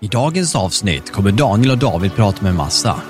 I 0.00 0.06
dagens 0.06 0.54
avsnitt 0.56 1.12
kommer 1.12 1.32
Daniel 1.32 1.70
och 1.70 1.78
David 1.78 2.14
prata 2.14 2.42
med 2.42 2.54
massa. 2.54 3.00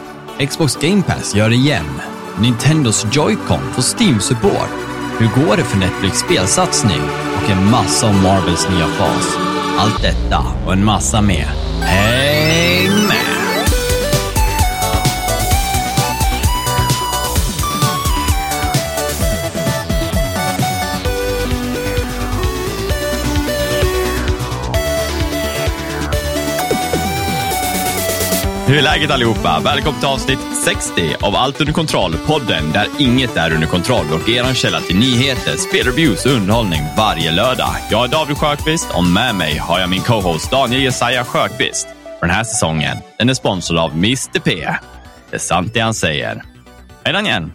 Xbox 0.49 0.77
Game 0.77 1.03
Pass 1.03 1.35
gör 1.35 1.49
det 1.49 1.55
igen. 1.57 2.01
Nintendos 2.41 3.05
Joy-Con 3.05 3.73
får 3.73 3.83
Steam-support. 3.83 4.70
Hur 5.18 5.26
går 5.26 5.57
det 5.57 5.64
för 5.64 5.78
Netflix 5.78 6.18
spelsatsning? 6.18 7.00
Och 7.36 7.50
en 7.50 7.70
massa 7.70 8.07
om 8.07 8.22
Marvels 8.22 8.68
nya 8.68 8.86
fas. 8.86 9.36
Allt 9.79 10.02
detta 10.02 10.45
och 10.66 10.72
en 10.72 10.84
massa 10.84 11.21
mer. 11.21 11.46
Hej! 11.83 12.26
Hur 28.69 28.79
är 28.79 28.83
läget 28.83 29.11
allihopa? 29.11 29.61
Välkommen 29.65 30.01
till 30.01 30.09
avsnitt 30.09 30.38
60 30.65 31.16
av 31.23 31.34
Allt 31.37 31.61
under 31.61 31.73
kontroll, 31.73 32.12
podden 32.27 32.73
där 32.73 32.87
inget 32.98 33.37
är 33.37 33.55
under 33.55 33.66
kontroll 33.66 34.06
och 34.15 34.29
er 34.29 34.55
källa 34.55 34.80
till 34.80 34.98
nyheter, 34.98 35.56
spelreviews 35.56 36.27
och 36.27 36.33
underhållning 36.33 36.80
varje 36.97 37.33
lördag. 37.33 37.69
Jag 37.91 38.05
är 38.05 38.09
David 38.09 38.37
Sjöqvist 38.37 38.89
och 38.97 39.05
med 39.05 39.34
mig 39.34 39.56
har 39.56 39.80
jag 39.80 39.91
min 39.91 40.01
co-host 40.01 40.51
Daniel 40.51 40.83
Jesaja 40.83 41.25
Sjöqvist. 41.25 41.89
För 42.19 42.27
den 42.27 42.37
här 42.37 42.45
säsongen, 42.45 42.97
den 43.19 43.29
är 43.29 43.34
sponsrad 43.34 43.79
av 43.79 43.92
Mr 43.92 44.41
P. 44.41 44.69
Det 45.30 45.37
är 45.37 45.39
sant 45.39 45.75
det 45.75 45.80
han 45.80 45.95
säger. 45.95 46.42
Hej 47.05 47.12
Daniel! 47.12 47.51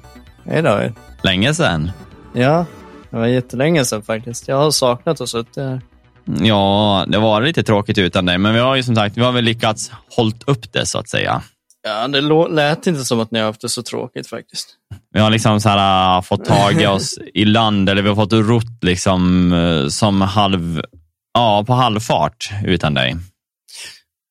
Hej 0.45 0.61
David. 0.61 0.93
Länge 1.23 1.53
sedan. 1.53 1.91
Ja, 2.33 2.65
det 3.09 3.17
var 3.17 3.27
jättelänge 3.27 3.85
sedan 3.85 4.01
faktiskt. 4.01 4.47
Jag 4.47 4.57
har 4.57 4.71
saknat 4.71 5.21
att 5.21 5.29
sitta 5.29 5.61
här. 5.61 5.81
Ja, 6.25 7.05
det 7.07 7.17
var 7.17 7.41
lite 7.41 7.63
tråkigt 7.63 7.97
utan 7.97 8.25
dig, 8.25 8.37
men 8.37 8.53
vi 8.53 8.59
har 8.59 8.75
ju 8.75 8.83
som 8.83 8.95
sagt 8.95 9.17
vi 9.17 9.21
har 9.21 9.31
väl 9.31 9.43
lyckats 9.43 9.91
hållt 10.15 10.43
upp 10.47 10.73
det 10.73 10.85
så 10.85 10.99
att 10.99 11.09
säga. 11.09 11.41
Ja, 11.83 12.07
det 12.07 12.21
lät 12.49 12.87
inte 12.87 13.03
som 13.03 13.19
att 13.19 13.31
ni 13.31 13.39
har 13.39 13.45
haft 13.45 13.61
det 13.61 13.69
så 13.69 13.83
tråkigt 13.83 14.27
faktiskt. 14.27 14.67
Vi 15.13 15.19
har 15.19 15.29
liksom 15.29 15.61
så 15.61 15.69
här, 15.69 16.17
äh, 16.17 16.21
fått 16.21 16.45
tag 16.45 16.81
i 16.81 16.87
oss 16.87 17.17
i 17.33 17.45
land, 17.45 17.89
eller 17.89 18.01
vi 18.01 18.09
har 18.09 18.15
fått 18.15 18.33
rott 18.33 18.83
liksom 18.83 19.53
äh, 19.53 19.87
som 19.87 20.21
halv, 20.21 20.81
ja, 21.33 21.63
på 21.67 21.73
halvfart 21.73 22.49
utan 22.65 22.93
dig. 22.93 23.15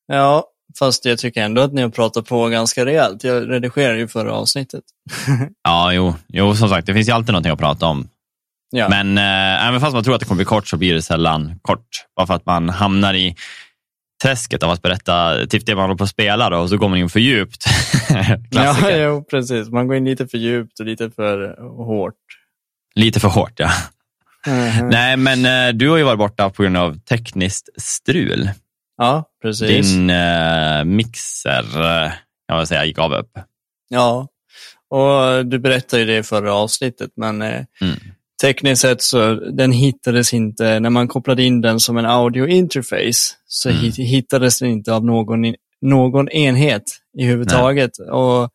Ja, 0.06 0.44
fast 0.78 1.04
jag 1.04 1.18
tycker 1.18 1.42
ändå 1.42 1.62
att 1.62 1.72
ni 1.72 1.82
har 1.82 1.88
pratat 1.88 2.26
på 2.26 2.48
ganska 2.48 2.86
rejält. 2.86 3.24
Jag 3.24 3.50
redigerade 3.50 3.98
ju 3.98 4.08
förra 4.08 4.32
avsnittet. 4.32 4.84
Ja, 5.62 5.92
jo, 5.92 6.14
jo, 6.28 6.54
som 6.54 6.68
sagt, 6.68 6.86
det 6.86 6.94
finns 6.94 7.08
ju 7.08 7.12
alltid 7.12 7.32
någonting 7.32 7.52
att 7.52 7.58
prata 7.58 7.86
om. 7.86 8.08
Ja, 8.70 8.88
Men 8.88 9.18
äh, 9.18 9.68
även 9.68 9.80
fast 9.80 9.94
man 9.94 10.04
tror 10.04 10.14
att 10.14 10.20
det 10.20 10.26
kommer 10.26 10.36
bli 10.36 10.44
kort 10.44 10.68
så 10.68 10.76
blir 10.76 10.94
det 10.94 11.02
sällan 11.02 11.58
kort. 11.62 11.86
Bara 12.16 12.26
för 12.26 12.34
att 12.34 12.46
man 12.46 12.68
hamnar 12.68 13.14
i 13.14 13.36
träsket 14.22 14.62
av 14.62 14.70
att 14.70 14.82
berätta 14.82 15.46
typ 15.46 15.66
det 15.66 15.74
man 15.74 15.84
håller 15.84 15.96
på 15.96 16.04
att 16.04 16.10
spela 16.10 16.50
då, 16.50 16.58
och 16.58 16.68
så 16.68 16.76
går 16.76 16.88
man 16.88 16.98
in 16.98 17.08
för 17.08 17.20
djupt. 17.20 17.64
ja 18.50 18.90
jo, 18.90 19.24
precis. 19.30 19.68
Man 19.68 19.88
går 19.88 19.96
in 19.96 20.04
lite 20.04 20.26
för 20.26 20.38
djupt 20.38 20.80
och 20.80 20.86
lite 20.86 21.10
för 21.10 21.56
hårt. 21.84 22.14
Lite 22.94 23.20
för 23.20 23.28
hårt, 23.28 23.52
ja. 23.56 23.70
Mhm. 24.46 24.88
Nej, 24.88 25.16
men 25.16 25.44
äh, 25.68 25.74
du 25.74 25.90
har 25.90 25.96
ju 25.96 26.02
varit 26.04 26.18
borta 26.18 26.50
på 26.50 26.62
grund 26.62 26.76
av 26.76 26.98
tekniskt 26.98 27.68
strul. 27.76 28.50
Ja, 28.98 29.24
precis. 29.42 29.92
Din 29.92 30.10
äh, 30.10 30.84
mixer, 30.84 31.64
äh, 32.04 32.12
jag 32.46 32.58
vill 32.58 32.66
säga, 32.66 32.84
gick 32.84 32.98
av 32.98 33.12
upp. 33.12 33.30
Ja, 33.88 34.28
och 34.90 35.46
du 35.46 35.58
berättade 35.58 36.02
ju 36.02 36.06
det 36.06 36.18
i 36.18 36.22
förra 36.22 36.54
avsnittet, 36.54 37.10
men 37.16 37.42
eh, 37.42 37.64
Mm. 37.80 37.96
Tekniskt 38.40 38.82
sett 38.82 39.02
så 39.02 39.34
den 39.34 39.72
hittades 39.72 40.34
inte, 40.34 40.80
när 40.80 40.90
man 40.90 41.08
kopplade 41.08 41.42
in 41.42 41.60
den 41.60 41.80
som 41.80 41.96
en 41.96 42.06
audio 42.06 42.46
interface, 42.46 43.34
så 43.46 43.68
Mm. 43.68 43.80
hit- 43.82 43.98
hittades 43.98 44.58
den 44.58 44.68
inte 44.70 44.92
av 44.94 45.04
någon, 45.04 45.54
någon 45.82 46.28
enhet 46.28 46.82
i 47.18 47.24
huvudtaget. 47.24 47.90
Och 47.98 48.50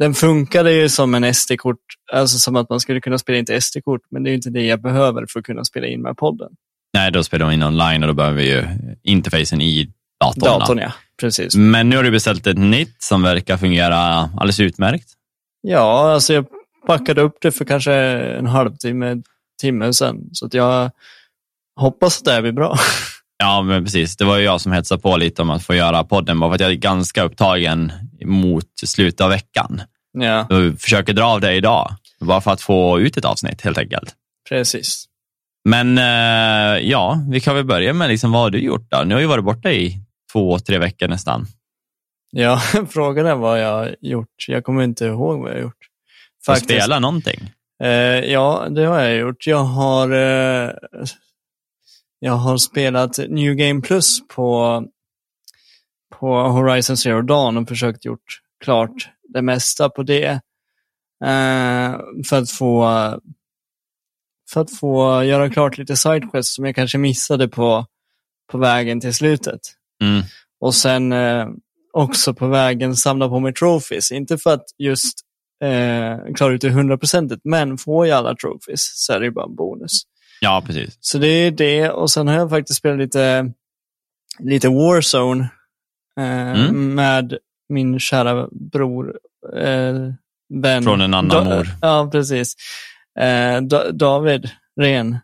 den 0.00 0.14
funkade 0.14 0.72
ju 0.72 0.88
som 0.88 1.14
en 1.14 1.34
SD-kort, 1.34 1.76
alltså 2.12 2.38
som 2.38 2.56
att 2.56 2.70
man 2.70 2.80
skulle 2.80 3.00
kunna 3.00 3.18
spela 3.18 3.38
in 3.38 3.44
till 3.46 3.62
SD-kort, 3.62 4.00
men 4.10 4.22
det 4.22 4.28
är 4.28 4.30
ju 4.30 4.36
inte 4.36 4.50
det 4.50 4.62
jag 4.62 4.82
behöver 4.82 5.26
för 5.28 5.40
att 5.40 5.46
kunna 5.46 5.64
spela 5.64 5.86
in 5.86 6.02
med 6.02 6.16
podden. 6.16 6.48
Nej, 6.94 7.12
då 7.12 7.24
spelar 7.24 7.46
de 7.46 7.52
in 7.54 7.62
online 7.62 8.02
och 8.02 8.08
då 8.08 8.14
behöver 8.14 8.36
vi 8.36 8.50
ju 8.50 8.64
interfacen 9.02 9.60
i 9.60 9.90
datorn. 10.20 10.40
Datorn, 10.60 10.78
ja. 10.78 10.92
Precis. 11.20 11.56
Men 11.56 11.88
nu 11.88 11.96
har 11.96 12.02
du 12.02 12.10
beställt 12.10 12.46
ett 12.46 12.58
nytt 12.58 12.96
som 13.02 13.22
verkar 13.22 13.56
fungera 13.56 13.96
alldeles 13.96 14.60
utmärkt. 14.60 15.08
Ja, 15.60 16.12
alltså 16.12 16.34
jag 16.34 16.46
packade 16.86 17.20
upp 17.20 17.36
det 17.40 17.52
för 17.52 17.64
kanske 17.64 17.92
en 18.38 18.46
halvtimme, 18.46 19.16
timme 19.60 19.92
sedan. 19.92 20.28
Så 20.32 20.46
att 20.46 20.54
jag 20.54 20.90
hoppas 21.80 22.18
att 22.18 22.24
det 22.24 22.32
här 22.32 22.42
blir 22.42 22.52
bra. 22.52 22.76
Ja, 23.40 23.62
men 23.62 23.84
precis. 23.84 24.16
Det 24.16 24.24
var 24.24 24.36
ju 24.38 24.44
jag 24.44 24.60
som 24.60 24.72
hetsade 24.72 25.00
på 25.02 25.16
lite 25.16 25.42
om 25.42 25.50
att 25.50 25.62
få 25.62 25.74
göra 25.74 26.04
podden, 26.04 26.40
bara 26.40 26.50
för 26.50 26.54
att 26.54 26.60
jag 26.60 26.70
är 26.70 26.74
ganska 26.74 27.22
upptagen 27.22 27.92
mot 28.24 28.64
slutet 28.86 29.20
av 29.20 29.30
veckan. 29.30 29.82
ja, 30.12 30.46
Jag 30.50 30.80
försöker 30.80 31.12
dra 31.12 31.24
av 31.24 31.40
det 31.40 31.54
idag, 31.54 31.90
bara 32.20 32.40
för 32.40 32.50
att 32.50 32.60
få 32.60 33.00
ut 33.00 33.16
ett 33.16 33.24
avsnitt 33.24 33.60
helt 33.60 33.78
enkelt. 33.78 34.14
precis. 34.48 35.04
Men 35.64 35.98
eh, 35.98 36.88
ja, 36.88 37.18
vi 37.30 37.40
kan 37.40 37.54
väl 37.54 37.64
börja 37.64 37.92
med 37.92 38.08
liksom, 38.08 38.32
vad 38.32 38.42
har 38.42 38.50
du 38.50 38.58
gjort 38.58 38.90
då? 38.90 39.02
Nu 39.04 39.14
har 39.14 39.20
ju 39.20 39.26
varit 39.26 39.44
borta 39.44 39.72
i 39.72 40.00
två, 40.32 40.58
tre 40.58 40.78
veckor 40.78 41.08
nästan. 41.08 41.46
Ja, 42.30 42.58
frågan 42.90 43.26
är 43.26 43.34
vad 43.34 43.62
jag 43.62 43.72
har 43.72 43.96
gjort. 44.00 44.44
Jag 44.48 44.64
kommer 44.64 44.82
inte 44.82 45.04
ihåg 45.04 45.38
vad 45.40 45.50
jag 45.50 45.54
har 45.56 45.62
gjort. 45.62 45.87
Får 46.46 46.54
spela 46.54 46.98
någonting. 46.98 47.52
Eh, 47.82 48.24
ja, 48.32 48.68
det 48.70 48.84
har 48.84 49.00
jag 49.00 49.16
gjort. 49.16 49.46
Jag 49.46 49.64
har, 49.64 50.10
eh, 50.10 50.70
jag 52.18 52.32
har 52.32 52.56
spelat 52.56 53.18
New 53.28 53.54
Game 53.54 53.80
Plus 53.80 54.28
på, 54.28 54.84
på 56.18 56.42
Horizon 56.42 56.96
Zero 56.96 57.22
Dawn 57.22 57.56
och 57.56 57.68
försökt 57.68 58.04
gjort 58.04 58.40
klart 58.64 59.08
det 59.28 59.42
mesta 59.42 59.88
på 59.88 60.02
det. 60.02 60.40
Eh, 61.24 62.00
för 62.28 62.38
att 62.38 62.50
få 62.50 62.84
för 64.50 64.60
att 64.60 64.78
få 64.78 65.24
göra 65.24 65.50
klart 65.50 65.78
lite 65.78 65.96
sidequests 65.96 66.54
som 66.54 66.64
jag 66.64 66.74
kanske 66.74 66.98
missade 66.98 67.48
på, 67.48 67.86
på 68.50 68.58
vägen 68.58 69.00
till 69.00 69.14
slutet. 69.14 69.60
Mm. 70.02 70.22
Och 70.60 70.74
sen 70.74 71.12
eh, 71.12 71.48
också 71.92 72.34
på 72.34 72.46
vägen 72.46 72.96
samla 72.96 73.28
på 73.28 73.40
mig 73.40 73.52
trophies. 73.52 74.12
Inte 74.12 74.38
för 74.38 74.54
att 74.54 74.64
just 74.78 75.27
eh, 75.64 76.34
klara 76.34 76.52
ut 76.54 76.60
det 76.60 76.70
hundraprocentigt, 76.70 77.40
men 77.44 77.78
får 77.78 78.06
jag 78.06 78.18
alla 78.18 78.34
trophies 78.36 78.90
så 78.94 79.12
är 79.12 79.20
det 79.20 79.26
ju 79.26 79.32
bara 79.32 79.44
en 79.44 79.54
bonus. 79.54 80.02
Ja, 80.40 80.62
precis. 80.66 80.96
Så 81.00 81.18
det 81.18 81.28
är 81.28 81.50
det. 81.50 81.90
Och 81.90 82.10
sen 82.10 82.28
har 82.28 82.34
jag 82.34 82.50
faktiskt 82.50 82.78
spelat 82.78 82.98
lite, 82.98 83.52
lite 84.38 84.68
Warzone 84.68 85.48
eh, 86.20 86.52
Mm. 86.64 86.94
med 86.94 87.38
min 87.68 87.98
kära 88.00 88.48
bror, 88.72 89.18
eh, 89.56 89.94
vän. 90.54 90.82
Från 90.82 91.00
en 91.00 91.14
annan 91.14 91.28
Da- 91.48 91.56
mor. 91.56 91.68
Ja, 91.82 92.08
precis. 92.12 92.54
Eh, 93.20 93.60
da- 93.62 93.90
David 93.92 94.50
Ren. 94.80 95.18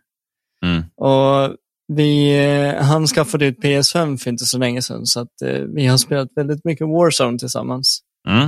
Mm. 0.65 0.83
Och 0.95 1.55
vi, 1.87 2.37
eh, 2.45 2.83
han 2.83 3.07
skaffade 3.07 3.45
ut 3.45 3.59
PS5 3.63 4.17
för 4.17 4.29
inte 4.29 4.45
så 4.45 4.57
länge 4.57 4.81
sedan, 4.81 5.05
så 5.05 5.19
att, 5.19 5.41
eh, 5.45 5.59
vi 5.59 5.85
har 5.87 5.97
spelat 5.97 6.29
väldigt 6.35 6.65
mycket 6.65 6.87
Warzone 6.87 7.37
tillsammans. 7.39 7.99
Mm. 8.29 8.39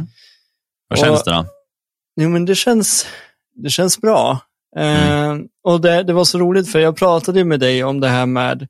Vad 0.88 1.00
Och- 1.00 1.06
känns 1.06 1.24
det 1.24 1.32
då? 1.32 1.46
Jo, 2.18 2.30
men 2.30 2.46
det 2.46 2.56
känns, 2.56 3.06
det 3.56 3.70
känns 3.70 4.02
bra. 4.02 4.40
Eh, 4.78 5.36
och 5.64 5.82
det, 5.82 6.04
det 6.04 6.14
var 6.14 6.24
så 6.24 6.38
roligt, 6.40 6.72
för 6.72 6.80
jag 6.80 6.96
pratade 6.98 7.44
med 7.46 7.60
dig 7.60 7.84
om 7.84 8.00
det 8.00 8.08
här 8.08 8.26
med 8.26 8.68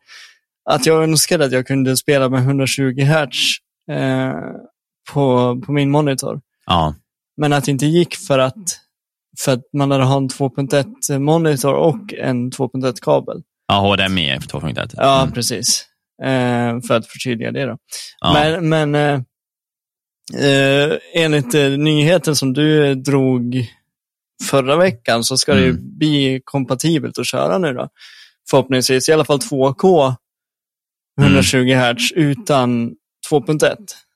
att 0.69 0.85
jag 0.85 1.03
önskade 1.03 1.45
att 1.45 1.51
jag 1.51 1.67
kunde 1.67 1.97
spela 1.97 2.29
med 2.29 2.39
120 2.39 3.01
Hz 3.01 3.35
eh, 3.91 4.33
på, 5.13 5.55
på 5.65 5.71
min 5.71 5.91
monitor. 5.91 6.41
Ja, 6.65 6.95
Men 7.37 7.53
att 7.53 7.65
det 7.65 7.71
inte 7.71 7.85
gick 7.85 8.15
för 8.15 8.39
att, 8.39 8.79
för 9.39 9.51
att 9.53 9.61
man 9.73 9.91
hade 9.91 10.03
ha 10.03 10.17
en 10.17 10.29
2.1 10.29 11.19
monitor 11.19 11.73
och 11.73 12.13
en 12.13 12.51
2.1 12.51 12.95
kabel. 13.01 13.41
ja 13.67 13.79
HDMI 13.79 14.37
2.1. 14.37 14.93
Ja, 14.97 15.21
Mm. 15.21 15.33
precis. 15.33 15.85
Eh, 16.23 16.79
för 16.87 16.93
att 16.93 17.07
förtydliga 17.07 17.51
det 17.51 17.65
då. 17.65 17.77
Ja. 18.19 18.33
Men, 18.33 18.69
men 18.69 19.25
eh, 20.33 20.97
enligt 21.23 21.53
eh, 21.53 21.69
nyheten 21.69 22.35
som 22.35 22.53
du 22.53 22.95
drog 22.95 23.67
förra 24.49 24.75
veckan 24.75 25.23
så 25.23 25.37
ska 25.37 25.53
det 25.53 25.63
Mm. 25.63 25.97
bli 25.97 26.41
kompatibelt 26.45 27.17
att 27.19 27.27
köra 27.27 27.57
nu 27.57 27.73
då. 27.73 27.89
Förhoppningsvis 28.49 29.09
i 29.09 29.13
alla 29.13 29.25
fall 29.25 29.39
2K 29.39 30.15
120 31.21 31.73
Hz 31.73 32.11
utan 32.15 32.91
2.1. 33.31 33.75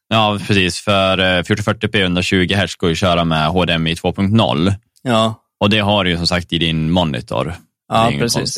Ja, 0.10 0.40
precis. 0.48 0.80
För 0.80 1.18
eh, 1.20 1.24
1440p 1.44 2.02
120 2.02 2.54
Hz 2.56 2.76
går 2.76 2.90
ju 2.90 2.92
att 2.94 2.98
köra 2.98 3.24
med 3.24 3.48
HDMI 3.48 3.94
2.0 3.94 4.74
Ja, 5.04 5.36
och 5.60 5.70
det 5.70 5.80
har 5.80 6.04
du 6.04 6.10
ju 6.10 6.18
som 6.18 6.28
sagt 6.28 6.54
i 6.54 6.58
din 6.58 6.92
monitor. 6.92 7.46
det 7.46 7.54
ja 7.90 8.12
precis. 8.20 8.58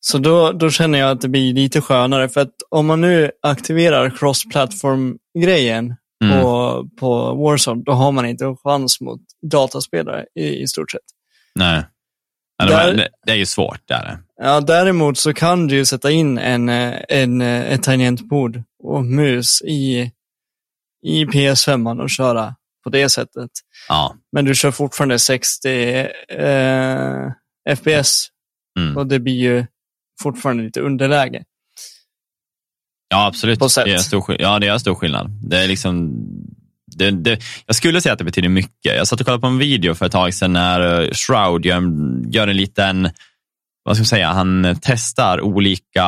Så 0.00 0.18
då, 0.18 0.52
då 0.52 0.70
känner 0.70 0.98
jag 0.98 1.10
att 1.10 1.20
det 1.20 1.28
blir 1.28 1.54
lite 1.54 1.80
skönare 1.80 2.28
för 2.28 2.40
att 2.40 2.54
om 2.70 2.86
man 2.86 3.00
nu 3.00 3.30
aktiverar 3.42 4.10
cross-platform-grejen 4.10 5.94
Mm. 6.24 6.40
på, 6.42 6.88
på 7.00 7.34
Warzone, 7.34 7.82
då 7.86 7.92
har 7.92 8.12
man 8.12 8.26
inte 8.26 8.44
en 8.44 8.56
chans 8.56 9.00
mot 9.00 9.20
dataspelare 9.50 10.26
i, 10.34 10.62
i 10.62 10.66
stort 10.66 10.90
sett. 10.90 11.00
Nej. 11.54 11.84
Men 12.58 12.68
de 12.68 12.74
Där- 12.74 12.94
det, 12.94 13.08
det 13.26 13.32
är 13.32 13.36
ju 13.36 13.46
svårt. 13.46 13.80
Det 13.84 13.94
är 13.94 14.04
det. 14.04 14.18
Ja, 14.36 14.60
däremot 14.60 15.18
så 15.18 15.32
kan 15.34 15.66
du 15.66 15.74
ju 15.76 15.84
sätta 15.84 16.10
in 16.10 16.38
en, 16.38 16.68
en, 17.08 17.40
ett 17.40 17.82
tangentbord 17.82 18.62
och 18.82 19.04
mus 19.04 19.62
i, 19.62 20.10
i 21.06 21.24
PS5 21.24 22.02
och 22.02 22.10
köra 22.10 22.54
på 22.84 22.90
det 22.90 23.08
sättet. 23.08 23.50
Ja. 23.88 24.14
Men 24.32 24.44
du 24.44 24.54
kör 24.54 24.70
fortfarande 24.70 25.18
60 25.18 25.68
eh, 26.28 27.30
FPS 27.76 28.28
Mm. 28.78 28.96
och 28.96 29.06
det 29.06 29.20
blir 29.20 29.34
ju 29.34 29.66
fortfarande 30.22 30.62
lite 30.62 30.80
underläge. 30.80 31.44
Ja, 33.10 33.26
absolut. 33.26 33.58
På 33.58 33.68
sätt. 33.68 33.84
Det 33.84 33.92
är 33.92 33.98
stor, 33.98 34.36
ja, 34.38 34.58
det 34.58 34.66
är 34.66 34.78
stor 34.78 34.94
skillnad. 34.94 35.30
Det 35.42 35.58
är 35.58 35.68
liksom, 35.68 36.12
det, 36.96 37.10
det, 37.10 37.40
jag 37.66 37.76
skulle 37.76 38.00
säga 38.00 38.12
att 38.12 38.18
det 38.18 38.24
betyder 38.24 38.48
mycket. 38.48 38.96
Jag 38.96 39.08
satt 39.08 39.20
och 39.20 39.26
kollade 39.26 39.40
på 39.40 39.46
en 39.46 39.58
video 39.58 39.94
för 39.94 40.06
ett 40.06 40.12
tag 40.12 40.34
sedan 40.34 40.52
när 40.52 41.02
eh, 41.02 41.10
Shroud 41.12 41.66
gör, 41.66 41.82
gör 42.30 42.48
en 42.48 42.56
liten, 42.56 43.10
vad 43.84 43.96
ska 43.96 44.00
man 44.00 44.06
säga, 44.06 44.28
han 44.28 44.76
testar 44.82 45.40
olika 45.40 46.04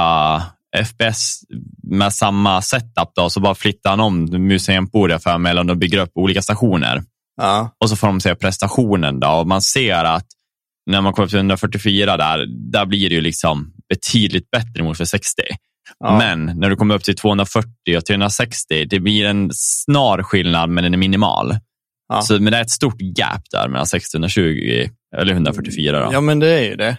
FPS 0.84 1.40
med 1.82 2.12
samma 2.12 2.62
setup. 2.62 3.10
Då, 3.14 3.30
så 3.30 3.40
bara 3.40 3.54
flyttar 3.54 3.90
han 3.90 4.00
om 4.00 4.24
museumbordet 4.24 5.22
för 5.22 5.38
mig 5.38 5.50
eller 5.50 5.64
de 5.64 5.78
bygger 5.78 5.98
upp 5.98 6.10
olika 6.14 6.42
stationer. 6.42 7.02
Ja, 7.36 7.76
Och 7.80 7.90
så 7.90 7.96
får 7.96 8.06
de 8.06 8.20
se 8.20 8.34
prestationen 8.34 9.20
då 9.20 9.28
och 9.28 9.46
man 9.46 9.62
ser 9.62 10.04
att 10.04 10.26
när 10.90 11.00
man 11.00 11.12
kommer 11.12 11.26
upp 11.26 11.30
till 11.30 11.38
144 11.38 12.16
där, 12.16 12.46
där 12.72 12.86
blir 12.86 13.08
det 13.08 13.14
ju 13.14 13.20
liksom 13.20 13.72
betydligt 13.88 14.50
bättre 14.50 14.82
mot 14.82 14.96
för 14.96 15.04
60. 15.04 15.42
Ja. 15.98 16.18
Men 16.18 16.58
när 16.60 16.70
du 16.70 16.76
kommer 16.76 16.94
upp 16.94 17.04
till 17.04 17.16
240 17.16 17.70
och 17.96 18.04
360, 18.04 18.84
det 18.84 19.00
blir 19.00 19.26
en 19.26 19.50
snar 19.52 20.22
skillnad 20.22 20.70
men 20.70 20.84
den 20.84 20.94
är 20.94 20.98
minimal. 20.98 21.54
Ja. 22.08 22.22
Så, 22.22 22.32
men 22.32 22.52
det 22.52 22.58
är 22.58 22.62
ett 22.62 22.70
stort 22.70 23.00
gap 23.00 23.42
där 23.50 23.68
mellan 23.68 23.86
60 23.86 24.16
och 24.16 24.18
120, 24.18 24.88
eller 25.16 25.32
144. 25.32 26.04
Då. 26.04 26.12
Ja, 26.12 26.20
men 26.20 26.38
det 26.38 26.48
är 26.48 26.62
ju 26.64 26.76
det. 26.76 26.96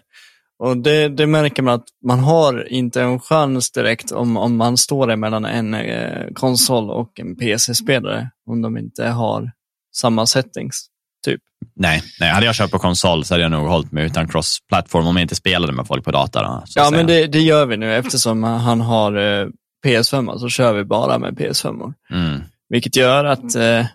Och 0.60 0.78
det, 0.78 1.10
det 1.10 1.28
märker 1.28 1.64
man 1.64 1.74
att 1.74 1.86
man 2.06 2.20
har 2.20 2.68
inte 2.72 3.02
en 3.02 3.20
chans 3.20 3.72
direkt 3.72 4.12
om, 4.12 4.38
om 4.38 4.58
man 4.58 4.78
står 4.78 5.08
där 5.08 5.16
mellan 5.16 5.46
en 5.46 5.74
eh, 5.74 6.28
konsol 6.34 6.90
och 6.90 7.20
en 7.20 7.36
PC-spelare. 7.36 8.30
Om 8.50 8.62
de 8.62 8.78
inte 8.78 9.08
har 9.08 9.52
samma 9.96 10.26
settings. 10.26 10.88
Typ. 11.26 11.42
Nej, 11.76 12.04
nej, 12.20 12.30
hade 12.30 12.46
jag 12.46 12.56
kört 12.56 12.72
på 12.72 12.80
konsol 12.80 13.26
så 13.26 13.34
hade 13.34 13.44
jag 13.44 13.52
nog 13.52 13.68
hållit 13.68 13.92
mig 13.92 14.06
utan 14.06 14.28
cross-platform 14.28 15.08
om 15.08 15.16
jag 15.16 15.24
inte 15.24 15.36
spelade 15.36 15.74
med 15.74 15.88
folk 15.88 16.06
på 16.06 16.18
att 16.18 16.36
Ja, 16.76 16.92
men 16.92 17.08
det, 17.08 17.28
det 17.28 17.40
gör 17.40 17.66
vi 17.66 17.78
nu 17.78 17.96
eftersom 17.96 18.44
han 18.44 18.82
har 18.82 19.42
eh, 19.42 19.48
PS5 19.86 20.38
så 20.38 20.50
kör 20.50 20.74
vi 20.74 20.84
bara 20.84 21.18
med 21.18 21.34
PS5. 21.34 21.94
Mm. 22.12 22.42
Vilket 22.70 22.96
gör 22.96 23.26
att 23.26 23.56
eh, 23.56 23.86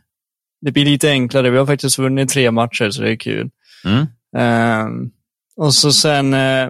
det 0.60 0.72
blir 0.72 0.84
lite 0.84 1.10
enklare. 1.10 1.50
Vi 1.50 1.58
har 1.58 1.66
faktiskt 1.66 1.98
vunnit 1.98 2.28
tre 2.28 2.50
matcher 2.50 2.90
så 2.90 3.02
det 3.02 3.10
är 3.10 3.16
kul. 3.16 3.50
Mm. 3.84 4.06
Ehm, 4.36 5.10
och 5.56 5.74
så 5.74 5.92
sen, 5.92 6.34
eh, 6.34 6.68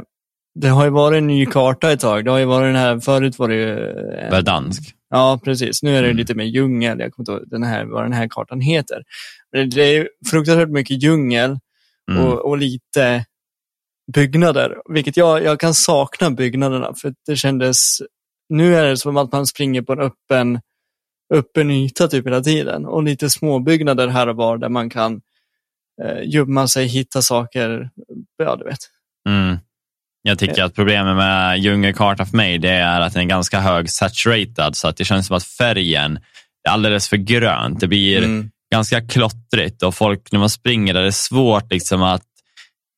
det 0.55 0.69
har 0.69 0.85
ju 0.85 0.91
varit 0.91 1.19
en 1.19 1.27
ny 1.27 1.47
karta 1.47 1.93
ett 1.93 2.01
tag. 2.01 2.25
Det 2.25 2.31
har 2.31 2.39
ju 2.39 2.45
varit 2.45 2.69
den 2.69 2.77
här, 2.83 3.01
förut 3.01 3.39
var 3.39 3.49
det 3.49 3.55
ju... 3.55 3.79
eh, 4.19 4.31
Verdansk. 4.31 4.95
Ja, 5.11 5.41
precis. 5.45 5.83
Nu 5.83 5.97
är 5.97 6.03
det 6.03 6.09
Mm. 6.09 6.17
lite 6.17 6.35
mer 6.35 6.45
djungel. 6.45 6.99
Jag 7.01 7.13
kommer 7.13 7.23
inte 7.23 7.33
ihåg 7.33 7.51
den 7.51 7.63
här, 7.63 7.85
vad 7.85 8.05
den 8.05 8.13
här 8.13 8.29
kartan 8.31 8.61
heter. 8.61 9.03
Det 9.53 9.83
är 9.97 10.09
fruktansvärt 10.31 10.69
mycket 10.69 11.03
djungel 11.03 11.59
Mm. 12.11 12.25
och, 12.25 12.39
och 12.47 12.59
lite 12.59 13.25
byggnader. 14.13 14.77
Vilket 14.89 15.17
jag, 15.17 15.43
jag 15.45 15.61
kan 15.61 15.75
sakna 15.75 16.31
byggnaderna. 16.31 16.95
För 16.95 17.15
det 17.27 17.37
kändes... 17.37 17.99
Nu 18.49 18.77
är 18.77 18.85
det 18.87 18.97
som 18.97 19.17
att 19.17 19.33
man 19.33 19.47
springer 19.47 19.83
på 19.83 19.93
en 19.93 20.01
öppen, 20.01 20.61
öppen 21.35 21.71
yta 21.71 22.09
typ 22.09 22.27
hela 22.27 22.41
tiden. 22.41 22.87
Och 22.87 23.03
lite 23.03 23.31
små 23.31 23.59
byggnader 23.59 24.09
här 24.09 24.27
och 24.27 24.37
var 24.37 24.59
där 24.59 24.69
man 24.69 24.91
kan 24.91 25.21
eh, 26.03 26.21
gömma 26.25 26.69
sig, 26.69 26.87
hitta 26.87 27.23
saker. 27.23 27.91
Ja, 28.37 28.57
du 28.57 28.65
vet. 28.65 28.79
Mm. 29.29 29.57
Jag 30.23 30.39
tycker 30.39 30.63
att 30.65 30.75
problemet 30.75 31.17
med 31.17 31.59
djungelkartan 31.59 32.27
för 32.27 32.37
mig 32.37 32.59
det 32.59 32.71
är 32.71 33.01
att 33.01 33.13
den 33.13 33.23
är 33.23 33.27
ganska 33.27 33.61
hög 33.61 33.91
saturated 33.91 34.77
så 34.77 34.89
att 34.89 34.97
det 34.97 35.05
känns 35.05 35.27
som 35.27 35.37
att 35.37 35.45
färgen 35.45 36.17
är 36.69 36.71
alldeles 36.73 37.09
för 37.09 37.17
grönt. 37.17 37.81
Det 37.81 37.87
blir 37.89 38.19
Mm. 38.19 38.51
ganska 38.73 39.01
klottrigt 39.01 39.83
och 39.83 39.95
folk 39.95 40.33
när 40.33 40.39
man 40.39 40.51
springer 40.51 40.95
där 40.95 41.01
det 41.01 41.07
är 41.07 41.11
svårt 41.11 41.73
liksom 41.73 42.03
att 42.03 42.23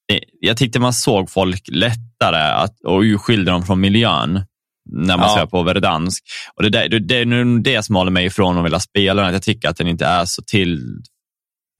det- 0.09 0.25
jag 0.41 0.57
tyckte 0.57 0.79
man 0.81 0.93
såg 0.93 1.31
folk 1.31 1.63
lättare 1.73 2.43
att, 2.53 2.81
och 2.85 3.01
urskilja 3.01 3.53
dem 3.53 3.63
från 3.67 3.81
miljön 3.81 4.45
när 4.91 5.17
man 5.17 5.29
Ja. 5.29 5.37
ser 5.37 5.47
på 5.47 5.63
Verdansk. 5.63 6.25
Och 6.57 6.63
det, 6.63 6.69
där, 6.71 6.89
det, 6.89 6.99
det 6.99 7.17
är 7.17 7.25
nog 7.27 7.63
det 7.63 7.83
som 7.83 7.97
håller 7.97 8.11
mig 8.11 8.27
ifrån 8.27 8.59
att 8.59 8.65
vilja 8.65 8.81
spela 8.81 9.15
den. 9.23 9.29
att 9.29 9.33
Jag 9.35 9.43
tycker 9.43 9.69
att 9.69 9.77
den 9.77 9.89
inte 9.89 10.07
är 10.07 10.25
så 10.25 10.43
till, 10.43 10.81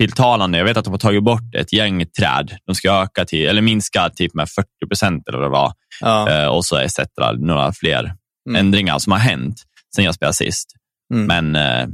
tilltalande. 0.01 0.59
Jag 0.59 0.65
vet 0.65 0.77
att 0.77 0.85
de 0.85 0.91
har 0.91 0.99
tagit 0.99 1.25
bort 1.25 1.55
ett 1.55 1.73
gäng 1.73 2.07
träd. 2.07 2.57
De 2.67 2.75
ska 2.75 3.03
öka 3.03 3.25
till, 3.25 3.47
eller 3.47 3.63
minska 3.63 4.11
typ 4.11 4.35
med 4.35 4.49
40 4.49 4.69
procent 4.89 5.29
eller 5.29 5.39
vad 5.39 5.47
det 5.47 5.53
var. 5.53 5.73
Ja. 6.01 6.31
Eh, 6.31 6.47
och 6.47 6.65
så 6.65 6.77
etc. 6.77 6.99
Några 7.39 7.73
fler 7.73 8.13
Mm. 8.49 8.67
ändringar 8.67 8.99
som 8.99 9.13
har 9.13 9.19
hänt 9.19 9.57
sen 9.97 10.05
jag 10.05 10.15
spelade 10.15 10.35
sist. 10.35 10.67
Mm. 11.15 11.27
Men 11.27 11.57
eh, 11.57 11.89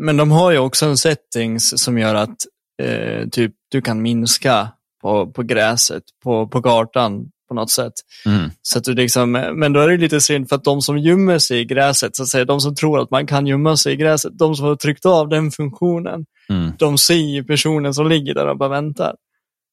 Men 0.00 0.16
de 0.16 0.30
har 0.30 0.50
ju 0.50 0.58
också 0.58 0.86
en 0.86 0.96
settings 0.96 1.82
som 1.82 1.98
gör 1.98 2.14
att 2.14 2.36
eh, 2.82 3.28
typ 3.28 3.52
du 3.70 3.82
kan 3.82 4.02
minska 4.02 4.68
på, 5.02 5.26
på 5.32 5.42
gräset, 5.42 6.02
på, 6.24 6.48
på 6.48 6.62
kartan 6.62 7.24
på 7.48 7.54
något 7.54 7.70
sätt. 7.70 7.92
mm, 8.26 8.50
Så 8.62 8.78
att 8.78 8.84
du 8.84 8.94
liksom, 8.94 9.32
men 9.32 9.72
då 9.72 9.80
är 9.80 9.88
det 9.88 9.96
lite 9.96 10.20
synd 10.20 10.48
för 10.48 10.56
att 10.56 10.64
de 10.64 10.82
som 10.82 10.98
gömmer 10.98 11.38
sig 11.38 11.60
i 11.60 11.64
gräset, 11.64 12.16
så 12.16 12.22
att 12.22 12.28
säga, 12.28 12.44
de 12.44 12.60
som 12.60 12.74
tror 12.74 13.00
att 13.02 13.10
man 13.10 13.26
kan 13.26 13.46
gömma 13.46 13.76
sig 13.76 13.92
i 13.92 13.96
gräset, 13.96 14.38
de 14.38 14.54
som 14.56 14.66
har 14.66 14.76
tryckt 14.76 15.06
av 15.06 15.28
den 15.28 15.50
funktionen, 15.50 16.24
mm. 16.48 16.72
de 16.78 16.98
ser 16.98 17.14
ju 17.14 17.44
personen 17.44 17.94
som 17.94 18.08
ligger 18.08 18.34
där 18.34 18.46
och 18.46 18.58
bara 18.58 18.68
väntar. 18.68 19.14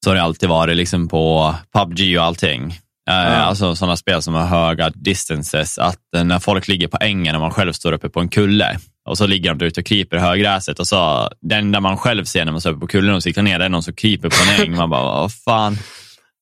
så 0.04 0.10
har 0.10 0.14
det 0.14 0.22
alltid 0.22 0.48
varit 0.48 0.76
liksom 0.76 1.08
på 1.08 1.54
PubG 1.74 2.18
och 2.18 2.24
allting. 2.24 2.78
Eh, 3.10 3.46
Alltså 3.46 3.74
sådana 3.74 3.96
spel 3.96 4.22
som 4.22 4.34
har 4.34 4.46
höga 4.46 4.90
distances, 4.90 5.78
att 5.78 6.14
eh, 6.16 6.24
när 6.24 6.38
folk 6.38 6.68
ligger 6.68 6.88
på 6.88 6.98
ängen 7.00 7.34
och 7.34 7.40
man 7.40 7.50
själv 7.50 7.72
står 7.72 7.92
uppe 7.92 8.08
på 8.08 8.20
en 8.20 8.28
kulle 8.28 8.78
och 9.08 9.18
så 9.18 9.26
ligger 9.26 9.48
de 9.50 9.58
där 9.58 9.66
ute 9.66 9.80
och 9.80 9.86
kryper 9.86 10.16
i 10.16 10.20
högräset 10.20 10.78
och 10.78 10.86
så 10.86 11.28
den 11.40 11.58
enda 11.58 11.80
man 11.80 11.96
själv 11.96 12.24
ser 12.24 12.44
när 12.44 12.52
man 12.52 12.60
står 12.60 12.70
uppe 12.70 12.80
på 12.80 12.86
kullen 12.86 13.14
och 13.14 13.22
cyklar 13.22 13.42
ner, 13.44 13.58
det 13.58 13.64
är 13.64 13.68
någon 13.68 13.82
som 13.82 13.94
kryper 13.94 14.28
på 14.28 14.36
en 14.50 14.64
äng. 14.66 14.76
Man 14.76 14.90
bara, 14.90 15.02
vad 15.02 15.32
fan. 15.34 15.78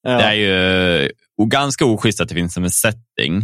Ja. 0.02 0.10
Det 0.10 0.24
är 0.24 0.32
ju 0.32 1.10
ganska 1.46 1.84
oschysst 1.84 2.20
att 2.20 2.28
det 2.28 2.34
finns 2.34 2.54
som 2.54 2.64
en 2.64 2.70
setting. 2.70 3.42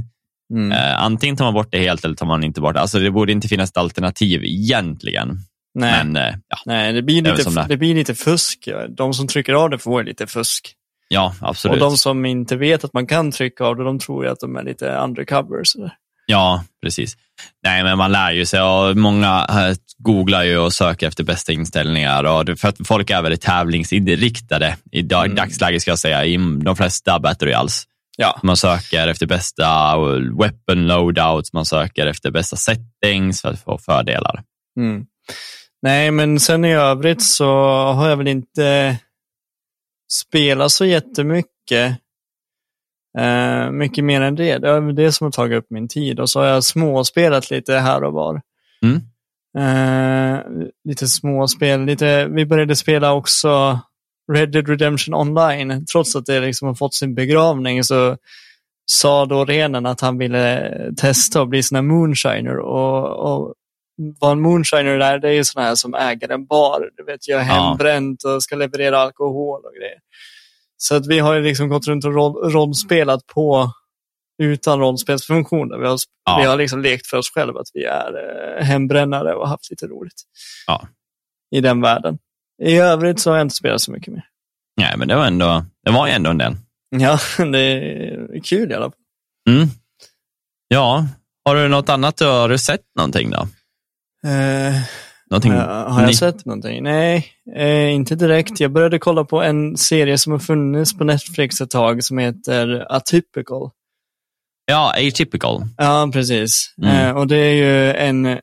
Mm. 0.55 0.73
Eh, 0.73 1.03
antingen 1.03 1.37
tar 1.37 1.45
man 1.45 1.55
bort 1.55 1.69
det 1.71 1.79
helt 1.79 2.05
eller 2.05 2.15
tar 2.15 2.27
man 2.27 2.45
inte 2.45 2.61
bort 2.61 2.75
det. 2.75 2.81
Alltså 2.81 2.99
det 2.99 3.11
borde 3.11 3.33
inte 3.33 3.49
finnas 3.49 3.71
ett 3.71 3.77
alternativ 3.77 4.45
egentligen. 4.45 5.39
Nej, 5.75 6.05
Men 6.05 6.17
eh, 6.17 6.35
ja, 6.49 6.57
Nej 6.67 6.93
det, 6.93 7.03
blir 7.03 7.23
lite, 7.23 7.51
det 7.51 7.67
det 7.69 7.77
blir 7.77 7.95
lite 7.95 8.15
fusk. 8.15 8.69
De 8.89 9.15
som 9.15 9.29
trycker 9.29 9.53
av 9.53 9.71
det 9.71 9.79
får 9.79 10.05
lite 10.05 10.27
fusk. 10.27 10.73
ja, 11.09 11.35
absolut. 11.41 11.83
Och 11.83 11.91
de 11.91 11.97
som 11.97 12.25
inte 12.25 12.57
vet 12.57 12.85
att 12.85 12.93
man 12.93 13.07
kan 13.07 13.33
trycka 13.33 13.65
av 13.65 13.77
det, 13.77 13.85
de 13.85 13.99
tror 13.99 14.25
ju 14.25 14.31
att 14.31 14.41
de 14.41 14.57
är 14.57 14.63
lite 14.63 14.89
undercover. 14.97 15.65
Så. 15.65 15.91
Ja, 16.27 16.65
precis. 16.83 17.17
Nej, 17.65 17.83
men 17.83 17.99
man 17.99 18.13
lär 18.13 18.33
ju 18.33 18.47
sig 18.47 18.61
och 18.63 18.97
många 18.97 19.47
eh, 19.51 19.77
googlar 19.99 20.43
ju 20.43 20.59
och 20.59 20.73
söker 20.73 21.09
efter 21.09 21.25
bästa 21.25 21.53
inställningar. 21.53 22.25
Och 22.25 22.59
för 22.59 22.69
att 22.69 22.77
folk 22.87 23.11
är 23.11 23.23
väldigt 23.23 23.41
tävlingsinriktade 23.43 24.77
i 24.93 25.03
dag, 25.03 25.25
Mm. 25.25 25.37
dagsläget 25.37 25.83
ska 25.83 25.91
jag 25.91 25.99
säga, 25.99 26.25
i 26.25 26.37
de 26.65 26.77
flesta 26.77 27.19
battle 27.21 27.49
royals. 27.49 27.85
Ja. 28.17 28.41
Man 28.43 28.57
söker 28.57 29.09
efter 29.09 29.27
bästa 29.27 29.97
weapon 30.39 30.87
loadouts, 30.87 31.53
man 31.53 31.67
söker 31.67 32.07
efter 32.07 32.31
bästa 32.31 32.57
settings 32.57 33.43
för 33.43 33.49
att 33.49 33.61
få 33.61 33.79
fördelar. 33.79 34.43
Mm. 34.81 35.07
Nej, 35.85 36.11
men 36.11 36.41
sen 36.41 36.65
i 36.65 36.75
övrigt 36.75 37.23
så 37.23 37.47
har 37.93 38.09
jag 38.09 38.17
väl 38.17 38.29
inte 38.29 38.97
spelat 40.13 40.73
så 40.73 40.85
jättemycket. 40.85 41.99
Eh, 43.19 43.71
mycket 43.71 44.05
mer 44.05 44.21
än 44.21 44.35
det. 44.35 44.59
Det 44.59 44.69
är 44.69 44.93
det 44.93 45.13
som 45.13 45.25
har 45.25 45.33
tagit 45.33 45.59
upp 45.59 45.67
min 45.71 45.89
tid. 45.89 46.21
Och 46.21 46.31
så 46.31 46.41
har 46.41 46.47
jag 46.47 46.65
småspelat 46.65 47.51
lite 47.51 47.79
här 47.79 48.05
och 48.05 48.13
var. 48.13 48.43
Mm. 48.83 49.01
Eh, 49.59 50.41
lite 50.85 51.09
småspel. 51.09 51.85
Lite, 51.85 52.27
vi 52.27 52.47
började 52.47 52.77
spela 52.77 53.13
också 53.13 53.81
Red 54.33 54.53
Dead 54.53 54.69
Redemption 54.69 55.15
Online. 55.15 55.87
Trots 55.87 56.17
att 56.17 56.27
det 56.27 56.41
liksom 56.41 56.69
har 56.69 56.75
fått 56.75 56.95
sin 56.95 57.15
begravning 57.15 57.85
så 57.85 58.17
sa 58.87 59.27
då 59.27 59.45
renen 59.45 59.87
att 59.87 60.01
han 60.01 60.19
ville 60.19 60.73
testa 60.97 61.43
att 61.43 61.49
bli 61.49 61.63
sån 61.63 61.77
här 61.77 61.83
moonshiner. 61.83 62.59
Och, 62.59 63.33
och 63.33 63.55
vad 64.21 64.33
en 64.33 64.41
moonshiner 64.41 65.01
är, 65.01 65.19
det 65.19 65.29
är 65.29 65.33
ju 65.33 65.45
sån 65.45 65.63
här 65.63 65.75
som 65.75 65.95
äger 65.95 66.29
en 66.33 66.47
bar. 66.47 66.91
Du 66.97 67.05
vet, 67.05 67.29
gör 67.29 67.39
hembränt 67.41 68.25
och 68.25 68.43
ska 68.43 68.57
leverera 68.57 68.99
alkohol 68.99 69.65
och 69.65 69.73
grejer. 69.81 69.99
Så 70.77 70.95
att 70.97 71.07
vi 71.07 71.19
har 71.19 71.35
ju 71.35 71.43
liksom 71.43 71.69
gått 71.69 71.87
runt 71.87 72.05
och 72.05 72.15
roll, 72.15 72.53
rollspelat 72.53 73.27
på 73.27 73.73
utan 74.43 74.79
rollspelsfunktioner. 74.81 75.79
Vi 75.79 75.87
har, 75.87 75.99
Ja. 76.25 76.39
vi 76.41 76.45
har 76.47 76.57
liksom 76.57 76.83
lekt 76.83 77.07
för 77.07 77.17
oss 77.17 77.31
själva 77.31 77.61
att 77.61 77.69
vi 77.73 77.85
är 77.85 78.13
eh, 78.59 78.65
hembrännare 78.65 79.35
och 79.35 79.49
haft 79.49 79.71
lite 79.71 79.87
roligt. 79.87 80.23
Ja. 80.67 80.89
I 81.51 81.61
den 81.61 81.81
världen. 81.81 82.19
I 82.63 82.77
övrigt 82.77 83.21
så 83.21 83.31
har 83.31 83.37
jag 83.37 83.45
inte 83.45 83.55
spelat 83.55 83.81
så 83.81 83.93
mycket 83.93 84.13
mer. 84.13 84.25
Nej, 84.77 84.95
men 84.97 85.09
det 85.09 85.17
var, 85.17 85.27
ändå, 85.27 85.65
det 85.85 85.91
var 85.91 86.07
ju 86.07 86.13
ändå 86.13 86.31
en 86.31 86.39
del. 86.39 86.57
Ja, 86.91 87.19
det 87.53 87.59
är 87.59 88.41
kul 88.45 88.71
i 88.71 88.75
alla 88.75 88.85
fall. 88.91 88.99
Mm. 89.51 89.69
Ja, 90.69 91.07
har 91.45 91.55
du 91.57 91.69
något 91.69 91.89
annat? 91.89 92.21
Har 92.21 92.49
du 92.49 92.59
sett 92.59 92.81
någonting 92.97 93.31
då? 93.31 93.47
Eh, 94.25 94.75
Någonting 95.31 95.53
Har 95.53 95.59
jag, 95.59 95.89
har 95.89 96.03
jag 96.03 96.17
sett 96.17 96.45
någonting? 96.45 96.83
Nej, 96.83 97.27
eh, 97.57 97.95
inte 97.95 98.15
direkt. 98.15 98.61
Jag 98.61 98.73
började 98.73 98.99
kolla 98.99 99.25
på 99.25 99.43
en 99.43 99.77
serie 99.77 100.19
som 100.19 100.33
har 100.33 100.39
funnits 100.39 100.99
på 100.99 101.05
Netflix 101.05 101.61
ett 101.61 101.71
tag 101.71 102.05
som 102.05 102.19
heter 102.19 102.87
Atypical. 102.89 103.71
Ja, 104.67 104.95
atypical. 105.09 105.63
Ja, 105.77 106.11
precis. 106.13 106.75
Mm. 106.83 107.07
Eh, 107.09 107.17
och 107.17 107.27
det 107.27 107.37
är 107.37 107.53
ju 107.53 107.93
en, 107.93 108.39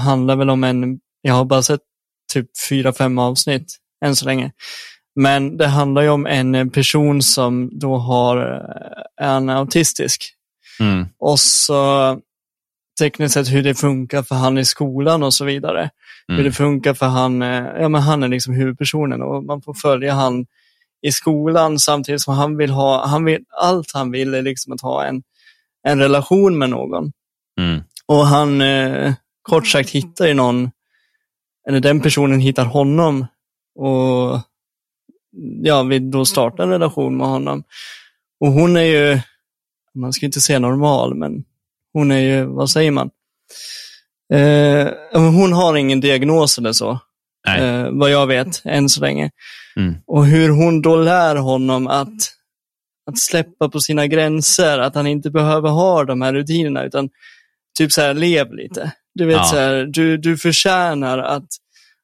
handlar 0.00 0.36
väl 0.36 0.50
om 0.50 0.64
en, 0.64 0.98
jag 1.22 1.34
har 1.34 1.44
bara 1.44 1.62
sett 1.62 1.80
typ 2.32 2.46
fyra, 2.68 2.92
fem 2.92 3.18
avsnitt 3.18 3.66
än 4.04 4.16
så 4.16 4.24
länge. 4.24 4.52
Men 5.20 5.56
det 5.56 5.66
handlar 5.66 6.02
ju 6.02 6.08
om 6.08 6.26
en 6.26 6.70
person 6.70 7.22
som 7.22 7.70
då 7.72 7.96
har 7.96 8.64
eh, 9.18 9.26
en 9.26 9.50
autistisk. 9.50 10.22
Mm. 10.80 11.06
Och 11.18 11.40
så 11.40 12.18
tekniskt 12.98 13.34
sett 13.34 13.48
hur 13.48 13.62
det 13.62 13.74
funkar 13.74 14.22
för 14.22 14.34
han 14.34 14.58
i 14.58 14.64
skolan 14.64 15.22
och 15.22 15.34
så 15.34 15.44
vidare. 15.44 15.90
Hur 16.28 16.34
Mm. 16.34 16.44
det 16.44 16.52
funkar 16.52 16.94
för 16.94 17.06
han, 17.06 17.42
eh, 17.42 17.64
ja 17.80 17.88
men 17.88 18.02
han 18.02 18.22
är 18.22 18.28
liksom 18.28 18.54
huvudpersonen 18.54 19.22
och 19.22 19.44
man 19.44 19.62
får 19.62 19.74
följa 19.74 20.14
han 20.14 20.46
i 21.02 21.12
skolan 21.12 21.78
samtidigt 21.78 22.22
som 22.22 22.34
han 22.34 22.56
vill 22.56 22.70
ha, 22.70 23.06
han 23.06 23.24
vill, 23.24 23.44
allt 23.60 23.92
han 23.94 24.10
vill 24.10 24.34
är 24.34 24.42
liksom 24.42 24.72
att 24.72 24.80
ha 24.80 25.04
en, 25.04 25.22
en 25.82 25.98
relation 25.98 26.58
med 26.58 26.70
någon. 26.70 27.12
Mm. 27.60 27.82
Och 28.06 28.26
han, 28.26 28.60
eh, 28.60 29.14
kort 29.42 29.66
sagt, 29.66 29.90
hittar 29.90 30.26
ju 30.26 30.34
någon, 30.34 30.70
eller 31.68 31.80
den 31.80 32.00
personen 32.00 32.40
hittar 32.40 32.64
honom 32.64 33.26
och 33.78 34.40
ja, 35.62 35.82
vill 35.82 36.10
då 36.10 36.24
starta 36.24 36.62
en 36.62 36.68
relation 36.70 37.16
med 37.16 37.26
honom. 37.26 37.64
Och 38.40 38.52
hon 38.52 38.76
är 38.76 38.80
ju, 38.82 39.20
man 39.94 40.12
ska 40.12 40.26
inte 40.26 40.40
säga 40.40 40.58
normal, 40.58 41.14
men 41.14 41.44
hon 41.96 42.10
är 42.10 42.18
ju, 42.18 42.44
vad 42.44 42.70
säger 42.70 42.90
man? 42.90 43.10
Eh, 44.34 44.88
hon 45.12 45.52
har 45.52 45.76
ingen 45.76 46.00
diagnos 46.00 46.58
eller 46.58 46.72
så, 46.72 46.90
eh, 47.48 47.88
vad 47.90 48.10
jag 48.10 48.26
vet, 48.26 48.62
än 48.64 48.88
så 48.88 49.00
länge. 49.00 49.30
Mm. 49.76 49.94
Och 50.06 50.26
hur 50.26 50.48
hon 50.48 50.82
då 50.82 50.96
lär 50.96 51.36
honom 51.36 51.86
att, 51.86 52.32
att 53.10 53.18
släppa 53.18 53.68
på 53.68 53.80
sina 53.80 54.06
gränser, 54.06 54.78
att 54.78 54.94
han 54.94 55.06
inte 55.06 55.30
behöver 55.30 55.68
ha 55.68 56.04
de 56.04 56.22
här 56.22 56.32
rutinerna, 56.32 56.84
utan 56.84 57.08
typ 57.78 57.92
så 57.92 58.00
här, 58.00 58.14
lev 58.14 58.54
lite. 58.54 58.92
Du 59.14 59.26
vet, 59.26 59.36
Ja. 59.36 59.44
så 59.44 59.56
här, 59.56 59.86
du, 59.90 60.16
du 60.16 60.36
förtjänar 60.36 61.18
att 61.18 61.48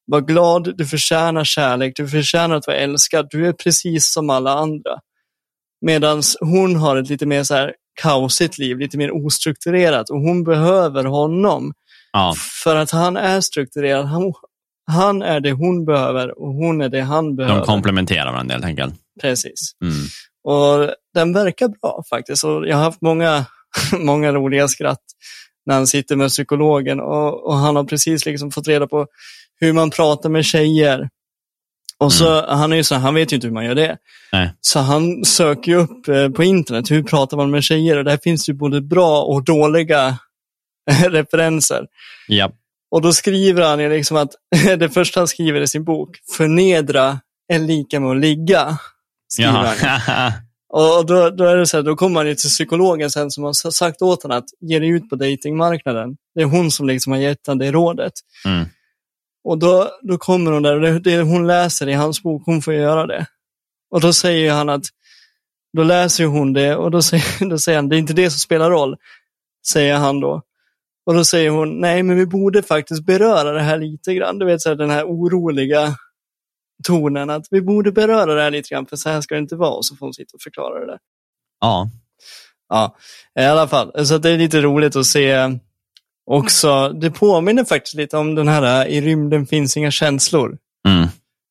vara 0.07 0.21
glad, 0.21 0.77
du 0.77 0.87
förtjänar 0.87 1.45
kärlek, 1.45 1.93
du 1.97 2.09
förtjänar 2.09 2.57
att 2.57 2.67
vara 2.67 2.77
älskad, 2.77 3.27
du 3.31 3.47
är 3.49 3.53
precis 3.53 4.13
som 4.13 4.31
alla 4.31 4.53
andra. 4.53 4.99
Medan 5.87 6.23
hon 6.41 6.77
har 6.77 6.97
ett 6.97 7.09
lite 7.09 7.27
mer 7.27 7.43
så 7.43 7.55
här 7.55 7.75
kaosigt 8.01 8.59
liv, 8.59 8.79
lite 8.79 8.99
mer 8.99 9.27
ostrukturerat 9.27 10.11
och 10.11 10.21
hon 10.21 10.45
behöver 10.45 11.05
honom 11.05 11.73
Ja. 12.13 12.35
för 12.65 12.77
att 12.77 12.91
han 12.91 13.17
är 13.17 13.41
strukturerad. 13.41 14.07
Han, 14.07 14.33
han 14.87 15.23
är 15.23 15.41
det 15.41 15.53
hon 15.53 15.85
behöver 15.85 16.39
och 16.43 16.55
hon 16.55 16.81
är 16.81 16.89
det 16.89 17.01
han 17.01 17.37
behöver. 17.37 17.59
De 17.59 17.67
komplementerar 17.67 18.33
varandra 18.33 18.53
helt 18.55 18.65
enkelt. 18.65 18.95
Precis. 19.23 19.75
Mm. 19.83 19.95
Och 20.45 20.95
den 21.15 21.33
verkar 21.33 21.69
bra 21.69 22.03
faktiskt. 22.11 22.45
Och 22.45 22.69
jag 22.69 22.77
har 22.77 22.85
haft 22.85 23.01
många, 23.03 23.45
många 23.99 24.33
roliga 24.33 24.69
skratt 24.69 25.03
när 25.67 25.75
han 25.75 25.87
sitter 25.87 26.17
med 26.17 26.29
psykologen 26.29 27.01
och, 27.01 27.47
och 27.47 27.55
han 27.55 27.77
har 27.77 27.85
precis 27.85 28.27
liksom 28.27 28.51
fått 28.51 28.69
reda 28.69 28.87
på 28.87 29.07
hur 29.61 29.73
man 29.73 29.91
pratar 29.91 30.29
med 30.29 30.45
tjejer. 30.45 31.09
Och 32.03 32.13
så, 32.13 32.47
han 32.47 32.73
är 32.73 32.77
ju 32.77 32.85
så, 32.85 32.95
han 32.95 33.15
vet 33.15 33.33
ju 33.33 33.35
inte 33.35 33.47
hur 33.47 33.55
man 33.55 33.65
gör 33.65 33.75
det. 33.75 33.97
Nej. 34.33 34.55
Så 34.61 34.79
han 34.79 35.25
söker 35.25 35.75
upp 35.75 36.09
eh, 36.09 36.29
på 36.29 36.43
internet, 36.43 36.91
hur 36.91 37.03
pratar 37.03 37.37
man 37.37 37.51
med 37.51 37.65
tjejer? 37.65 37.97
Och 37.97 38.05
där 38.05 38.17
finns 38.17 38.49
ju 38.49 38.53
både 38.53 38.81
bra 38.81 39.23
och 39.23 39.45
dåliga 39.45 40.19
referenser. 41.09 41.87
Ja. 42.29 42.53
Och 42.91 43.03
då 43.03 43.13
skriver 43.13 43.63
han 43.63 43.81
ju 43.81 43.89
liksom 43.89 44.17
att, 44.17 44.31
det 44.79 44.91
första 44.91 45.21
han 45.21 45.29
skriver 45.29 45.61
i 45.61 45.67
sin 45.67 45.85
bok, 45.85 46.17
förnedra 46.37 47.21
är 47.53 47.59
lika 47.59 48.01
med 48.01 48.11
att 48.11 48.21
ligga. 48.21 48.79
Skriver 49.29 49.53
han. 49.53 50.33
Och 50.75 51.07
då, 51.07 51.31
då 51.31 51.45
är 51.45 51.57
det 51.57 51.67
så 51.67 51.77
här, 51.77 51.85
då 51.85 51.97
kommer 51.97 52.21
han 52.21 52.27
ju 52.27 52.35
till 52.35 52.51
psykologen 52.51 53.11
sen 53.11 53.31
som 53.31 53.45
har 53.45 53.71
sagt 53.71 54.03
åt 54.03 54.23
honom 54.23 54.39
att 54.39 54.49
ge 54.61 54.79
dig 54.79 54.89
ut 54.89 55.11
på 55.11 55.17
datingmarknaden. 55.17 56.17
Det 56.35 56.41
är 56.41 56.45
hon 56.45 56.71
som 56.71 56.87
liksom 56.87 57.13
har 57.13 57.21
gett 57.21 57.47
honom 57.47 57.59
det 57.59 57.73
rådet. 57.73 58.13
mm. 58.47 58.67
Och 59.45 59.59
då, 59.59 59.91
då 60.03 60.19
kommer 60.19 60.53
hon 60.53 60.63
där 60.63 60.75
och 60.75 60.81
det, 60.81 60.99
det 60.99 61.23
hon 61.23 61.47
läser 61.47 61.89
i 61.89 61.93
hans 61.93 62.23
bok, 62.23 62.43
hon 62.47 62.63
får 62.63 62.75
göra 62.75 63.07
det. 63.07 63.27
Och 63.91 64.01
då 64.01 64.13
säger 64.13 64.53
han 64.53 64.69
att, 64.69 64.85
då 65.77 65.83
läser 65.83 66.25
hon 66.25 66.53
det 66.53 66.77
och 66.77 66.91
då 66.91 67.03
säger, 67.03 67.47
då 67.51 67.59
säger 67.59 67.79
han, 67.79 67.89
det 67.89 67.97
är 67.97 67.99
inte 67.99 68.13
det 68.13 68.31
som 68.31 68.39
spelar 68.39 68.71
roll, 68.71 68.97
säger 69.67 69.97
han 69.97 70.21
då. 70.21 70.43
Och 71.07 71.15
då 71.15 71.25
säger 71.25 71.51
hon, 71.51 71.81
nej 71.81 72.03
men 72.03 72.17
vi 72.17 72.27
borde 72.27 72.63
faktiskt 72.63 73.07
beröra 73.07 73.53
det 73.53 73.61
här 73.61 73.79
lite 73.79 74.15
grann. 74.15 74.39
Du 74.39 74.47
vet 74.47 74.61
så 74.61 74.69
här, 74.69 74.77
den 74.77 74.91
här 74.91 75.05
oroliga 75.05 75.97
tonen, 76.85 77.31
att 77.31 77.47
vi 77.51 77.63
borde 77.63 77.93
beröra 77.93 78.35
det 78.35 78.43
här 78.43 78.51
lite 78.51 78.69
grann, 78.69 78.87
för 78.87 78.97
så 78.97 79.09
här 79.09 79.21
ska 79.21 79.35
det 79.35 79.39
inte 79.41 79.57
vara. 79.57 79.71
Och 79.71 79.85
så 79.85 79.97
får 79.97 80.07
hon 80.07 80.15
sitta 80.15 80.35
och 80.35 80.41
förklara 80.43 80.81
det 80.81 80.87
där. 80.87 80.99
Ja. 81.61 81.91
Ja, 82.69 82.97
i 83.41 83.45
alla 83.45 83.69
fall. 83.69 84.07
Så 84.07 84.19
det 84.19 84.31
är 84.31 84.39
lite 84.39 84.61
roligt 84.61 84.97
att 84.97 85.07
se 85.07 85.59
också. 86.31 86.89
Det 86.89 87.11
påminner 87.11 87.65
faktiskt 87.65 87.95
lite 87.95 88.17
om 88.17 88.35
den 88.35 88.49
här 88.49 88.87
I 88.87 89.01
rymden 89.01 89.47
finns 89.47 89.77
inga 89.77 89.91
känslor. 89.91 90.59
Mm. 90.89 91.09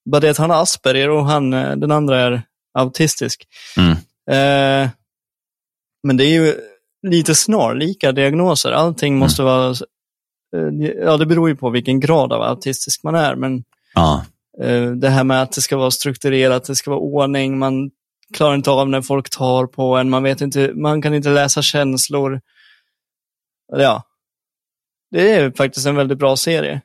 Bara 0.09 0.19
det 0.19 0.29
att 0.29 0.37
han 0.37 0.49
har 0.49 0.61
Asperger 0.61 1.09
och 1.09 1.25
han, 1.25 1.53
eh, 1.53 1.75
den 1.75 1.91
andra 1.91 2.19
är 2.19 2.43
autistisk. 2.73 3.47
Mm. 3.77 3.91
Eh, 4.31 4.89
men 6.03 6.17
det 6.17 6.25
är 6.25 6.29
ju 6.33 6.55
lite 7.07 7.35
snarlika 7.35 8.11
diagnoser. 8.11 8.71
Allting 8.71 9.17
måste 9.17 9.43
vara... 9.43 9.69
Eh, 10.55 10.87
ja, 11.03 11.17
det 11.17 11.25
beror 11.25 11.49
ju 11.49 11.55
på 11.55 11.69
vilken 11.69 11.99
grad 11.99 12.33
av 12.33 12.41
autistisk 12.41 13.03
man 13.03 13.15
är, 13.15 13.35
men 13.35 13.63
Ja. 13.93 14.25
eh, 14.61 14.91
det 14.91 15.09
här 15.09 15.23
med 15.23 15.41
att 15.41 15.51
det 15.51 15.61
ska 15.61 15.77
vara 15.77 15.91
strukturerat, 15.91 16.63
det 16.63 16.75
ska 16.75 16.89
vara 16.89 16.99
ordning, 16.99 17.59
man 17.59 17.91
klarar 18.33 18.55
inte 18.55 18.71
av 18.71 18.89
när 18.89 19.01
folk 19.01 19.29
tar 19.29 19.65
på 19.67 19.97
en, 19.97 20.09
man, 20.09 20.23
vet 20.23 20.41
inte, 20.41 20.71
man 20.73 21.01
kan 21.01 21.13
inte 21.13 21.29
läsa 21.29 21.61
känslor. 21.61 22.41
Ja, 23.77 24.03
det 25.12 25.32
är 25.32 25.51
faktiskt 25.51 25.88
en 25.88 25.96
väldigt 25.96 26.18
bra 26.18 26.36
serie. 26.36 26.82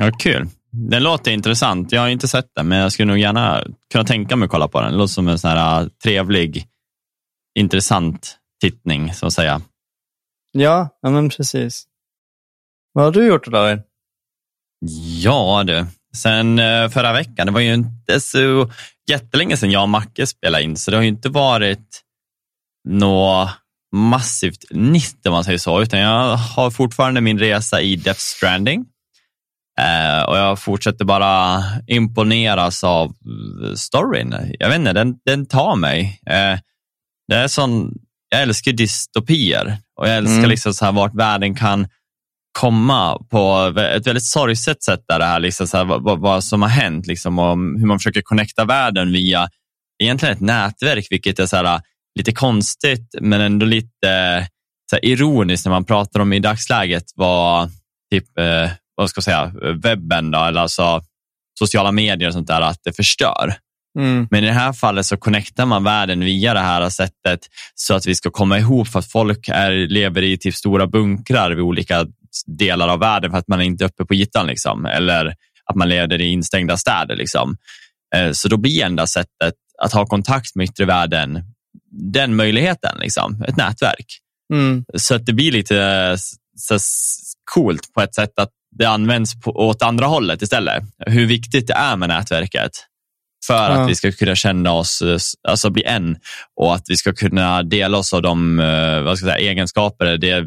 ja, 0.00 0.10
kul. 0.18 0.48
Den 0.70 1.02
låter 1.02 1.30
intressant. 1.30 1.92
Jag 1.92 2.00
har 2.00 2.08
inte 2.08 2.28
sett 2.28 2.54
den, 2.54 2.68
men 2.68 2.78
jag 2.78 2.92
skulle 2.92 3.06
nog 3.06 3.18
gärna 3.18 3.64
kunna 3.92 4.04
tänka 4.04 4.36
mig 4.36 4.44
att 4.44 4.50
kolla 4.50 4.68
på 4.68 4.80
den. 4.80 4.92
Det 4.92 4.98
låter 4.98 5.12
som 5.12 5.28
en 5.28 5.38
sån 5.38 5.50
här 5.50 5.82
äh, 5.82 5.88
trevlig, 5.88 6.66
intressant 7.58 8.38
tittning, 8.60 9.14
så 9.14 9.26
att 9.26 9.32
säga. 9.32 9.60
Ja, 10.52 10.88
ja 11.02 11.10
men 11.10 11.28
precis. 11.30 11.84
Vad 12.92 13.04
har 13.04 13.12
du 13.12 13.26
gjort 13.26 13.46
David? 13.46 13.82
Ja 15.22 15.64
du, 15.66 15.86
sen 16.16 16.58
eh, 16.58 16.88
förra 16.88 17.12
veckan, 17.12 17.46
det 17.46 17.52
var 17.52 17.60
ju 17.60 17.74
inte 17.74 18.20
så 18.20 18.70
jättelänge 19.10 19.56
sedan 19.56 19.70
jag 19.70 19.82
och 19.82 19.88
Macke 19.88 20.26
spelade 20.26 20.64
in, 20.64 20.76
så 20.76 20.90
det 20.90 20.96
har 20.96 21.02
ju 21.02 21.08
inte 21.08 21.28
varit 21.28 22.02
något 22.88 23.50
massivt 23.94 24.64
nytt 24.70 25.26
om 25.26 25.32
man 25.32 25.44
säger 25.44 25.58
så, 25.58 25.82
utan 25.82 26.00
jag 26.00 26.36
har 26.36 26.70
fortfarande 26.70 27.20
min 27.20 27.38
resa 27.38 27.80
i 27.80 27.96
Death 27.96 28.20
Stranding. 28.20 28.84
Eh, 29.80 30.22
och 30.22 30.36
jag 30.38 30.58
fortsätter 30.58 31.04
bara 31.04 31.62
imponeras 31.86 32.84
av 32.84 33.06
eh, 33.10 33.74
storyn. 33.74 34.34
Jag 34.58 34.68
vet 34.68 34.78
inte, 34.78 34.92
den, 34.92 35.14
den 35.26 35.46
tar 35.46 35.76
mig. 35.76 36.20
Eh, 36.30 36.58
det 37.28 37.34
är 37.36 37.48
sån, 37.48 37.92
jag 38.28 38.42
älskar 38.42 38.72
dystopier 38.72 39.78
och 40.00 40.08
jag 40.08 40.16
älskar 40.16 40.38
Mm. 40.38 40.50
liksom 40.50 40.74
så 40.74 40.84
här 40.84 40.92
vart 40.92 41.14
världen 41.14 41.54
kan 41.54 41.88
komma 42.58 43.18
på 43.30 43.72
ett 43.96 44.06
väldigt 44.06 44.24
sorgset 44.26 44.82
sätt 44.82 45.00
där 45.08 45.18
det 45.18 45.24
här, 45.24 45.40
liksom 45.40 45.66
så 45.66 45.76
här, 45.76 45.84
vad, 45.84 46.02
vad- 46.02 46.20
vad 46.20 46.44
som 46.44 46.62
har 46.62 46.68
hänt 46.68 47.06
liksom, 47.06 47.38
och 47.38 47.56
hur 47.56 47.86
man 47.86 47.98
försöker 47.98 48.22
connecta 48.22 48.64
världen 48.64 49.12
via 49.12 49.48
egentligen 50.02 50.34
ett 50.34 50.40
nätverk, 50.40 51.06
vilket 51.10 51.38
är 51.38 51.46
så 51.46 51.56
här, 51.56 51.80
lite 52.18 52.32
konstigt 52.32 53.14
men 53.20 53.40
ändå 53.40 53.66
lite 53.66 54.46
så 54.90 54.96
här, 54.96 55.04
ironiskt 55.04 55.66
när 55.66 55.70
man 55.70 55.84
pratar 55.84 56.20
om 56.20 56.32
i 56.32 56.38
dagsläget 56.40 57.04
vad 57.14 57.70
typ, 58.12 58.38
eh, 58.38 58.70
vad 58.94 59.10
ska 59.10 59.18
jag 59.18 59.24
säga, 59.24 59.52
webben 59.82 60.30
då, 60.30 60.44
eller 60.44 60.60
alltså 60.60 61.02
sociala 61.58 61.92
medier 61.92 62.28
och 62.28 62.34
sånt 62.34 62.46
där, 62.46 62.60
att 62.60 62.80
det 62.84 62.92
förstör. 62.92 63.54
Mm. 63.98 64.28
Men 64.30 64.44
i 64.44 64.46
det 64.46 64.52
här 64.52 64.72
fallet 64.72 65.06
så 65.06 65.16
connectar 65.16 65.66
man 65.66 65.84
världen 65.84 66.20
via 66.20 66.54
det 66.54 66.60
här 66.60 66.88
sättet 66.88 67.40
så 67.74 67.94
att 67.94 68.06
vi 68.06 68.14
ska 68.14 68.30
komma 68.30 68.58
ihop 68.58 68.88
för 68.88 68.98
att 68.98 69.10
folk 69.10 69.48
är, 69.48 69.72
lever 69.72 70.22
i 70.22 70.38
typ 70.38 70.54
stora 70.54 70.86
bunkrar 70.86 71.50
vid 71.50 71.60
olika 71.60 72.06
delar 72.46 72.88
av 72.88 72.98
världen 72.98 73.30
för 73.30 73.38
att 73.38 73.48
man 73.48 73.60
är 73.60 73.64
inte 73.64 73.84
uppe 73.84 74.04
på 74.04 74.14
ytan. 74.14 74.46
Liksom. 74.46 74.86
Eller 74.86 75.34
att 75.64 75.76
man 75.76 75.88
lever 75.88 76.20
i 76.20 76.26
instängda 76.26 76.76
städer. 76.76 77.16
Liksom. 77.16 77.56
Eh, 78.16 78.30
Så 78.32 78.48
då 78.48 78.56
blir 78.56 78.84
enda 78.84 79.06
sättet 79.06 79.54
att 79.82 79.92
ha 79.92 80.06
kontakt 80.06 80.56
med 80.56 80.64
yttre 80.64 80.84
världen 80.84 81.42
den 82.12 82.36
möjligheten, 82.36 82.98
liksom. 83.00 83.44
ett 83.48 83.56
nätverk. 83.56 84.06
Mm. 84.52 84.84
Så 84.94 85.14
att 85.14 85.26
det 85.26 85.32
blir 85.32 85.52
lite 85.52 86.16
så 86.56 86.78
coolt 87.54 87.92
på 87.94 88.02
ett 88.02 88.14
sätt 88.14 88.38
att 88.38 88.50
det 88.78 88.84
används 88.84 89.40
på, 89.40 89.50
åt 89.50 89.82
andra 89.82 90.06
hållet 90.06 90.42
istället. 90.42 90.82
Hur 91.06 91.26
viktigt 91.26 91.66
det 91.66 91.74
är 91.74 91.96
med 91.96 92.08
nätverket 92.08 92.70
för 93.46 93.54
Ja. 93.54 93.68
att 93.68 93.90
vi 93.90 93.94
ska 93.94 94.12
kunna 94.12 94.34
känna 94.34 94.72
oss, 94.72 95.02
alltså 95.48 95.70
bli 95.70 95.84
en 95.84 96.16
och 96.60 96.74
att 96.74 96.84
vi 96.88 96.96
ska 96.96 97.12
kunna 97.12 97.62
dela 97.62 97.98
oss 97.98 98.12
av 98.12 98.22
de 98.22 98.60
eh, 98.60 99.00
vad 99.02 99.18
ska 99.18 99.26
jag 99.26 99.36
säga, 99.36 99.50
egenskaper, 99.50 100.16
det 100.16 100.44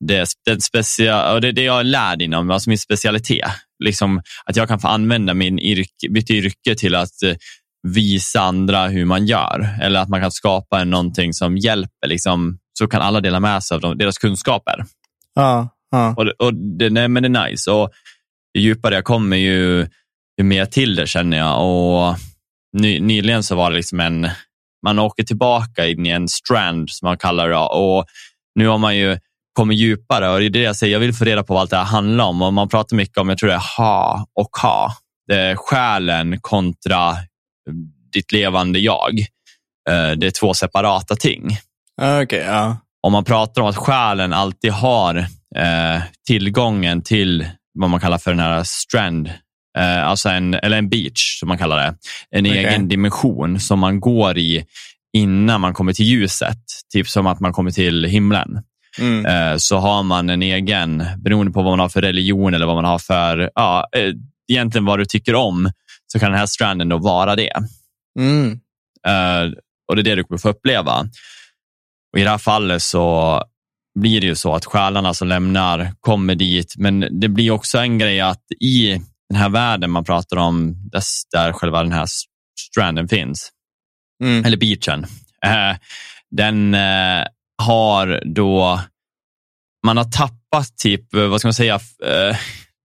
det, 0.00 0.28
det, 0.44 0.62
specia, 0.62 1.40
det, 1.40 1.52
det 1.52 1.62
jag 1.62 1.80
är 1.80 1.84
lärd 1.84 2.22
inom, 2.22 2.50
alltså 2.50 2.70
min 2.70 2.78
specialitet. 2.78 3.50
Liksom, 3.84 4.22
att 4.44 4.56
jag 4.56 4.68
kan 4.68 4.80
få 4.80 4.88
använda 4.88 5.34
min 5.34 5.58
yrke, 5.58 6.08
mitt 6.10 6.30
yrke 6.30 6.74
till 6.74 6.94
att 6.94 7.22
eh, 7.22 7.34
visa 7.88 8.40
andra 8.40 8.88
hur 8.88 9.04
man 9.04 9.26
gör. 9.26 9.68
Eller 9.82 10.00
att 10.00 10.08
man 10.08 10.20
kan 10.20 10.30
skapa 10.30 10.84
någonting 10.84 11.32
som 11.32 11.56
hjälper. 11.56 12.06
Liksom, 12.06 12.58
så 12.78 12.86
kan 12.86 13.02
alla 13.02 13.20
dela 13.20 13.40
med 13.40 13.62
sig 13.62 13.74
av 13.82 13.96
deras 13.96 14.18
kunskaper. 14.18 14.84
Ja, 15.34 15.68
ja. 15.90 16.14
Och, 16.16 16.46
och 16.46 16.54
det, 16.54 16.90
nej, 16.90 17.08
men 17.08 17.22
det 17.22 17.38
är 17.38 17.50
nice. 17.50 17.70
Och 17.70 17.90
ju 18.58 18.62
djupare 18.62 18.94
jag 18.94 19.04
kommer, 19.04 19.36
ju, 19.36 19.88
ju 20.38 20.44
mer 20.44 20.66
till 20.66 20.94
det 20.94 21.06
känner 21.06 21.36
jag. 21.36 21.64
Och 21.64 22.16
ny, 22.78 23.00
nyligen 23.00 23.42
så 23.42 23.56
var 23.56 23.70
det 23.70 23.76
liksom 23.76 24.00
en, 24.00 24.28
man 24.86 24.98
åker 24.98 25.24
tillbaka 25.24 25.86
in 25.86 26.06
i 26.06 26.10
en 26.10 26.28
strand 26.28 26.90
som 26.90 27.06
man 27.06 27.18
kallar 27.18 27.48
det. 27.48 27.56
Och 27.56 28.04
nu 28.54 28.66
har 28.68 28.78
man 28.78 28.96
ju 28.96 29.18
kommit 29.52 29.78
djupare 29.78 30.30
och 30.30 30.38
det 30.40 30.46
är 30.46 30.50
det 30.50 30.62
jag 30.62 30.76
säger, 30.76 30.92
jag 30.92 31.00
vill 31.00 31.14
få 31.14 31.24
reda 31.24 31.42
på 31.42 31.54
vad 31.54 31.60
allt 31.60 31.70
det 31.70 31.76
här 31.76 31.84
handlar 31.84 32.24
om. 32.24 32.42
Och 32.42 32.52
man 32.52 32.68
pratar 32.68 32.96
mycket 32.96 33.18
om, 33.18 33.28
jag 33.28 33.38
tror 33.38 33.48
det 33.48 33.54
är 33.54 33.76
ha 33.76 34.26
och 34.34 34.56
ha. 34.62 34.92
Det 35.26 35.40
är 35.40 35.56
själen 35.56 36.40
kontra 36.40 37.16
ditt 38.12 38.32
levande 38.32 38.78
jag. 38.78 39.18
Eh, 39.88 40.10
Det 40.16 40.26
är 40.26 40.40
två 40.40 40.54
separata 40.54 41.16
ting. 41.16 41.58
Ja, 42.00 42.22
Okej, 42.22 42.44
ja. 42.46 42.76
Om 43.02 43.12
man 43.12 43.24
pratar 43.24 43.62
om 43.62 43.68
att 43.68 43.76
själen 43.76 44.32
alltid 44.32 44.72
har 44.72 45.16
eh, 45.56 46.02
tillgången 46.26 47.02
till 47.02 47.46
vad 47.74 47.90
man 47.90 48.00
kallar 48.00 48.18
för 48.18 48.30
den 48.30 48.40
här 48.40 48.62
strand, 48.64 49.28
eh, 49.78 50.06
alltså 50.06 50.28
en, 50.28 50.54
eller 50.54 50.78
en 50.78 50.88
beach 50.88 51.38
som 51.40 51.48
man 51.48 51.58
kallar 51.58 51.76
det. 51.76 51.94
En 52.30 52.46
Okej. 52.46 52.64
egen 52.64 52.88
dimension 52.88 53.60
som 53.60 53.78
man 53.78 54.00
går 54.00 54.38
i 54.38 54.64
innan 55.16 55.60
man 55.60 55.74
kommer 55.74 55.92
till 55.92 56.04
ljuset. 56.06 56.58
Typ 56.92 57.08
som 57.08 57.26
att 57.26 57.40
man 57.40 57.52
kommer 57.52 57.70
till 57.70 58.04
himlen. 58.04 58.62
Mm. 58.98 59.58
Så 59.58 59.76
har 59.78 60.02
man 60.02 60.30
en 60.30 60.42
egen, 60.42 61.04
beroende 61.18 61.52
på 61.52 61.62
vad 61.62 61.72
man 61.72 61.80
har 61.80 61.88
för 61.88 62.02
religion 62.02 62.54
eller 62.54 62.66
vad 62.66 62.74
man 62.74 62.84
har 62.84 62.98
för, 62.98 63.50
ja, 63.54 63.88
egentligen 64.52 64.84
vad 64.84 64.98
du 64.98 65.04
tycker 65.04 65.34
om, 65.34 65.70
så 66.12 66.18
kan 66.18 66.30
den 66.30 66.38
här 66.38 66.46
stranden 66.46 66.88
då 66.88 66.98
vara 66.98 67.36
det. 67.36 67.52
Mm. 68.18 68.52
Eh, 69.06 69.52
och 69.88 69.96
det 69.96 70.02
är 70.02 70.04
det 70.04 70.14
du 70.14 70.24
kommer 70.24 70.38
få 70.38 70.48
uppleva. 70.48 71.00
Och 72.12 72.18
I 72.18 72.22
det 72.22 72.30
här 72.30 72.38
fallet 72.38 72.82
så 72.82 73.42
blir 73.98 74.20
det 74.20 74.26
ju 74.26 74.34
så 74.34 74.54
att 74.54 74.64
själarna 74.64 75.14
som 75.14 75.28
lämnar 75.28 75.92
kommer 76.00 76.34
dit, 76.34 76.74
men 76.78 77.20
det 77.20 77.28
blir 77.28 77.50
också 77.50 77.78
en 77.78 77.98
grej 77.98 78.20
att 78.20 78.42
i 78.60 79.00
den 79.28 79.38
här 79.38 79.48
världen 79.48 79.90
man 79.90 80.04
pratar 80.04 80.36
om, 80.36 80.74
där, 80.92 81.02
där 81.32 81.52
själva 81.52 81.82
den 81.82 81.92
här 81.92 82.06
stranden 82.70 83.08
finns, 83.08 83.52
Mm. 84.22 84.44
eller 84.44 84.56
beachen, 84.56 85.06
eh, 85.44 85.76
den 86.30 86.74
eh, 86.74 87.24
har 87.62 88.22
då, 88.34 88.80
man 89.86 89.96
har 89.96 90.04
tappat 90.04 90.76
typ, 90.78 91.14
vad 91.14 91.40
ska 91.40 91.48
man 91.48 91.54
säga, 91.54 91.80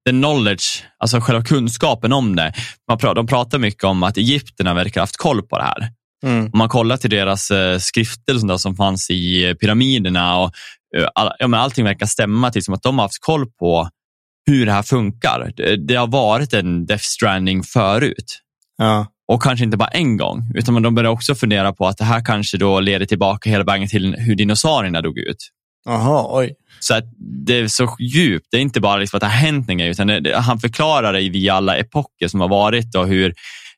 the 0.06 0.12
knowledge, 0.12 0.84
alltså 0.98 1.20
själva 1.20 1.44
kunskapen 1.44 2.14
om 2.14 2.36
det. 2.36 2.54
Man 2.90 2.98
pra, 2.98 3.14
de 3.14 3.28
pratar 3.28 3.60
mycket 3.60 3.84
om 3.84 4.04
att 4.04 4.18
Egypterna 4.18 4.74
verkar 4.74 5.02
ha 5.02 5.04
haft 5.04 5.18
koll 5.18 5.44
på 5.44 5.58
det 5.58 5.64
här. 5.64 5.90
Mm. 6.26 6.46
Om 6.46 6.58
man 6.58 6.70
kollar 6.70 6.98
till 6.98 7.10
deras 7.10 7.52
eh, 7.52 7.78
skrifter 7.78 8.34
och 8.34 8.42
sånt 8.42 8.62
som 8.62 8.76
fanns 8.76 9.10
i 9.10 9.50
eh, 9.50 9.54
pyramiderna 9.54 10.40
och 10.40 10.52
eh, 10.98 11.08
all, 11.16 11.32
ja, 11.40 11.48
men 11.48 11.60
allting 11.60 11.86
verkar 11.86 12.06
stämma 12.06 12.52
till 12.52 12.64
som 12.64 12.74
att 12.74 12.84
de 12.84 12.98
har 12.98 13.06
haft 13.06 13.22
koll 13.22 13.46
på 13.52 13.90
hur 14.46 14.66
det 14.66 14.72
här 14.72 14.84
funkar. 14.84 15.52
Det, 15.58 15.88
det 15.88 15.96
har 15.96 16.08
varit 16.08 16.54
en 16.54 16.86
Death 16.86 17.04
Stranding 17.04 17.64
förut. 17.64 18.40
Ja. 18.78 19.08
Och 19.28 19.44
kanske 19.44 19.66
inte 19.66 19.78
bara 19.78 19.90
en 19.90 20.18
gång, 20.18 20.52
utan 20.56 20.82
de 20.82 20.96
börjar 20.96 21.12
också 21.12 21.36
fundera 21.36 21.74
på 21.74 21.88
att 21.88 21.98
det 21.98 22.04
här 22.06 22.26
kanske 22.26 22.58
då 22.58 22.80
leder 22.80 23.06
tillbaka 23.06 23.50
hela 23.50 23.64
vägen 23.64 23.88
till 23.88 24.16
hur 24.16 24.36
dinosaurierna 24.36 25.02
dog 25.02 25.18
ut. 25.18 25.50
Jaha, 25.86 26.26
oj. 26.30 26.54
Så 26.84 26.94
att 26.94 27.04
det 27.48 27.60
är 27.60 27.68
så 27.68 27.96
djupt. 28.00 28.48
Det 28.52 28.58
är 28.58 28.62
inte 28.62 28.82
bara 28.82 28.98
liksom 28.98 29.18
att 29.18 29.22
det 29.22 29.28
har 29.28 29.34
hänt 29.34 29.68
grej, 29.68 29.90
utan 29.90 30.08
det, 30.08 30.38
han 30.38 30.60
förklarar 30.60 31.14
det 31.14 31.30
via 31.30 31.54
alla 31.54 31.78
epoker 31.78 32.28
som 32.28 32.40
har 32.42 32.48
varit 32.48 32.96
och 32.96 33.08
hur 33.08 33.34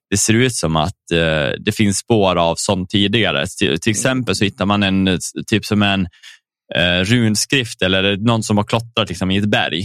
det 0.10 0.18
ser 0.18 0.34
ut 0.34 0.56
som 0.56 0.76
att 0.76 1.12
eh, 1.14 1.50
det 1.60 1.72
finns 1.76 1.98
spår 1.98 2.36
av 2.36 2.56
sånt 2.58 2.90
tidigare. 2.90 3.46
Till, 3.60 3.80
till 3.80 3.92
exempel 3.92 4.36
så 4.36 4.44
hittar 4.44 4.66
man 4.66 4.84
en, 4.84 5.20
typ 5.48 5.66
som 5.66 5.84
en 5.84 6.08
eh, 6.76 7.00
runskrift 7.04 7.82
eller 7.82 8.18
någon 8.18 8.44
som 8.44 8.58
har 8.58 8.64
klottrat 8.64 9.10
liksom, 9.10 9.32
i 9.32 9.38
ett 9.38 9.46
berg. 9.50 9.84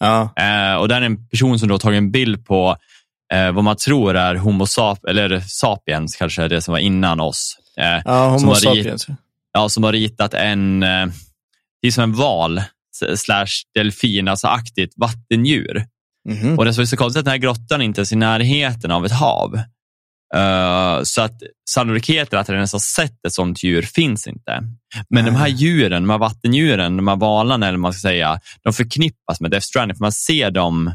Ja. 0.00 0.22
Eh, 0.36 0.74
och 0.74 0.88
där 0.88 1.00
är 1.00 1.06
en 1.06 1.28
person 1.28 1.58
som 1.58 1.68
då 1.68 1.78
tagit 1.78 1.98
en 1.98 2.10
bild 2.10 2.46
på 2.46 2.76
eh, 3.34 3.52
vad 3.52 3.64
man 3.64 3.76
tror 3.76 4.16
är 4.16 4.34
Homo 4.34 4.66
sap 4.66 5.04
eller 5.04 5.40
sapiens, 5.40 6.16
kanske 6.16 6.48
det 6.48 6.62
som 6.62 6.72
var 6.72 6.78
innan 6.78 7.20
oss. 7.20 7.56
Eh, 7.78 8.02
Ja, 8.04 8.28
Homo 8.28 8.52
rit- 8.52 8.56
sapiens. 8.62 9.06
ja, 9.52 9.68
som 9.68 9.84
har 9.84 9.92
ritat 9.92 10.34
en, 10.34 10.82
eh, 10.82 11.06
det 11.82 11.88
är 11.88 11.92
som 11.92 12.04
en 12.04 12.12
val 12.12 12.62
slash 13.16 13.46
delfin, 13.74 14.28
alltså 14.28 14.46
aktivt 14.46 14.92
vattendjur. 14.96 15.86
Mhm. 16.28 16.58
Och 16.58 16.64
det 16.64 16.74
som 16.74 16.82
är 16.82 16.86
så 16.86 16.96
konstigt 16.96 17.18
att 17.18 17.24
den 17.24 17.32
här 17.32 17.38
grottan 17.38 17.82
inte 17.82 18.00
ens 18.00 18.12
är 18.12 18.16
i 18.16 18.18
närheten 18.18 18.90
av 18.90 19.06
ett 19.06 19.12
hav. 19.12 19.54
Eh, 20.34 21.02
så 21.02 21.22
att 21.22 21.42
sannolikheten 21.70 22.38
att 22.38 22.46
den 22.46 22.56
ens 22.56 22.72
har 22.72 22.80
sett 22.80 23.26
ett 23.26 23.32
sånt 23.32 23.62
djur 23.62 23.82
finns 23.82 24.26
inte. 24.26 24.62
Men 25.10 25.24
de 25.24 25.34
här 25.34 25.48
djuren, 25.48 26.02
de 26.02 26.10
här 26.10 26.18
vattendjuren, 26.18 26.96
de 26.96 27.08
här 27.08 27.16
valarna 27.16 27.68
eller 27.68 27.78
man 27.78 27.92
ska 27.92 28.08
säga, 28.08 28.40
de 28.62 28.72
förknippas 28.72 29.40
med 29.40 29.50
Death 29.50 29.64
Stranding 29.64 29.96
för 29.96 30.04
man 30.04 30.12
ser 30.12 30.50
dem 30.50 30.94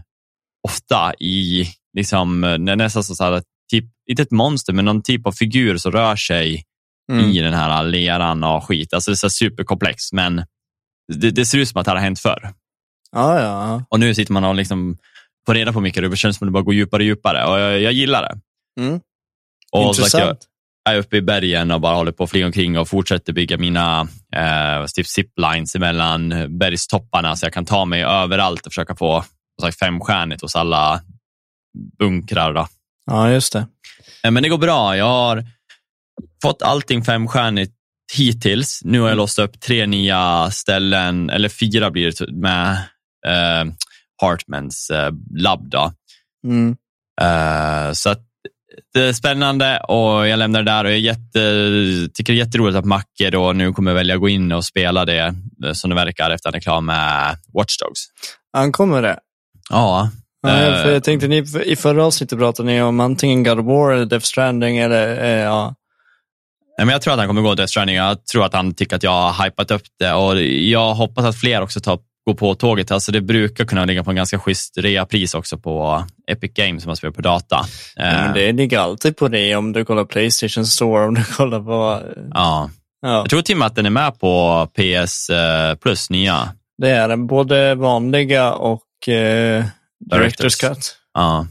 ofta 0.67 1.13
i, 1.19 1.67
liksom, 1.97 2.41
nästan 2.59 3.03
så 3.03 3.23
här, 3.23 3.41
typ, 3.71 3.85
inte 4.09 4.21
ett 4.21 4.31
monster, 4.31 4.73
men 4.73 4.85
någon 4.85 5.03
typ 5.03 5.27
av 5.27 5.31
figur 5.31 5.77
som 5.77 5.91
rör 5.91 6.15
sig 6.15 6.63
Mm. 7.11 7.25
i 7.25 7.41
den 7.41 7.53
här 7.53 7.83
leran 7.83 8.43
och 8.43 8.63
skit. 8.63 8.93
Alltså 8.93 9.11
det 9.11 9.23
är 9.23 9.29
superkomplext, 9.29 10.13
men 10.13 10.45
det, 11.13 11.31
det 11.31 11.45
ser 11.45 11.57
ut 11.57 11.69
som 11.69 11.79
att 11.79 11.85
det 11.85 11.91
här 11.91 11.95
har 11.97 12.03
hänt 12.03 12.19
förr. 12.19 12.53
Ja, 13.11 13.41
ja. 13.41 13.83
Och 13.89 13.99
nu 13.99 14.15
sitter 14.15 14.33
man 14.33 14.43
och 14.43 14.55
liksom 14.55 14.97
får 15.45 15.53
reda 15.53 15.73
på 15.73 15.81
mycket 15.81 16.03
och 16.03 16.09
det 16.09 16.17
känns 16.17 16.37
som 16.37 16.47
att 16.47 16.49
det 16.49 16.53
bara 16.53 16.63
går 16.63 16.73
djupare 16.73 17.01
och 17.01 17.05
djupare 17.05 17.45
och 17.45 17.59
jag, 17.59 17.81
jag 17.81 17.93
gillar 17.93 18.21
det. 18.21 18.39
Mm. 18.81 18.99
Och 19.71 19.95
så 19.95 20.01
att 20.05 20.13
jag 20.13 20.21
Intressant. 20.21 20.47
är 20.89 20.97
uppe 20.97 21.17
i 21.17 21.21
bergen 21.21 21.71
och 21.71 21.81
bara 21.81 21.95
håller 21.95 22.11
på 22.11 22.23
att 22.23 22.29
flyga 22.29 22.45
omkring 22.45 22.77
och 22.79 22.89
fortsätter 22.89 23.33
bygga 23.33 23.57
mina 23.57 24.07
eh, 24.35 24.85
typ 24.95 25.07
ziplines 25.07 25.75
emellan 25.75 26.33
bergstopparna 26.59 27.35
så 27.35 27.45
jag 27.45 27.53
kan 27.53 27.65
ta 27.65 27.85
mig 27.85 28.03
överallt 28.03 28.65
och 28.65 28.71
försöka 28.71 28.95
få 28.95 29.25
sagt, 29.61 29.79
femstjärnigt 29.79 30.41
hos 30.41 30.55
alla 30.55 31.01
bunkrar. 31.99 32.53
Då. 32.53 32.67
Ja, 33.05 33.31
just 33.31 33.53
det. 33.53 33.67
Eh, 34.23 34.31
Men 34.31 34.43
det 34.43 34.49
går 34.49 34.57
bra. 34.57 34.97
Jag 34.97 35.05
har 35.05 35.43
fått 36.41 36.61
allting 36.61 37.03
femstjärnigt 37.03 37.73
hittills. 38.13 38.81
Nu 38.83 38.99
har 38.99 39.07
jag 39.07 39.17
låst 39.17 39.39
upp 39.39 39.59
tre 39.59 39.85
nya 39.85 40.51
ställen, 40.51 41.29
eller 41.29 41.49
fyra 41.49 41.91
blir 41.91 42.13
det 42.19 42.31
med 42.31 42.71
eh, 43.27 43.73
Hartmans 44.21 44.89
eh, 44.89 45.11
labb. 45.39 45.73
Mm. 46.45 46.75
Eh, 47.21 47.91
så 47.93 48.09
att 48.09 48.23
det 48.93 49.01
är 49.01 49.13
spännande 49.13 49.79
och 49.79 50.27
jag 50.27 50.39
lämnar 50.39 50.63
det 50.63 50.71
där 50.71 50.85
och 50.85 50.91
jag 50.91 50.99
jätte, 50.99 51.39
tycker 52.13 52.33
det 52.33 52.39
är 52.39 52.45
jätteroligt 52.45 52.77
att 52.77 52.85
Macke 52.85 53.29
då 53.29 53.53
nu 53.53 53.73
kommer 53.73 53.93
välja 53.93 54.15
att 54.15 54.21
gå 54.21 54.29
in 54.29 54.51
och 54.51 54.65
spela 54.65 55.05
det 55.05 55.35
eh, 55.65 55.73
som 55.73 55.89
det 55.89 55.95
verkar 55.95 56.29
efter 56.31 56.49
att 56.49 56.53
han 56.53 56.59
är 56.59 56.61
klar 56.63 56.81
med 56.81 57.37
Watch 57.53 57.77
Dogs. 57.77 57.99
Ankommer 58.57 59.01
det? 59.01 59.19
Ja, 59.69 60.09
Ja, 60.41 60.49
Eh. 60.49 60.83
för 60.83 60.91
jag 60.91 61.03
tänkte, 61.03 61.27
ni, 61.27 61.45
i 61.65 61.75
förra 61.75 62.05
avsnittet 62.05 62.39
pratade 62.39 62.67
ni 62.67 62.81
om 62.81 62.99
antingen 62.99 63.43
God 63.43 63.59
of 63.59 63.65
War 63.65 63.91
eller 63.91 64.05
Death 64.05 64.25
Stranding 64.25 64.77
eller, 64.77 65.23
eh, 65.23 65.43
ja. 65.43 65.75
Men 66.77 66.89
jag 66.89 67.01
tror 67.01 67.13
att 67.13 67.19
han 67.19 67.27
kommer 67.27 67.41
gå 67.41 67.55
Death 67.55 67.69
Stranding. 67.69 67.95
Jag 67.95 68.25
tror 68.25 68.45
att 68.45 68.53
han 68.53 68.73
tycker 68.73 68.95
att 68.95 69.03
jag 69.03 69.31
har 69.31 69.45
hypat 69.45 69.71
upp 69.71 69.81
det 69.99 70.13
och 70.13 70.41
jag 70.43 70.93
hoppas 70.93 71.25
att 71.25 71.39
fler 71.39 71.61
också 71.61 71.79
tar, 71.79 71.99
går 72.25 72.33
på 72.33 72.55
tåget. 72.55 72.91
Alltså 72.91 73.11
det 73.11 73.21
brukar 73.21 73.65
kunna 73.65 73.85
ligga 73.85 74.03
på 74.03 74.09
en 74.09 74.15
ganska 74.15 74.39
schysst 74.39 74.77
reapris 74.77 75.33
också 75.33 75.57
på 75.57 76.05
Epic 76.31 76.51
Games 76.53 76.83
som 76.83 76.89
man 76.89 76.95
spelar 76.95 77.11
på 77.13 77.21
data. 77.21 77.65
Ja, 77.95 78.03
men 78.03 78.33
det 78.33 78.51
ligger 78.51 78.79
alltid 78.79 79.17
på 79.17 79.27
det 79.27 79.55
om 79.55 79.73
du 79.73 79.85
kollar 79.85 80.05
Playstation 80.05 80.65
Store, 80.65 81.05
om 81.07 81.13
du 81.15 81.23
kollar 81.23 81.59
på... 81.59 82.01
ja. 82.33 82.69
Ja, 83.01 83.09
Jag 83.17 83.29
tror 83.29 83.41
till 83.41 83.55
och 83.55 83.59
med 83.59 83.65
att 83.65 83.75
den 83.75 83.85
är 83.85 83.89
med 83.89 84.19
på 84.19 84.67
PS 84.75 85.29
eh, 85.29 85.75
Plus 85.75 86.09
nya. 86.09 86.49
det 86.77 86.89
är 86.89 87.07
den. 87.07 87.27
Både 87.27 87.75
vanliga 87.75 88.53
och 88.53 88.83
eh, 89.07 89.65
Directors 90.11 90.19
Directors. 90.19 90.55
Cut. 90.55 90.95
Ja. 91.13 91.47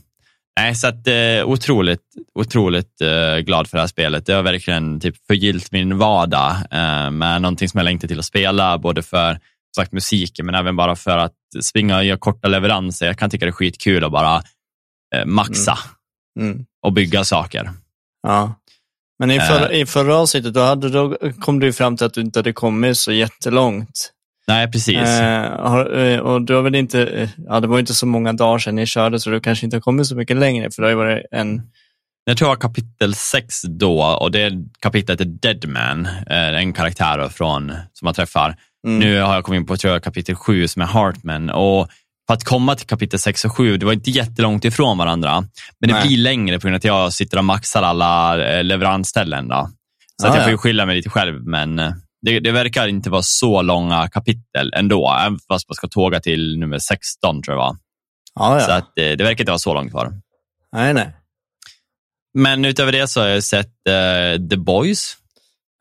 Nej, 0.61 0.75
så 0.75 0.87
att, 0.87 1.07
eh, 1.07 1.45
otroligt, 1.45 2.01
otroligt 2.35 3.01
eh, 3.01 3.38
glad 3.38 3.69
för 3.69 3.77
det 3.77 3.83
här 3.83 3.88
spelet. 3.88 4.27
Det 4.27 4.33
har 4.33 4.42
verkligen 4.42 5.01
typ 5.01 5.27
förgyllt 5.27 5.73
min 5.73 5.99
vardag 5.99 6.51
eh, 6.71 7.11
med 7.11 7.42
någonting 7.42 7.69
som 7.69 7.79
jag 7.79 7.85
längtar 7.85 8.09
till 8.09 8.19
att 8.19 8.25
spela, 8.25 8.79
både 8.79 9.03
för 9.03 9.38
sagt, 9.77 9.92
musiken, 9.92 10.47
men 10.47 10.55
även 10.55 10.77
bara 10.77 10.97
för 10.97 11.19
att 11.19 11.33
springa 11.62 11.97
och 11.97 12.05
göra 12.05 12.19
korta 12.19 12.49
leveranser. 12.49 13.07
Jag 13.07 13.19
kan 13.19 13.31
tycka 13.31 13.45
det 13.47 13.51
är 13.51 13.53
skitkul 13.53 14.05
att 14.05 14.12
bara 14.12 14.42
eh, 15.14 15.25
maxa 15.25 15.79
Mm. 16.40 16.64
och 16.87 16.92
bygga 16.92 17.25
saker. 17.25 17.71
Ja. 18.23 18.55
Men 19.19 19.31
i, 19.31 19.37
Eh. 19.37 19.42
förra, 19.49 19.73
i 19.73 19.87
förra 19.87 20.16
avsnittet 20.16 20.55
då, 20.55 20.61
hade, 20.61 20.88
då 20.88 21.16
kom 21.40 21.61
du 21.61 21.73
fram 21.73 21.97
till 21.97 22.07
att 22.07 22.14
du 22.14 22.21
inte 22.21 22.38
hade 22.38 22.53
kommit 22.53 22.99
så 22.99 23.12
jättelångt. 23.12 24.12
Nej, 24.49 24.71
precis. 24.71 24.97
Eh, 24.97 25.77
eh, 25.77 26.19
och 26.19 26.43
du 26.43 26.55
har 26.55 26.63
väl 26.63 26.75
inte, 26.75 27.07
eh, 27.07 27.29
ja 27.49 27.61
det 27.61 27.67
var 27.67 27.79
inte 27.79 27.95
så 27.95 28.07
många 28.07 28.33
dagar 28.33 28.59
sedan 28.59 28.75
ni 28.75 28.87
körde 28.87 29.21
så 29.21 29.31
du 29.31 29.41
kanske 29.41 29.67
inte 29.67 29.77
har 29.77 29.81
kommit 29.81 30.07
så 30.07 30.17
mycket 30.17 30.37
längre 30.37 30.71
för 30.71 30.83
det 30.83 30.87
har 30.87 30.91
ju 30.91 30.97
varit 30.97 31.27
en, 31.31 31.63
Jag 32.25 32.37
tror 32.37 32.51
jag 32.51 32.61
kapitel 32.61 33.15
6 33.15 33.63
då 33.63 34.03
och 34.03 34.31
det 34.31 34.53
kapitlet 34.81 35.21
är 35.21 35.25
Deadman, 35.25 36.07
eh, 36.07 36.55
en 36.55 36.73
karaktär 36.73 37.29
från, 37.29 37.73
som 37.93 38.07
man 38.07 38.15
träffar. 38.15 38.57
Mm. 38.87 38.99
Nu 38.99 39.21
har 39.21 39.35
jag 39.35 39.45
kommit 39.45 39.61
in 39.61 39.67
på 39.67 39.77
tror 39.77 39.93
jag, 39.93 40.03
kapitel 40.03 40.35
7 40.35 40.69
som 40.69 40.83
är 40.83 40.87
Hartman. 40.87 41.51
Och 41.51 41.89
för 42.27 42.35
att 42.35 42.45
komma 42.45 42.75
till 42.75 42.87
kapitel 42.87 43.19
6 43.19 43.45
och 43.45 43.57
7, 43.57 43.77
det 43.77 43.87
var 43.87 43.93
inte 43.93 44.11
jättelångt 44.11 44.65
ifrån 44.65 44.99
varandra. 44.99 45.41
Men 45.81 45.89
det 45.89 45.95
Nej. 45.95 46.07
blir 46.07 46.19
längre 46.19 46.59
på 46.59 46.63
grund 46.63 46.75
av 46.75 46.77
att 46.77 46.85
jag 46.85 47.13
sitter 47.13 47.39
och 47.39 47.45
maxar 47.45 47.83
alla 47.83 48.37
leveransställen. 48.63 49.49
Då. 49.49 49.71
Så 50.23 50.27
att 50.27 50.33
Ah, 50.33 50.37
jag 50.37 50.45
får 50.45 50.51
ju 50.53 50.59
skylla 50.59 50.87
mig 50.87 50.97
lite 50.97 51.11
själv, 51.11 51.47
men 51.47 51.81
det, 52.27 52.41
det 52.41 52.53
verkar 52.53 52.89
inte 52.89 53.11
vara 53.11 53.23
så 53.23 53.62
långa 53.62 54.09
kapitel 54.09 54.73
ändå, 54.75 55.17
även 55.21 55.39
fast 55.39 55.69
man 55.69 55.75
ska 55.75 55.89
tåga 55.89 56.21
till 56.21 56.59
nummer 56.59 56.79
16 56.79 57.43
tror 57.43 57.57
jag 57.57 57.65
var. 57.65 57.77
Ja, 58.35 58.61
Så 58.61 58.71
ja. 58.71 58.77
att, 58.77 58.99
eh, 58.99 59.11
det 59.11 59.25
verkar 59.25 59.43
inte 59.43 59.51
vara 59.51 59.59
så 59.59 59.75
långt 59.75 59.91
kvar. 59.91 60.12
Nej, 60.73 60.95
nej. 60.95 61.12
Men 62.35 62.65
utöver 62.65 62.93
det 62.93 63.09
så 63.09 63.21
har 63.21 63.29
jag 63.29 63.45
sett 63.45 63.73
eh, 63.89 64.49
The 64.49 64.57
Boys, 64.57 65.17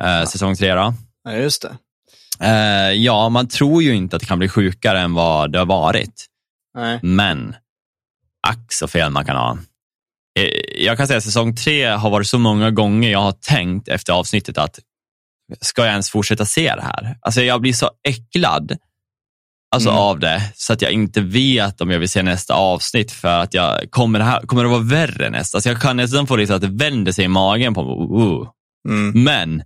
eh, 0.04 0.26
säsong 0.26 0.56
3. 0.56 0.74
Då. 0.74 0.94
Ja, 1.24 1.34
just 1.34 1.62
det. 1.62 1.78
Eh, 2.40 2.92
ja, 2.92 3.30
man 3.30 3.48
tror 3.48 3.84
ju 3.84 3.96
inte 3.96 4.16
att 4.16 4.20
det 4.20 4.26
kan 4.26 4.40
bli 4.40 4.50
sjukare 4.50 5.00
än 5.00 5.14
vad 5.14 5.52
det 5.52 5.60
har 5.60 5.66
varit. 5.66 6.26
Nej. 6.78 7.00
Men, 7.02 7.56
ack 8.48 8.74
så 8.74 8.88
fel 8.88 9.12
man 9.12 9.26
kan 9.26 9.36
ha. 9.36 9.58
Jag 10.78 10.98
kan 10.98 11.08
säga 11.08 11.18
att 11.18 11.24
säsong 11.24 11.56
tre 11.56 11.86
har 11.86 12.10
varit 12.10 12.28
så 12.28 12.40
många 12.40 12.72
gånger 12.72 13.12
jag 13.12 13.20
har 13.20 13.32
tänkt 13.32 13.88
efter 13.88 14.14
avsnittet 14.14 14.58
att 14.58 14.80
ska 15.62 15.82
jag 15.82 15.92
ens 15.92 16.10
fortsätta 16.10 16.46
se 16.46 16.76
det 16.76 16.82
här? 16.82 17.18
Alltså 17.22 17.42
jag 17.42 17.62
blir 17.62 17.74
så 17.74 17.90
äcklad 18.08 18.78
alltså, 19.76 19.90
Mm. 19.90 20.02
av 20.02 20.20
det 20.20 20.42
så 20.56 20.74
att 20.74 20.82
jag 20.82 20.92
inte 20.92 21.22
vet 21.22 21.82
om 21.82 21.92
jag 21.92 22.00
vill 22.00 22.10
se 22.10 22.24
nästa 22.24 22.54
avsnitt 22.54 23.12
för 23.12 23.40
att 23.40 23.54
jag 23.54 23.92
kommer 23.92 24.20
det, 24.20 24.26
här, 24.26 24.42
kommer 24.42 24.64
det 24.64 24.70
vara 24.70 24.80
värre 24.82 25.30
nästa? 25.30 25.58
Alltså 25.58 25.70
jag 25.70 25.82
kan 25.82 25.98
nästan 25.98 26.28
få 26.28 26.36
lite 26.36 26.56
att 26.56 26.62
det 26.62 26.68
vänder 26.68 27.12
sig 27.12 27.26
i 27.26 27.28
magen 27.28 27.74
på 27.74 27.84
mig. 27.84 28.26
Uh. 28.28 28.48
Mm. 28.90 29.24
Men 29.24 29.64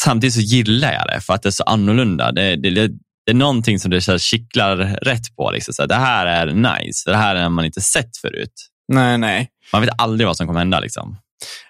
samtidigt 0.00 0.34
så 0.34 0.40
gillar 0.40 0.92
jag 0.92 1.06
det 1.06 1.20
för 1.20 1.34
att 1.34 1.42
det 1.42 1.48
är 1.48 1.50
så 1.50 1.62
annorlunda. 1.64 2.32
Det, 2.32 2.56
det, 2.56 2.70
det, 2.70 2.88
det 3.26 3.32
är 3.32 3.34
någonting 3.34 3.78
som 3.78 3.90
det 3.90 4.00
så 4.00 4.10
här 4.10 4.18
kittlar 4.18 4.76
rätt 5.02 5.36
på. 5.36 5.50
Liksom. 5.50 5.74
Så 5.74 5.82
här, 5.82 5.88
det 5.88 5.94
här 5.94 6.26
är 6.26 6.46
nice, 6.46 7.10
det 7.10 7.16
här 7.16 7.36
har 7.36 7.48
man 7.48 7.64
inte 7.64 7.80
sett 7.80 8.16
förut. 8.16 8.52
Nej, 8.92 9.18
nej. 9.18 9.48
Man 9.72 9.82
vet 9.82 9.90
aldrig 9.98 10.26
vad 10.26 10.36
som 10.36 10.46
kommer 10.46 10.60
hända. 10.60 10.80
Liksom. 10.80 11.16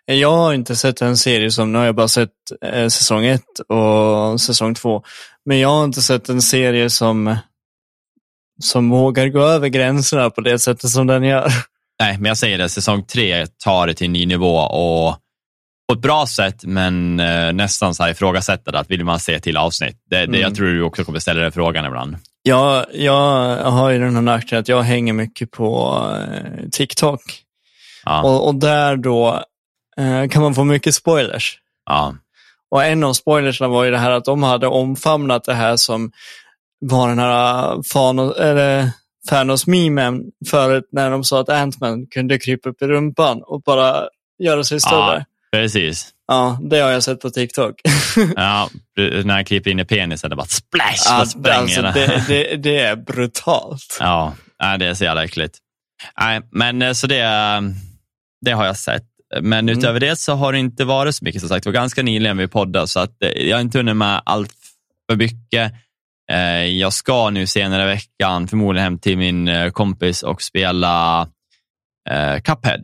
Jag 0.04 0.36
har 0.36 0.54
inte 0.54 0.76
sett 0.76 1.02
en 1.02 1.16
serie 1.16 1.50
som, 1.50 1.72
nu 1.72 1.78
har 1.78 1.86
jag 1.86 1.94
bara 1.94 2.08
sett 2.08 2.30
eh, 2.64 2.88
säsong 2.88 3.26
ett 3.26 3.58
och 3.68 4.40
säsong 4.40 4.74
två. 4.74 5.02
Men 5.44 5.58
jag 5.58 5.68
har 5.68 5.84
inte 5.84 6.02
sett 6.02 6.28
en 6.28 6.42
serie 6.42 6.90
som, 6.90 7.36
som 8.62 8.90
vågar 8.90 9.28
gå 9.28 9.40
över 9.40 9.68
gränserna 9.68 10.30
på 10.30 10.40
det 10.40 10.58
sättet 10.58 10.90
som 10.90 11.06
den 11.06 11.22
gör. 11.22 11.52
Nej, 12.00 12.18
men 12.18 12.24
jag 12.24 12.38
säger 12.38 12.58
det, 12.58 12.68
säsong 12.68 13.04
tre 13.04 13.46
tar 13.46 13.86
det 13.86 13.94
till 13.94 14.06
en 14.06 14.12
ny 14.12 14.26
nivå 14.26 14.56
och 14.56 15.16
på 15.90 15.94
ett 15.94 16.00
bra 16.00 16.26
sätt, 16.26 16.64
men 16.64 17.20
eh, 17.20 17.52
nästan 17.52 17.94
så 17.94 18.02
här 18.02 18.10
ifrågasättande 18.10 18.78
att 18.80 18.90
vill 18.90 19.04
man 19.04 19.20
se 19.20 19.40
till 19.40 19.56
avsnitt. 19.56 19.96
Det, 20.10 20.16
det, 20.16 20.24
Mm. 20.24 20.40
Jag 20.40 20.54
tror 20.54 20.66
du 20.66 20.82
också 20.82 21.04
kommer 21.04 21.18
ställa 21.18 21.40
dig 21.40 21.50
frågan 21.50 21.84
ibland. 21.84 22.16
Jag, 22.42 22.86
jag 22.92 23.56
har 23.56 23.90
ju 23.90 23.98
den 23.98 24.14
här 24.14 24.22
nackdelen 24.22 24.60
att 24.60 24.68
jag 24.68 24.82
hänger 24.82 25.12
mycket 25.12 25.50
på 25.50 25.98
eh, 26.16 26.68
TikTok. 26.72 27.20
Ja, 28.04 28.22
Och, 28.22 28.48
och 28.48 28.54
där 28.54 28.96
då 28.96 29.28
eh, 29.28 29.40
kan 30.30 30.42
man 30.42 30.54
få 30.54 30.64
mycket 30.64 30.94
spoilers. 30.94 31.58
ja, 31.86 32.14
Och 32.70 32.84
en 32.84 33.04
av 33.04 33.12
spoilersna 33.12 33.68
var 33.68 33.84
ju 33.84 33.90
det 33.90 33.98
här 33.98 34.10
att 34.10 34.24
de 34.24 34.42
hade 34.42 34.66
omfamnat 34.66 35.44
det 35.44 35.54
här 35.54 35.76
som 35.76 36.12
var 36.80 37.08
den 37.08 37.18
här 37.18 37.82
Thanos, 37.92 38.36
eller 38.36 38.90
Thanos-memen 39.28 40.22
förut 40.50 40.88
när 40.92 41.10
de 41.10 41.24
sa 41.24 41.40
att 41.40 41.48
Ant-Man 41.48 42.06
kunde 42.06 42.38
krypa 42.38 42.68
upp 42.68 42.82
i 42.82 42.86
rumpan 42.86 43.42
och 43.42 43.62
bara 43.62 44.04
göra 44.38 44.64
sig 44.64 44.80
större. 44.80 45.24
precis. 45.52 46.08
Ja, 46.28 46.58
det 46.62 46.78
har 46.80 46.90
jag 46.90 47.02
sett 47.02 47.20
på 47.20 47.30
TikTok. 47.30 47.74
Ja, 48.36 48.68
när 48.96 49.34
han 49.34 49.44
klipper 49.44 49.70
in 49.70 49.80
i 49.80 49.84
penisen, 49.84 50.30
det 50.30 50.36
bara 50.36 50.46
splash, 50.46 51.08
bara 51.08 51.14
alltså, 51.14 51.38
spränger 51.38 51.82
den. 51.82 51.94
det, 51.94 52.24
det, 52.28 52.56
det 52.56 52.78
är 52.80 52.96
brutalt. 52.96 53.96
Ja, 54.00 54.34
det 54.78 54.86
är 54.86 54.94
så 54.94 55.04
jävla 55.04 55.24
äckligt. 55.24 55.58
Nej, 56.20 56.40
men 56.50 56.82
eh, 56.82 56.92
så 56.92 57.06
det, 57.06 57.20
eh, 57.20 57.60
det 58.40 58.50
har 58.52 58.66
jag 58.66 58.76
sett. 58.76 59.04
Men 59.40 59.68
Mm. 59.68 59.78
utöver 59.78 60.00
det 60.00 60.16
så 60.16 60.32
har 60.34 60.52
det 60.52 60.58
inte 60.58 60.84
varit 60.84 61.14
så 61.14 61.24
mycket 61.24 61.40
som 61.40 61.48
sagt. 61.48 61.64
Det 61.64 61.70
var 61.70 61.74
ganska 61.74 62.02
nyligen 62.02 62.36
vi 62.36 62.48
poddade 62.48 62.86
så 62.88 63.00
att 63.00 63.22
eh, 63.22 63.28
jag 63.30 63.56
har 63.56 63.60
inte 63.60 63.78
hunnit 63.78 63.96
med 63.96 64.22
allt 64.24 64.52
för 65.10 65.16
mycket. 65.16 65.72
Eh, 66.32 66.64
Jag 66.64 66.92
ska 66.92 67.30
nu 67.30 67.46
senare 67.46 67.82
i 67.82 67.86
veckan 67.86 68.48
förmodligen 68.48 68.84
hem 68.84 68.98
till 68.98 69.18
min 69.18 69.48
eh, 69.48 69.70
kompis 69.70 70.22
och 70.22 70.42
spela 70.42 71.28
Cuphead, 72.44 72.82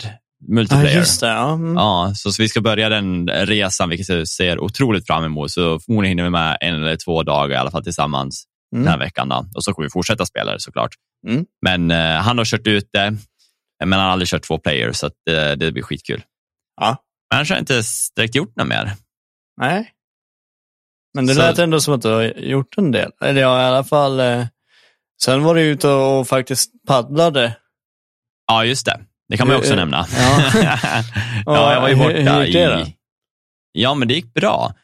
multiplayer. 0.48 0.96
just 0.98 1.20
det. 1.20 1.26
Ja. 1.26 1.52
Mm. 1.54 1.74
Ja, 1.74 2.12
så, 2.14 2.32
så 2.32 2.42
vi 2.42 2.48
ska 2.48 2.60
börja 2.60 2.88
den 2.88 3.28
resan, 3.28 3.88
vilket 3.88 4.08
jag 4.08 4.28
ser 4.28 4.58
otroligt 4.60 5.06
fram 5.06 5.24
emot. 5.24 5.50
Så 5.50 5.78
förmodligen 5.80 6.10
hinner 6.10 6.24
vi 6.24 6.30
med 6.30 6.56
en 6.60 6.74
eller 6.74 6.96
två 6.96 7.22
dagar 7.22 7.54
i 7.54 7.58
alla 7.58 7.70
fall 7.70 7.84
tillsammans 7.84 8.44
Mm. 8.74 8.84
den 8.84 8.92
här 8.92 8.98
veckan. 8.98 9.28
Då. 9.28 9.46
Och 9.54 9.64
så 9.64 9.72
kommer 9.72 9.86
vi 9.86 9.90
fortsätta 9.90 10.26
spela 10.26 10.52
det 10.52 10.60
såklart. 10.60 10.90
Mm. 11.28 11.44
Men 11.62 11.90
eh, 11.90 12.20
han 12.22 12.38
har 12.38 12.44
kört 12.44 12.66
ut 12.66 12.88
det, 12.92 13.16
men 13.84 13.92
han 13.92 14.00
har 14.02 14.08
aldrig 14.12 14.28
kört 14.28 14.42
två 14.42 14.58
player, 14.58 14.92
så 14.92 15.06
att, 15.06 15.12
eh, 15.30 15.52
det 15.56 15.72
blir 15.72 15.82
skitkul. 15.82 16.22
Ja. 16.80 16.96
Men 17.30 17.36
annars 17.38 17.50
har 17.50 17.56
jag 17.56 17.62
inte 17.62 17.82
direkt 18.16 18.34
gjort 18.34 18.56
något 18.56 18.66
mer. 18.68 18.92
Nej. 19.60 19.92
Men 21.14 21.26
det 21.26 21.34
Så- 21.34 21.40
lät 21.40 21.58
ändå 21.58 21.80
som 21.80 21.94
att 21.94 22.02
du 22.02 22.08
har 22.08 22.22
gjort 22.22 22.78
en 22.78 22.92
del. 22.92 23.10
Eller 23.24 23.40
ja, 23.40 23.62
i 23.62 23.64
alla 23.64 23.84
fall. 23.84 24.20
Eh, 24.20 24.46
sen 25.22 25.42
var 25.42 25.54
du 25.54 25.60
ute 25.60 25.88
och 25.88 26.28
faktiskt 26.28 26.70
paddlade. 26.88 27.56
Ja, 28.46 28.64
just 28.64 28.86
det. 28.86 29.00
Det 29.28 29.36
kan 29.36 29.46
man 29.48 29.56
ju 29.56 29.60
också 29.60 29.72
Eh, 29.72 29.76
nämna. 29.76 30.06
ja. 30.16 30.52
ja, 31.46 31.72
jag 31.72 31.80
var 31.80 31.88
ju 31.88 31.94
Hur- 31.94 32.04
borta 32.24 32.32
hur 32.36 32.44
gick 32.44 32.54
det 32.54 32.66
då? 32.74 32.80
i... 32.80 32.96
Ja, 33.72 33.94
men 33.94 34.08
det 34.08 34.14
gick 34.14 34.34
bra. 34.34 34.74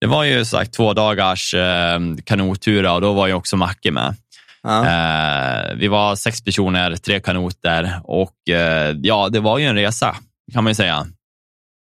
Det 0.00 0.06
var 0.06 0.24
ju 0.24 0.44
sagt 0.44 0.74
två 0.74 0.92
dagars 0.94 1.54
eh, 1.54 2.00
kanottura 2.24 2.92
och 2.92 3.00
då 3.00 3.12
var 3.12 3.26
ju 3.26 3.32
också 3.34 3.56
Macke 3.56 3.90
med. 3.90 4.14
Ja. 4.62 4.86
Eh, 4.86 5.74
vi 5.76 5.88
var 5.88 6.16
sex 6.16 6.44
personer, 6.44 6.96
tre 6.96 7.20
kanoter 7.20 8.00
och 8.04 8.48
eh, 8.48 8.96
ja, 9.02 9.28
det 9.28 9.40
var 9.40 9.58
ju 9.58 9.66
en 9.66 9.74
resa 9.76 10.16
kan 10.52 10.64
man 10.64 10.70
ju 10.70 10.74
säga. 10.74 11.06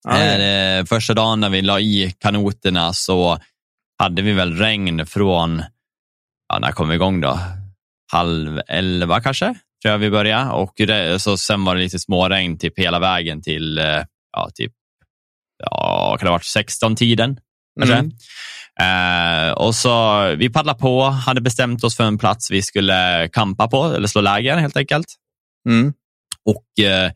Ja, 0.05 0.21
Eh, 0.21 0.85
första 0.85 1.15
dagen 1.15 1.41
när 1.41 1.51
vi 1.51 1.63
la 1.63 1.81
i 1.81 2.15
kanoterna 2.19 2.93
så 2.93 3.39
hade 3.99 4.23
vi 4.23 4.33
väl 4.33 4.59
regn 4.59 5.07
från, 5.07 5.63
ja, 6.49 6.59
när 6.59 6.73
kom 6.73 6.89
vi 6.89 6.95
igång 6.95 7.21
då? 7.21 7.39
Halv 8.13 8.61
elva 8.69 9.21
kanske, 9.21 9.47
tror 9.47 9.93
jag 9.93 9.99
vi 9.99 10.11
började. 10.11 10.51
Och 10.51 10.73
det, 10.77 11.19
så 11.19 11.37
sen 11.37 11.65
var 11.65 11.75
det 11.75 11.81
lite 11.81 11.99
småregn 11.99 12.59
typ 12.59 12.79
hela 12.79 12.99
vägen 12.99 13.43
till, 13.43 13.79
eh, 13.79 14.03
ja, 14.33 14.51
typ, 14.55 14.73
ja, 15.59 16.17
kan 16.19 16.27
det 16.27 16.31
ha 16.31 16.35
varit 16.35 16.71
16-tiden? 16.71 17.41
Kanske. 17.81 17.97
Mm. 17.97 18.13
Eh, 18.81 19.53
och 19.53 19.75
så 19.75 20.25
vi 20.37 20.51
paddlade 20.51 20.79
på, 20.79 21.03
hade 21.05 21.41
bestämt 21.41 21.85
oss 21.85 21.97
för 21.97 22.05
en 22.05 22.19
plats 22.19 22.51
vi 22.51 22.63
skulle 22.63 23.29
kampa 23.33 23.69
på, 23.69 23.85
eller 23.85 24.09
slå 24.09 24.21
läger 24.21 24.57
helt 24.57 24.77
enkelt. 24.77 25.07
Mm. 25.69 25.93
Och 26.45 26.85
eh, 26.85 27.11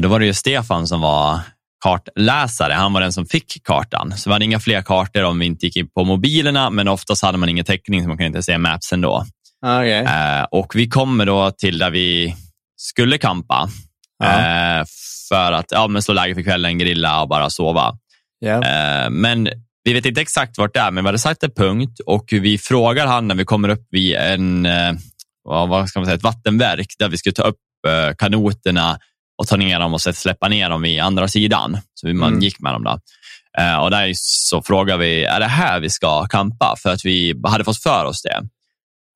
då 0.00 0.08
var 0.08 0.20
det 0.20 0.26
ju 0.26 0.34
Stefan 0.34 0.86
som 0.86 1.00
var 1.00 1.40
kartläsare. 1.82 2.72
Han 2.72 2.92
var 2.92 3.00
den 3.00 3.12
som 3.12 3.26
fick 3.26 3.64
kartan. 3.64 4.12
Så 4.16 4.30
vi 4.30 4.32
hade 4.32 4.44
inga 4.44 4.60
fler 4.60 4.82
kartor 4.82 5.22
om 5.22 5.38
vi 5.38 5.46
inte 5.46 5.66
gick 5.66 5.76
in 5.76 5.88
på 5.88 6.04
mobilerna, 6.04 6.70
men 6.70 6.88
oftast 6.88 7.22
hade 7.22 7.38
man 7.38 7.48
ingen 7.48 7.64
täckning 7.64 8.02
så 8.02 8.08
man 8.08 8.16
kunde 8.16 8.26
inte 8.26 8.42
se 8.42 8.58
maps 8.58 8.92
ändå. 8.92 9.24
Ja, 9.60 9.78
okej. 9.78 10.00
Eh, 10.02 10.42
och 10.50 10.72
vi 10.74 10.88
kommer 10.88 11.26
då 11.26 11.50
till 11.50 11.78
där 11.78 11.90
vi 11.90 12.36
skulle 12.76 13.18
kampa. 13.18 13.68
Ja. 14.18 14.26
Eh, 14.26 14.84
för 15.28 15.52
att 15.52 15.66
ja, 15.70 15.88
men 15.88 16.02
slå 16.02 16.14
läger 16.14 16.34
för 16.34 16.42
kvällen, 16.42 16.78
grilla 16.78 17.22
och 17.22 17.28
bara 17.28 17.50
sova. 17.50 17.96
Ja. 18.38 18.62
Eh, 18.62 19.10
men 19.10 19.48
vi 19.84 19.92
vet 19.92 20.06
inte 20.06 20.20
exakt 20.20 20.58
vart 20.58 20.74
det 20.74 20.80
är, 20.80 20.90
men 20.90 21.04
vi 21.04 21.08
hade 21.08 21.18
sagt 21.18 21.42
en 21.42 21.50
punkt 21.50 22.00
och 22.06 22.24
vi 22.30 22.58
frågar 22.58 23.06
han 23.06 23.28
när 23.28 23.34
vi 23.34 23.44
kommer 23.44 23.68
upp 23.68 23.86
vid 23.90 24.14
en, 24.14 24.66
eh, 24.66 24.92
vad 25.44 25.68
vad 25.68 25.88
ska 25.88 25.98
man 26.00 26.06
säga, 26.06 26.16
ett 26.16 26.22
vattenverk 26.22 26.94
där 26.98 27.08
vi 27.08 27.18
skulle 27.18 27.34
ta 27.34 27.42
upp 27.42 27.58
eh, 27.88 28.14
kanoterna 28.18 28.98
och 29.38 29.48
ta 29.48 29.56
ner 29.56 29.80
dem 29.80 29.94
och 29.94 30.00
sen 30.00 30.14
släppa 30.14 30.48
ner 30.48 30.70
dem 30.70 30.82
vid 30.82 31.00
andra 31.00 31.28
sidan. 31.28 31.78
Så 31.94 32.06
man 32.08 32.28
Mm. 32.28 32.40
gick 32.42 32.60
med 32.60 32.72
dem 32.72 32.84
då. 32.84 32.98
Eh, 33.58 33.76
och 33.76 33.90
där 33.90 34.12
så 34.14 34.62
frågar 34.62 34.96
vi, 34.96 35.24
är 35.24 35.40
det 35.40 35.46
här 35.46 35.80
vi 35.80 35.90
ska 35.90 36.26
kampa? 36.26 36.76
För 36.78 36.90
att 36.90 37.04
vi 37.04 37.34
hade 37.44 37.64
fått 37.64 37.82
för 37.82 38.04
oss 38.04 38.22
det. 38.22 38.42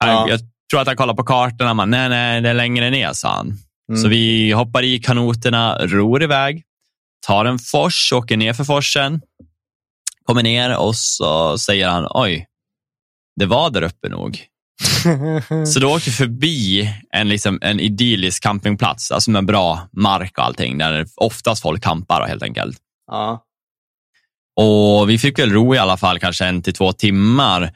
Ja. 0.05 0.27
Jag 0.29 0.41
tror 0.71 0.81
att 0.81 0.87
han 0.87 0.97
kollade 0.97 1.17
på 1.17 1.25
kartorna, 1.25 1.75
man, 1.75 1.91
nej, 1.91 2.09
nej, 2.09 2.41
det 2.41 2.49
är 2.51 2.55
längre 2.55 2.91
ner, 2.91 3.13
sa 3.13 3.37
han. 3.37 3.59
Mm. 3.89 4.03
Så 4.03 4.09
vi 4.09 4.53
hoppar 4.53 4.83
i 4.83 4.99
kanoterna, 4.99 5.79
ror 5.87 6.23
iväg, 6.23 6.63
tar 7.27 7.45
en 7.45 7.59
fors, 7.59 8.13
åker 8.13 8.37
ner 8.37 8.53
för 8.53 8.65
forsen, 8.65 9.21
kommer 10.25 10.43
ner 10.43 10.77
och 10.77 10.97
så 10.97 11.59
säger 11.59 11.89
han, 11.89 12.07
oj, 12.11 12.47
det 13.37 13.47
var 13.47 13.71
där 13.71 13.83
uppe 13.83 14.09
nog. 14.09 14.41
Så 15.67 15.81
då 15.81 15.95
åkte 15.95 16.11
vi 16.11 16.17
förbi 16.17 16.91
en, 17.13 17.29
liksom, 17.29 17.59
en 17.63 17.81
idyllisk 17.81 18.43
campingplats, 18.43 19.11
alltså 19.13 19.31
med 19.31 19.47
bra 19.47 19.89
mark 19.93 20.39
och 20.39 20.45
allting, 20.45 20.79
där 20.79 21.07
oftast 21.17 21.63
folk 21.63 21.83
campar 21.83 22.27
helt 22.29 22.43
enkelt. 22.43 22.79
ja. 23.11 23.43
Och 24.61 25.11
vi 25.11 25.19
fick 25.19 25.39
väl 25.39 25.53
ro 25.53 25.75
i 25.75 25.79
alla 25.79 25.97
fall 25.97 26.19
kanske 26.19 26.45
en 26.47 26.63
till 26.63 26.73
två 26.75 26.93
timmar 26.93 27.71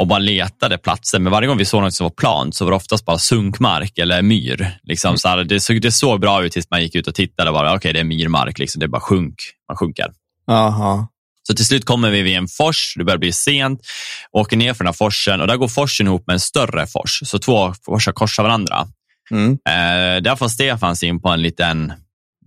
och 0.00 0.06
bara 0.06 0.18
letade 0.18 0.78
platser. 0.78 1.18
Men 1.18 1.32
varje 1.32 1.48
gång 1.48 1.58
vi 1.58 1.64
såg 1.64 1.82
något 1.82 1.94
som 1.94 2.04
var 2.04 2.10
plant 2.10 2.54
så 2.54 2.64
var 2.64 2.72
det 2.72 2.76
oftast 2.76 3.04
bara 3.04 3.18
sunkmark 3.18 3.98
eller 3.98 4.22
myr. 4.22 4.78
Liksom, 4.82 5.08
Mm. 5.08 5.18
så 5.18 5.28
här, 5.28 5.44
det, 5.44 5.60
såg, 5.60 5.80
det 5.80 5.92
såg 5.92 6.20
bra 6.20 6.44
ut 6.44 6.52
tills 6.52 6.70
man 6.70 6.82
gick 6.82 6.94
ut 6.94 7.06
och 7.06 7.14
tittade. 7.14 7.74
Okej, 7.74 7.92
det 7.92 8.00
är 8.00 8.04
myrmark, 8.04 8.58
liksom, 8.58 8.80
det 8.80 8.86
är 8.86 8.88
bara 8.88 9.00
sjunk. 9.00 9.34
Man 9.68 9.76
sjunker. 9.76 10.12
Jaha. 10.46 11.08
Så 11.46 11.54
till 11.54 11.66
slut 11.66 11.84
kommer 11.84 12.10
vi 12.10 12.22
vid 12.22 12.36
en 12.36 12.48
fors, 12.48 12.94
det 12.96 13.04
börjar 13.04 13.18
bli 13.18 13.32
sent, 13.32 13.80
åker 14.32 14.56
ner 14.56 14.74
för 14.74 14.84
den 14.84 14.88
här 14.88 14.92
forsen 14.92 15.40
och 15.40 15.46
där 15.46 15.56
går 15.56 15.68
forsen 15.68 16.06
ihop 16.06 16.26
med 16.26 16.34
en 16.34 16.40
större 16.40 16.86
fors. 16.86 17.20
Så 17.24 17.38
två 17.38 17.74
forsar 17.84 18.12
korsar 18.12 18.42
varandra. 18.42 18.86
Mm. 19.30 19.52
Eh, 19.52 20.22
där 20.22 20.36
får 20.36 20.48
Stefan 20.48 20.96
sig 20.96 21.08
in 21.08 21.20
på 21.20 21.28
en 21.28 21.42
liten, 21.42 21.92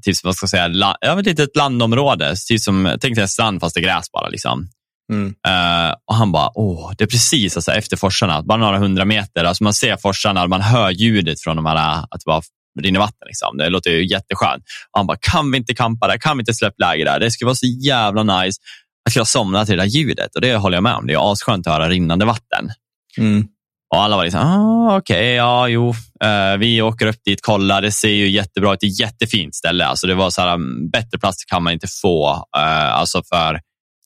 typ, 0.05 0.15
vad 0.23 0.35
ska 0.35 0.43
jag 0.43 0.49
säga, 0.49 0.67
la, 0.67 0.95
ett 1.01 1.25
litet 1.25 1.55
landområde. 1.55 2.35
Typ 2.47 2.61
som, 2.61 2.97
tänk 3.01 3.15
dig 3.15 3.21
en 3.21 3.27
strand 3.27 3.59
fast 3.59 3.75
det 3.75 3.81
är 3.81 3.83
gräs 3.83 4.11
bara. 4.11 4.29
Liksom. 4.29 4.67
Mm. 5.13 5.35
Eh, 5.47 5.95
och 6.05 6.15
han 6.15 6.31
bara, 6.31 6.51
åh, 6.55 6.93
det 6.97 7.03
är 7.03 7.07
precis 7.07 7.55
alltså, 7.55 7.71
efter 7.71 7.97
forsarna, 7.97 8.41
bara 8.41 8.57
några 8.57 8.77
hundra 8.77 9.05
meter. 9.05 9.43
Alltså, 9.43 9.63
man 9.63 9.73
ser 9.73 9.97
forsarna, 9.97 10.47
man 10.47 10.61
hör 10.61 10.91
ljudet 10.91 11.41
från 11.41 11.55
de 11.55 11.65
här, 11.65 12.03
att 12.11 12.11
det 12.11 12.25
bara 12.25 12.41
rinner 12.83 12.99
vatten. 12.99 13.27
Liksom. 13.27 13.57
Det 13.57 13.69
låter 13.69 13.89
ju 13.89 14.07
jätteskönt. 14.07 14.63
Och 14.91 14.99
han 14.99 15.07
bara, 15.07 15.17
kan 15.21 15.51
vi 15.51 15.57
inte 15.57 15.73
campa 15.73 16.07
där? 16.07 16.17
Kan 16.17 16.37
vi 16.37 16.41
inte 16.41 16.53
släppa 16.53 16.85
läger 16.85 17.05
där? 17.05 17.19
Det 17.19 17.31
skulle 17.31 17.45
vara 17.45 17.55
så 17.55 17.67
jävla 17.85 18.23
nice. 18.41 18.61
Jag 19.07 19.11
skulle 19.11 19.25
somna 19.25 19.65
till 19.65 19.77
det 19.77 19.83
där 19.83 19.89
ljudet 19.89 20.35
och 20.35 20.41
det 20.41 20.55
håller 20.55 20.77
jag 20.77 20.83
med 20.83 20.93
om. 20.93 21.07
Det 21.07 21.13
är 21.13 21.31
asskönt 21.31 21.67
att 21.67 21.73
höra 21.73 21.89
rinnande 21.89 22.25
vatten. 22.25 22.71
Mm. 23.17 23.47
Och 23.93 24.01
alla 24.01 24.17
var 24.17 24.23
liksom, 24.23 24.41
ah, 24.41 24.97
okej, 24.97 25.17
okay, 25.17 25.33
ja, 25.33 25.67
jo, 25.67 25.89
uh, 25.89 26.57
vi 26.59 26.81
åker 26.81 27.07
upp 27.07 27.23
dit, 27.25 27.41
kollar, 27.41 27.81
det 27.81 27.91
ser 27.91 28.09
ju 28.09 28.29
jättebra 28.29 28.73
ut, 28.73 28.79
det 28.79 28.87
är 28.87 28.91
ett 28.91 28.99
jättefint 28.99 29.55
ställe. 29.55 29.85
Alltså 29.85 30.07
det 30.07 30.15
var 30.15 30.29
så 30.29 30.41
här, 30.41 30.53
mm, 30.53 30.89
bättre 30.89 31.19
plats 31.19 31.45
kan 31.45 31.63
man 31.63 31.73
inte 31.73 31.87
få, 32.01 32.33
uh, 32.57 32.93
alltså 32.93 33.23
för 33.23 33.59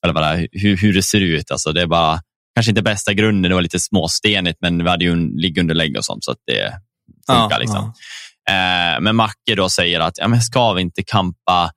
eller 0.05 0.13
det, 0.13 0.47
hur, 0.51 0.77
hur 0.77 0.93
det 0.93 1.03
ser 1.03 1.21
ut. 1.21 1.51
Alltså 1.51 1.71
det 1.71 1.81
är 1.81 1.87
bara, 1.87 2.19
kanske 2.55 2.69
inte 2.71 2.81
bästa 2.81 3.13
grunden, 3.13 3.49
det 3.49 3.55
var 3.55 3.61
lite 3.61 3.79
småstenigt, 3.79 4.57
men 4.61 4.83
vi 4.83 4.89
hade 4.89 5.05
ju 5.05 5.11
en 5.11 5.27
liggunderlägg 5.27 5.97
och 5.97 6.05
sånt, 6.05 6.23
så 6.23 6.31
att 6.31 6.39
det 6.45 6.73
funkar. 7.27 7.51
Ja, 7.51 7.57
liksom. 7.57 7.93
Ja. 8.45 8.95
Uh, 8.95 9.01
men 9.01 9.15
Macke 9.15 9.55
då 9.55 9.69
säger 9.69 9.99
att, 9.99 10.17
ja, 10.17 10.27
men 10.27 10.41
ska 10.41 10.73
vi 10.73 10.81
inte 10.81 11.03
kampa 11.03 11.71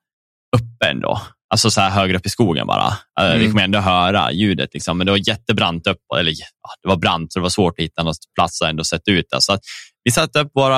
uppe 0.55 0.89
ändå? 0.89 1.21
Alltså 1.55 1.71
så 1.71 1.81
här 1.81 1.89
högre 1.89 2.17
upp 2.17 2.25
i 2.25 2.29
skogen 2.29 2.67
bara. 2.67 2.93
Mm. 3.21 3.39
Vi 3.39 3.47
kommer 3.47 3.63
ändå 3.63 3.79
höra 3.79 4.31
ljudet, 4.31 4.69
liksom. 4.73 4.97
men 4.97 5.05
det 5.05 5.11
var 5.11 5.27
jättebrant 5.27 5.87
upp. 5.87 5.99
Eller 6.19 6.31
ja, 6.31 6.69
det 6.81 6.89
var 6.89 6.95
brant, 6.95 7.33
så 7.33 7.39
det 7.39 7.43
var 7.43 7.49
svårt 7.49 7.79
att 7.79 7.83
hitta 7.83 8.03
någon 8.03 8.13
plats 8.35 8.61
att 8.61 8.69
ändå 8.69 8.83
sätta 8.83 9.11
ut 9.11 9.25
det. 9.29 9.41
Så 9.41 9.53
att 9.53 9.59
vi 10.03 10.11
satte 10.11 10.39
upp 10.39 10.51
vår 10.53 10.71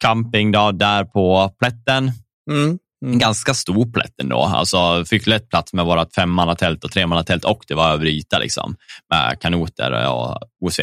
camping 0.00 0.52
då, 0.52 0.72
där 0.72 1.04
på 1.04 1.50
plätten. 1.58 2.12
Mm. 2.50 2.78
Mm. 3.04 3.12
En 3.12 3.18
ganska 3.18 3.54
stor 3.54 3.92
plätt 3.92 4.20
ändå. 4.22 4.42
Alltså, 4.42 5.04
fick 5.04 5.26
lätt 5.26 5.48
plats 5.48 5.72
med 5.72 5.84
vårt 5.84 6.14
femmannatält 6.14 6.84
och 6.84 6.92
tremannatält 6.92 7.44
och 7.44 7.64
det 7.68 7.74
var 7.74 7.92
över 7.92 8.06
yta 8.06 8.38
liksom, 8.38 8.76
med 9.10 9.40
kanoter 9.40 10.08
och 10.08 10.38
OSV. 10.60 10.82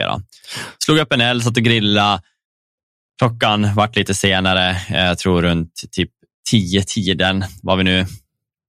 Slog 0.86 0.98
upp 0.98 1.14
en 1.14 1.22
eld, 1.22 1.44
satt 1.44 1.58
och 1.58 1.64
grillade. 1.64 2.22
Klockan 3.20 3.74
vart 3.76 3.96
lite 3.96 4.14
senare, 4.14 4.78
jag 4.90 5.18
tror 5.18 5.42
runt 5.42 5.74
typ 5.92 6.10
10-tiden 6.54 7.46
var 7.62 7.76
vi 7.76 7.84
nu. 7.84 8.06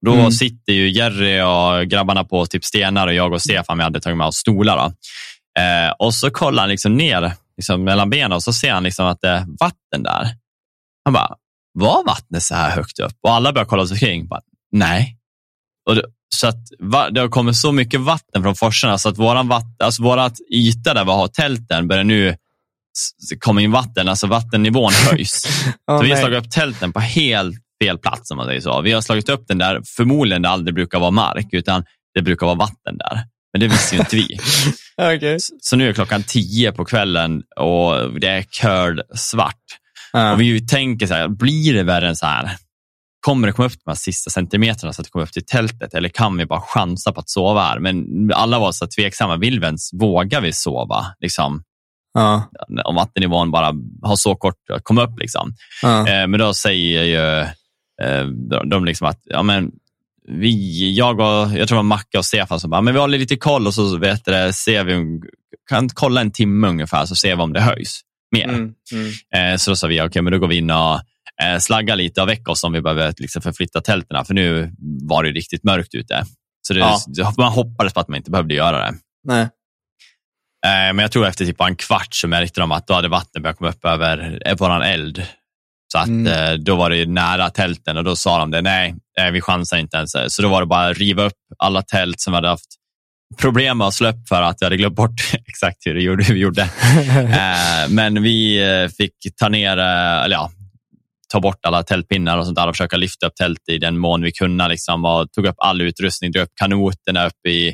Då 0.04 0.14
mm. 0.14 0.30
sitter 0.30 0.72
ju 0.72 0.90
Jerry 0.90 1.40
och 1.40 1.86
grabbarna 1.86 2.24
på 2.24 2.46
typ 2.46 2.64
stenar 2.64 3.06
och 3.06 3.14
jag 3.14 3.32
och 3.32 3.42
Stefan, 3.42 3.78
vi 3.78 3.84
hade 3.84 4.00
tagit 4.00 4.16
med 4.16 4.26
oss 4.26 4.36
stolar. 4.36 4.92
Eh, 5.58 5.92
och 5.98 6.14
så 6.14 6.30
kollar 6.30 6.62
han 6.62 6.70
liksom 6.70 6.96
ner 6.96 7.32
liksom 7.56 7.84
mellan 7.84 8.10
benen 8.10 8.32
och 8.32 8.42
så 8.42 8.52
ser 8.52 8.72
han 8.72 8.82
liksom 8.82 9.06
att 9.06 9.20
det 9.20 9.28
är 9.28 9.46
vatten 9.60 10.02
där. 10.02 10.28
Han 11.04 11.12
bara, 11.12 11.34
var 11.72 12.04
vattnet 12.06 12.42
så 12.42 12.54
här 12.54 12.70
högt 12.70 12.98
upp? 12.98 13.16
Och 13.22 13.32
alla 13.32 13.52
börjar 13.52 13.66
kolla 13.66 13.86
sig 13.86 13.98
kring. 13.98 14.28
Bara, 14.28 14.40
Nej. 14.72 15.18
Och 15.88 15.94
det, 15.94 16.02
så 16.34 16.46
att 16.46 16.66
det 17.10 17.20
har 17.20 17.28
kommit 17.28 17.56
så 17.56 17.72
mycket 17.72 18.00
vatten 18.00 18.42
från 18.42 18.54
forsarna 18.54 18.98
så 18.98 19.08
att 19.08 19.18
våran 19.18 19.48
vatten, 19.48 19.76
alltså 19.84 20.02
vårat 20.02 20.38
yta 20.52 20.94
där 20.94 21.04
vi 21.04 21.10
har 21.10 21.28
tälten 21.28 21.88
börjar 21.88 22.04
nu 22.04 22.36
komma 23.38 23.60
in 23.60 23.72
vatten, 23.72 24.08
alltså 24.08 24.26
vattennivån 24.26 24.92
höjs. 25.10 25.44
oh, 25.90 25.98
så 25.98 26.04
vi 26.04 26.16
slagit 26.16 26.38
upp 26.38 26.50
tälten 26.50 26.92
på 26.92 27.00
helt 27.00 27.63
fel 27.84 27.98
plats 27.98 28.30
om 28.30 28.36
man 28.36 28.46
säger 28.46 28.60
så. 28.60 28.80
Vi 28.80 28.92
har 28.92 29.00
slagit 29.00 29.28
upp 29.28 29.44
den 29.48 29.58
där, 29.58 29.80
förmodligen 29.96 30.42
det 30.42 30.48
aldrig 30.48 30.74
brukar 30.74 30.98
vara 30.98 31.10
mark, 31.10 31.48
utan 31.52 31.84
det 32.14 32.22
brukar 32.22 32.46
vara 32.46 32.56
vatten 32.56 32.98
där. 32.98 33.24
Men 33.52 33.60
det 33.60 33.68
visste 33.68 33.94
ju 33.94 34.00
inte 34.00 34.16
vi. 34.16 34.38
okay. 35.16 35.38
så, 35.60 35.76
nu 35.76 35.88
är 35.88 35.92
klockan 35.92 36.22
tio 36.22 36.72
på 36.72 36.84
kvällen 36.84 37.42
och 37.56 38.20
det 38.20 38.28
är 38.28 38.42
curd 38.42 39.00
svart. 39.14 39.64
Uh. 40.16 40.32
Och 40.32 40.40
vi 40.40 40.66
tänker 40.66 41.06
så 41.06 41.14
här, 41.14 41.28
blir 41.28 41.74
det 41.74 41.82
värre 41.82 42.08
än 42.08 42.16
så 42.16 42.26
här? 42.26 42.56
Kommer 43.20 43.46
det 43.46 43.52
komma 43.52 43.66
upp 43.66 43.72
de 43.84 43.90
här 43.90 43.94
sista 43.94 44.30
centimeterna 44.30 44.92
så 44.92 45.00
att 45.00 45.06
det 45.06 45.10
kommer 45.10 45.24
upp 45.24 45.32
till 45.32 45.46
tältet 45.46 45.94
eller 45.94 46.08
kan 46.08 46.36
vi 46.36 46.46
bara 46.46 46.60
chansa 46.60 47.12
på 47.12 47.20
att 47.20 47.30
sova 47.30 47.62
här? 47.62 47.78
Men 47.78 48.06
alla 48.34 48.58
var 48.58 48.72
så 48.72 48.86
tveksamma. 48.86 49.36
Vill 49.36 49.60
vi 49.60 49.66
ens, 49.66 49.92
vågar 49.92 50.40
vi 50.40 50.52
sova? 50.52 51.06
Liksom, 51.20 51.62
uh. 52.18 52.42
Om 52.84 52.94
vattennivån 52.94 53.50
bara 53.50 53.72
har 54.02 54.16
så 54.16 54.34
kort 54.34 54.70
att 54.72 54.84
komma 54.84 55.02
upp. 55.04 55.18
Liksom. 55.18 55.54
Uh. 55.84 56.04
Men 56.04 56.38
då 56.38 56.54
säger 56.54 57.02
ju 57.02 57.46
eh, 58.02 58.26
de 58.64 58.84
liksom 58.84 59.06
att 59.06 59.20
ja, 59.24 59.42
men 59.42 59.72
vi, 60.28 60.94
jag 60.96 61.20
och 61.20 61.26
jag 61.26 61.50
tror 61.50 61.66
det 61.66 61.74
var 61.74 61.82
Macka 61.82 62.18
och 62.18 62.24
Stefan 62.24 62.60
som 62.60 62.70
bara, 62.70 62.80
men 62.80 62.94
vi 62.94 63.00
håller 63.00 63.18
lite 63.18 63.36
koll 63.36 63.66
och 63.66 63.74
så 63.74 63.96
vet 63.96 64.24
det, 64.24 64.52
ser 64.52 64.84
vi, 64.84 65.20
kan 65.70 65.88
kolla 65.88 66.20
en 66.20 66.30
timme 66.30 66.68
ungefär 66.68 67.06
så 67.06 67.16
ser 67.16 67.36
vi 67.36 67.42
om 67.42 67.52
det 67.52 67.60
höjs 67.60 68.00
mer. 68.32 68.44
Mm, 68.44 68.74
mm. 68.92 69.52
Eh, 69.52 69.56
så 69.56 69.70
då 69.70 69.76
sa 69.76 69.86
vi, 69.86 70.00
okej, 70.00 70.08
okay, 70.08 70.22
men 70.22 70.32
då 70.32 70.38
går 70.38 70.48
vi 70.48 70.56
in 70.56 70.70
och 70.70 71.00
eh, 71.42 71.58
slaggar 71.58 71.96
lite 71.96 72.22
och 72.22 72.28
väcker 72.28 72.52
oss 72.52 72.64
om 72.64 72.72
vi 72.72 72.80
behöver 72.80 73.14
liksom, 73.18 73.42
förflytta 73.42 73.80
tälterna, 73.80 74.24
för 74.24 74.34
nu 74.34 74.72
var 75.02 75.22
det 75.22 75.30
riktigt 75.30 75.64
mörkt 75.64 75.94
ute. 75.94 76.24
Så 76.66 76.74
det, 76.74 76.80
ja. 77.06 77.34
man 77.38 77.52
hoppades 77.52 77.94
på 77.94 78.00
att 78.00 78.08
man 78.08 78.16
inte 78.16 78.30
behövde 78.30 78.54
göra 78.54 78.78
det. 78.78 78.94
Nej. 79.24 79.48
Men 80.66 80.98
jag 80.98 81.12
tror 81.12 81.26
efter 81.26 81.44
typ 81.44 81.60
en 81.60 81.76
kvart 81.76 82.14
så 82.14 82.28
märkte 82.28 82.60
de 82.60 82.72
att 82.72 82.86
då 82.86 82.94
hade 82.94 83.08
vattnet 83.08 83.42
börjat 83.42 83.58
komma 83.58 83.70
upp 83.70 83.84
över 83.84 84.40
våran 84.58 84.82
eld. 84.82 85.26
Så 85.94 85.98
att, 85.98 86.08
mm. 86.08 86.64
då 86.64 86.76
var 86.76 86.90
det 86.90 87.06
nära 87.06 87.50
tälten 87.50 87.96
och 87.96 88.04
då 88.04 88.16
sa 88.16 88.38
de 88.38 88.50
det, 88.50 88.62
nej, 88.62 88.94
vi 89.32 89.40
chansar 89.40 89.76
inte 89.76 89.96
ens. 89.96 90.12
Så 90.28 90.42
då 90.42 90.48
var 90.48 90.60
det 90.60 90.66
bara 90.66 90.88
att 90.88 90.98
riva 90.98 91.24
upp 91.24 91.32
alla 91.58 91.82
tält 91.82 92.20
som 92.20 92.34
hade 92.34 92.48
haft 92.48 92.66
problem 93.38 93.78
med 93.78 93.86
att 93.86 93.94
slå 93.94 94.08
upp 94.08 94.28
för 94.28 94.42
att 94.42 94.56
vi 94.60 94.66
hade 94.66 94.76
glömt 94.76 94.94
bort 94.94 95.32
exakt 95.46 95.78
hur, 95.86 95.94
det 95.94 96.02
gjorde, 96.02 96.24
hur 96.24 96.34
vi 96.34 96.40
gjorde. 96.40 96.62
eh, 97.18 97.88
men 97.88 98.22
vi 98.22 98.62
eh, 98.62 98.88
fick 98.88 99.14
ta 99.36 99.48
ner, 99.48 99.78
eh, 99.78 100.24
eller 100.24 100.36
ja, 100.36 100.50
ta 101.32 101.40
bort 101.40 101.58
alla 101.66 101.82
tältpinnar 101.82 102.38
och 102.38 102.44
sånt 102.44 102.56
där 102.56 102.68
och 102.68 102.74
försöka 102.74 102.96
lyfta 102.96 103.26
upp 103.26 103.36
tält 103.36 103.68
i 103.68 103.78
den 103.78 103.98
mån 103.98 104.22
vi 104.22 104.32
kunde. 104.32 104.68
Liksom, 104.68 105.04
och 105.04 105.32
tog 105.32 105.46
upp 105.46 105.56
all 105.58 105.80
utrustning, 105.80 106.32
drog 106.32 106.44
upp 106.44 106.52
kanoterna 106.60 107.26
upp 107.26 107.46
i 107.48 107.68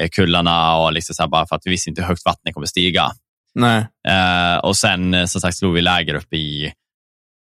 eh, 0.00 0.08
kullarna 0.12 0.76
och 0.76 0.92
liksom 0.92 1.14
så 1.14 1.28
bara 1.28 1.46
för 1.46 1.56
att 1.56 1.62
vi 1.64 1.70
visste 1.70 1.90
inte 1.90 2.02
hur 2.02 2.08
högt 2.08 2.24
vattnet 2.24 2.54
kommer 2.54 2.66
stiga. 2.66 3.10
Nej. 3.54 3.86
Eh, 4.08 4.56
och 4.56 4.76
sen 4.76 5.28
som 5.28 5.40
sagt 5.40 5.56
slog 5.56 5.74
vi 5.74 5.80
läger 5.80 6.14
upp 6.14 6.32
i, 6.32 6.72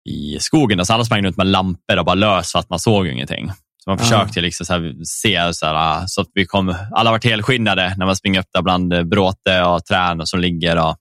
i 0.08 0.38
skogen. 0.40 0.86
Så 0.86 0.92
alla 0.92 1.04
sprang 1.04 1.24
runt 1.24 1.36
med 1.36 1.46
lampor 1.46 1.98
och 1.98 2.04
bara 2.04 2.14
lös 2.14 2.50
så 2.50 2.58
att 2.58 2.70
man 2.70 2.78
såg 2.78 3.06
ingenting. 3.06 3.50
Så 3.84 3.90
man 3.90 3.98
försökte 3.98 4.40
liksom 4.40 4.66
så 4.66 4.92
se 5.04 5.54
så, 5.54 5.66
här, 5.66 6.06
så 6.06 6.20
att 6.20 6.28
vi 6.34 6.46
kom, 6.46 6.74
alla 6.92 7.10
var 7.10 7.20
helskinnade 7.24 7.94
när 7.96 8.06
man 8.06 8.16
springer 8.16 8.40
upp 8.40 8.48
där 8.52 8.62
bland 8.62 9.08
bråte 9.08 9.62
och 9.62 9.84
träd 9.84 10.28
som 10.28 10.40
ligger. 10.40 10.76
Och, 10.76 10.96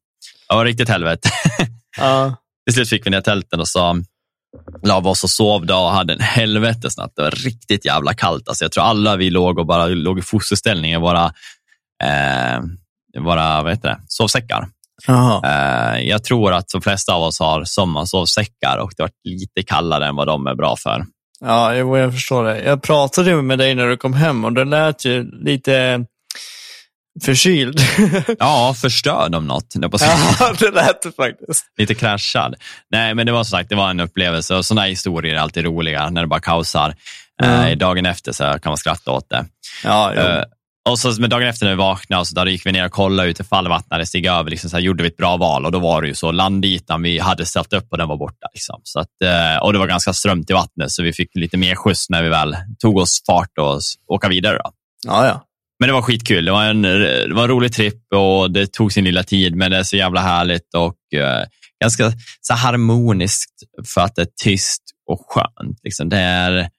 det 0.50 0.56
var 0.56 0.66
riktigt 0.66 0.90
helvete. 0.90 1.30
Ja. 2.00 2.36
Till 2.66 2.74
slut 2.74 2.90
fick 2.90 3.06
vi 3.06 3.10
ner 3.10 3.22
tälten 3.22 3.60
och 3.60 3.68
så 3.68 4.04
la 4.84 5.00
vi 5.00 5.08
oss 5.08 5.24
och 5.24 5.30
sov 5.30 5.66
då 5.66 5.76
och 5.76 5.92
hade 5.92 6.14
en 6.14 6.20
helvetes 6.20 6.98
natt. 6.98 7.12
Det 7.16 7.22
var 7.22 7.32
riktigt 7.32 7.86
jävla 7.86 8.14
kallt. 8.14 8.48
Alltså 8.48 8.66
jag 8.66 8.72
tror 8.72 8.84
alla 8.84 9.16
vi 9.16 9.30
låg 9.30 9.60
och 9.60 9.66
bara 9.66 9.86
låg 9.88 10.20
i 10.20 10.22
fosterställning 10.22 10.92
i 10.92 10.98
våra, 10.98 11.26
eh, 12.04 12.62
våra 13.20 13.64
vad 13.64 13.72
heter 13.72 13.90
det, 13.90 14.00
sovsäckar. 14.08 14.68
Eh, 15.46 16.00
jag 16.02 16.24
tror 16.24 16.54
att 16.54 16.70
de 16.70 16.82
flesta 16.82 17.14
av 17.14 17.24
oss 17.24 17.40
har 17.40 17.64
sommarsovsäckar 17.64 18.78
och 18.78 18.92
det 18.98 19.04
var 19.04 19.12
lite 19.24 19.64
kallare 19.64 20.08
än 20.08 20.16
vad 20.16 20.28
de 20.28 20.48
är 20.48 20.56
bra 20.56 20.76
för. 20.76 21.06
Ja, 21.40 21.76
jag 21.76 22.14
förstår 22.14 22.44
det. 22.44 22.64
Jag 22.64 22.82
pratade 22.82 23.42
med 23.42 23.60
dig 23.60 23.76
när 23.76 23.88
du 23.88 23.98
kom 23.98 24.14
hem 24.14 24.46
och 24.46 24.54
det 24.54 24.66
lät 24.66 25.06
ju 25.06 25.32
lite 25.44 26.06
förkyld. 27.24 27.80
ja, 28.40 28.76
förstörd 28.78 29.36
om 29.36 29.48
något. 29.48 29.70
Det 29.74 29.90
ja, 30.40 30.54
det 30.60 30.72
lät 30.72 31.02
det 31.02 31.12
faktiskt. 31.12 31.66
Lite 31.78 31.96
kraschad. 31.96 32.56
Nej, 32.92 33.14
men 33.14 33.26
det 33.26 33.32
var 33.32 33.44
som 33.44 33.58
sagt, 33.58 33.70
det 33.70 33.76
var 33.76 33.90
en 33.90 34.00
upplevelse 34.00 34.56
och 34.56 34.66
sådana 34.66 34.88
historier 34.88 35.36
är 35.36 35.40
alltid 35.40 35.66
roliga 35.66 36.10
när 36.10 36.22
det 36.22 36.28
bara 36.28 36.40
kaosar. 36.40 36.96
Mm. 37.44 37.66
Eh, 37.66 37.78
dagen 37.78 38.06
efter 38.06 38.32
så 38.32 38.44
kan 38.44 38.70
man 38.70 38.78
skratta 38.78 39.12
åt 39.12 39.30
det. 39.30 39.46
Ja, 39.84 40.14
eh, 40.14 40.44
och 40.90 41.00
så 41.00 41.22
med 41.22 41.30
dagen 41.30 41.48
efter 41.48 41.66
när 41.66 41.74
vi 41.74 41.78
vaknade, 41.78 42.26
så 42.26 42.36
där 42.36 42.46
gick 42.46 42.66
vi 42.66 42.72
ner 42.72 42.86
och 42.86 42.92
kollade 42.92 43.30
ut 43.30 43.40
ifall 43.40 43.68
vattnet 43.68 44.08
steg 44.08 44.26
över. 44.26 44.50
Liksom 44.50 44.70
så 44.70 44.76
här, 44.76 44.84
gjorde 44.84 45.04
vi 45.04 45.10
ett 45.10 45.18
bra 45.18 45.38
val 45.38 45.66
och 45.66 45.72
då 45.72 45.80
var 45.80 46.02
det 46.02 46.08
ju 46.08 46.16
så 46.16 46.32
landytan 46.32 47.02
vi 47.02 47.20
hade 47.20 47.46
ställt 47.46 47.74
upp 47.74 47.88
och 47.92 47.98
den 47.98 48.08
var 48.08 48.18
borta. 48.18 48.48
Liksom. 48.54 48.82
Så 48.84 49.00
att, 49.00 49.22
eh, 49.24 49.64
och 49.64 49.74
det 49.74 49.80
var 49.80 49.88
ganska 49.88 50.14
strömt 50.14 50.50
i 50.50 50.54
vattnet 50.54 50.92
så 50.92 51.04
vi 51.04 51.14
fick 51.14 51.36
lite 51.36 51.58
mer 51.58 51.76
skjuts 51.76 52.10
när 52.10 52.24
vi 52.24 52.30
väl 52.30 52.58
tog 52.80 52.98
oss 52.98 53.22
fart 53.28 53.58
och 53.60 53.80
åka 54.08 54.28
vidare. 54.28 54.58
Då. 54.58 54.72
Ja, 55.08 55.26
ja. 55.26 55.44
Men 55.80 55.88
det 55.88 55.94
var 55.94 56.02
skitkul. 56.02 56.46
Det 56.46 56.52
var, 56.52 56.64
en, 56.64 56.82
det 56.82 57.34
var 57.34 57.44
en 57.44 57.50
rolig 57.50 57.74
tripp 57.74 58.14
och 58.16 58.52
det 58.52 58.74
tog 58.74 58.94
sin 58.94 59.04
lilla 59.04 59.24
tid, 59.24 59.56
men 59.56 59.72
det 59.72 59.78
är 59.78 59.84
så 59.84 59.98
jävla 59.98 60.22
härligt 60.22 60.74
och 60.76 61.20
eh, 61.20 61.46
ganska 61.82 62.12
så 62.42 62.54
harmoniskt 62.54 63.54
för 63.94 64.02
att 64.02 64.16
det 64.16 64.22
är 64.22 64.30
tyst 64.44 64.84
och 65.10 65.20
skönt. 65.28 65.80
Liksom. 65.84 66.10
Det 66.10 66.18
är, 66.18 66.70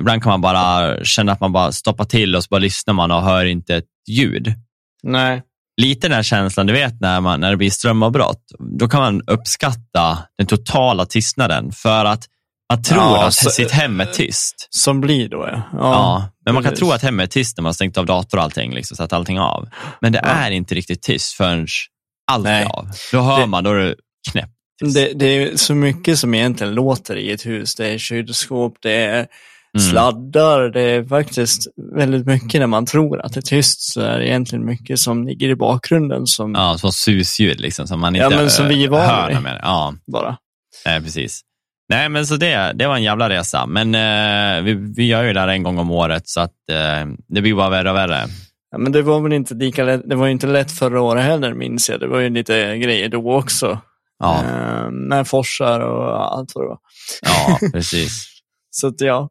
Ibland 0.00 0.22
kan 0.22 0.30
man 0.30 0.40
bara 0.40 0.96
känna 1.04 1.32
att 1.32 1.40
man 1.40 1.52
bara 1.52 1.72
stoppar 1.72 2.04
till 2.04 2.36
och 2.36 2.44
så 2.44 2.48
bara 2.50 2.58
lyssnar 2.60 2.94
man 2.94 3.10
och 3.10 3.22
hör 3.22 3.44
inte 3.44 3.76
ett 3.76 3.84
ljud. 4.08 4.54
Nej. 5.02 5.42
Lite 5.80 6.08
den 6.08 6.14
här 6.16 6.22
känslan, 6.22 6.66
du 6.66 6.72
vet 6.72 7.00
när, 7.00 7.20
man, 7.20 7.40
när 7.40 7.50
det 7.50 7.56
blir 7.56 7.70
strömavbrott, 7.70 8.42
då 8.78 8.88
kan 8.88 9.00
man 9.00 9.22
uppskatta 9.26 10.18
den 10.38 10.46
totala 10.46 11.06
tystnaden 11.06 11.72
för 11.72 12.04
att 12.04 12.24
Man 12.72 12.82
tror 12.82 13.02
Ja, 13.02 13.26
att 13.26 13.34
så- 13.34 13.50
sitt 13.50 13.70
hem 13.70 14.00
är 14.00 14.04
tyst. 14.06 14.68
Som 14.70 15.00
blir 15.00 15.28
då, 15.28 15.48
ja. 15.52 15.62
Ja, 15.72 16.28
men 16.44 16.54
man 16.54 16.62
kan 16.62 16.74
tro 16.74 16.90
att 16.90 17.02
hemmet 17.02 17.24
är 17.30 17.32
tyst 17.32 17.56
när 17.56 17.62
man 17.62 17.68
har 17.68 17.74
stängt 17.74 17.98
av 17.98 18.06
dator 18.06 18.38
och 18.38 18.44
allting, 18.44 18.74
liksom, 18.74 18.96
satt 18.96 19.12
allting 19.12 19.40
av. 19.40 19.68
Men 20.00 20.12
det 20.12 20.20
Ja. 20.22 20.28
är 20.30 20.50
inte 20.50 20.74
riktigt 20.74 21.02
tyst 21.02 21.32
förrän 21.32 21.66
allt 22.32 22.44
Nej. 22.44 22.62
är 22.62 22.68
av. 22.68 22.90
Då 23.12 23.20
hör 23.20 23.40
Det- 23.40 23.46
man, 23.46 23.64
då 23.64 23.70
är 23.70 23.74
det 23.78 23.94
knäppt. 24.32 24.50
Det, 24.94 25.12
det 25.14 25.26
är 25.26 25.56
så 25.56 25.74
mycket 25.74 26.18
som 26.18 26.34
egentligen 26.34 26.74
låter 26.74 27.16
i 27.16 27.30
ett 27.32 27.46
hus. 27.46 27.74
Det 27.74 27.86
är 27.88 27.98
kylskåp, 27.98 28.74
det 28.82 28.92
är 29.04 29.26
Mm. 29.74 29.90
sladdar, 29.90 30.68
det 30.68 30.80
är 30.80 31.04
faktiskt 31.04 31.66
väldigt 31.96 32.26
mycket 32.26 32.60
när 32.60 32.66
man 32.66 32.86
tror 32.86 33.20
att 33.20 33.32
det 33.32 33.40
är 33.40 33.42
tyst 33.42 33.92
så 33.92 34.00
är 34.00 34.18
det 34.18 34.28
egentligen 34.28 34.64
mycket 34.66 34.98
som 34.98 35.26
ligger 35.26 35.48
i 35.48 35.56
bakgrunden 35.56 36.26
som 36.26 36.54
Ja, 36.54 36.78
så 36.78 36.92
susljud 36.92 37.60
liksom, 37.60 37.86
som 37.86 38.00
man 38.00 38.14
Ja, 38.14 38.24
inte 38.24 38.36
men 38.36 38.50
som 38.50 38.68
vi 38.68 38.84
är 38.84 38.88
vana. 38.88 39.40
Med. 39.40 39.60
Ja, 39.62 39.94
bara. 40.12 40.36
nej, 40.86 41.00
precis. 41.02 41.40
Nej, 41.88 42.08
men 42.08 42.26
så 42.26 42.36
det, 42.36 42.72
det 42.74 42.86
var 42.86 42.96
en 42.96 43.02
jävla 43.02 43.28
resa. 43.28 43.66
Men 43.66 43.94
eh, 43.94 44.62
vi, 44.64 44.74
vi 44.96 45.06
gör 45.06 45.22
ju 45.22 45.32
det 45.32 45.40
här 45.40 45.48
en 45.48 45.62
gång 45.62 45.78
om 45.78 45.90
året, 45.90 46.28
så 46.28 46.40
att 46.40 46.52
eh, 46.70 47.06
det 47.28 47.40
blir 47.40 47.54
bara 47.54 47.70
värre 47.70 47.90
och 47.90 47.96
värre. 47.96 48.24
Ja, 48.70 48.78
men 48.78 48.92
det 48.92 49.02
var 49.02 49.20
väl 49.20 49.32
inte 49.32 49.54
lika 49.54 49.84
lätt, 49.84 50.02
det 50.06 50.16
var 50.16 50.26
ju 50.26 50.32
inte 50.32 50.46
lätt 50.46 50.72
förra 50.72 51.00
året 51.02 51.24
heller 51.24 51.54
minns 51.54 51.88
jag. 51.90 52.00
Det 52.00 52.06
var 52.06 52.20
ju 52.20 52.30
lite 52.30 52.78
grejer 52.78 53.08
då 53.08 53.34
också. 53.34 53.78
Ja, 54.18 54.42
Eh, 54.44 54.90
med 54.90 55.28
forsar 55.28 55.80
och 55.80 56.34
allt 56.38 56.50
vad 56.54 56.64
det 56.64 56.68
var. 56.68 56.78
ja 57.22 57.58
precis. 57.72 58.26
Så 58.70 58.86
att 58.86 59.00
ja, 59.00 59.28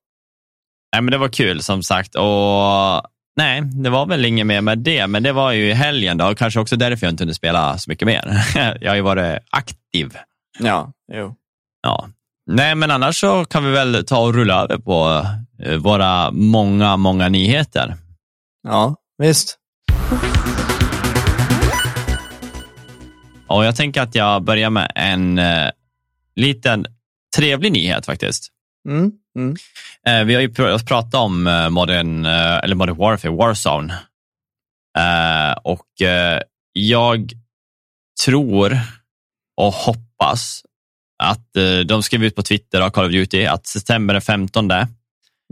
Nej, 0.94 1.02
men 1.02 1.12
det 1.12 1.18
var 1.18 1.30
kul 1.30 1.62
som 1.64 1.84
sagt. 1.84 2.16
Och 2.16 3.10
Nej, 3.36 3.62
det 3.62 3.90
var 3.90 4.06
väl 4.06 4.26
inget 4.26 4.48
mer 4.48 4.62
med 4.62 4.78
det, 4.78 5.08
men 5.08 5.24
det 5.24 5.32
var 5.32 5.52
ju 5.52 5.70
i 5.70 5.74
helgen 5.74 6.18
då. 6.18 6.36
Kanske 6.36 6.60
också 6.60 6.76
därför 6.76 7.06
jag 7.06 7.12
inte 7.12 7.22
kunde 7.22 7.34
spela 7.34 7.78
så 7.78 7.90
mycket 7.90 8.06
mer. 8.06 8.44
jag 8.82 8.92
har 8.92 8.96
ju 8.96 9.02
varit 9.02 9.40
aktiv. 9.50 10.18
ja, 10.60 10.92
jo. 11.14 11.36
Ja. 11.84 12.08
Nej, 12.46 12.76
men 12.76 12.92
annars 12.92 13.20
så 13.20 13.46
kan 13.46 13.66
vi 13.66 13.72
väl 13.72 14.06
ta 14.06 14.20
och 14.20 14.34
rulla 14.34 14.64
över 14.64 14.78
på 14.78 15.28
eh, 15.64 15.76
våra 15.76 16.32
många, 16.32 16.98
många 16.98 17.30
nyheter. 17.30 17.96
Ja, 18.64 18.96
visst. 19.18 19.58
Och 23.48 23.66
jag 23.66 23.76
tänker 23.76 24.02
att 24.02 24.16
jag 24.16 24.44
börjar 24.44 24.70
med 24.70 24.92
en 24.96 25.40
eh, 25.40 25.70
liten 26.36 26.86
trevlig 27.38 27.72
nyhet 27.72 28.06
faktiskt. 28.06 28.53
Mm, 28.90 29.12
mm. 29.38 29.56
Eh, 30.08 30.24
vi 30.26 30.34
har 30.36 30.42
ju 30.42 30.48
pr- 30.48 30.88
pratat 30.88 31.14
om 31.16 31.48
eh, 31.48 31.70
modern, 31.70 32.26
eh, 32.26 32.58
eller 32.58 32.76
modern 32.76 32.98
Warfare, 32.98 33.32
Warzone. 33.32 33.94
Eh, 34.98 35.58
och 35.64 36.02
eh, 36.02 36.42
jag 36.74 37.32
tror 38.26 38.78
och 39.62 39.74
hoppas 39.74 40.62
att 41.24 41.50
de 41.86 42.04
skrev 42.04 42.24
ut 42.24 42.36
på 42.36 42.44
Twitter 42.44 42.82
av 42.82 42.90
Call 42.90 43.06
of 43.06 43.12
Duty 43.12 43.46
att 43.46 43.68
september 43.68 44.14
den 44.14 44.22
15 44.22 44.70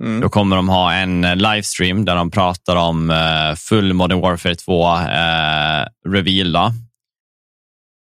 Mm. 0.02 0.22
då 0.22 0.30
kommer 0.30 0.56
de 0.56 0.70
ha 0.70 0.94
en 0.94 1.22
livestream 1.22 2.06
där 2.06 2.16
de 2.16 2.32
pratar 2.32 2.76
om 2.76 3.10
eh, 3.10 3.56
full 3.56 3.94
Modern 3.94 4.20
Warfare 4.22 4.56
2 4.56 4.96
eh, 4.98 5.86
reveal 6.10 6.52
då, 6.52 6.72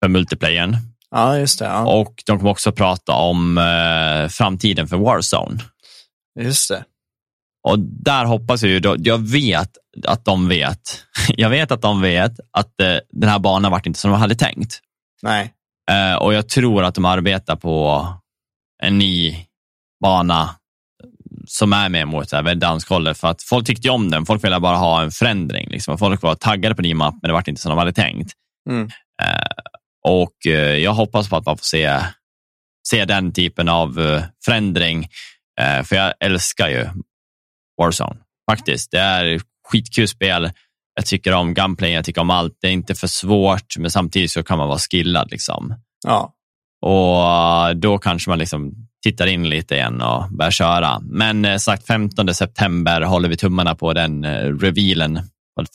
för 0.03 0.09
multiplayern. 0.09 0.77
Ja, 1.11 1.39
just 1.39 1.59
det. 1.59 1.65
Ja. 1.65 1.87
Och 1.87 2.23
de 2.27 2.39
kommer 2.39 2.51
också 2.51 2.73
prata 2.73 3.13
om 3.13 3.59
eh, 3.59 4.29
framtiden 4.29 4.89
för 4.89 4.97
Warzone. 4.97 5.59
Just 6.41 6.69
det. 6.69 6.85
Och 7.69 7.79
där 7.79 8.25
hoppas 8.25 8.63
jag 8.63 8.71
ju, 8.71 8.81
då, 8.81 8.97
jag 8.99 9.19
vet 9.19 9.77
att 10.07 10.25
de 10.25 10.49
vet, 10.49 11.05
jag 11.29 11.51
vet 11.51 11.71
att 11.71 11.83
de 11.83 12.03
vet 12.03 12.33
att 12.51 12.81
eh, 12.81 12.97
den 13.11 13.31
här 13.31 13.39
banan 13.39 13.71
vart 13.71 13.87
inte 13.87 13.99
som 13.99 14.11
de 14.11 14.21
hade 14.21 14.35
tänkt. 14.35 14.81
Nej. 15.23 15.53
Eh, 15.91 16.15
och 16.15 16.35
jag 16.35 16.49
tror 16.49 16.85
att 16.85 16.95
de 16.95 17.05
arbetar 17.05 17.57
på 17.57 18.07
en 18.83 18.99
ny 18.99 19.47
bana 20.03 20.51
som 21.47 21.73
är 21.73 21.89
mer 21.89 22.05
mot 22.05 22.31
danskollet 22.57 23.19
för 23.19 23.29
att 23.29 23.43
folk 23.43 23.67
tyckte 23.67 23.91
om 23.91 24.11
den. 24.11 24.27
Folk 24.27 24.45
ville 24.45 24.61
bara 24.61 24.77
ha 24.77 25.03
en 25.03 25.11
förändring. 25.11 25.69
Liksom. 25.71 25.99
Folk 25.99 26.23
var 26.23 26.35
taggade 26.35 26.75
på 26.75 26.83
ny 26.83 26.95
mapp, 26.95 27.15
men 27.23 27.29
det 27.29 27.33
vart 27.33 27.49
inte 27.49 27.61
som 27.61 27.71
de 27.71 27.79
hade 27.79 27.93
tänkt. 27.93 28.33
Mm. 28.71 28.91
Eh, 29.23 29.60
och 30.03 30.47
eh, 30.47 30.77
jag 30.77 30.93
hoppas 30.93 31.29
på 31.29 31.37
att 31.37 31.47
man 31.47 31.59
får 31.59 31.65
se, 31.65 31.99
se 32.89 33.05
den 33.05 33.33
typen 33.33 33.69
av 33.69 34.01
eh, 34.01 34.23
förändring. 34.45 35.09
Eh, 35.61 35.83
för 35.83 35.97
jag 35.97 36.15
älskar 36.21 36.69
ju 36.69 36.87
Warzone. 37.81 38.17
Faktiskt. 38.51 38.91
Det 38.91 38.99
är 38.99 39.41
skitkul 39.69 40.09
spel. 40.09 40.51
Jag 40.95 41.07
tycker 41.07 41.33
om 41.33 41.55
gunplay, 41.55 41.93
jag 41.93 42.05
tycker 42.05 42.21
om 42.21 42.31
allt. 42.31 42.59
Det 42.61 42.69
är 42.69 42.73
inte 42.73 42.95
för 42.95 43.07
svårt, 43.07 43.77
men 43.79 43.91
samtidigt 43.91 44.31
så 44.31 44.43
kan 44.43 44.59
man 44.59 44.69
vara 44.69 44.79
skillad. 44.79 45.31
Liksom. 45.31 45.75
Ja. 46.07 46.35
Och 46.83 47.77
då 47.77 47.99
kanske 47.99 48.31
man 48.31 48.39
liksom 48.39 48.73
tittar 49.03 49.27
in 49.27 49.49
lite 49.49 49.75
igen 49.75 50.03
och 50.03 50.33
börjar 50.33 50.51
köra. 50.51 51.01
Men 51.01 51.61
sagt 51.61 51.87
15 51.87 52.35
september 52.35 53.01
håller 53.01 53.29
vi 53.29 53.37
tummarna 53.37 53.75
på 53.75 53.93
den 53.93 54.25
revealen 54.61 55.21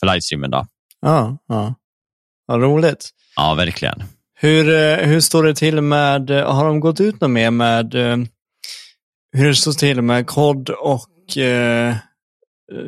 för 0.00 0.06
livestreamen. 0.06 0.50
Då. 0.50 0.66
Ja, 1.00 1.38
ja. 1.48 1.74
Vad 2.46 2.62
roligt. 2.62 3.10
Ja, 3.36 3.54
verkligen. 3.54 4.02
Hur, 4.38 4.74
eh, 4.74 5.06
hur 5.06 5.20
står 5.20 5.44
det 5.44 5.54
till 5.54 5.80
med, 5.80 6.30
eh, 6.30 6.54
har 6.54 6.64
de 6.64 6.80
gått 6.80 7.00
ut 7.00 7.20
något 7.20 7.30
mer 7.30 7.50
med 7.50 7.94
eh, 7.94 8.16
hur 9.36 9.48
det 9.48 9.54
står 9.54 9.72
till 9.72 10.02
med 10.02 10.26
COD 10.26 10.70
och 10.70 11.38
eh, 11.38 11.96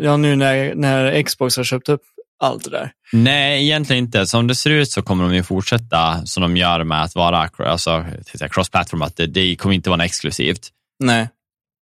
ja 0.00 0.16
nu 0.16 0.36
när, 0.36 0.74
när 0.74 1.22
Xbox 1.22 1.56
har 1.56 1.64
köpt 1.64 1.88
upp 1.88 2.02
allt 2.40 2.64
det 2.64 2.70
där? 2.70 2.92
Nej, 3.12 3.64
egentligen 3.64 4.04
inte. 4.04 4.26
Som 4.26 4.46
det 4.46 4.54
ser 4.54 4.70
ut 4.70 4.90
så 4.90 5.02
kommer 5.02 5.24
de 5.24 5.34
ju 5.34 5.42
fortsätta 5.42 6.26
som 6.26 6.40
de 6.40 6.56
gör 6.56 6.84
med 6.84 7.02
att 7.02 7.14
vara 7.14 7.50
alltså, 7.58 8.04
cross-platform, 8.50 9.02
att 9.02 9.16
det, 9.16 9.26
det 9.26 9.56
kommer 9.56 9.74
inte 9.74 9.90
vara 9.90 9.96
något 9.96 10.04
exklusivt. 10.04 10.68
Nej. 11.04 11.20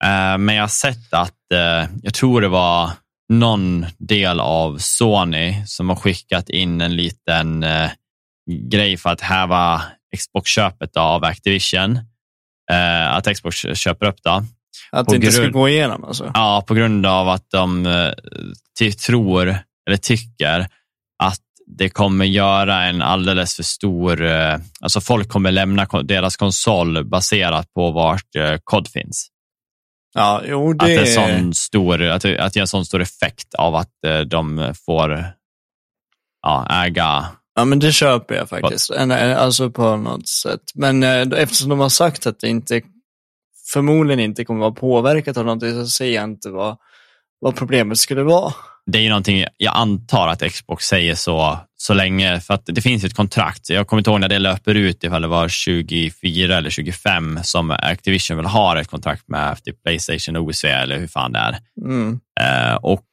Eh, 0.04 0.38
Men 0.38 0.54
jag 0.54 0.62
har 0.62 0.68
sett 0.68 1.14
att, 1.14 1.52
eh, 1.52 1.90
jag 2.02 2.14
tror 2.14 2.40
det 2.40 2.48
var 2.48 2.90
någon 3.28 3.86
del 3.98 4.40
av 4.40 4.78
Sony 4.78 5.54
som 5.66 5.88
har 5.88 5.96
skickat 5.96 6.48
in 6.48 6.80
en 6.80 6.96
liten 6.96 7.64
grej 8.50 8.96
för 8.96 9.10
att 9.10 9.20
häva 9.20 9.82
Xbox-köpet 10.16 10.96
av 10.96 11.24
Activision. 11.24 11.96
Eh, 12.72 13.14
Att 13.16 13.34
Xbox 13.36 13.56
köper 13.56 14.06
upp 14.06 14.22
det. 14.22 14.44
Att 14.92 15.06
På 15.06 15.12
det 15.12 15.16
inte 15.16 15.32
ska 15.32 15.42
grund- 15.42 15.52
gå 15.54 15.68
igenom 15.68 16.04
alltså? 16.04 16.30
Ja, 16.34 16.64
på 16.66 16.74
grund 16.74 17.06
av 17.06 17.28
att 17.28 17.50
de 17.50 17.86
eh, 17.86 18.12
tror, 19.06 19.58
eller 19.88 19.96
tycker, 19.96 20.60
att 21.22 21.40
det 21.66 21.88
kommer 21.88 22.24
göra 22.24 22.84
en 22.84 23.02
alldeles 23.02 23.56
för 23.56 23.62
stor... 23.62 24.22
eh, 24.24 24.58
Alltså 24.80 25.00
folk 25.00 25.28
kommer 25.28 25.52
lämna 25.52 25.86
deras 26.02 26.36
konsol 26.36 27.04
baserat 27.04 27.72
på 27.74 27.90
vart 27.90 28.34
eh, 28.36 28.56
kod 28.64 28.88
finns. 28.88 29.28
Ja, 30.14 30.42
jo 30.46 30.72
det... 30.72 30.82
Att 30.84 30.88
det, 30.88 30.94
är 30.94 31.38
sån 31.38 31.54
stor, 31.54 32.02
att, 32.02 32.24
att 32.24 32.52
det 32.52 32.56
är 32.56 32.60
en 32.60 32.68
sån 32.68 32.86
stor 32.86 33.02
effekt 33.02 33.54
av 33.54 33.74
att 33.74 34.04
eh, 34.06 34.20
de 34.20 34.74
får 34.86 35.24
ja, 36.42 36.84
äga... 36.84 37.26
Ja, 37.56 37.64
men 37.64 37.78
det 37.78 37.92
köper 37.92 38.34
jag 38.34 38.48
faktiskt. 38.48 38.90
En- 38.90 39.10
Alltså 39.12 39.70
på 39.70 39.96
något 39.96 40.28
sätt. 40.28 40.60
Men 40.74 41.02
eh, 41.02 41.20
eftersom 41.42 41.68
de 41.68 41.78
har 41.80 41.88
sagt 41.88 42.26
att 42.26 42.40
det 42.40 42.48
inte 42.48 42.80
förmodligen 43.72 44.20
inte 44.20 44.44
kommer 44.44 44.60
vara 44.60 44.70
påverkat 44.72 45.36
av 45.36 45.44
någonting 45.44 45.72
så 45.72 45.86
ser 45.86 46.10
jag 46.14 46.24
inte 46.24 46.50
vad, 46.50 46.76
vad 47.40 47.56
problemet 47.56 47.98
skulle 47.98 48.22
vara. 48.22 48.52
Det 48.90 48.98
är 48.98 49.02
ju 49.02 49.08
någonting, 49.08 49.44
jag 49.56 49.76
antar 49.76 50.28
att 50.28 50.52
Xbox 50.52 50.84
säger 50.86 51.14
så, 51.14 51.58
så 51.76 51.94
länge, 51.94 52.40
för 52.40 52.54
att 52.54 52.62
det 52.66 52.80
finns 52.80 53.04
ett 53.04 53.14
kontrakt. 53.14 53.68
Jag 53.70 53.86
kommer 53.86 54.00
inte 54.00 54.10
ihåg 54.10 54.20
när 54.20 54.28
det 54.28 54.38
löper 54.38 54.74
ut, 54.74 55.04
ifall 55.04 55.22
det 55.22 55.28
var 55.28 55.48
24 55.48 56.56
eller 56.56 56.70
25 56.70 57.38
som 57.42 57.70
Activision 57.70 58.36
väl 58.36 58.46
har 58.46 58.76
ett 58.76 58.88
kontrakt 58.88 59.28
med 59.28 59.62
typ 59.64 59.82
Playstation, 59.82 60.36
OSV 60.36 60.68
eller 60.68 60.98
hur 60.98 61.06
fan 61.06 61.32
det 61.32 61.38
är. 61.38 61.56
Mm. 61.84 62.20
Eh, 62.40 62.74
och 62.74 63.04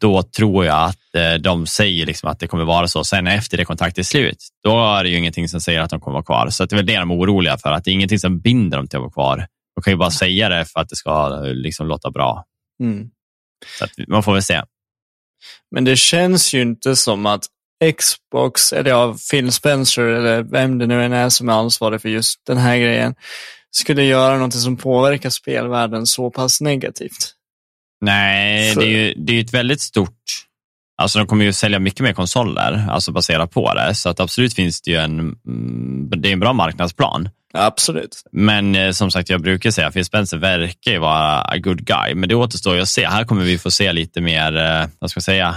då 0.00 0.22
tror 0.22 0.64
jag 0.64 0.84
att 0.84 1.14
eh, 1.14 1.34
de 1.34 1.66
säger 1.66 2.06
liksom 2.06 2.30
att 2.30 2.38
det 2.38 2.46
kommer 2.46 2.64
vara 2.64 2.88
så. 2.88 3.04
Sen 3.04 3.26
efter 3.26 3.56
det 3.56 3.64
kontraktet 3.64 3.98
är 3.98 4.02
slut, 4.02 4.38
då 4.64 4.84
är 4.84 5.04
det 5.04 5.10
ju 5.10 5.16
ingenting 5.16 5.48
som 5.48 5.60
säger 5.60 5.80
att 5.80 5.90
de 5.90 6.00
kommer 6.00 6.12
vara 6.12 6.24
kvar. 6.24 6.48
Så 6.50 6.64
det 6.64 6.74
är 6.74 6.76
väl 6.76 6.86
det 6.86 6.98
de 6.98 7.10
är 7.10 7.14
oroliga 7.14 7.58
för, 7.58 7.72
att 7.72 7.84
det 7.84 7.90
är 7.90 7.92
ingenting 7.92 8.18
som 8.18 8.40
binder 8.40 8.76
dem 8.76 8.88
till 8.88 8.96
att 8.96 9.02
vara 9.02 9.12
kvar. 9.12 9.46
De 9.76 9.82
kan 9.82 9.92
ju 9.92 9.96
bara 9.96 10.10
säga 10.10 10.48
det 10.48 10.64
för 10.64 10.80
att 10.80 10.88
det 10.88 10.96
ska 10.96 11.42
eh, 11.44 11.54
liksom 11.54 11.86
låta 11.86 12.10
bra. 12.10 12.44
Mm. 12.82 13.10
Så 13.78 13.86
man 14.08 14.22
får 14.22 14.32
väl 14.32 14.42
se. 14.42 14.62
Men 15.70 15.84
det 15.84 15.96
känns 15.96 16.54
ju 16.54 16.62
inte 16.62 16.96
som 16.96 17.26
att 17.26 17.44
Xbox, 17.98 18.72
eller 18.72 18.90
ja, 18.90 19.16
Phil 19.30 19.52
Spencer, 19.52 20.02
eller 20.02 20.42
vem 20.42 20.78
det 20.78 20.86
nu 20.86 21.04
än 21.04 21.12
är 21.12 21.28
som 21.28 21.48
är 21.48 21.52
ansvarig 21.52 22.02
för 22.02 22.08
just 22.08 22.40
den 22.46 22.56
här 22.56 22.78
grejen, 22.78 23.14
skulle 23.70 24.04
göra 24.04 24.38
något 24.38 24.54
som 24.54 24.76
påverkar 24.76 25.30
spelvärlden 25.30 26.06
så 26.06 26.30
pass 26.30 26.60
negativt. 26.60 27.35
Nej, 28.00 28.74
För- 28.74 28.80
det 28.80 28.86
är 28.86 28.90
ju 28.90 29.14
det 29.16 29.32
är 29.32 29.40
ett 29.40 29.54
väldigt 29.54 29.80
stort... 29.80 30.12
Alltså 31.02 31.18
de 31.18 31.26
kommer 31.26 31.44
ju 31.44 31.52
sälja 31.52 31.78
mycket 31.78 32.00
mer 32.00 32.12
konsoler, 32.12 32.86
alltså 32.90 33.12
baserat 33.12 33.50
på 33.50 33.74
det. 33.74 33.94
Så 33.94 34.08
att 34.08 34.20
absolut 34.20 34.54
finns 34.54 34.82
det 34.82 34.90
ju 34.90 34.96
en... 34.96 35.18
mm, 35.46 36.10
Det 36.16 36.28
är 36.28 36.32
en 36.32 36.40
bra 36.40 36.52
marknadsplan. 36.52 37.28
Absolut. 37.54 38.22
Men 38.32 38.74
eh, 38.74 38.90
som 38.90 39.10
sagt, 39.10 39.28
jag 39.28 39.40
brukar 39.42 39.70
säga 39.70 39.86
att 39.86 39.94
Phil 39.94 40.04
Spencer 40.04 40.36
verkar 40.36 40.92
ju 40.92 40.98
vara 40.98 41.40
a 41.42 41.56
good 41.58 41.84
guy. 41.86 42.14
Men 42.14 42.28
det 42.28 42.34
återstår 42.34 42.74
ju 42.74 42.80
att 42.82 42.88
se. 42.88 43.06
Här 43.06 43.24
kommer 43.24 43.44
vi 43.44 43.58
få 43.58 43.70
se 43.70 43.92
lite 43.92 44.20
mer, 44.20 44.56
eh, 44.56 44.86
vad 44.98 45.10
ska 45.10 45.18
jag 45.18 45.24
säga, 45.24 45.56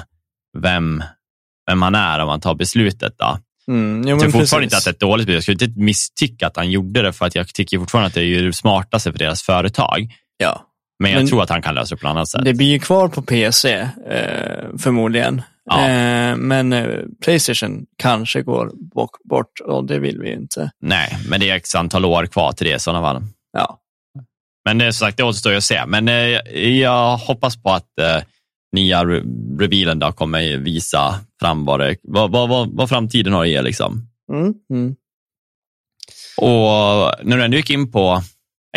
vem, 0.57 1.03
vem 1.69 1.81
han 1.81 1.95
är 1.95 2.19
om 2.19 2.27
man 2.27 2.41
tar 2.41 2.55
beslutet. 2.55 3.13
Då. 3.17 3.39
Mm, 3.71 4.01
jo, 4.03 4.09
Jag 4.09 4.19
tror 4.19 4.31
fortfarande 4.31 4.47
precis. 4.49 4.63
inte 4.63 4.77
att 4.77 4.83
det 4.83 4.89
är 4.89 4.93
ett 4.93 4.99
dåligt 4.99 5.23
spel. 5.25 5.33
Jag 5.33 5.43
skulle 5.43 5.65
inte 5.65 5.79
misstycka 5.79 6.47
att 6.47 6.55
han 6.57 6.71
gjorde 6.71 7.01
det, 7.01 7.13
för 7.13 7.25
att 7.25 7.35
jag 7.35 7.47
tycker 7.53 7.79
fortfarande 7.79 8.07
att 8.07 8.13
det 8.13 8.21
är 8.21 8.25
ju 8.25 8.47
det 8.47 8.53
smartaste 8.53 9.11
för 9.11 9.19
deras 9.19 9.43
företag. 9.43 10.13
Ja. 10.37 10.65
Men 10.99 11.11
jag 11.11 11.19
Men- 11.19 11.27
tror 11.27 11.43
att 11.43 11.49
han 11.49 11.61
kan 11.61 11.75
lösa 11.75 11.95
det 11.95 12.01
på 12.01 12.07
något 12.07 12.11
annat 12.15 12.29
sätt. 12.29 12.45
Det 12.45 12.53
blir 12.53 12.67
ju 12.67 12.79
kvar 12.79 13.07
på 13.07 13.21
PC, 13.21 13.73
eh, 13.73 13.87
förmodligen. 14.79 15.41
Ja. 15.65 15.87
Eh, 15.89 16.35
men 16.35 16.73
eh, 16.73 16.99
Playstation 17.23 17.85
kanske 17.97 18.41
går 18.41 18.71
bort, 18.95 19.09
bort 19.29 19.59
och 19.65 19.85
det 19.87 19.99
vill 19.99 20.19
vi 20.19 20.27
ju 20.27 20.33
inte. 20.35 20.71
Nej, 20.81 21.17
men 21.29 21.39
det 21.39 21.49
är 21.49 21.55
x 21.55 21.75
antal 21.75 22.05
år 22.05 22.25
kvar 22.25 22.51
till 22.51 22.67
det 22.67 22.75
i 22.75 22.79
sådana 22.79 23.01
fall. 23.13 23.23
Ja. 23.53 23.79
Men 24.65 24.77
det 24.77 24.85
är 24.85 24.91
som 24.91 25.05
sagt, 25.07 25.17
det 25.17 25.23
återstår 25.23 25.53
att 25.53 25.63
se. 25.63 25.85
Men 25.85 26.07
eh, 26.07 26.59
jag 26.79 27.17
hoppas 27.17 27.63
på 27.63 27.69
att 27.71 27.99
eh, 28.01 28.23
nya 28.75 29.03
re- 29.03 29.59
revealen 29.59 29.99
då 29.99 30.11
kommer 30.11 30.57
visa 30.57 31.19
fram 31.39 31.65
vad, 31.65 31.79
det, 31.79 31.95
vad, 32.03 32.31
vad, 32.31 32.49
vad, 32.49 32.69
vad 32.75 32.89
framtiden 32.89 33.33
har 33.33 33.41
att 33.43 33.49
ge. 33.49 33.61
Liksom. 33.61 34.07
Mm, 34.33 34.53
mm. 34.73 34.95
Och 36.37 37.13
när 37.27 37.37
du 37.37 37.43
ändå 37.43 37.57
gick 37.57 37.69
in 37.69 37.91
på 37.91 38.21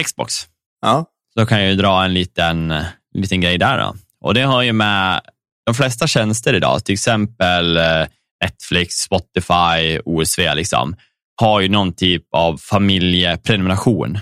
Xbox, 0.04 0.34
Ja. 0.82 1.06
Så 1.38 1.46
kan 1.46 1.60
jag 1.60 1.70
ju 1.70 1.76
dra 1.76 2.04
en 2.04 2.14
liten, 2.14 2.70
en 2.70 2.84
liten 3.14 3.40
grej 3.40 3.58
där. 3.58 3.78
Då. 3.78 3.94
Och 4.20 4.34
det 4.34 4.42
har 4.42 4.62
ju 4.62 4.72
med 4.72 5.20
de 5.66 5.74
flesta 5.74 6.06
tjänster 6.06 6.54
idag, 6.54 6.84
till 6.84 6.92
exempel 6.92 7.76
eh, 7.76 8.06
Netflix, 8.44 8.94
Spotify, 8.94 9.98
OSV, 10.04 10.54
liksom, 10.54 10.96
har 11.40 11.60
ju 11.60 11.68
någon 11.68 11.92
typ 11.92 12.24
av 12.34 12.56
familjeprenumeration. 12.56 14.18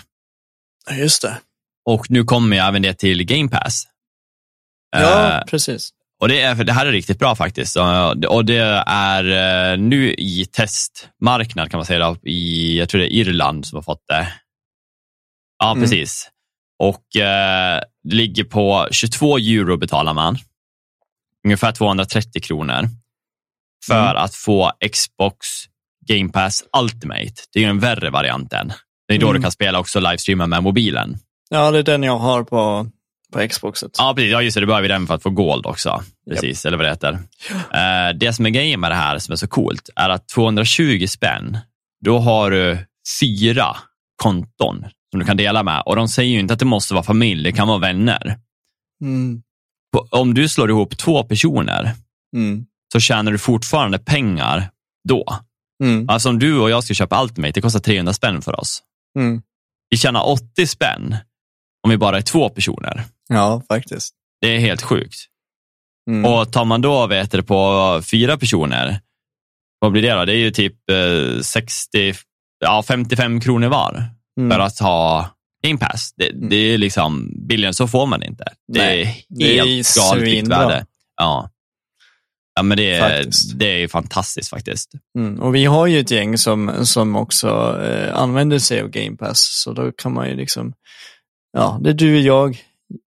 Ja, 0.90 0.94
Just 0.96 1.22
det. 1.22 1.38
Och 1.84 2.10
nu 2.10 2.24
kommer 2.24 2.56
ju 2.56 2.62
även 2.62 2.82
det 2.82 2.94
till 2.94 3.24
Game 3.24 3.48
Pass. 3.48 3.84
Ja, 4.96 5.36
Eh, 5.38 5.44
precis. 5.44 5.90
och 6.20 6.28
det, 6.28 6.40
är, 6.40 6.54
det 6.64 6.72
här 6.72 6.86
är 6.86 6.92
riktigt 6.92 7.18
bra 7.18 7.34
faktiskt. 7.36 7.76
Och, 7.76 8.24
och 8.24 8.44
det 8.44 8.82
är 8.86 9.24
eh, 9.72 9.78
nu 9.78 10.14
i 10.14 10.46
testmarknad 10.52 11.70
kan 11.70 11.78
man 11.78 11.86
säga, 11.86 11.98
då, 12.08 12.16
i, 12.28 12.78
jag 12.78 12.88
tror 12.88 13.00
det 13.00 13.06
är 13.06 13.16
Irland 13.16 13.66
som 13.66 13.76
har 13.76 13.82
fått 13.82 14.04
det. 14.08 14.32
Ja, 15.58 15.70
Mm. 15.72 15.82
precis. 15.82 16.28
Och 16.80 17.16
eh, 17.16 17.80
det 18.04 18.14
ligger 18.14 18.44
på 18.44 18.88
22 18.90 19.38
euro 19.38 19.76
betalar 19.76 20.14
man. 20.14 20.38
Ungefär 21.44 21.72
230 21.72 22.42
kronor. 22.42 22.88
För 23.86 24.14
att 24.14 24.34
få 24.34 24.72
Xbox 24.92 25.46
Game 26.06 26.32
Pass 26.32 26.64
Ultimate. 26.82 27.32
Det 27.52 27.58
är 27.58 27.60
ju 27.60 27.66
den 27.66 27.78
värre 27.78 28.10
varianten. 28.10 28.72
Det 29.08 29.14
är 29.14 29.18
då 29.18 29.26
Mm. 29.26 29.40
du 29.40 29.42
kan 29.42 29.52
spela 29.52 29.78
också 29.78 30.00
livestreama 30.00 30.46
med 30.46 30.62
mobilen. 30.62 31.18
Ja, 31.50 31.70
det 31.70 31.78
är 31.78 31.82
den 31.82 32.02
jag 32.02 32.18
har 32.18 32.44
på, 32.44 32.90
på 33.32 33.48
Xboxet. 33.48 33.90
Ja, 33.98 34.12
precis. 34.16 34.32
Ja, 34.32 34.42
just 34.42 34.54
det. 34.54 34.60
Du 34.60 34.66
behöver 34.66 34.88
den 34.88 35.06
för 35.06 35.14
att 35.14 35.22
få 35.22 35.30
gold 35.30 35.66
också. 35.66 36.02
Precis, 36.30 36.66
eller 36.66 36.76
vad 36.76 36.86
det 36.86 36.90
heter. 36.90 37.12
Eh, 37.50 38.16
det 38.16 38.32
som 38.32 38.46
är 38.46 38.50
grejen 38.50 38.80
med 38.80 38.90
det 38.90 38.94
här 38.94 39.18
som 39.18 39.32
är 39.32 39.36
så 39.36 39.48
coolt 39.48 39.90
är 39.96 40.08
att 40.08 40.28
220 40.28 41.06
spänn, 41.08 41.58
då 42.04 42.18
har 42.18 42.50
du 42.50 42.78
fyra 43.20 43.76
konton 44.22 44.84
som 45.10 45.20
du 45.20 45.26
kan 45.26 45.36
dela 45.36 45.62
med. 45.62 45.82
Och 45.86 45.96
de 45.96 46.08
säger 46.08 46.30
ju 46.30 46.40
inte 46.40 46.54
att 46.54 46.60
det 46.60 46.64
måste 46.64 46.94
vara 46.94 47.04
familj, 47.04 47.42
det 47.44 47.52
kan 47.52 47.68
vara 47.68 47.78
vänner. 47.78 48.38
Mm. 49.04 49.42
Om 50.10 50.34
du 50.34 50.48
slår 50.48 50.70
ihop 50.70 50.96
två 50.98 51.24
personer 51.24 51.94
Mm. 52.36 52.66
så 52.92 53.00
tjänar 53.00 53.32
du 53.32 53.38
fortfarande 53.38 53.98
pengar 53.98 54.70
då. 55.08 55.24
Mm. 55.82 56.08
Alltså 56.08 56.28
om 56.28 56.38
du 56.38 56.58
och 56.58 56.70
jag 56.70 56.84
ska 56.84 56.94
köpa 56.94 57.22
Ultimate, 57.22 57.52
det 57.52 57.60
kostar 57.60 57.80
300 57.80 58.12
spänn 58.12 58.42
för 58.42 58.60
oss. 58.60 58.82
Mm. 59.18 59.42
Vi 59.90 59.96
tjänar 59.96 60.28
80 60.28 60.66
spänn 60.66 61.16
om 61.84 61.90
vi 61.90 61.96
bara 61.96 62.16
är 62.18 62.22
två 62.22 62.48
personer. 62.48 63.04
Ja, 63.28 63.62
faktiskt. 63.68 64.14
Det 64.40 64.56
är 64.56 64.58
helt 64.58 64.82
sjukt. 64.82 65.16
Mm. 66.10 66.32
Och 66.32 66.52
tar 66.52 66.64
man 66.64 66.80
då 66.80 67.06
vet 67.06 67.32
du, 67.32 67.42
på 67.42 68.00
fyra 68.10 68.36
personer, 68.38 69.00
vad 69.78 69.92
blir 69.92 70.02
det 70.02 70.12
då? 70.14 70.24
Det 70.24 70.32
är 70.32 70.38
ju 70.38 70.50
typ 70.50 70.90
eh, 70.90 71.40
60, 71.42 72.14
ja, 72.60 72.82
55 72.82 73.40
kronor 73.40 73.68
var 73.68 74.04
Mm. 74.38 74.50
för 74.50 74.58
att 74.58 74.78
ha 74.78 75.30
Game 75.62 75.78
Pass. 75.78 76.12
Det, 76.16 76.30
det 76.48 76.56
är 76.56 76.78
liksom, 76.78 77.32
billigare 77.48 77.74
så 77.74 77.88
får 77.88 78.06
man 78.06 78.22
inte. 78.22 78.44
Det 78.72 78.78
Nej, 78.78 79.26
är 79.28 79.36
det 79.36 79.58
är 79.58 79.64
helt 79.64 79.96
galet 79.96 80.48
värde. 80.48 80.86
Ja. 81.16 81.50
ja, 82.54 82.62
men 82.62 82.76
det 82.76 82.90
är, 82.90 83.26
det 83.54 83.66
är 83.66 83.78
ju 83.78 83.88
fantastiskt 83.88 84.50
faktiskt. 84.50 84.92
Mm. 85.18 85.42
Och 85.42 85.54
vi 85.54 85.64
har 85.64 85.86
ju 85.86 86.00
ett 86.00 86.10
gäng 86.10 86.38
som, 86.38 86.86
som 86.86 87.16
också 87.16 87.80
eh, 87.82 88.16
använder 88.16 88.58
sig 88.58 88.80
av 88.80 88.88
Game 88.88 89.16
Pass, 89.16 89.62
så 89.62 89.72
då 89.72 89.92
kan 89.92 90.14
man 90.14 90.28
ju 90.28 90.36
liksom, 90.36 90.72
ja, 91.52 91.80
det 91.82 91.90
är 91.90 91.94
du, 91.94 92.20
jag, 92.20 92.64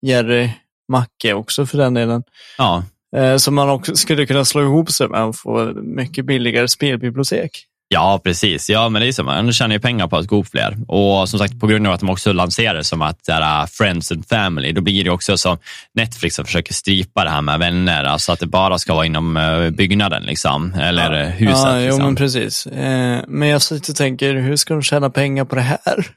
Jerry, 0.02 0.50
Macke 0.92 1.34
också 1.34 1.66
för 1.66 1.78
den 1.78 1.94
delen. 1.94 2.24
Ja, 2.58 2.84
Eh, 3.16 3.38
som 3.38 3.56
man 3.56 3.70
också 3.70 3.96
skulle 3.96 4.26
kunna 4.26 4.46
slå 4.46 4.62
ihop 4.62 4.92
sig 4.92 5.10
med 5.10 5.24
och 5.24 5.36
få 5.36 5.74
mycket 5.74 6.26
billigare 6.26 6.68
spelbibliotek. 6.68 7.66
Ja, 7.88 8.22
precis. 8.24 8.70
Ja, 8.70 8.90
men 8.90 9.02
det 9.02 9.08
är 9.08 9.12
så. 9.12 9.24
Man 9.24 9.54
tjänar 9.54 9.76
ju 9.76 9.80
pengar 9.80 10.08
på 10.08 10.18
att 10.18 10.28
gå 10.28 10.40
upp 10.40 10.48
fler. 10.48 10.78
Och 10.88 11.30
som 11.30 11.40
sagt, 11.40 11.60
på 11.60 11.68
grund 11.68 11.88
av 11.88 11.94
att 11.94 12.00
de 12.00 12.10
också 12.10 12.34
lanserar 12.34 12.74
det 12.74 12.84
som 12.84 13.02
att 13.02 13.24
det 13.26 13.32
är 13.32 13.62
uh, 13.62 13.68
friends 13.68 14.12
and 14.12 14.28
family, 14.28 14.72
då 14.72 14.82
blir 14.82 15.04
det 15.04 15.10
också 15.10 15.38
som 15.38 15.58
Netflix 15.94 16.36
som 16.36 16.46
försöker 16.46 16.74
strypa 16.74 17.24
det 17.24 17.30
här 17.30 17.42
med 17.42 17.60
vänner, 17.60 18.04
alltså 18.04 18.32
att 18.32 18.40
det 18.40 18.46
bara 18.46 18.80
ska 18.80 18.94
vara 18.94 19.06
inom 19.06 19.38
uh, 19.38 19.70
byggnaden, 19.70 20.24
liksom, 20.24 20.74
eller 20.74 21.14
ja. 21.14 21.26
uh, 21.26 21.30
huset. 21.30 21.58
Ja, 21.58 21.80
jo, 21.80 21.86
liksom. 21.86 22.04
men 22.04 22.16
precis. 22.16 22.68
Eh, 22.68 23.24
men 23.28 23.48
jag 23.48 23.62
sitter 23.62 23.92
och 23.92 23.98
tänker, 23.98 24.34
hur 24.34 24.56
ska 24.56 24.74
de 24.74 24.84
tjäna 24.84 25.10
pengar 25.10 25.46
på 25.46 25.56
det 25.56 25.62
här? 25.62 26.08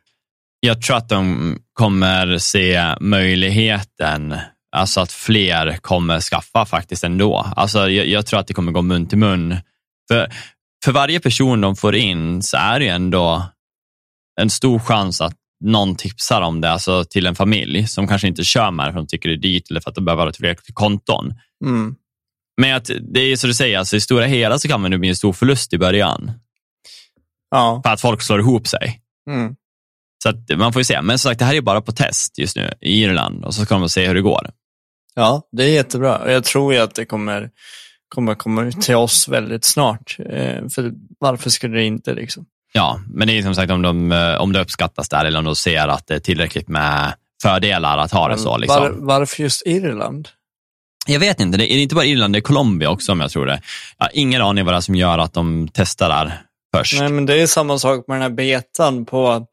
Jag 0.60 0.82
tror 0.82 0.96
att 0.96 1.08
de 1.08 1.58
kommer 1.72 2.38
se 2.38 2.94
möjligheten, 3.00 4.34
alltså 4.76 5.00
att 5.00 5.12
fler 5.12 5.76
kommer 5.76 6.20
skaffa 6.20 6.66
faktiskt 6.66 7.04
ändå. 7.04 7.46
Alltså, 7.56 7.90
jag, 7.90 8.06
jag 8.06 8.26
tror 8.26 8.40
att 8.40 8.46
det 8.46 8.54
kommer 8.54 8.72
gå 8.72 8.82
mun 8.82 9.06
till 9.06 9.18
mun. 9.18 9.56
För, 10.08 10.28
för 10.84 10.92
varje 10.92 11.20
person 11.20 11.60
de 11.60 11.76
får 11.76 11.96
in 11.96 12.42
så 12.42 12.56
är 12.56 12.78
det 12.78 12.84
ju 12.84 12.90
ändå 12.90 13.42
en 14.40 14.50
stor 14.50 14.78
chans 14.78 15.20
att 15.20 15.34
någon 15.64 15.96
tipsar 15.96 16.40
om 16.40 16.60
det 16.60 16.70
alltså 16.70 17.04
till 17.04 17.26
en 17.26 17.34
familj 17.34 17.86
som 17.86 18.08
kanske 18.08 18.28
inte 18.28 18.44
kör 18.44 18.70
med 18.70 18.86
det 18.86 18.92
för 18.92 19.00
att 19.00 19.08
de 19.08 19.10
tycker 19.10 19.28
det 19.28 19.34
är 19.34 19.36
dyrt 19.36 19.70
eller 19.70 19.80
för 19.80 19.90
att 19.90 19.94
de 19.94 20.04
behöver 20.04 20.24
ha 20.24 20.32
fler 20.32 20.56
konton. 20.72 21.34
Mm. 21.64 21.94
Men 22.60 22.76
att, 22.76 22.90
det 23.14 23.20
är 23.20 23.36
som 23.36 23.48
du 23.48 23.54
säger, 23.54 23.78
alltså, 23.78 23.96
i 23.96 24.00
stora 24.00 24.24
hela 24.24 24.58
så 24.58 24.68
kan 24.68 24.80
man 24.80 25.00
bli 25.00 25.08
en 25.08 25.16
stor 25.16 25.32
förlust 25.32 25.72
i 25.72 25.78
början. 25.78 26.32
Ja. 27.50 27.80
För 27.84 27.92
att 27.92 28.00
folk 28.00 28.22
slår 28.22 28.40
ihop 28.40 28.66
sig. 28.66 29.00
Mm. 29.30 29.54
Så 30.22 30.28
att 30.28 30.58
man 30.58 30.72
får 30.72 30.80
ju 30.80 30.84
se. 30.84 31.02
Men 31.02 31.18
som 31.18 31.30
sagt, 31.30 31.38
det 31.38 31.44
här 31.44 31.54
är 31.54 31.60
bara 31.60 31.80
på 31.80 31.92
test 31.92 32.38
just 32.38 32.56
nu 32.56 32.72
i 32.80 33.02
Irland 33.02 33.44
och 33.44 33.54
så 33.54 33.64
ska 33.64 33.78
de 33.78 33.88
se 33.88 34.06
hur 34.06 34.14
det 34.14 34.22
går. 34.22 34.50
Ja, 35.14 35.48
det 35.52 35.64
är 35.64 35.68
jättebra. 35.68 36.32
Jag 36.32 36.44
tror 36.44 36.74
ju 36.74 36.80
att 36.80 36.94
det 36.94 37.04
kommer, 37.04 37.50
kommer 38.08 38.34
komma 38.34 38.62
ut 38.62 38.80
till 38.80 38.94
oss 38.94 39.28
väldigt 39.28 39.64
snart. 39.64 40.16
Eh, 40.18 40.68
för 40.68 40.92
varför 41.18 41.50
skulle 41.50 41.76
det 41.76 41.84
inte 41.84 42.14
liksom? 42.14 42.46
Ja, 42.72 43.00
men 43.14 43.28
det 43.28 43.38
är 43.38 43.42
som 43.42 43.54
sagt 43.54 43.72
om, 43.72 43.82
de, 43.82 44.12
eh, 44.12 44.34
om 44.34 44.52
det 44.52 44.60
uppskattas 44.60 45.08
där 45.08 45.24
eller 45.24 45.38
om 45.38 45.44
de 45.44 45.56
ser 45.56 45.88
att 45.88 46.06
det 46.06 46.14
är 46.14 46.20
tillräckligt 46.20 46.68
med 46.68 47.14
fördelar 47.42 47.98
att 47.98 48.12
ha 48.12 48.28
det 48.28 48.38
så. 48.38 48.56
Liksom. 48.56 48.82
Var, 48.82 48.90
varför 48.90 49.42
just 49.42 49.66
Irland? 49.66 50.28
Jag 51.06 51.20
vet 51.20 51.40
inte, 51.40 51.58
det 51.58 51.72
är 51.72 51.78
inte 51.78 51.94
bara 51.94 52.04
Irland, 52.04 52.34
det 52.34 52.38
är 52.38 52.40
Colombia 52.40 52.90
också 52.90 53.12
om 53.12 53.20
jag 53.20 53.30
tror 53.30 53.46
det. 53.46 53.60
Jag 53.98 54.04
har 54.04 54.10
ingen 54.14 54.42
aning 54.42 54.64
vad 54.64 54.74
det 54.74 54.78
är 54.78 54.80
som 54.80 54.94
gör 54.94 55.18
att 55.18 55.32
de 55.32 55.68
testar 55.72 56.08
där 56.08 56.42
först. 56.76 57.00
Nej, 57.00 57.08
men 57.08 57.26
det 57.26 57.42
är 57.42 57.46
samma 57.46 57.78
sak 57.78 58.04
med 58.08 58.14
den 58.14 58.22
här 58.22 58.30
betan 58.30 59.04
på, 59.04 59.46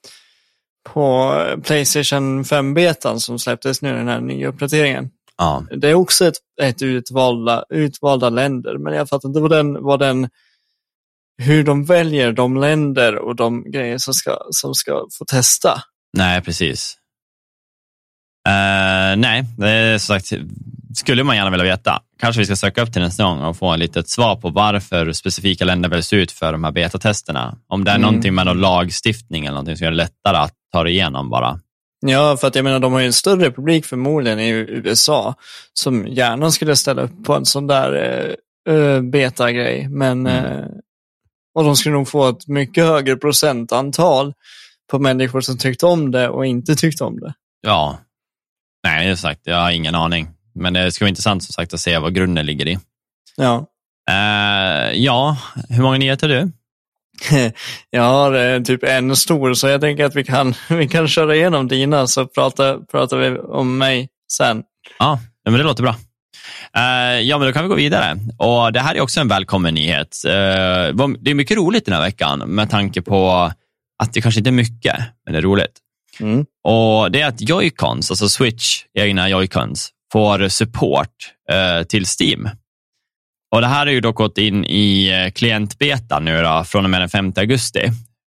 på 0.94 1.34
Playstation 1.64 2.44
5-betan 2.44 3.20
som 3.20 3.40
släpptes 3.40 3.82
nu, 3.82 3.94
den 3.94 4.08
här 4.08 4.22
nya 4.22 4.48
uppdateringen. 4.48 5.10
Ja. 5.38 5.64
Det 5.78 5.90
är 5.90 5.94
också 5.94 6.26
ett, 6.28 6.38
ett 6.62 6.82
utvalda, 6.82 7.64
utvalda 7.70 8.30
länder, 8.30 8.78
men 8.78 8.94
jag 8.94 9.10
fattar 9.10 9.30
inte 9.30 9.40
vad 9.40 9.52
den, 9.52 9.84
vad 9.84 10.00
den, 10.00 10.30
hur 11.42 11.64
de 11.64 11.86
väljer 11.86 12.32
de 12.32 12.58
länder 12.58 13.16
och 13.16 13.36
de 13.36 13.72
grejer 13.72 13.98
som 13.98 14.14
ska, 14.14 14.38
som 14.50 14.74
ska 14.76 15.06
få 15.18 15.26
testa. 15.26 15.82
Nej, 16.18 16.42
precis. 16.42 16.98
Eh, 18.48 19.18
nej, 19.18 19.44
det 19.58 19.70
är 19.70 19.98
som 19.98 20.20
sagt, 20.20 20.34
skulle 20.96 21.24
man 21.24 21.36
gärna 21.36 21.50
vilja 21.50 21.66
veta. 21.66 22.02
Kanske 22.20 22.40
vi 22.40 22.46
ska 22.46 22.56
söka 22.56 22.82
upp 22.82 22.94
till 22.94 23.02
nästa 23.02 23.24
gång 23.24 23.40
och 23.42 23.58
få 23.58 23.74
ett 23.74 23.80
litet 23.80 24.10
svar 24.10 24.36
på 24.36 24.50
varför 24.50 25.12
specifika 25.12 25.66
länder 25.66 25.90
väljs 25.90 26.14
ut 26.14 26.32
för 26.32 26.52
de 26.52 26.64
här 26.64 26.72
betatesterna. 26.72 27.58
Om 27.68 27.84
det 27.84 27.92
är 27.92 27.96
Mm. 27.96 28.02
någonting 28.08 28.36
med 28.36 28.46
någon 28.46 28.62
lagstiftning 28.62 29.46
eller 29.46 29.54
någonting 29.54 29.78
som 29.78 29.84
gör 29.86 29.92
det 29.92 29.98
lättare 29.98 30.38
att 30.38 30.54
ta 30.74 30.84
det 30.84 30.92
igenom 30.92 31.30
bara. 31.30 31.60
Ja, 32.08 32.38
för 32.38 32.48
att 32.48 32.56
jag 32.56 32.64
menar, 32.64 32.80
de 32.80 32.94
har 32.94 33.00
ju 33.00 33.06
en 33.06 33.14
större 33.14 33.52
publik 33.52 33.86
förmodligen 33.86 34.40
i 34.40 34.50
USA 34.50 35.36
som 35.74 36.08
gärna 36.08 36.52
skulle 36.52 36.76
ställa 36.76 37.02
upp 37.02 37.24
på 37.26 37.34
en 37.36 37.46
sån 37.46 37.68
där 37.68 38.36
eh, 38.70 39.02
beta-grej. 39.02 39.88
Men, 39.90 40.28
Mm. 40.28 40.46
eh, 40.46 40.66
och 41.56 41.64
de 41.64 41.76
skulle 41.76 41.96
nog 41.96 42.08
få 42.08 42.30
ett 42.30 42.48
mycket 42.48 42.84
högre 42.86 43.16
procentantal 43.16 44.34
på 44.92 45.00
människor 45.00 45.42
som 45.42 45.58
tyckte 45.58 45.86
om 45.86 46.12
det 46.12 46.30
och 46.30 46.46
inte 46.46 46.76
tyckte 46.76 47.04
om 47.04 47.20
det. 47.20 47.34
Ja, 47.62 47.98
nej, 48.84 49.08
som 49.08 49.18
sagt, 49.30 49.42
jag 49.44 49.56
har 49.58 49.72
ingen 49.72 49.96
aning. 49.96 50.28
Men 50.56 50.74
det 50.74 50.92
ska 50.92 51.06
vara 51.06 51.10
intressant 51.10 51.44
som 51.44 51.54
sagt 51.54 51.74
att 51.74 51.80
se 51.80 51.98
vad 51.98 52.16
grunden 52.16 52.46
ligger 52.46 52.68
i. 52.68 52.80
Ja. 53.36 53.66
Eh, 54.10 54.92
ja, 54.92 55.38
hur 55.70 55.82
många 55.82 55.98
nyheter 55.98 56.30
har 56.30 56.36
du? 56.36 56.52
Jag 57.90 58.02
har 58.02 58.34
eh, 58.34 58.62
typ 58.62 58.84
en 58.84 59.16
stor, 59.16 59.54
så 59.54 59.68
jag 59.68 59.82
tänker 59.82 60.06
att 60.06 60.16
vi 60.16 60.24
kan, 60.24 60.54
vi 60.70 60.88
kan 60.88 61.08
köra 61.08 61.36
igenom 61.36 61.68
dina, 61.68 62.08
så 62.08 62.26
pratar, 62.26 62.80
pratar 62.92 63.18
vi 63.18 63.38
om 63.40 63.78
mig 63.78 64.10
sen. 64.32 64.64
Ja, 65.00 65.20
men 65.46 65.54
det 65.54 65.64
låter 65.64 65.84
bra. 65.84 65.96
Uh, 66.78 67.22
ja, 67.22 67.38
men 67.38 67.48
då 67.48 67.54
kan 67.54 67.64
vi 67.64 67.70
gå 67.70 67.76
vidare. 67.76 68.18
Och 68.38 68.74
Det 68.74 68.80
här 68.80 68.96
är 68.96 69.02
också 69.02 69.20
en 69.20 69.28
välkommen 69.28 69.74
nyhet. 69.74 70.18
Uh, 70.26 70.32
det 71.20 71.32
är 71.32 71.34
mycket 71.34 71.58
roligt 71.58 71.86
den 71.86 71.94
här 71.94 72.02
veckan 72.02 72.40
med 72.40 72.70
tanke 72.70 73.02
på 73.02 73.52
att 74.04 74.14
det 74.14 74.22
kanske 74.22 74.40
inte 74.40 74.50
är 74.50 74.52
mycket, 74.52 74.96
men 75.26 75.34
det 75.34 75.40
är 75.40 75.42
roligt. 75.42 75.80
Mm. 76.20 76.46
Och 76.64 77.12
Det 77.12 77.22
är 77.22 77.28
att 77.28 77.42
Joy-Cons, 77.42 78.12
alltså 78.12 78.30
Switch 78.30 78.84
egna 78.94 79.30
Joy-Cons, 79.30 79.90
får 80.12 80.50
support 80.50 81.10
till 81.88 82.06
Steam. 82.20 82.50
Och 83.52 83.62
Det 83.62 83.68
här 83.68 83.86
har 83.86 83.94
ju 83.94 84.02
då 84.02 84.12
gått 84.12 84.38
in 84.38 84.66
i 84.66 85.32
klientbeta 85.36 86.20
nu 86.20 86.42
då, 86.42 86.64
från 86.64 86.84
och 86.84 86.90
med 86.90 87.02
den 87.02 87.10
5 87.10 87.34
augusti. 87.36 87.92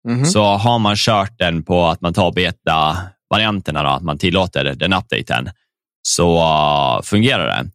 Mm. 0.09 0.25
Så 0.25 0.45
har 0.45 0.79
man 0.79 0.97
kört 0.97 1.39
den 1.39 1.63
på 1.63 1.87
att 1.87 2.01
man 2.01 2.15
tar 2.15 2.33
beta-varianterna, 2.33 3.81
att 3.81 4.03
man 4.03 4.19
tillåter 4.19 4.65
den 4.65 4.93
updaten, 4.93 5.51
så 6.03 6.39
uh, 6.39 7.03
fungerar 7.03 7.47
det. 7.47 7.71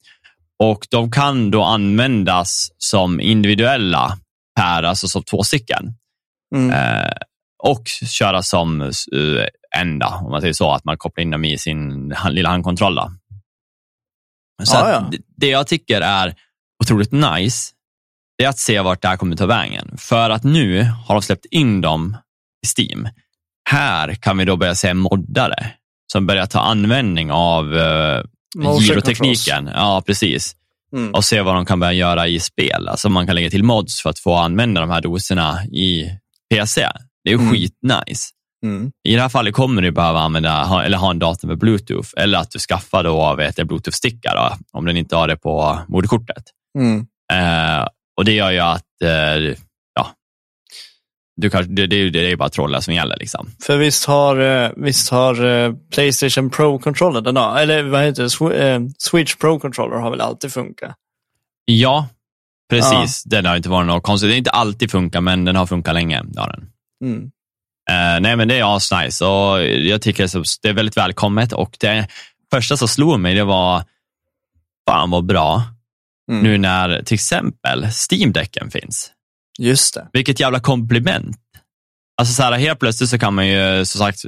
Och 0.60 0.88
de 0.90 1.12
kan 1.12 1.52
då 1.52 1.64
användas 1.64 2.68
som 2.78 3.20
individuella 3.20 4.18
per, 4.60 4.84
alltså 4.84 5.08
som 5.08 5.24
två 5.24 5.44
stycken. 5.44 5.94
Mm. 6.56 6.72
Eh, 6.72 7.12
och 7.64 7.88
köra 7.88 8.44
som 8.44 8.82
uh, 8.82 9.46
enda, 9.76 10.08
om 10.08 10.32
man 10.32 10.42
säger 10.42 10.54
så, 10.54 10.72
att 10.72 10.86
man 10.86 10.98
kopplar 10.98 11.22
in 11.22 11.32
dem 11.32 11.46
i 11.46 11.58
sin 11.58 12.12
hand, 12.12 12.36
lilla 12.36 12.50
handkontroll. 12.50 13.00
Så 14.64 14.78
ah, 14.78 14.90
ja. 14.90 15.12
Det 15.38 15.48
jag 15.48 15.68
tycker 15.68 16.02
är 16.02 16.36
otroligt 16.86 17.12
nice, 17.12 17.72
det 18.38 18.44
är 18.44 18.50
att 18.50 18.60
se 18.60 18.80
vart 18.80 19.02
det 19.02 19.08
här 19.08 19.18
kommer 19.18 19.36
ta 19.36 19.46
vägen. 19.46 19.96
För 19.98 20.30
att 20.30 20.44
nu 20.44 20.84
har 21.08 21.16
de 21.16 21.22
släppt 21.22 21.46
in 21.46 21.82
dem 21.82 22.18
i 22.66 22.82
Steam. 22.82 23.08
Här 23.70 24.14
kan 24.14 24.38
vi 24.38 24.46
då 24.46 24.58
börja 24.58 24.76
se 24.76 24.94
moddare 24.94 25.72
som 26.12 26.28
börjar 26.28 26.46
ta 26.46 26.60
användning 26.60 27.32
av 27.32 27.74
uh, 27.74 28.24
gyrotekniken. 28.80 29.70
Ja, 29.76 30.04
precis. 30.06 30.56
Mm. 30.94 31.14
Och 31.14 31.26
se 31.26 31.42
vad 31.42 31.56
de 31.56 31.66
kan 31.66 31.80
börja 31.80 31.94
göra 31.94 32.28
i 32.28 32.40
spel. 32.40 32.88
Alltså 32.88 33.10
man 33.10 33.26
kan 33.26 33.36
lägga 33.36 33.50
till 33.50 33.64
mods 33.64 34.02
för 34.02 34.10
att 34.10 34.20
få 34.20 34.36
använda 34.36 34.82
de 34.82 34.90
här 34.90 35.02
doserna 35.02 35.66
i 35.66 36.10
PC. 36.54 36.82
Det 37.24 37.30
är 37.30 37.34
ju 37.34 37.40
mm. 37.40 37.52
skitnice. 37.52 38.32
Mm. 38.64 38.92
I 39.08 39.16
det 39.16 39.22
här 39.22 39.30
fallet 39.30 39.54
kommer 39.54 39.82
du 39.82 39.92
behöva 39.92 40.20
använda, 40.20 40.84
eller 40.86 40.98
ha 40.98 41.12
en 41.12 41.20
dator 41.20 41.48
med 41.48 41.58
bluetooth 41.58 42.10
eller 42.18 42.40
att 42.40 42.52
du 42.52 42.60
skaffar 42.60 43.04
då 43.04 43.36
vet 43.36 43.56
bluetooth-sticka 43.56 44.58
om 44.72 44.86
den 44.86 44.98
inte 44.98 45.16
har 45.16 45.28
det 45.28 45.38
på 45.38 45.80
moderkortet. 45.88 46.44
Mm. 46.76 47.08
Eh, 47.34 47.88
och 48.18 48.26
det 48.26 48.32
gör 48.32 48.52
ju 48.52 48.60
att 48.60 49.02
eh, 49.04 49.58
du 51.38 51.50
kan, 51.50 51.76
det, 51.76 51.88
det, 51.88 52.10
det 52.10 52.32
är 52.32 52.36
bara 52.36 52.50
trollar 52.50 52.80
som 52.80 52.94
gäller. 52.94 53.18
Liksom. 53.18 53.52
För 53.62 53.78
visst 53.78 54.06
har, 54.06 54.40
eh, 54.40 54.72
visst 54.78 55.10
har 55.10 55.46
eh, 55.46 55.74
Playstation 55.94 56.50
Pro-controller, 56.50 57.22
den 57.22 57.38
eller 57.38 57.84
vad 57.84 58.04
heter 58.04 58.50
det, 58.50 58.68
eh, 58.68 58.82
Switch 58.98 59.36
Pro-controller 59.36 59.98
har 59.98 60.12
väl 60.12 60.22
alltid 60.22 60.54
funkat? 60.54 60.96
Ja, 61.66 62.08
precis. 62.70 63.24
Ja. 63.26 63.30
Den 63.30 63.46
har 63.46 63.56
inte 63.56 63.70
varit 63.70 63.88
något 63.88 64.04
konstigt. 64.04 64.30
Det 64.30 64.34
har 64.34 64.38
inte 64.38 64.52
alltid 64.52 64.92
funkat, 64.92 65.24
men 65.24 65.46
den 65.46 65.56
har 65.56 65.66
funkat 65.66 65.94
länge. 65.94 66.24
Ja, 66.34 66.48
den. 66.48 66.70
Mm. 67.04 67.32
Uh, 67.92 68.22
nej, 68.22 68.36
men 68.36 68.48
det 68.48 68.60
är 68.60 68.76
asnice 68.76 69.26
och 69.26 69.64
jag 69.64 70.02
tycker 70.02 70.30
det 70.62 70.70
är 70.70 70.74
väldigt 70.74 70.98
välkommet 70.98 71.54
och 71.54 71.78
det 71.80 72.08
första 72.52 72.78
som 72.78 72.88
slog 72.88 73.20
mig 73.20 73.36
det 73.36 73.44
var, 73.44 73.84
fan 74.90 75.10
vad 75.12 75.26
bra, 75.26 75.64
mm. 76.32 76.44
nu 76.44 76.58
när 76.58 77.04
till 77.04 77.16
exempel 77.16 77.86
Steam-däcken 77.86 78.72
finns. 78.72 79.12
Just 79.60 79.94
det. 79.94 80.08
Vilket 80.14 80.40
jävla 80.40 80.60
komplement. 80.60 81.38
Alltså 82.18 82.34
så 82.34 82.44
här, 82.44 82.52
helt 82.52 82.80
plötsligt 82.80 83.10
så 83.10 83.20
kan 83.20 83.34
man 83.34 83.48
ju, 83.48 83.86
som 83.86 84.00
sagt, 84.00 84.20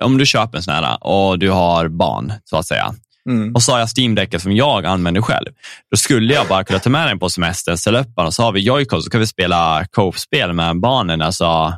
om 0.00 0.18
du 0.18 0.26
köper 0.26 0.56
en 0.56 0.62
sån 0.62 0.74
här 0.74 0.98
och 1.00 1.38
du 1.38 1.50
har 1.50 1.88
barn, 1.88 2.32
så 2.44 2.56
att 2.56 2.66
säga, 2.66 2.94
mm. 3.28 3.54
och 3.54 3.62
så 3.62 3.72
har 3.72 3.78
jag 3.78 3.88
Steam-däcket 3.88 4.42
som 4.42 4.52
jag 4.52 4.86
använder 4.86 5.20
själv, 5.20 5.48
då 5.90 5.96
skulle 5.96 6.34
jag 6.34 6.48
bara 6.48 6.64
kunna 6.64 6.78
ta 6.78 6.90
med 6.90 7.08
den 7.08 7.18
på 7.18 7.30
semestern, 7.30 7.78
ställa 7.78 8.00
upp 8.00 8.16
den 8.16 8.26
och 8.26 8.34
så 8.34 8.42
har 8.42 8.52
vi 8.52 8.70
Joy-Con 8.70 9.00
så 9.00 9.10
kan 9.10 9.20
vi 9.20 9.26
spela 9.26 9.86
co-spel 9.90 10.52
med 10.52 10.80
barnen 10.80 11.22
alltså, 11.22 11.72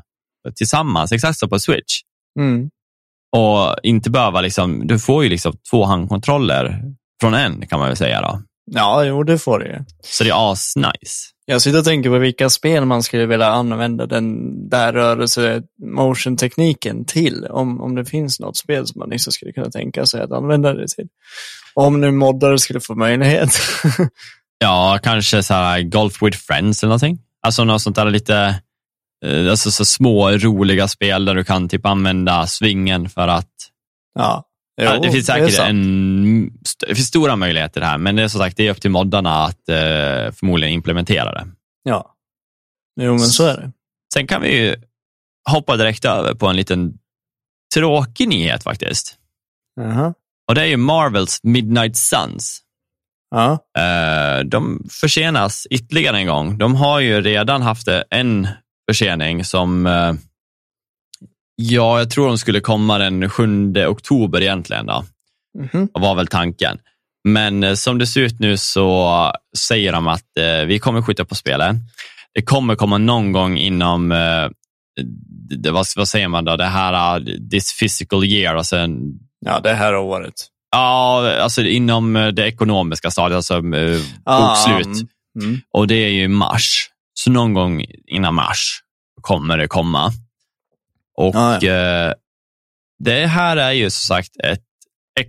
tillsammans, 0.57 1.12
exakt 1.12 1.39
som 1.39 1.49
på 1.49 1.59
Switch. 1.59 2.01
Mm. 2.39 2.71
Och 3.37 3.77
inte 3.83 4.11
behöva, 4.11 4.41
liksom, 4.41 4.87
du 4.87 4.99
får 4.99 5.25
ju 5.25 5.31
liksom 5.31 5.53
två 5.71 5.85
handkontroller 5.85 6.83
från 7.21 7.35
en 7.35 7.67
kan 7.67 7.79
man 7.79 7.89
väl 7.89 7.97
säga. 7.97 8.21
då. 8.21 8.43
Ja, 8.71 9.05
jo 9.05 9.23
det 9.23 9.39
får 9.39 9.59
du 9.59 9.67
ju. 9.67 9.85
Så 10.03 10.25
det 10.25 10.31
är 10.31 10.53
asnice. 10.53 11.35
Jag 11.47 11.62
sitter 11.62 11.79
och 11.79 11.85
tänker 11.85 12.11
på 12.11 12.19
vilka 12.19 12.51
spel 12.51 12.85
man 12.85 13.03
skulle 13.03 13.27
vilja 13.27 13.47
använda 13.47 14.07
den 14.07 14.69
där 14.69 14.93
rörelse 14.93 15.62
motion-tekniken 15.87 17.05
till. 17.05 17.47
Om, 17.51 17.81
om 17.81 17.95
det 17.95 18.05
finns 18.05 18.41
något 18.41 18.57
spel 18.57 18.87
som 18.87 18.99
man 18.99 19.11
liksom 19.11 19.33
skulle 19.33 19.53
kunna 19.53 19.71
tänka 19.71 20.07
sig 20.07 20.21
att 20.21 20.33
använda 20.33 20.75
det 20.75 20.89
till. 20.89 21.09
Om 21.75 22.01
nu 22.01 22.11
moddare 22.11 22.59
skulle 22.59 22.81
få 22.81 22.95
möjlighet. 22.95 23.51
ja, 24.59 24.99
kanske 25.03 25.43
så 25.43 25.55
här 25.55 25.83
Golf 25.83 26.23
with 26.23 26.39
Friends 26.39 26.83
eller 26.83 26.89
någonting. 26.89 27.19
Alltså 27.47 27.65
något 27.65 27.83
sånt 27.83 27.97
där 27.97 28.11
lite 28.11 28.61
eh, 29.25 29.51
alltså 29.51 29.71
så 29.71 29.85
små 29.85 30.31
roliga 30.31 30.89
spel 30.89 31.25
där 31.25 31.35
du 31.35 31.45
kan 31.45 31.69
typ 31.69 31.87
använda 31.87 32.47
svingen 32.47 33.09
för 33.09 33.29
att 33.29 33.53
ja. 34.15 34.45
Jo, 34.83 35.01
det 35.03 35.12
finns 35.12 35.27
säkert 35.27 35.57
det 35.57 35.62
en, 35.62 36.51
det 36.89 36.95
finns 36.95 37.09
stora 37.09 37.37
möjligheter 37.37 37.81
här, 37.81 37.99
men 37.99 38.16
det 38.16 38.22
är 38.22 38.29
som 38.29 38.41
sagt 38.41 38.57
det 38.57 38.66
är 38.66 38.70
upp 38.70 38.81
till 38.81 38.91
moddarna 38.91 39.45
att 39.45 39.68
eh, 39.68 40.33
förmodligen 40.33 40.75
implementera 40.75 41.33
det. 41.33 41.47
Ja, 41.83 42.14
jo 43.01 43.11
men 43.11 43.18
så 43.18 43.47
är 43.47 43.57
det. 43.57 43.72
Sen 44.14 44.27
kan 44.27 44.43
vi 44.43 44.57
ju 44.57 44.77
hoppa 45.51 45.77
direkt 45.77 46.05
över 46.05 46.35
på 46.35 46.47
en 46.47 46.57
liten 46.57 46.99
tråkig 47.75 48.29
nyhet 48.29 48.62
faktiskt. 48.62 49.18
Uh 49.81 49.87
-huh. 49.87 50.14
Och 50.49 50.55
det 50.55 50.61
är 50.61 50.66
ju 50.66 50.77
Marvels 50.77 51.41
Midnight 51.43 51.97
Suns. 51.97 52.61
Uh 53.35 53.57
-huh. 53.75 54.45
De 54.45 54.87
försenas 54.91 55.66
ytterligare 55.70 56.16
en 56.16 56.27
gång. 56.27 56.59
De 56.59 56.75
har 56.75 57.01
ju 57.01 57.20
redan 57.20 57.62
haft 57.62 57.89
en 58.11 58.49
försening 58.91 59.45
som 59.45 59.87
eh, 59.87 60.12
Ja, 61.57 61.99
jag 61.99 62.11
tror 62.11 62.27
de 62.27 62.39
skulle 62.39 62.61
komma 62.61 62.99
den 62.99 63.31
7 63.31 63.73
oktober 63.87 64.43
egentligen. 64.43 64.87
Då. 64.87 65.05
Mm 65.59 65.69
-hmm. 65.69 65.89
var 66.01 66.15
väl 66.15 66.27
tanken. 66.27 66.79
Men 67.29 67.65
eh, 67.65 67.75
som 67.75 67.99
det 67.99 68.07
ser 68.07 68.21
ut 68.21 68.41
nu 68.41 68.57
så 68.57 69.33
säger 69.59 69.93
de 69.93 70.07
att 70.07 70.39
eh, 70.39 70.67
vi 70.67 70.79
kommer 70.79 71.03
skjuta 71.03 71.25
på 71.25 71.35
spelet. 71.35 71.77
Det 72.35 72.43
kommer 72.43 72.77
komma 72.77 72.99
någon 72.99 73.33
gång 73.33 73.59
inom, 73.59 74.13
eh, 74.13 74.49
det, 75.63 75.71
vad, 75.71 75.87
vad, 75.97 76.09
säger 76.09 76.29
man 76.29 76.45
då, 76.45 76.57
det 76.57 76.65
här, 76.65 77.19
uh, 77.19 77.27
this 77.51 77.79
physical 77.79 78.25
year. 78.25 78.55
Alltså 78.55 78.77
ja, 79.47 79.61
det 79.61 79.75
här 79.75 79.97
året. 79.97 80.35
Ja, 80.71 81.33
alltså 81.41 81.63
inom 81.63 82.33
det 82.37 82.47
ekonomiska 82.47 83.11
stadiet, 83.11 83.37
alltså 83.37 83.55
eh, 83.55 84.01
ah, 84.25 84.49
bokslut. 84.49 85.11
Mm. 85.43 85.61
Och 85.73 85.87
det 85.87 85.95
är 85.95 86.09
ju 86.09 86.29
mars. 86.29 86.91
Så 87.15 87.31
någon 87.31 87.55
gång 87.55 87.85
innan 88.07 88.35
mars 88.35 88.81
kommer 89.21 89.59
det 89.59 89.69
komma. 89.69 90.13
Och 91.15 91.35
ah, 91.35 91.59
ja. 91.61 91.73
eh, 91.73 92.12
Det 92.99 93.27
här 93.27 93.57
är 93.57 93.73
ju 93.73 93.91
som 93.91 94.17
sagt 94.17 94.31
ett 94.45 94.65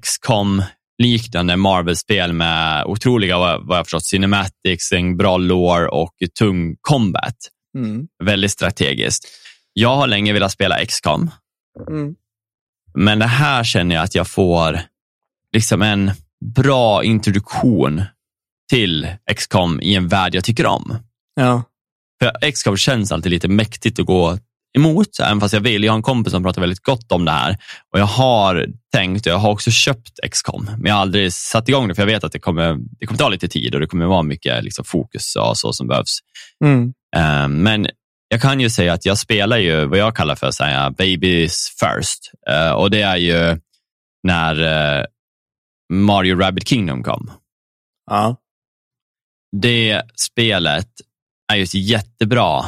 XCOM 0.02 0.64
liknande 0.98 1.56
Marvel-spel 1.56 2.34
med 2.34 2.86
otroliga, 2.86 3.38
vad 3.38 3.78
jag 3.78 3.86
förstått, 3.86 4.06
cinematics, 4.06 4.92
en 4.92 5.18
bra 5.18 5.38
lore 5.38 5.88
och 5.88 6.14
tung 6.40 6.76
combat. 6.82 7.36
Mm. 7.78 8.08
Väldigt 8.24 8.52
strategiskt. 8.52 9.28
Jag 9.74 9.96
har 9.96 10.08
länge 10.08 10.34
velat 10.34 10.52
spela 10.52 10.86
XCOM. 10.86 11.32
Mm. 11.90 12.16
Men 12.94 13.20
det 13.20 13.26
här 13.26 13.64
känner 13.64 13.96
jag 13.96 14.04
att 14.04 14.16
jag 14.16 14.28
får 14.28 14.80
liksom 15.54 15.82
en 15.82 16.12
bra 16.56 17.04
introduktion 17.04 18.04
till 18.70 19.08
XCOM 19.36 19.82
i 19.82 19.96
en 19.96 20.08
värld 20.08 20.36
jag 20.36 20.44
tycker 20.44 20.66
om. 20.66 20.98
Ja. 21.36 21.64
För 22.20 22.52
XCOM 22.52 22.78
känns 22.78 23.12
alltid 23.12 23.32
lite 23.32 23.48
mäktigt 23.48 24.00
att 24.00 24.06
gå 24.06 24.38
emot, 24.76 25.20
även 25.24 25.40
fast 25.40 25.54
jag 25.54 25.62
vill. 25.62 25.84
Jag 25.84 25.92
har 25.92 25.98
en 25.98 26.04
kompis 26.04 26.32
som 26.32 26.44
pratar 26.44 26.62
väldigt 26.62 26.84
gott 26.84 27.12
om 27.12 27.26
det 27.26 27.32
här 27.32 27.58
och 27.94 28.00
jag 28.00 28.06
har 28.06 28.68
tänkt, 28.94 29.26
och 29.26 29.32
jag 29.32 29.38
har 29.38 29.52
också 29.52 29.72
köpt 29.72 30.20
XCOM, 30.32 30.66
men 30.66 30.86
jag 30.86 30.94
har 30.94 31.02
aldrig 31.02 31.34
satt 31.34 31.70
igång 31.70 31.88
det 31.88 31.96
för 31.96 32.02
jag 32.02 32.08
vet 32.08 32.24
att 32.24 32.32
det 32.32 32.40
kommer, 32.40 32.78
det 33.00 33.06
kommer 33.06 33.18
ta 33.18 33.30
lite 33.30 33.48
tid 33.48 33.76
och 33.76 33.82
det 33.82 33.88
kommer 33.88 34.06
vara 34.06 34.24
mycket 34.24 34.64
liksom, 34.64 34.86
fokus 34.86 35.36
och 35.36 35.58
så 35.58 35.74
som 35.74 35.88
behövs. 35.88 36.20
Mm. 36.64 36.94
Uh, 37.18 37.48
men 37.48 37.88
jag 38.28 38.42
kan 38.42 38.60
ju 38.60 38.70
säga 38.70 38.94
att 38.94 39.06
jag 39.06 39.18
spelar 39.18 39.58
ju 39.58 39.86
vad 39.86 40.00
jag 40.00 40.16
kallar 40.16 40.36
för 40.36 40.52
så 40.52 40.64
här, 40.64 40.90
babies 40.90 41.76
first 41.80 42.32
uh, 42.50 42.72
och 42.72 42.92
det 42.92 43.02
är 43.02 43.18
ju 43.18 43.60
när 44.24 44.62
uh, 45.00 45.06
Mario 45.94 46.40
Rabbit 46.40 46.68
Kingdom 46.68 47.04
kom. 47.04 47.32
Ja. 48.12 48.38
Det 49.62 50.02
spelet 50.16 50.90
är 51.54 51.56
ju 51.56 51.64
ett 51.64 51.74
jättebra 51.74 52.66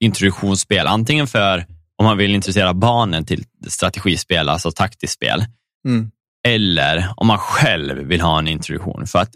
introduktionsspel. 0.00 0.86
Antingen 0.86 1.26
för 1.26 1.66
om 1.98 2.04
man 2.04 2.16
vill 2.16 2.34
intressera 2.34 2.74
barnen 2.74 3.24
till 3.24 3.44
strategispel, 3.68 4.48
alltså 4.48 4.70
taktiskt 4.70 5.14
spel. 5.14 5.44
Mm. 5.86 6.10
Eller 6.48 7.08
om 7.16 7.26
man 7.26 7.38
själv 7.38 7.98
vill 7.98 8.20
ha 8.20 8.38
en 8.38 8.48
introduktion. 8.48 9.06
För 9.06 9.18
att 9.18 9.30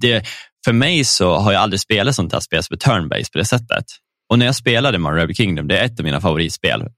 det, 0.00 0.26
för 0.64 0.72
mig 0.72 1.04
så 1.04 1.34
har 1.34 1.52
jag 1.52 1.62
aldrig 1.62 1.80
spelat 1.80 2.14
sånt 2.14 2.32
här 2.32 2.40
spel 2.40 2.62
som 2.62 2.74
är 2.74 2.78
turn-based 2.78 3.32
på 3.32 3.38
det 3.38 3.44
sättet. 3.44 3.84
Och 4.30 4.38
när 4.38 4.46
jag 4.46 4.54
spelade 4.54 4.98
Mario 4.98 5.34
Kingdom, 5.34 5.68
det 5.68 5.78
är 5.78 5.84
ett 5.84 6.00
av 6.00 6.04
mina 6.04 6.20
favoritspel, 6.20 6.80
uh, 6.82 6.88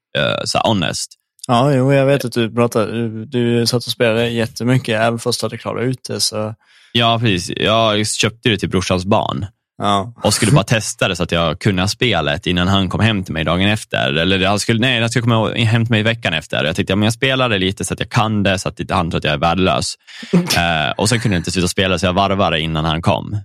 så 0.45 0.59
honest. 0.59 1.15
Ja, 1.49 1.73
jo, 1.73 1.93
jag 1.93 2.07
vet 2.07 2.25
att 2.25 2.33
du 2.33 2.55
pratade, 2.55 3.09
du, 3.09 3.25
du 3.25 3.67
satt 3.67 3.87
och 3.87 3.93
spelade 3.93 4.29
jättemycket, 4.29 5.01
även 5.01 5.19
fast 5.19 5.41
du 5.41 5.45
hade 5.45 5.59
klarat 5.59 5.85
ut 5.85 6.05
det. 6.09 6.21
Så... 6.21 6.55
Ja, 6.93 7.19
precis. 7.19 7.57
Jag 7.57 8.07
köpte 8.07 8.49
det 8.49 8.59
till 8.59 8.69
brorsans 8.69 9.05
barn 9.05 9.47
Ja. 9.79 10.13
och 10.23 10.35
skulle 10.35 10.53
bara 10.53 10.65
testa 10.65 11.09
det 11.09 11.17
så 11.17 11.23
att 11.23 11.33
jag 11.33 11.61
kunde 11.61 11.89
spelet 11.89 12.47
innan 12.47 12.69
han 12.69 12.89
kom 12.89 13.01
hem 13.01 13.25
till 13.25 13.33
mig 13.33 13.45
dagen 13.45 13.69
efter. 13.69 14.13
Eller 14.13 14.47
han 14.47 14.61
skulle, 14.61 14.81
nej, 14.81 15.01
han 15.01 15.11
skulle 15.11 15.23
komma 15.23 15.55
hem 15.55 15.85
till 15.85 15.91
mig 15.91 16.03
veckan 16.03 16.35
efter. 16.35 16.65
Jag 16.65 16.77
tänkte, 16.77 16.93
ja, 16.93 16.97
men 16.97 17.07
jag 17.07 17.13
spelar 17.13 17.49
det 17.49 17.59
lite 17.59 17.85
så 17.85 17.95
att 17.95 18.01
jag 18.01 18.11
kan 18.11 18.43
det, 18.43 18.59
så 18.59 18.69
att 18.69 18.81
inte 18.81 18.95
han 18.95 19.11
tror 19.11 19.19
att 19.19 19.25
jag 19.25 19.33
är 19.35 19.39
värdelös. 19.39 19.95
eh, 20.33 20.91
och 20.97 21.09
sen 21.09 21.21
kunde 21.21 21.35
jag 21.35 21.41
inte 21.41 21.51
sluta 21.51 21.69
spela, 21.69 21.99
så 21.99 22.07
jag 22.07 22.13
varvade 22.13 22.61
innan 22.61 22.85
han 22.85 23.03
kom. 23.03 23.39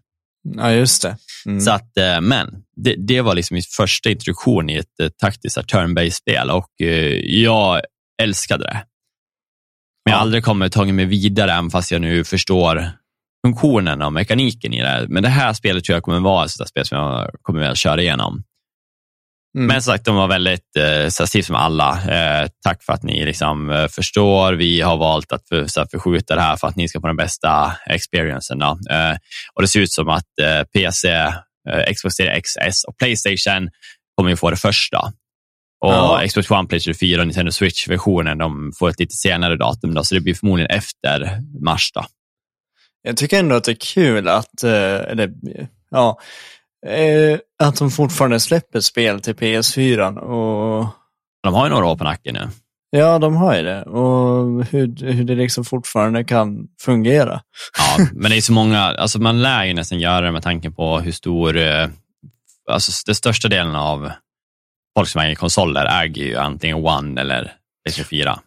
ja, 0.58 0.72
just 0.72 1.02
det. 1.02 1.18
Mm. 1.46 1.62
Så 1.62 1.72
att, 1.72 1.98
eh, 1.98 2.22
men 2.22 2.48
det, 2.76 2.96
det 2.98 3.22
var 3.22 3.36
liksom 3.36 3.56
min 3.56 3.64
första 3.78 4.10
introduktion 4.10 4.70
i 4.70 4.76
ett 4.76 5.00
eh, 5.02 5.10
taktiskt 5.10 5.54
så 5.54 5.60
här 5.60 5.68
turn-based 5.68 6.10
spel 6.10 6.50
och 6.52 6.82
eh, 6.82 7.16
jag 7.42 7.82
älskade 8.22 8.64
det. 8.64 8.84
Men 10.06 10.12
jag 10.12 10.18
har 10.18 10.22
aldrig 10.22 10.44
kommit 10.44 10.74
tagit 10.74 10.94
mig 10.94 11.06
vidare, 11.06 11.52
även 11.52 11.70
fast 11.70 11.92
jag 11.92 12.02
nu 12.02 12.24
förstår 12.24 12.92
funktionen 13.46 14.02
och 14.02 14.14
mekaniken 14.14 14.74
i 14.74 14.82
det. 14.82 15.06
Men 15.10 15.24
det 15.24 15.30
här 15.30 15.54
spelet 15.54 15.84
tror 15.84 15.96
jag 15.96 16.04
kommer 16.04 16.20
vara 16.20 16.46
ett 16.46 16.52
sådant 16.52 16.70
spel 16.70 16.86
som 16.86 16.98
jag 16.98 17.32
kommer 17.42 17.62
att 17.62 17.78
köra 17.78 18.02
igenom. 18.02 18.44
Mm. 19.58 19.68
Men 19.68 19.82
som 19.82 19.94
sagt, 19.94 20.06
de 20.06 20.16
var 20.16 20.28
väldigt 20.28 20.76
eh, 20.78 21.26
Steve 21.26 21.44
som 21.44 21.56
alla. 21.56 21.92
Eh, 21.92 22.48
tack 22.64 22.84
för 22.84 22.94
att 22.94 23.04
ni 23.04 23.26
liksom, 23.26 23.70
eh, 23.70 23.88
förstår. 23.88 24.54
Vi 24.54 24.82
har 24.82 24.98
valt 24.98 25.32
att 25.32 25.48
för, 25.48 25.68
så 25.68 25.80
här, 25.80 25.88
förskjuta 25.92 26.36
det 26.36 26.42
här 26.42 26.56
för 26.56 26.68
att 26.68 26.76
ni 26.76 26.88
ska 26.88 27.02
få 27.02 27.08
den 27.08 27.16
bästa 27.16 27.76
experiencen. 27.86 28.62
Eh, 28.62 29.16
och 29.54 29.62
det 29.62 29.68
ser 29.68 29.80
ut 29.80 29.92
som 29.92 30.10
att 30.10 30.40
eh, 30.42 30.64
PC, 30.64 31.10
eh, 31.10 31.94
Xbox 31.96 32.16
Series 32.16 32.38
X, 32.38 32.50
S 32.58 32.84
och 32.84 32.98
Playstation 32.98 33.70
kommer 34.18 34.30
ju 34.30 34.36
få 34.36 34.50
det 34.50 34.58
första. 34.58 35.00
Och 35.86 35.94
Ja. 35.94 36.22
Xbox 36.28 36.52
One, 36.52 36.68
Playstation 36.68 36.96
4 36.96 37.22
och 37.22 37.28
Nintendo 37.28 37.52
Switch-versionen 37.52 38.38
de 38.38 38.72
får 38.80 38.90
ett 38.90 39.00
lite 39.00 39.16
senare 39.16 39.56
datum. 39.56 39.94
Då, 39.94 40.04
så 40.04 40.16
det 40.16 40.22
blir 40.22 40.34
förmodligen 40.34 40.72
efter 40.72 41.40
mars. 41.64 41.92
Då. 41.94 42.06
Jag 43.04 43.18
tycker 43.18 43.40
ändå 43.40 43.56
att 43.56 43.64
det 43.64 43.72
är 43.72 43.94
kul 43.94 44.28
att, 44.28 44.64
eh, 44.64 44.72
eller, 45.12 45.32
ja, 45.92 46.20
eh, 46.88 47.40
att 47.64 47.78
de 47.78 47.92
fortfarande 47.92 48.40
släpper 48.40 48.80
spel 48.80 49.22
till 49.22 49.36
PS4. 49.36 50.18
Och, 50.20 50.88
De 51.44 51.54
har 51.54 51.66
ju 51.66 51.70
några 51.70 51.86
år 51.86 51.96
på 51.96 52.04
nacken 52.04 52.34
nu. 52.34 52.50
ja, 52.98 53.20
de 53.20 53.36
har 53.36 53.56
ju 53.56 53.64
det. 53.64 53.84
Och 53.84 54.66
hur, 54.66 55.12
hur 55.12 55.24
det 55.24 55.36
liksom 55.36 55.66
fortfarande 55.66 56.24
kan 56.24 56.68
fungera. 56.82 57.42
Ja, 57.78 58.06
men 58.14 58.32
det 58.32 58.38
är 58.38 58.42
så 58.42 58.54
många, 58.54 58.80
alltså 58.82 59.20
man 59.22 59.42
lär 59.42 59.64
ju 59.64 59.74
nästan 59.74 60.00
göra 60.00 60.22
det 60.26 60.32
med 60.32 60.44
tanke 60.44 60.72
på 60.72 61.00
hur 61.00 61.12
stor, 61.12 61.58
eh, 61.58 61.88
alltså 62.72 62.92
den 63.06 63.16
största 63.16 63.48
delen 63.48 63.76
av 63.76 64.12
folk 64.98 65.10
som 65.10 65.22
äger 65.22 65.36
konsoler 65.36 66.04
äger 66.04 66.24
ju 66.24 66.38
antingen 66.38 66.78
One 66.86 67.22
eller 67.22 67.54
PS4. 67.90 68.40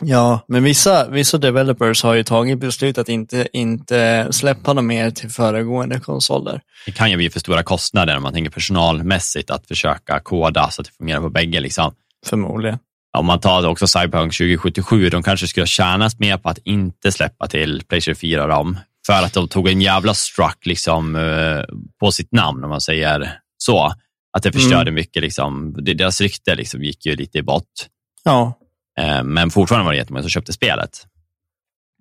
Ja, 0.00 0.44
men 0.48 0.64
vissa, 0.64 1.08
vissa 1.08 1.38
developers 1.38 2.02
har 2.02 2.14
ju 2.14 2.22
tagit 2.22 2.58
beslut 2.58 2.98
att 2.98 3.08
inte, 3.08 3.48
inte 3.52 4.28
släppa 4.30 4.74
dem 4.74 4.86
mer 4.86 5.10
till 5.10 5.30
föregående 5.30 6.00
konsoler. 6.00 6.60
Det 6.86 6.92
kan 6.92 7.10
ju 7.10 7.16
bli 7.16 7.30
för 7.30 7.40
stora 7.40 7.62
kostnader 7.62 8.16
om 8.16 8.22
man 8.22 8.32
tänker 8.32 8.50
personalmässigt 8.50 9.50
att 9.50 9.66
försöka 9.66 10.20
koda 10.20 10.70
så 10.70 10.82
att 10.82 10.86
det 10.86 10.92
fungerar 10.92 11.20
på 11.20 11.30
bägge. 11.30 11.60
Liksom. 11.60 11.94
Förmodligen. 12.26 12.78
Om 13.18 13.26
man 13.26 13.40
tar 13.40 13.66
också 13.66 13.86
Cyberpunk 13.86 14.32
2077, 14.32 15.08
de 15.08 15.22
kanske 15.22 15.48
skulle 15.48 15.62
ha 15.62 15.66
tjänat 15.66 16.18
mer 16.18 16.36
på 16.36 16.48
att 16.48 16.58
inte 16.64 17.12
släppa 17.12 17.46
till 17.46 17.82
Playstation 17.88 18.16
4 18.16 18.46
dem, 18.46 18.78
för 19.06 19.22
att 19.22 19.32
de 19.32 19.48
tog 19.48 19.68
en 19.68 19.80
jävla 19.80 20.14
struck 20.14 20.66
liksom, 20.66 21.16
eh, 21.16 21.76
på 22.00 22.12
sitt 22.12 22.32
namn, 22.32 22.64
om 22.64 22.70
man 22.70 22.80
säger 22.80 23.32
så. 23.58 23.92
Att 24.32 24.42
det 24.42 24.52
förstörde 24.52 24.90
mycket, 24.90 25.22
liksom, 25.22 25.76
deras 25.78 26.20
rykte 26.20 26.54
liksom, 26.54 26.82
gick 26.82 27.06
ju 27.06 27.16
lite 27.16 27.38
i 27.38 27.42
bott. 27.42 27.88
Ja. 28.24 28.57
Eh, 28.98 29.24
Men 29.24 29.50
fortfarande 29.50 29.84
var 29.84 29.92
det 29.92 29.98
jättemånga 29.98 30.22
som 30.22 30.30
köpte 30.30 30.52
spelet. 30.52 31.06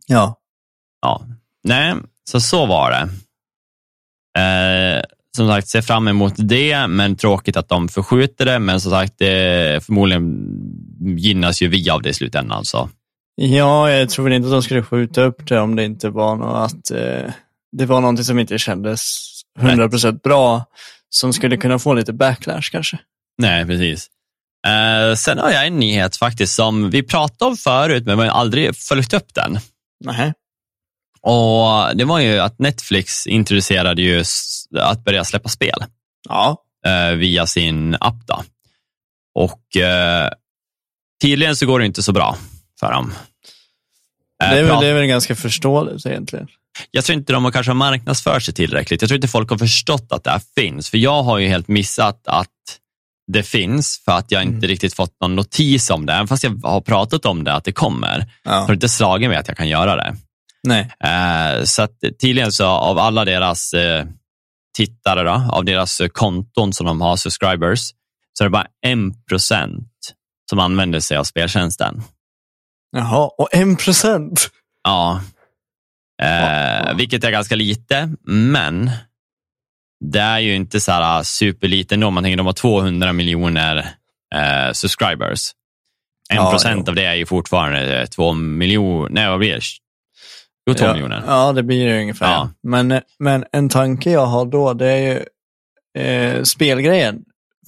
Ja. 0.08 0.40
Ja. 1.02 1.26
Nej, 1.64 1.94
så 2.32 2.40
så 2.40 2.66
var 2.66 2.92
det. 2.92 3.10
Eh, 4.42 5.04
som 5.36 5.48
sagt, 5.48 5.68
ser 5.68 5.82
fram 5.82 6.08
emot 6.08 6.34
det, 6.38 6.88
men 6.88 7.16
tråkigt 7.16 7.58
att 7.58 7.70
de 7.70 7.88
förskjuter 7.90 8.46
det. 8.46 8.60
Men 8.60 8.82
som 8.82 8.92
sagt, 8.92 9.14
det 9.18 9.86
förmodligen 9.86 10.48
gynnas 11.18 11.62
ju 11.62 11.68
vi 11.68 11.90
av 11.90 12.02
det 12.02 12.10
i 12.10 12.14
slutändan. 12.14 12.66
Så. 12.66 12.90
Ja, 13.36 13.92
jag 13.92 14.10
tror 14.10 14.24
väl 14.26 14.34
inte 14.34 14.48
att 14.48 14.52
de 14.52 14.64
skulle 14.64 14.84
skjuta 14.84 15.22
upp 15.22 15.48
det 15.48 15.60
om 15.60 15.76
det 15.76 15.84
inte 15.84 16.10
var 16.10 16.36
något 16.36 16.72
att 16.72 16.92
eh, 16.92 17.34
det 17.72 17.86
var 17.86 18.02
någonting 18.02 18.26
som 18.26 18.40
inte 18.40 18.58
kändes 18.58 19.20
100% 19.60 20.22
bra, 20.22 20.66
som 21.10 21.34
skulle 21.34 21.58
kunna 21.58 21.80
få 21.80 21.94
lite 21.94 22.14
backlash 22.14 22.72
kanske. 22.72 23.00
Nej, 23.38 23.66
precis. 23.66 24.08
Eh, 24.68 25.16
sen 25.16 25.38
har 25.38 25.52
jag 25.52 25.68
en 25.68 25.80
nyhet 25.80 26.16
faktiskt 26.18 26.56
som 26.56 26.90
vi 26.90 27.04
pratade 27.04 27.52
om 27.52 27.58
förut, 27.58 28.06
men 28.06 28.18
vi 28.18 28.24
har 28.28 28.40
aldrig 28.40 28.76
följt 28.76 29.14
upp 29.14 29.34
den. 29.34 29.60
Nej. 30.06 30.34
Och 31.22 31.96
Det 31.98 32.06
var 32.06 32.20
ju 32.20 32.40
att 32.40 32.60
Netflix 32.60 33.28
introducerade 33.28 34.02
ju 34.02 34.24
att 34.80 35.04
börja 35.04 35.24
släppa 35.24 35.50
spel. 35.50 35.84
Ja. 36.30 36.58
eh, 36.86 37.16
via 37.16 37.48
sin 37.48 37.96
app. 38.00 38.28
Då. 38.28 38.44
Och 39.36 39.78
eh, 39.78 40.30
tydligen 41.22 41.56
så 41.56 41.66
går 41.66 41.80
det 41.80 41.86
inte 41.86 42.04
så 42.04 42.12
bra 42.12 42.38
för 42.80 42.92
dem. 42.92 43.14
Eh, 44.44 44.50
Det 44.50 44.58
är, 44.60 44.64
väl, 44.64 44.80
det 44.82 44.88
är 44.88 44.94
väl 44.94 45.06
ganska 45.08 45.36
förståeligt 45.36 46.06
egentligen. 46.06 46.48
Jag 46.92 47.06
tror 47.06 47.18
inte 47.18 47.34
de 47.34 47.44
har 47.44 47.52
kanske 47.52 47.74
marknadsfört 47.74 48.44
sig 48.44 48.54
tillräckligt. 48.54 49.02
Jag 49.02 49.10
tror 49.10 49.16
inte 49.16 49.28
folk 49.28 49.50
har 49.50 49.58
förstått 49.58 50.08
att 50.12 50.24
det 50.24 50.32
här 50.32 50.42
finns. 50.56 50.90
För 50.90 50.98
jag 50.98 51.24
har 51.24 51.38
ju 51.38 51.48
helt 51.48 51.68
missat 51.68 52.22
att 52.28 52.48
det 53.32 53.44
finns 53.44 54.02
för 54.06 54.12
att 54.12 54.32
jag 54.32 54.44
inte 54.44 54.58
Mm. 54.58 54.68
riktigt 54.68 54.94
fått 54.94 55.22
någon 55.22 55.36
notis 55.36 55.90
om 55.90 56.06
det. 56.06 56.14
Även 56.14 56.28
fast 56.28 56.44
jag 56.44 56.60
har 56.64 56.82
pratat 56.82 57.26
om 57.26 57.44
det, 57.44 57.54
att 57.54 57.64
det 57.64 57.72
kommer. 57.72 58.26
Ja. 58.44 58.52
Har 58.52 58.74
inte 58.74 58.90
slagit 58.90 59.30
mig 59.30 59.38
att 59.38 59.48
jag 59.48 59.58
kan 59.58 59.70
göra 59.70 59.96
det. 59.96 60.16
Nej. 60.64 60.92
Eh, 61.04 61.64
så 61.64 61.82
att 61.82 61.92
tydligen 62.22 62.52
så 62.52 62.66
av 62.66 63.00
alla 63.00 63.26
deras 63.26 63.74
eh, 63.74 64.06
tittare, 64.78 65.24
då, 65.24 65.48
av 65.52 65.66
deras 65.66 66.00
eh, 66.02 66.08
konton 66.08 66.74
som 66.74 66.86
de 66.86 67.02
har, 67.02 67.16
subscribers, 67.16 67.80
så 68.34 68.44
är 68.44 68.46
det 68.46 68.50
bara 68.52 68.68
en 68.86 69.24
procent 69.24 69.92
som 70.50 70.60
använder 70.60 71.00
sig 71.00 71.18
av 71.18 71.24
speltjänsten. 71.24 72.04
Jaha, 72.92 73.30
och 73.38 73.50
en 73.52 73.76
procent. 73.76 74.50
Ja. 74.84 75.22
Eh, 76.22 76.28
Ja. 76.30 76.94
Vilket 76.94 77.24
är 77.24 77.32
ganska 77.32 77.56
lite, 77.56 78.10
men 78.28 78.92
det 80.00 80.20
är 80.20 80.40
ju 80.40 80.56
inte 80.56 80.80
så 80.80 80.92
här 80.92 81.24
superlite 81.24 81.96
ändå. 81.96 82.12
Man 82.12 82.24
tänker 82.24 82.38
de 82.38 82.46
har 82.46 82.54
200 82.54 83.14
miljoner 83.14 83.78
eh, 84.36 84.72
subscribers. 84.74 85.52
En 86.30 86.36
Ja, 86.38 86.52
procent 86.52 86.84
jo. 86.86 86.92
av 86.92 86.96
det 86.96 87.06
är 87.06 87.14
ju 87.16 87.26
fortfarande 87.26 88.00
eh, 88.02 88.06
två 88.06 88.34
miljoner, 88.34 89.10
nej 89.10 89.30
vad 89.30 89.40
blir 89.40 89.54
det? 89.54 89.62
Jo, 90.70 90.74
två 90.74 90.86
ja, 90.86 90.94
miljoner. 90.94 91.24
Ja, 91.28 91.54
det 91.54 91.64
blir 91.64 91.86
det 91.88 92.02
ungefär. 92.02 92.32
Ja. 92.32 92.50
Men, 92.64 93.02
men 93.20 93.46
en 93.52 93.70
tanke 93.70 94.12
jag 94.12 94.26
har 94.26 94.46
då, 94.46 94.74
det 94.74 94.92
är 94.92 94.98
ju 94.98 95.24
eh, 96.04 96.44
spelgrejen. 96.44 97.24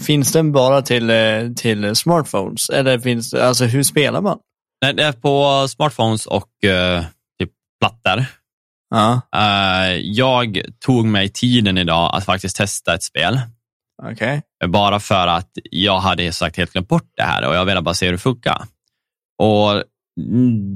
Finns 0.06 0.32
den 0.32 0.52
bara 0.52 0.82
till, 0.82 1.10
eh, 1.10 1.50
till 1.56 1.96
smartphones? 1.96 2.70
Eller 2.70 3.00
finns 3.00 3.32
det, 3.32 3.48
alltså 3.48 3.66
hur 3.66 3.84
spelar 3.84 4.22
man? 4.22 4.38
Nej, 4.82 4.94
det 4.94 5.04
är 5.04 5.12
på 5.12 5.68
smartphones 5.68 6.26
och 6.26 6.64
eh, 6.64 7.04
typ 7.40 7.52
plattor. 7.80 8.26
Ja, 8.90 9.22
Eh, 9.36 9.94
jag 9.96 10.62
tog 10.86 11.06
mig 11.06 11.30
tiden 11.30 11.78
idag 11.78 12.16
att 12.16 12.26
faktiskt 12.26 12.56
testa 12.56 12.94
ett 12.94 13.04
spel. 13.04 13.40
okej. 14.12 14.42
Bara 14.68 15.00
för 15.00 15.28
att 15.28 15.52
jag 15.72 16.00
hade 16.00 16.32
sagt 16.32 16.58
helt 16.58 16.72
glömt 16.72 16.88
bort 16.88 17.12
det 17.18 17.24
här 17.24 17.48
och 17.48 17.56
jag 17.56 17.66
ville 17.66 17.82
bara 17.82 17.96
se 17.96 18.06
hur 18.06 18.12
det 18.14 18.18
funkar. 18.18 18.64
Och 19.42 19.84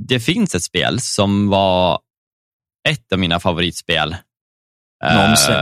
det 0.08 0.20
finns 0.20 0.56
ett 0.56 0.64
spel 0.64 1.00
som 1.02 1.50
var 1.50 2.00
ett 2.90 3.14
av 3.14 3.20
mina 3.20 3.40
favoritspel. 3.40 4.16
Eh, 5.06 5.16
Någonsin. 5.16 5.56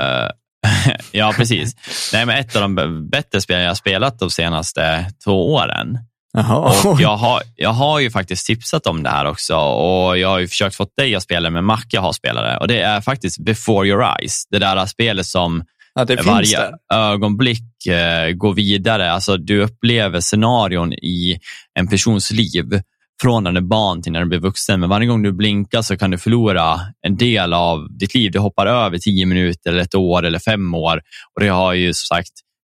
ja, 1.12 1.34
precis. 1.36 1.76
Nej, 2.14 2.26
men 2.26 2.38
ett 2.38 2.56
av 2.56 2.62
de 2.62 3.10
bättre 3.10 3.42
spelen 3.42 3.62
jag 3.62 3.70
har 3.70 3.76
spelat 3.76 4.20
de 4.20 4.30
senaste 4.32 5.12
två 5.24 5.54
åren. 5.54 6.00
Jaha. 6.34 6.74
Och 6.86 7.02
jag, 7.02 7.18
har, 7.18 7.42
jag 7.56 7.70
har 7.70 8.00
ju 8.00 8.12
faktiskt 8.12 8.46
tipsat 8.46 8.88
om 8.88 9.04
det 9.04 9.10
här 9.10 9.26
också 9.26 9.56
och 9.56 10.18
jag 10.18 10.30
har 10.30 10.40
ju 10.40 10.48
försökt 10.48 10.76
få 10.76 10.88
dig 10.98 11.16
att 11.16 11.24
spela 11.24 11.50
men 11.50 11.66
Macke 11.66 12.00
har 12.00 12.14
spelat 12.14 12.44
det. 12.44 12.58
Och 12.58 12.68
det 12.68 12.82
är 12.82 13.02
faktiskt 13.02 13.46
Before 13.46 13.88
Your 13.88 14.04
Eyes, 14.04 14.48
det 14.50 14.60
där 14.60 14.86
spelet 14.86 15.26
som 15.26 15.64
ja, 15.94 16.06
varje 16.26 16.58
där. 16.58 16.74
ögonblick 16.94 17.86
eh, 17.86 18.32
går 18.32 18.54
vidare. 18.54 19.12
Alltså 19.12 19.38
du 19.38 19.62
upplever 19.62 20.20
scenarion 20.20 20.94
i 20.94 21.40
en 21.80 21.88
persons 21.88 22.32
liv 22.32 22.82
från 23.22 23.44
när 23.44 23.52
du 23.52 23.58
är 23.58 23.62
barn 23.62 24.02
till 24.02 24.12
när 24.12 24.20
du 24.20 24.26
blir 24.26 24.40
vuxen. 24.40 24.80
Men 24.80 24.90
varje 24.90 25.08
gång 25.08 25.24
du 25.24 25.32
blinkar 25.32 25.82
så 25.82 25.98
kan 25.98 26.12
du 26.12 26.18
förlora 26.18 26.80
en 27.08 27.18
del 27.18 27.54
av 27.54 27.98
ditt 27.98 28.16
liv. 28.16 28.32
Du 28.32 28.40
hoppar 28.40 28.68
över 28.68 28.98
tio 28.98 29.26
minuter, 29.26 29.70
eller 29.70 29.82
ett 29.82 29.96
år 29.96 30.26
eller 30.26 30.40
fem 30.40 30.76
år. 30.76 31.02
Och 31.36 31.42
det 31.42 31.48
har 31.48 31.74
ju 31.74 31.94
som 31.94 32.16
sagt, 32.16 32.32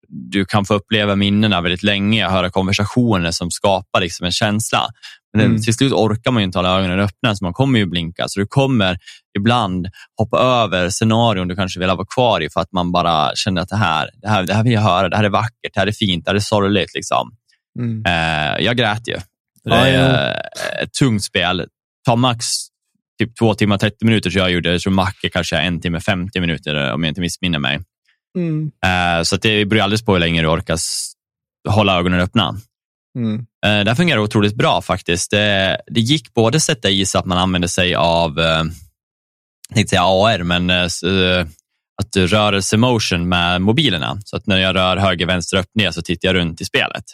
du 0.08 0.44
kan 0.44 0.64
få 0.64 0.74
uppleva 0.74 1.16
minnena 1.16 1.60
väldigt 1.60 1.82
länge, 1.82 2.28
höra 2.28 2.50
konversationer 2.50 3.30
som 3.30 3.50
skapar 3.50 4.00
liksom 4.00 4.26
en 4.26 4.32
känsla. 4.32 4.88
Men 5.36 5.46
Mm. 5.46 5.62
till 5.62 5.74
slut 5.74 5.92
orkar 5.92 6.30
man 6.30 6.42
ju 6.42 6.44
inte 6.44 6.58
hålla 6.58 6.78
ögonen 6.78 7.00
öppna 7.00 7.36
så 7.36 7.44
man 7.44 7.52
kommer 7.52 7.78
ju 7.78 7.86
blinka. 7.86 8.24
Så 8.28 8.40
du 8.40 8.46
kommer 8.46 8.98
ibland 9.38 9.88
hoppa 10.18 10.38
över 10.38 10.90
scenarion 10.90 11.48
du 11.48 11.56
kanske 11.56 11.80
vill 11.80 11.88
vara 11.88 12.06
kvar 12.14 12.40
i 12.40 12.50
för 12.50 12.60
att 12.60 12.72
man 12.72 12.92
bara 12.92 13.34
känner 13.34 13.62
att 13.62 13.68
det 13.68 13.76
här, 13.76 14.10
det 14.22 14.28
här, 14.28 14.42
det 14.42 14.54
här 14.54 14.62
vill 14.62 14.72
jag 14.72 14.80
höra, 14.80 15.08
det 15.08 15.16
här 15.16 15.24
är 15.24 15.28
vackert, 15.28 15.74
det 15.74 15.80
här 15.80 15.86
är 15.86 15.92
fint, 15.92 16.24
det 16.24 16.30
här 16.30 16.36
är 16.36 16.40
sorgligt. 16.40 16.94
Liksom. 16.94 17.30
Mm. 17.78 18.02
Eh, 18.06 18.64
jag 18.64 18.76
grät 18.76 19.08
ju. 19.08 19.16
Det 19.64 19.74
är 19.74 20.30
eh, 20.30 20.82
ett 20.82 20.92
tungt 20.92 21.24
spel. 21.24 21.66
tar 22.06 22.16
max 22.16 22.46
typ 23.18 23.36
två 23.38 23.54
timmar 23.54 23.78
30 23.78 24.04
minuter, 24.04 24.30
så 24.30 24.38
jag 24.38 24.50
gjorde. 24.50 24.78
Tror 24.78 24.92
Macke 24.92 25.28
kanske 25.28 25.56
en 25.56 25.80
timme 25.80 26.00
50 26.00 26.40
minuter, 26.40 26.92
om 26.92 27.02
jag 27.04 27.10
inte 27.10 27.20
missminner 27.20 27.58
mig. 27.58 27.80
Mm. 28.36 28.70
Eh, 28.86 29.22
så 29.22 29.34
att 29.36 29.42
det 29.42 29.64
beror 29.64 29.82
alldeles 29.82 30.04
på 30.04 30.12
hur 30.12 30.20
länge 30.20 30.42
du 30.42 30.48
orkar 30.48 30.78
hålla 31.68 31.98
ögonen 31.98 32.20
öppna. 32.20 32.56
Mm. 33.18 33.34
Eh, 33.66 33.84
Det 33.84 33.90
här 33.90 33.94
fungerar 33.94 34.18
otroligt 34.18 34.54
bra 34.54 34.82
faktiskt. 34.82 35.30
Det, 35.30 35.80
det 35.86 36.00
gick 36.00 36.34
både 36.34 36.56
att 36.56 36.62
sätta 36.62 36.90
i 36.90 37.06
så 37.06 37.18
att 37.18 37.24
man 37.26 37.38
använde 37.38 37.68
sig 37.68 37.94
av, 37.94 38.38
eh, 38.38 38.44
jag 39.68 39.74
tänkte 39.74 39.90
säga 39.90 40.02
AR, 40.04 40.42
men 40.42 40.70
att 42.02 42.12
du 42.12 42.26
rörelse 42.26 42.76
motion 42.76 43.28
med 43.28 43.62
mobilerna. 43.62 44.18
Så 44.24 44.36
att 44.36 44.46
när 44.46 44.58
jag 44.58 44.74
rör 44.76 44.96
höger, 44.96 45.26
vänster, 45.26 45.58
upp, 45.58 45.70
ner 45.74 45.90
så 45.90 46.02
tittar 46.02 46.28
jag 46.28 46.34
runt 46.34 46.60
i 46.60 46.64
spelet. 46.64 47.04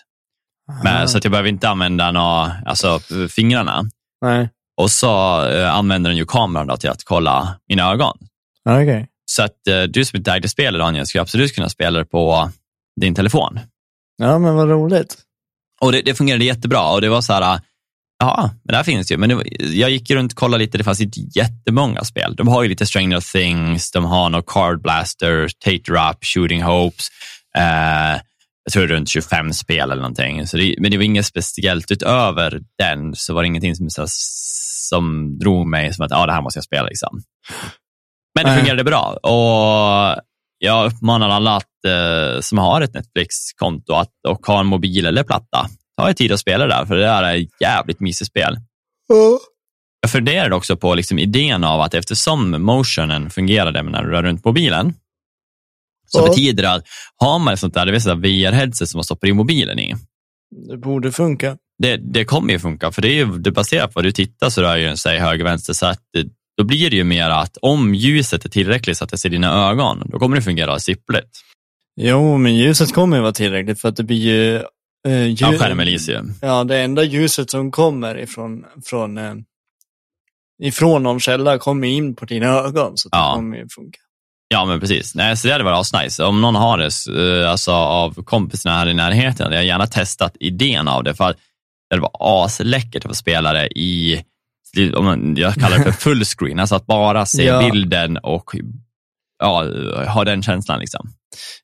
Men, 0.85 1.09
så 1.09 1.19
att 1.19 1.25
jag 1.25 1.31
behöver 1.31 1.49
inte 1.49 1.69
använda 1.69 2.11
några, 2.11 2.53
alltså, 2.67 3.01
fingrarna. 3.31 3.83
Nej, 4.21 4.49
Och 4.77 4.91
så 4.91 5.45
eh, 5.49 5.75
använder 5.75 6.11
den 6.11 6.17
ju 6.17 6.27
kameran 6.27 6.67
då 6.67 6.77
till 6.77 6.91
att 6.91 7.05
kolla 7.05 7.55
mina 7.69 7.93
ögon. 7.93 8.19
Ja, 8.65 8.83
okej. 8.83 9.09
Så 9.37 9.43
att 9.43 9.67
eh, 9.69 9.83
du 9.83 10.05
som 10.05 10.17
inte 10.17 10.33
ägde 10.33 10.49
spelet 10.49 10.81
Daniel, 10.81 11.07
skulle 11.07 11.23
absolut 11.23 11.55
kunna 11.55 11.69
spela 11.69 11.99
det 11.99 12.05
på 12.05 12.51
din 13.01 13.15
telefon. 13.15 13.61
Ja, 14.17 14.39
men 14.39 14.55
vad 14.55 14.69
roligt. 14.69 15.17
Och 15.81 15.93
det, 15.93 16.03
det 16.03 16.15
fungerade 16.15 16.45
jättebra 16.45 16.91
och 16.91 17.01
det 17.01 17.09
var 17.09 17.21
så 17.21 17.33
här, 17.33 17.61
ja, 18.19 18.51
men 18.65 18.73
det 18.73 18.77
här 18.77 18.85
finns 18.85 19.13
ju. 19.13 19.17
Men 19.17 19.29
det, 19.29 19.45
jag 19.61 19.91
gick 19.91 20.11
runt 20.11 20.33
och 20.33 20.39
kollade 20.39 20.65
lite, 20.65 20.79
det 20.79 20.85
fanns 20.85 21.01
inte 21.01 21.21
jättemånga 21.21 22.05
spel. 22.05 22.37
De 22.37 22.49
har 22.49 22.63
ju 22.63 22.69
lite 22.69 22.87
Stranger 22.87 23.33
Things, 23.33 23.91
de 23.91 24.05
har 24.05 24.31
något 24.31 24.47
Card 24.47 24.83
Blaster, 24.83 25.49
Tate 25.65 25.93
Rap, 25.93 26.25
Shooting 26.25 26.63
Hopes. 26.63 27.09
Eh, 27.57 28.21
jag 28.65 28.73
tror 28.73 28.87
det 28.87 28.95
är 28.95 28.97
runt 28.97 29.09
25 29.09 29.53
spel 29.53 29.91
eller 29.91 30.03
någonting. 30.03 30.47
Så 30.47 30.57
det, 30.57 30.75
men 30.79 30.91
det 30.91 30.97
var 30.97 31.05
inget 31.05 31.27
speciellt 31.27 31.91
utöver 31.91 32.61
den, 32.79 33.15
så 33.15 33.35
var 33.35 33.43
det 33.43 33.47
ingenting 33.47 33.77
som, 33.77 33.91
så, 33.91 34.05
som 34.09 35.39
drog 35.39 35.67
mig 35.67 35.95
som 35.95 36.05
att 36.05 36.11
ja, 36.11 36.27
det 36.27 36.33
här 36.33 36.43
måste 36.43 36.59
jag 36.59 36.65
spela. 36.65 36.89
Liksom. 36.89 37.23
Men 38.35 38.45
det 38.45 38.51
Nej. 38.51 38.59
fungerade 38.59 38.85
bra 38.85 39.13
och 39.23 40.23
jag 40.59 40.87
uppmanar 40.93 41.29
alla 41.29 41.57
att, 41.57 41.85
eh, 41.87 42.41
som 42.41 42.59
har 42.59 42.81
ett 42.81 42.95
Netflix-konto 42.95 43.93
att, 43.95 44.11
och 44.29 44.47
har 44.47 44.61
en 44.61 44.67
mobil 44.67 45.07
eller 45.07 45.23
platta, 45.23 45.67
ta 46.01 46.09
er 46.09 46.13
tid 46.13 46.33
att 46.33 46.41
spela 46.41 46.67
där, 46.67 46.87
för 46.87 46.95
det 46.97 47.03
där 47.03 47.23
är 47.23 47.37
ett 47.37 47.61
jävligt 47.61 48.01
mysigt 48.01 48.31
spel. 48.31 48.57
Jag 50.01 50.11
funderade 50.11 50.55
också 50.55 50.77
på 50.77 50.95
liksom 50.95 51.19
idén 51.19 51.65
av 51.65 51.81
att 51.81 51.95
eftersom 51.95 52.63
motionen 52.63 53.31
fungerade 53.31 53.83
när 53.83 54.03
du 54.03 54.11
rör 54.11 54.23
runt 54.23 54.45
mobilen, 54.45 54.95
så 56.07 56.19
Ja. 56.19 56.29
betyder 56.29 56.63
det 56.63 56.73
att 56.73 56.85
har 57.17 57.39
man 57.39 57.55
ett 57.55 57.61
sånt 57.61 57.75
där, 57.75 57.87
det 57.87 57.93
vill 57.93 58.03
säga 58.03 58.15
VR-headset 58.15 58.87
som 58.87 58.99
man 58.99 59.05
stoppar 59.05 59.29
i 59.29 59.33
mobilen 59.33 59.79
i, 59.79 59.95
Det 60.71 60.77
borde 60.77 61.13
funka. 61.13 61.57
det, 61.79 61.97
det 61.97 62.25
kommer 62.25 62.53
ju 62.53 62.59
funka, 62.59 62.93
för 62.93 63.03
det 63.03 63.09
är 63.09 63.15
ju 63.15 63.39
det 63.39 63.51
baserat 63.51 63.87
på 63.87 63.93
vad 63.95 64.05
du 64.05 64.13
tittar 64.13 64.51
så 64.51 64.63
rör 64.63 64.77
ju 64.77 64.87
den 64.87 64.97
sig 64.97 65.19
höger, 65.19 65.45
vänster, 65.45 65.73
så 65.73 65.87
att 65.87 66.01
det, 66.13 66.27
då 66.59 66.65
blir 66.65 66.91
det 66.91 66.97
ju 66.97 67.05
mer 67.05 67.31
att 67.31 67.57
om 67.63 67.95
ljuset 67.95 68.45
är 68.45 68.49
tillräckligt 68.49 68.99
så 68.99 69.05
att 69.05 69.11
det 69.11 69.19
ser 69.19 69.29
dina 69.29 69.69
ögon, 69.71 70.03
då 70.13 70.19
kommer 70.19 70.37
det 70.37 70.43
fungera 70.43 70.79
sippligt. 70.79 71.31
Jo, 72.01 72.39
men 72.39 72.57
ljuset 72.57 72.95
kommer 72.95 73.17
ju 73.17 73.23
vara 73.23 73.33
tillräckligt 73.33 73.81
för 73.81 73.89
att 73.89 73.97
det 73.97 74.03
blir 74.03 74.17
ju... 74.17 74.57
Eh, 75.09 75.27
ljus... 75.27 75.41
Ja, 75.41 75.53
skärmen 75.59 75.87
lyser 75.87 76.13
ju. 76.13 76.21
Ja, 76.43 76.65
det 76.65 76.79
enda 76.81 77.03
ljuset 77.03 77.51
som 77.51 77.71
kommer 77.71 78.19
ifrån, 78.19 78.65
från, 78.85 79.19
eh, 79.19 79.35
ifrån 80.63 81.03
någon 81.03 81.21
källa 81.21 81.59
kommer 81.59 81.89
in 81.89 82.15
på 82.17 82.25
dina 82.25 82.47
ögon, 82.47 82.97
så 82.97 83.09
det 83.09 83.17
Ja. 83.17 83.33
kommer 83.35 83.57
ju 83.57 83.69
funka. 83.69 83.99
Ja, 84.49 84.65
men 84.65 84.81
precis. 84.81 85.15
Nej, 85.15 85.37
så 85.37 85.47
det 85.49 85.53
hade 85.53 85.65
varit 85.65 85.79
asnice. 85.95 86.25
Om 86.25 86.41
någon 86.41 86.55
har 86.55 86.79
det, 86.79 86.91
eh, 87.43 87.51
alltså 87.51 87.73
av 87.73 88.23
kompisarna 88.25 88.77
här 88.77 88.87
i 88.89 88.95
närheten, 88.95 89.45
hade 89.45 89.57
jag 89.57 89.65
gärna 89.65 89.87
testat 89.87 90.37
idén 90.41 90.89
av 90.89 91.05
det, 91.05 91.15
för 91.15 91.35
det 91.91 92.01
var 92.01 92.11
asläckert 92.45 93.05
att 93.05 93.11
få 93.11 93.15
spela 93.15 93.53
det 93.53 93.79
i, 93.79 94.25
jag 95.37 95.55
kallar 95.55 95.79
det 95.79 95.85
för 95.85 95.93
fullscreen, 96.01 96.61
alltså 96.61 96.75
att 96.75 96.87
bara 96.87 97.27
se 97.27 97.45
Ja. 97.45 97.59
bilden 97.71 98.17
och 98.17 98.51
ja, 99.39 99.65
ha 100.09 100.25
den 100.25 100.43
känslan. 100.43 100.81
Liksom. 100.81 101.09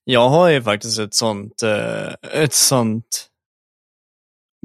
Jag 0.04 0.28
har 0.28 0.48
ju 0.48 0.62
faktiskt 0.62 0.98
ett 0.98 1.14
sånt, 1.14 1.62
eh, 1.62 2.42
ett 2.42 2.54
sånt 2.54 3.26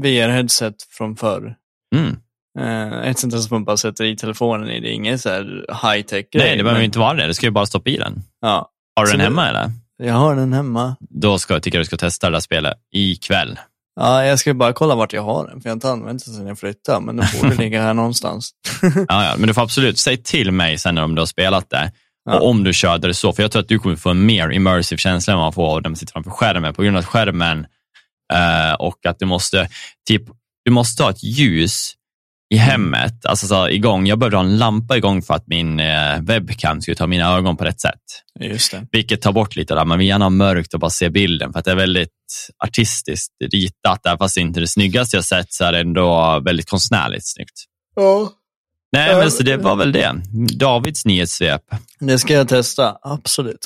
VR-headset 0.01 0.75
från 0.89 1.15
förr. 1.15 1.55
Mm. 1.95 2.15
Eh, 2.59 3.07
ett 3.09 3.19
sånt 3.19 3.33
där 3.33 3.39
som 3.39 3.55
man 3.55 3.63
bara 3.65 3.77
sätter 3.77 4.03
i 4.05 4.15
telefonen 4.17 4.69
i. 4.69 4.79
Det 4.79 4.89
är 4.89 4.93
inget 4.93 5.21
så 5.21 5.29
high-tech 5.29 6.25
Nej, 6.33 6.57
det 6.57 6.63
behöver 6.63 6.73
men- 6.73 6.81
inte 6.83 6.99
vara 6.99 7.13
det. 7.13 7.27
Du 7.27 7.33
ska 7.33 7.45
ju 7.45 7.51
bara 7.51 7.65
stoppa 7.65 7.89
i 7.89 7.97
den. 7.97 8.23
Ja, 8.41 8.69
Har 8.95 9.03
du 9.05 9.11
Så 9.11 9.17
den 9.17 9.19
det- 9.19 9.23
hemma 9.23 9.49
eller? 9.49 9.71
jag 9.97 10.13
har 10.13 10.35
den 10.35 10.53
hemma. 10.53 10.95
Då 10.99 11.39
ska, 11.39 11.59
tycker 11.59 11.77
jag 11.77 11.81
du 11.81 11.85
ska 11.85 11.97
testa 11.97 12.29
det 12.29 12.35
där 12.35 12.39
spelet 12.41 12.73
ikväll. 12.91 13.59
Ja, 13.95 14.25
jag 14.25 14.39
ska 14.39 14.53
bara 14.53 14.73
kolla 14.73 14.95
vart 14.95 15.13
jag 15.13 15.23
har 15.23 15.47
den, 15.47 15.61
för 15.61 15.69
jag 15.69 15.71
har 15.71 15.75
inte 15.75 15.89
använt 15.89 16.25
den 16.25 16.33
sedan 16.33 16.47
jag 16.47 16.59
flyttade, 16.59 17.05
men 17.05 17.17
den 17.17 17.27
borde 17.41 17.55
ligga 17.63 17.81
här 17.81 17.93
någonstans. 17.93 18.51
Ja, 18.81 19.25
ja, 19.25 19.35
men 19.37 19.47
du 19.47 19.53
får 19.53 19.61
absolut 19.61 19.99
säg 19.99 20.17
till 20.17 20.51
mig 20.51 20.77
sen 20.77 20.97
om 20.97 21.15
du 21.15 21.21
har 21.21 21.25
spelat 21.25 21.69
det. 21.69 21.91
Ja. 22.25 22.39
Och 22.39 22.49
om 22.49 22.63
du 22.63 22.73
körde 22.73 23.07
det 23.07 23.13
så, 23.13 23.33
för 23.33 23.43
jag 23.43 23.51
tror 23.51 23.61
att 23.61 23.67
du 23.67 23.79
kommer 23.79 23.95
få 23.95 24.09
en 24.09 24.25
mer 24.25 24.49
immersive 24.49 24.99
känsla 24.99 25.33
än 25.33 25.39
man 25.39 25.53
får 25.53 25.81
när 25.81 25.89
man 25.89 25.95
sitter 25.95 26.13
framför 26.13 26.31
skärmen, 26.31 26.73
på 26.73 26.83
grund 26.83 26.97
av 26.97 27.03
skärmen 27.03 27.65
eh, 28.33 28.73
och 28.79 29.05
att 29.05 29.19
du 29.19 29.25
måste, 29.25 29.69
typ, 30.07 30.21
du 30.65 30.71
måste 30.71 31.03
ha 31.03 31.09
ett 31.09 31.23
ljus 31.23 31.93
i 32.54 32.58
hemmet, 32.58 33.26
alltså 33.26 33.47
så, 33.47 33.70
igång. 33.70 34.08
Jag 34.08 34.20
behövde 34.20 34.38
ha 34.38 34.43
en 34.43 34.58
lampa 34.58 34.97
igång 34.97 35.22
för 35.22 35.34
att 35.34 35.47
min 35.47 35.80
eh, 35.80 36.22
webcam 36.22 36.82
skulle 36.82 36.95
ta 36.95 37.08
mina 37.08 37.36
ögon 37.38 37.58
på 37.58 37.64
rätt 37.64 37.82
sätt. 37.82 38.01
Just 38.39 38.72
det. 38.72 38.88
Vilket 38.91 39.22
tar 39.22 39.32
bort 39.32 39.56
lite 39.56 39.76
där. 39.76 39.86
Man 39.86 39.99
vill 39.99 40.08
gärna 40.08 40.26
ha 40.26 40.30
mörkt 40.30 40.74
och 40.74 40.80
bara 40.80 40.89
se 40.89 41.10
bilden 41.10 41.51
för 41.54 41.60
att 41.60 41.66
det 41.66 41.72
är 41.72 41.76
väldigt 41.76 42.10
artistiskt 42.64 43.32
ritat. 43.54 44.06
Även 44.06 44.18
fast 44.18 44.36
det 44.36 44.41
inte 44.41 44.60
är 44.60 44.62
det 44.62 44.68
snyggaste 44.68 45.18
jag 45.18 45.26
sett 45.26 45.54
så 45.54 45.64
är 45.64 45.72
det 45.72 45.80
ändå 45.80 46.39
väldigt 46.45 46.70
konstnärligt 46.70 47.28
snyggt. 47.34 47.64
Ja. 47.95 48.32
Nej, 48.91 49.12
Ja, 49.12 49.18
men 49.18 49.32
så 49.32 49.43
det 49.43 49.58
var 49.58 49.76
väl 49.76 49.91
det. 49.91 50.22
Davids 50.60 51.06
nyhetssvep. 51.06 51.62
Det 51.99 52.20
ska 52.20 52.34
jag 52.34 52.47
testa, 52.47 52.97
absolut. 53.01 53.66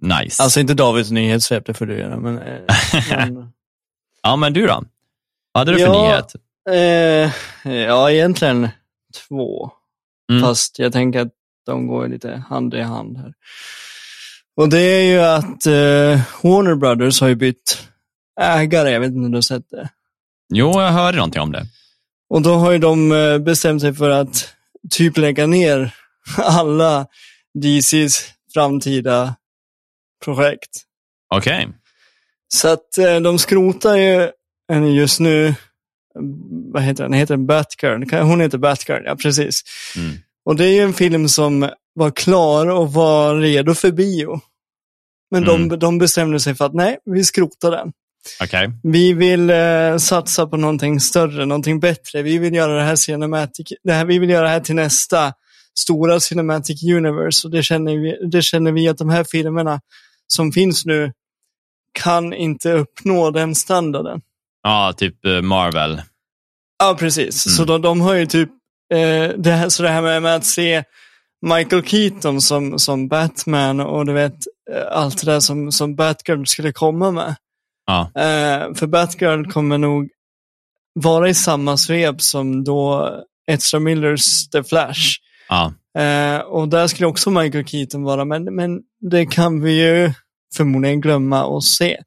Nice. 0.00 0.42
Alltså 0.42 0.60
inte 0.60 0.74
Davids 0.74 1.10
nyhetssvep, 1.10 1.66
det 1.66 1.74
får 1.74 1.86
du 1.86 1.98
göra, 1.98 2.16
men... 2.16 2.38
eh, 2.38 2.60
men 3.18 3.52
ja, 4.22 4.36
men 4.36 4.52
du 4.52 4.66
då? 4.66 4.84
Vad 5.52 5.60
hade 5.60 5.72
du 5.72 5.78
för 5.78 5.94
Ja. 5.94 6.02
nyhet? 6.02 6.32
Eh, 6.70 7.30
ja, 7.72 8.10
egentligen 8.10 8.68
två. 9.28 9.70
Mm. 10.30 10.42
Fast 10.42 10.78
jag 10.78 10.92
tänker 10.92 11.20
att 11.20 11.32
de 11.66 11.86
går 11.86 12.08
lite 12.08 12.44
hand 12.48 12.74
i 12.74 12.80
hand 12.80 13.18
här. 13.18 13.34
Och 14.56 14.68
det 14.68 14.80
är 14.80 15.02
ju 15.02 15.18
att 15.18 15.66
eh, 15.66 16.20
Warner 16.42 16.74
Brothers 16.74 17.20
har 17.20 17.28
ju 17.28 17.34
bytt 17.34 17.88
ägare, 18.40 18.90
jag 18.90 19.00
vet 19.00 19.08
inte 19.08 19.24
om 19.24 19.30
du 19.30 19.36
har 19.36 19.42
sett 19.42 19.70
det. 19.70 19.88
Jo, 20.54 20.80
jag 20.80 20.92
hörde 20.92 21.16
någonting 21.16 21.42
om 21.42 21.52
det. 21.52 21.66
Och 22.30 22.42
då 22.42 22.54
har 22.54 22.72
ju 22.72 22.78
de 22.78 23.12
eh, 23.12 23.38
bestämt 23.38 23.80
sig 23.80 23.94
för 23.94 24.10
att 24.10 24.54
typ 24.90 25.16
lägga 25.16 25.46
ner 25.46 25.94
alla 26.38 27.06
DCs 27.54 28.32
framtida 28.54 29.34
projekt. 30.24 30.70
Okej. 31.34 31.68
Så 32.54 32.68
att 32.68 32.98
eh, 32.98 33.20
de 33.20 33.38
skrotar 33.38 33.96
ju 33.96 34.30
just 34.96 35.20
nu. 35.20 35.54
Vad 36.72 36.82
heter 36.82 37.02
den? 37.04 37.12
Heter 37.12 37.36
den 37.36 37.46
Batgirl? 37.46 38.22
Hon 38.22 38.40
heter 38.40 38.58
Batgirl, 38.58 39.02
ja 39.04 39.16
precis. 39.16 39.62
Mm. 39.96 40.12
Och 40.44 40.56
det 40.56 40.64
är 40.64 40.72
ju 40.72 40.80
en 40.80 40.92
film 40.94 41.28
som 41.28 41.70
var 41.94 42.10
klar 42.10 42.66
och 42.66 42.92
var 42.92 43.36
redo 43.36 43.74
för 43.74 43.92
bio. 43.92 44.40
Men 45.30 45.44
Mm. 45.44 45.68
de, 45.68 45.76
de 45.78 45.98
bestämde 45.98 46.40
sig 46.40 46.54
för 46.54 46.64
att 46.66 46.74
nej, 46.74 46.98
vi 47.04 47.24
skrotar 47.24 47.70
den. 47.70 47.92
Okej. 48.42 48.70
Vi 48.82 49.12
vill 49.12 49.50
eh, 49.50 49.96
satsa 49.98 50.46
på 50.46 50.56
någonting 50.56 51.00
större, 51.00 51.46
någonting 51.46 51.80
bättre. 51.80 52.22
Vi 52.22 52.38
vill 52.38 52.54
göra 52.54 52.74
det 52.74 52.82
här 52.82 52.96
cinematic, 52.96 53.72
det 53.84 53.92
här, 53.92 54.04
vi 54.04 54.18
vill 54.18 54.30
göra 54.30 54.42
det 54.42 54.48
här 54.48 54.60
till 54.60 54.74
nästa 54.74 55.32
stora 55.78 56.20
cinematic 56.20 56.82
universe. 56.82 57.46
Och 57.46 57.50
det 57.50 57.62
känner, 57.62 57.96
vi, 57.96 58.28
det 58.28 58.42
känner 58.42 58.72
vi 58.72 58.88
att 58.88 58.98
de 58.98 59.08
här 59.08 59.24
filmerna 59.24 59.80
som 60.26 60.52
finns 60.52 60.84
nu 60.84 61.12
kan 61.92 62.32
inte 62.32 62.72
uppnå 62.72 63.30
den 63.30 63.54
standarden. 63.54 64.20
Ja, 64.64 64.92
typ 64.96 65.24
eh, 65.24 65.42
Marvel. 65.42 66.02
Ja, 66.78 66.96
precis. 66.98 67.46
Mm. 67.46 67.56
Så 67.56 67.64
de, 67.64 67.82
de 67.82 68.00
har 68.00 68.14
ju 68.14 68.26
typ, 68.26 68.50
eh, 68.94 69.28
det, 69.36 69.50
här, 69.50 69.68
så 69.68 69.82
det 69.82 69.88
här 69.88 70.02
med, 70.02 70.22
med 70.22 70.34
att 70.34 70.46
se 70.46 70.84
Michael 71.46 71.82
Keaton 71.82 72.40
som, 72.40 72.78
som 72.78 73.08
Batman 73.08 73.80
och 73.80 74.06
du 74.06 74.12
vet, 74.12 74.36
eh, 74.72 74.82
allt 74.90 75.20
det 75.24 75.32
där 75.32 75.40
som, 75.40 75.72
som 75.72 75.96
Batgirl 75.96 76.44
skulle 76.44 76.72
komma 76.72 77.10
med. 77.10 77.34
Ja. 77.86 78.00
Eh, 78.14 78.74
för 78.74 78.86
Batgirl 78.86 79.50
kommer 79.50 79.78
nog 79.78 80.08
vara 80.94 81.28
i 81.28 81.34
samma 81.34 81.76
svep 81.76 82.22
som 82.22 82.64
då 82.64 83.10
Ezra 83.46 83.80
Millers 83.80 84.48
The 84.48 84.64
Flash. 84.64 85.18
Ja. 85.48 85.72
Eh, 86.02 86.38
och 86.38 86.68
där 86.68 86.86
skulle 86.86 87.06
också 87.06 87.30
Michael 87.30 87.66
Keaton 87.66 88.02
vara, 88.02 88.24
men, 88.24 88.44
men 88.44 88.80
det 89.10 89.26
kan 89.26 89.60
vi 89.60 89.72
ju 89.72 90.12
förmodligen 90.56 91.00
glömma 91.00 91.56
att 91.56 91.64
se. 91.64 92.00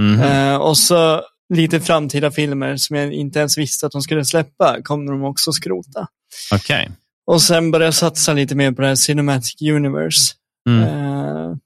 Mhm. 0.00 0.20
Eh, 0.20 0.56
och 0.56 0.78
så 0.78 1.22
lite 1.54 1.80
framtida 1.80 2.30
filmer 2.30 2.76
som 2.76 2.96
jag 2.96 3.12
inte 3.12 3.38
ens 3.38 3.58
visste 3.58 3.86
att 3.86 3.92
de 3.92 4.02
skulle 4.02 4.24
släppa 4.24 4.82
kommer 4.82 5.12
de 5.12 5.24
också 5.24 5.52
skrota. 5.52 6.06
Okej. 6.54 6.90
Och 7.26 7.42
sen 7.42 7.70
börja 7.70 7.92
satsa 7.92 8.32
lite 8.32 8.54
mer 8.54 8.72
på 8.72 8.82
det 8.82 8.88
här 8.88 8.94
Cinematic 8.94 9.62
Universe. 9.62 10.34
Mm. 10.68 10.82
Eh, 10.82 11.56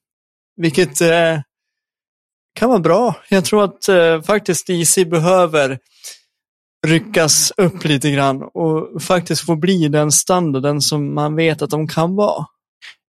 vilket 0.56 1.00
eh, 1.00 1.40
kan 2.58 2.68
vara 2.68 2.78
bra. 2.78 3.16
Jag 3.28 3.44
tror 3.44 3.64
att 3.64 3.88
eh, 3.88 4.22
faktiskt 4.22 4.66
DC 4.66 5.04
behöver 5.04 5.78
ryckas 6.86 7.52
upp 7.56 7.84
lite 7.84 8.10
grann 8.10 8.42
och 8.42 9.02
faktiskt 9.02 9.46
få 9.46 9.56
bli 9.56 9.88
den 9.88 10.12
standarden 10.12 10.80
som 10.80 11.14
man 11.14 11.36
vet 11.36 11.62
att 11.62 11.70
de 11.70 11.88
kan 11.88 12.16
vara. 12.16 12.46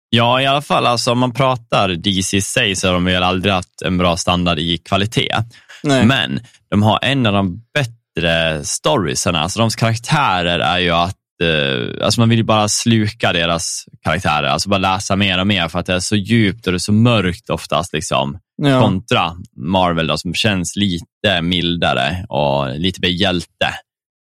Ja, 0.10 0.42
i 0.42 0.46
alla 0.46 0.62
fall 0.62 0.86
alltså, 0.86 1.12
om 1.12 1.20
man 1.20 1.34
pratar 1.34 1.90
DC 1.90 2.38
i 2.38 2.42
sig 2.42 2.76
så 2.76 2.88
har 2.88 2.94
de 2.94 3.06
väl 3.06 3.24
aldrig 3.24 3.54
haft 3.54 3.82
en 3.82 3.98
bra 3.98 4.18
standard 4.18 4.60
i 4.60 4.78
kvalitet. 4.78 5.36
Nej. 5.84 6.06
Men 6.06 6.40
de 6.70 6.84
har 6.84 7.00
en 7.02 7.26
av 7.26 7.34
de 7.34 7.64
bättre 7.74 8.64
storiesarna. 8.64 9.40
Alltså, 9.40 9.60
de 9.60 9.70
karaktärer 9.70 10.60
är 10.60 10.80
ju 10.80 10.92
att 10.92 11.18
eh, 11.44 12.06
alltså 12.06 12.22
man 12.22 12.30
vill 12.30 12.38
ju 12.38 12.44
bara 12.44 12.68
sluka 12.68 13.34
deras 13.34 13.86
karaktärer, 14.04 14.48
alltså 14.48 14.70
bara 14.70 14.78
läsa 14.78 15.16
mer 15.16 15.40
och 15.40 15.48
mer 15.48 15.68
för 15.68 15.80
att 15.80 15.86
det 15.86 15.94
är 15.94 16.00
så 16.00 16.16
djupt 16.16 16.68
och 16.68 16.74
det 16.74 16.78
är 16.78 16.80
så 16.80 16.94
mörkt 16.94 17.50
oftast. 17.50 17.94
Liksom. 17.94 18.40
ja. 18.62 18.82
Kontra 18.82 19.36
Marvel 19.58 20.08
då, 20.08 20.18
som 20.18 20.34
känns 20.34 20.76
lite 20.76 21.42
mildare 21.42 22.26
och 22.30 22.80
lite 22.80 23.00
mer 23.02 23.10
hjälte. 23.10 23.74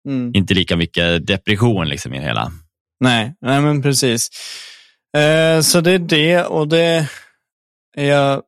Mm. 0.09 0.31
Inte 0.35 0.55
lika 0.55 0.77
mycket 0.77 1.27
depression 1.27 1.89
liksom 1.89 2.15
i 2.15 2.19
det 2.19 2.25
hela. 2.25 2.53
Nej, 3.01 3.35
nej 3.41 3.61
men 3.61 3.83
precis. 3.83 4.29
Eh, 5.17 5.61
så 5.61 5.81
det 5.81 5.93
är 5.93 5.99
det 5.99 6.45
och 6.45 6.69
det 6.69 7.09
är 7.97 8.05
jag, 8.05 8.43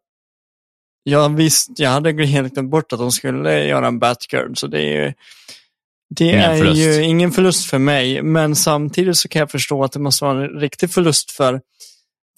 jag 1.10 1.36
visste, 1.36 1.72
jag 1.82 1.90
hade 1.90 2.24
helt 2.26 2.54
glömt 2.54 2.70
bort 2.70 2.92
att 2.92 2.98
de 2.98 3.12
skulle 3.12 3.64
göra 3.66 3.86
en 3.86 3.98
Batgirl, 3.98 4.54
så 4.54 4.66
det 4.66 4.80
är 4.80 5.04
ju 5.06 5.12
det 6.14 6.24
Ingen 6.24 6.40
är 6.40 6.58
förlust. 6.58 6.80
ju 6.80 7.02
ingen 7.02 7.32
förlust 7.32 7.70
för 7.70 7.78
mig, 7.78 8.22
men 8.22 8.56
samtidigt 8.56 9.16
så 9.16 9.28
kan 9.28 9.40
jag 9.40 9.50
förstå 9.50 9.84
att 9.84 9.92
det 9.92 9.98
måste 9.98 10.24
vara 10.24 10.44
en 10.44 10.48
riktig 10.48 10.90
förlust 10.90 11.30
för, 11.30 11.60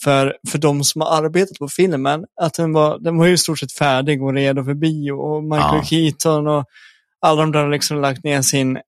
för, 0.05 0.37
för 0.49 0.59
de 0.59 0.85
som 0.85 1.01
har 1.01 1.16
arbetat 1.25 1.59
på 1.59 1.68
filmen. 1.68 2.25
Att 2.41 2.55
den 2.55 2.73
var, 2.73 2.99
den 2.99 3.18
var 3.18 3.27
ju 3.27 3.33
i 3.33 3.39
stort 3.39 3.59
sett 3.59 3.73
färdig 3.73 4.23
och 4.23 4.35
redo 4.35 4.64
för 4.64 4.75
bio 4.75 5.12
och 5.12 5.45
Michael 5.45 5.77
Ja. 5.77 5.85
Keaton 5.85 6.47
och 6.47 6.64
alla 7.20 7.41
de 7.41 7.53
där 7.53 7.68
liksom 7.70 8.01
lagt 8.01 8.25
ner 8.25 8.43
sin 8.43 8.79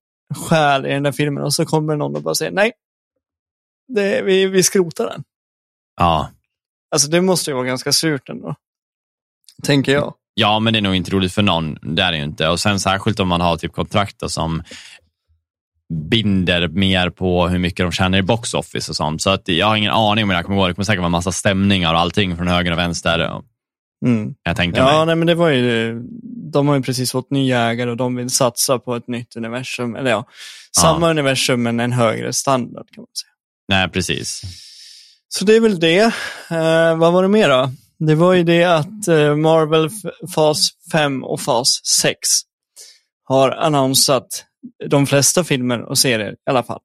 själ 0.48 0.86
i 0.86 0.90
den 0.90 1.02
där 1.02 1.12
filmen 1.12 1.42
och 1.44 1.54
så 1.54 1.66
kommer 1.66 1.96
någon 1.96 2.16
och 2.16 2.22
bara 2.22 2.34
säger 2.34 2.52
nej, 2.52 2.72
det, 3.88 4.22
vi, 4.22 4.46
vi 4.46 4.62
skrotar 4.62 5.06
den. 5.06 5.24
Ja. 5.96 6.30
Alltså 6.90 7.08
det 7.10 7.20
måste 7.20 7.50
ju 7.50 7.54
vara 7.54 7.66
ganska 7.66 7.92
surt 7.92 8.28
ändå. 8.28 8.54
Tänker 9.62 9.92
jag. 9.92 10.14
Ja, 10.34 10.58
men 10.60 10.72
det 10.72 10.78
är 10.78 10.82
nog 10.82 10.94
inte 10.94 11.10
roligt 11.10 11.32
för 11.32 11.42
någon. 11.42 11.78
Det 11.96 12.02
är 12.02 12.12
det 12.12 12.18
ju 12.18 12.24
inte. 12.24 12.48
Och 12.48 12.60
sen 12.60 12.80
särskilt 12.80 13.20
om 13.20 13.28
man 13.28 13.40
har 13.40 13.56
typ 13.56 13.72
kontrakt 13.72 14.30
som 14.30 14.62
binder 16.10 16.68
mer 16.68 17.10
på 17.10 17.48
hur 17.48 17.58
mycket 17.58 17.84
de 17.86 17.92
tjänar 17.92 18.18
i 18.18 18.22
box 18.22 18.54
office 18.54 18.90
och 18.92 18.96
sånt. 18.96 19.22
Så 19.22 19.30
att 19.30 19.48
jag 19.48 19.66
har 19.66 19.76
ingen 19.76 19.92
aning 19.92 20.24
om 20.24 20.30
hur 20.30 20.34
det 20.34 20.36
här 20.36 20.42
kommer 20.42 20.56
gå. 20.58 20.68
Det 20.68 20.74
kommer 20.74 20.84
säkert 20.84 21.00
vara 21.00 21.08
massa 21.08 21.32
stämningar 21.32 21.94
och 21.94 22.00
allting 22.00 22.36
från 22.36 22.48
höger 22.48 22.72
och 22.72 22.78
vänster. 22.78 23.30
Mm. 24.06 24.34
jag 24.42 24.56
tänka 24.56 24.78
Ja, 24.80 24.96
mig. 24.96 25.06
nej, 25.06 25.16
men 25.16 25.26
det 25.26 25.34
var 25.34 25.48
ju, 25.48 26.00
de 26.52 26.68
har 26.68 26.76
ju 26.76 26.82
precis 26.82 27.12
fått 27.12 27.30
nya 27.30 27.60
ägare 27.60 27.90
och 27.90 27.96
de 27.96 28.16
vill 28.16 28.30
satsa 28.30 28.78
på 28.78 28.96
ett 28.96 29.08
nytt 29.08 29.36
universum. 29.36 29.96
Eller 29.96 30.10
ja, 30.10 30.24
samma 30.76 31.10
universum 31.10 31.62
men 31.62 31.80
en 31.80 31.92
högre 31.92 32.32
standard 32.32 32.86
kan 32.92 33.00
man 33.02 33.06
säga. 33.22 33.30
Nej, 33.68 33.88
precis. 33.88 34.42
Så 35.28 35.44
det 35.44 35.56
är 35.56 35.60
väl 35.60 35.80
det. 35.80 36.00
Eh, 36.50 36.96
vad 36.96 37.12
var 37.12 37.22
det 37.22 37.28
mer 37.28 37.48
då? 37.48 37.70
Det 38.06 38.14
var 38.14 38.32
ju 38.32 38.44
det 38.44 38.64
att 38.64 39.08
eh, 39.08 39.36
Marvel 39.36 39.90
fas 40.34 40.70
5 40.92 41.24
och 41.24 41.40
fas 41.40 41.80
6 41.86 42.18
har 43.24 43.50
annonsat 43.50 44.46
de 44.88 45.06
flesta 45.06 45.44
filmer 45.44 45.82
och 45.82 45.98
serier 45.98 46.32
i 46.32 46.50
alla 46.50 46.62
fall. 46.62 46.80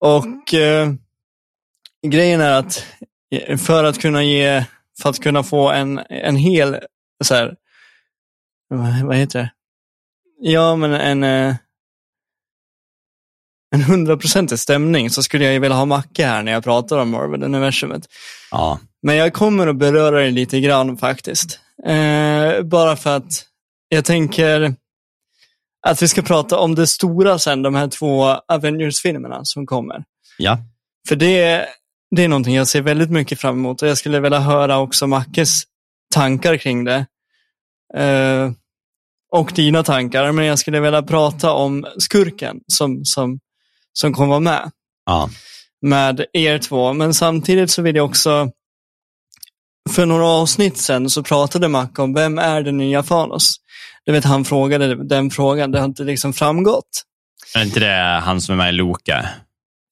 Och 0.00 0.54
eh, 0.54 0.92
grejen 2.06 2.40
är 2.40 2.58
att 2.58 2.86
eh, 3.30 3.58
för 3.58 3.84
att 3.84 4.00
kunna 4.00 4.24
ge, 4.24 4.64
för 5.02 5.10
att 5.10 5.22
kunna 5.22 5.42
få 5.42 5.70
en, 5.70 6.00
en 6.08 6.36
hel, 6.36 6.78
så 7.24 7.34
här, 7.34 7.56
vad, 8.68 9.02
vad 9.02 9.16
heter 9.16 9.38
det? 9.38 9.52
Ja, 10.40 10.76
men 10.76 10.92
en, 10.92 11.24
eh, 11.24 11.54
en 13.76 13.82
hundraprocentig 13.82 14.58
stämning 14.58 15.10
så 15.10 15.22
skulle 15.22 15.44
jag 15.44 15.52
ju 15.52 15.58
vilja 15.58 15.76
ha 15.76 15.84
Macke 15.84 16.26
här 16.26 16.42
när 16.42 16.52
jag 16.52 16.64
pratar 16.64 16.98
om 16.98 17.10
Marvel-universumet. 17.10 18.02
Ja. 18.50 18.78
Men 19.02 19.16
jag 19.16 19.32
kommer 19.32 19.66
att 19.66 19.76
beröra 19.76 20.20
det 20.20 20.30
lite 20.30 20.60
grann 20.60 20.96
faktiskt. 20.96 21.60
Eh, 21.86 22.62
bara 22.62 22.96
för 22.96 23.16
att 23.16 23.44
jag 23.88 24.04
tänker 24.04 24.74
att 25.86 26.02
vi 26.02 26.08
ska 26.08 26.22
prata 26.22 26.58
om 26.58 26.74
det 26.74 26.86
stora 26.86 27.38
sen, 27.38 27.62
de 27.62 27.74
här 27.74 27.88
två 27.88 28.24
Avengers-filmerna 28.48 29.40
som 29.44 29.66
kommer. 29.66 30.04
Ja. 30.38 30.58
För 31.08 31.16
det, 31.16 31.66
det 32.16 32.24
är 32.24 32.28
någonting 32.28 32.54
jag 32.54 32.68
ser 32.68 32.82
väldigt 32.82 33.10
mycket 33.10 33.40
fram 33.40 33.54
emot 33.54 33.82
och 33.82 33.88
jag 33.88 33.98
skulle 33.98 34.20
vilja 34.20 34.38
höra 34.38 34.78
också 34.78 35.06
Mackes 35.06 35.62
tankar 36.14 36.56
kring 36.56 36.84
det. 36.84 37.06
Eh, 37.94 38.50
och 39.32 39.52
dina 39.54 39.82
tankar, 39.82 40.32
men 40.32 40.44
jag 40.44 40.58
skulle 40.58 40.80
vilja 40.80 41.02
prata 41.02 41.52
om 41.52 41.86
skurken 41.98 42.60
som, 42.66 43.04
som, 43.04 43.38
som 43.98 44.12
kommer 44.12 44.28
vara 44.28 44.40
med 44.40 44.70
Ja. 45.06 45.30
med 45.82 46.24
er 46.32 46.58
två. 46.58 46.92
Men 46.92 47.14
samtidigt 47.14 47.70
så 47.70 47.82
vill 47.82 47.96
jag 47.96 48.04
också, 48.04 48.50
för 49.90 50.06
några 50.06 50.26
avsnitt 50.26 50.76
sen 50.78 51.10
så 51.10 51.22
pratade 51.22 51.68
Mac 51.68 51.88
om 51.98 52.14
vem 52.14 52.38
är 52.38 52.62
den 52.62 52.76
nya 52.76 53.02
Thanos? 53.02 53.56
Du 54.06 54.12
vet, 54.12 54.24
han 54.24 54.44
frågade 54.44 55.04
den 55.08 55.30
frågan, 55.30 55.70
det 55.70 55.78
har 55.78 55.84
inte 55.86 56.04
liksom 56.04 56.32
framgått. 56.32 57.02
Är 57.54 57.62
inte 57.62 57.80
det 57.80 58.20
han 58.24 58.40
som 58.40 58.52
är 58.52 58.56
med 58.56 58.68
i 58.68 58.72
Loka? 58.72 59.28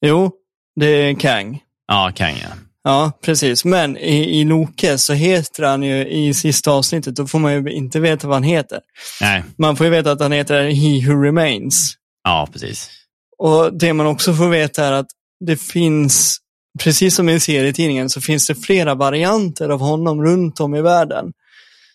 Jo, 0.07 0.33
det 0.81 0.87
är 0.87 1.15
Kang. 1.15 1.61
Ja, 1.87 2.13
Kang 2.15 2.37
ja. 2.43 2.49
Ja, 2.87 3.13
precis. 3.25 3.65
Men 3.65 3.97
i, 3.97 4.41
i 4.41 4.45
Loke 4.45 4.99
så 4.99 5.13
heter 5.13 5.63
han 5.63 5.83
ju 5.83 6.09
i 6.09 6.35
sista 6.35 6.71
avsnittet, 6.71 7.17
då 7.17 7.27
får 7.27 7.39
man 7.39 7.53
ju 7.53 7.73
inte 7.73 8.01
veta 8.01 8.27
vad 8.27 8.37
han 8.37 8.43
heter. 8.43 8.81
Nej. 9.21 9.45
Man 9.59 9.77
får 9.77 9.87
ju 9.87 9.91
veta 9.93 10.13
att 10.13 10.21
han 10.21 10.33
heter 10.33 10.65
He 10.65 11.07
Who 11.09 11.23
Remains. 11.23 11.95
Ja, 12.25 12.49
precis. 12.53 12.91
Och 13.39 13.79
det 13.79 13.93
man 13.93 14.07
också 14.07 14.35
får 14.35 14.49
veta 14.49 14.85
är 14.85 14.93
att 14.93 15.07
det 15.41 15.57
finns, 15.57 16.39
precis 16.79 17.15
som 17.15 17.29
i 17.29 17.41
serietidningen, 17.41 18.11
så 18.11 18.21
finns 18.21 18.47
det 18.47 18.55
flera 18.55 18.95
varianter 18.95 19.69
av 19.69 19.81
honom 19.81 20.23
runt 20.23 20.61
om 20.61 20.75
i 20.75 20.83
världen. 20.83 21.33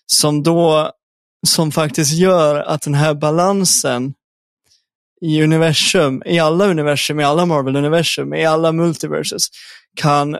Som 0.05 0.43
då, 0.43 0.91
som 1.47 1.71
faktiskt 1.71 2.11
gör 2.11 2.55
att 2.55 2.81
den 2.81 2.93
här 2.93 3.13
balansen 3.13 4.13
i 5.21 5.43
universum, 5.43 6.23
i 6.25 6.39
alla 6.39 6.65
universum, 6.65 7.19
i 7.19 7.23
alla 7.23 7.45
Marvel-universum, 7.45 8.33
i 8.33 8.45
alla 8.45 8.71
multiverses, 8.71 9.47
kan 9.95 10.37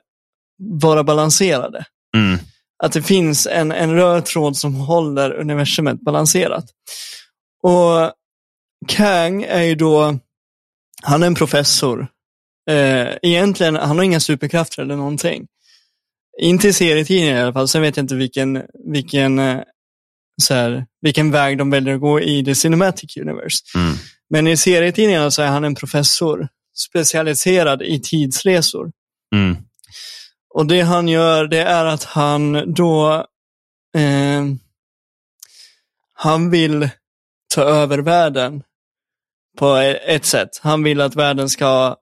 vara 0.81 1.03
balanserade. 1.03 1.85
Mm. 2.17 2.39
Att 2.83 2.91
det 2.91 3.01
finns 3.01 3.47
en, 3.47 3.71
en 3.71 3.95
röd 3.95 4.25
tråd 4.25 4.57
som 4.57 4.75
håller 4.75 5.31
universumet 5.33 6.01
balanserat. 6.01 6.65
Och 7.63 8.11
Kang 8.87 9.43
är 9.43 9.61
ju 9.61 9.75
då, 9.75 10.19
han 11.01 11.23
är 11.23 11.27
en 11.27 11.35
professor. 11.35 12.07
Eh, 12.69 13.07
egentligen, 13.21 13.75
han 13.75 13.97
har 13.97 14.03
inga 14.03 14.19
superkrafter 14.19 14.81
eller 14.81 14.95
någonting. 14.95 15.47
Inte 16.41 16.67
i 16.67 16.73
serietidningen 16.73 17.37
i 17.37 17.41
alla 17.41 17.53
fall, 17.53 17.67
sen 17.67 17.81
vet 17.81 17.97
jag 17.97 18.03
inte 18.03 18.15
vilken, 18.15 18.63
vilken, 18.93 19.39
eh, 19.39 19.61
så 20.41 20.53
här, 20.53 20.85
vilken 21.01 21.31
väg 21.31 21.57
de 21.57 21.69
väljer 21.69 21.95
att 21.95 22.01
gå 22.01 22.21
i 22.21 22.45
the 22.45 22.55
Cinematic 22.55 23.17
Universe. 23.17 23.63
Mm. 23.75 23.95
Men 24.29 24.47
i 24.47 24.57
serietidningarna 24.57 25.31
så 25.31 25.41
är 25.41 25.47
han 25.47 25.63
en 25.63 25.75
professor 25.75 26.47
specialiserad 26.75 27.81
i 27.81 27.99
tidsresor. 27.99 28.91
Mm. 29.35 29.57
Och 30.53 30.65
det 30.65 30.81
han 30.81 31.07
gör, 31.07 31.47
det 31.47 31.61
är 31.61 31.85
att 31.85 32.03
han 32.03 32.73
då, 32.73 33.25
eh, 33.97 34.45
han 36.13 36.49
vill 36.49 36.89
ta 37.55 37.61
över 37.61 37.97
världen 37.97 38.63
på 39.60 39.76
ett 40.07 40.26
sätt. 40.26 40.49
Han 40.62 40.84
vill 40.84 41.01
att 41.01 41.16
världen 41.16 41.49
ska 41.49 41.95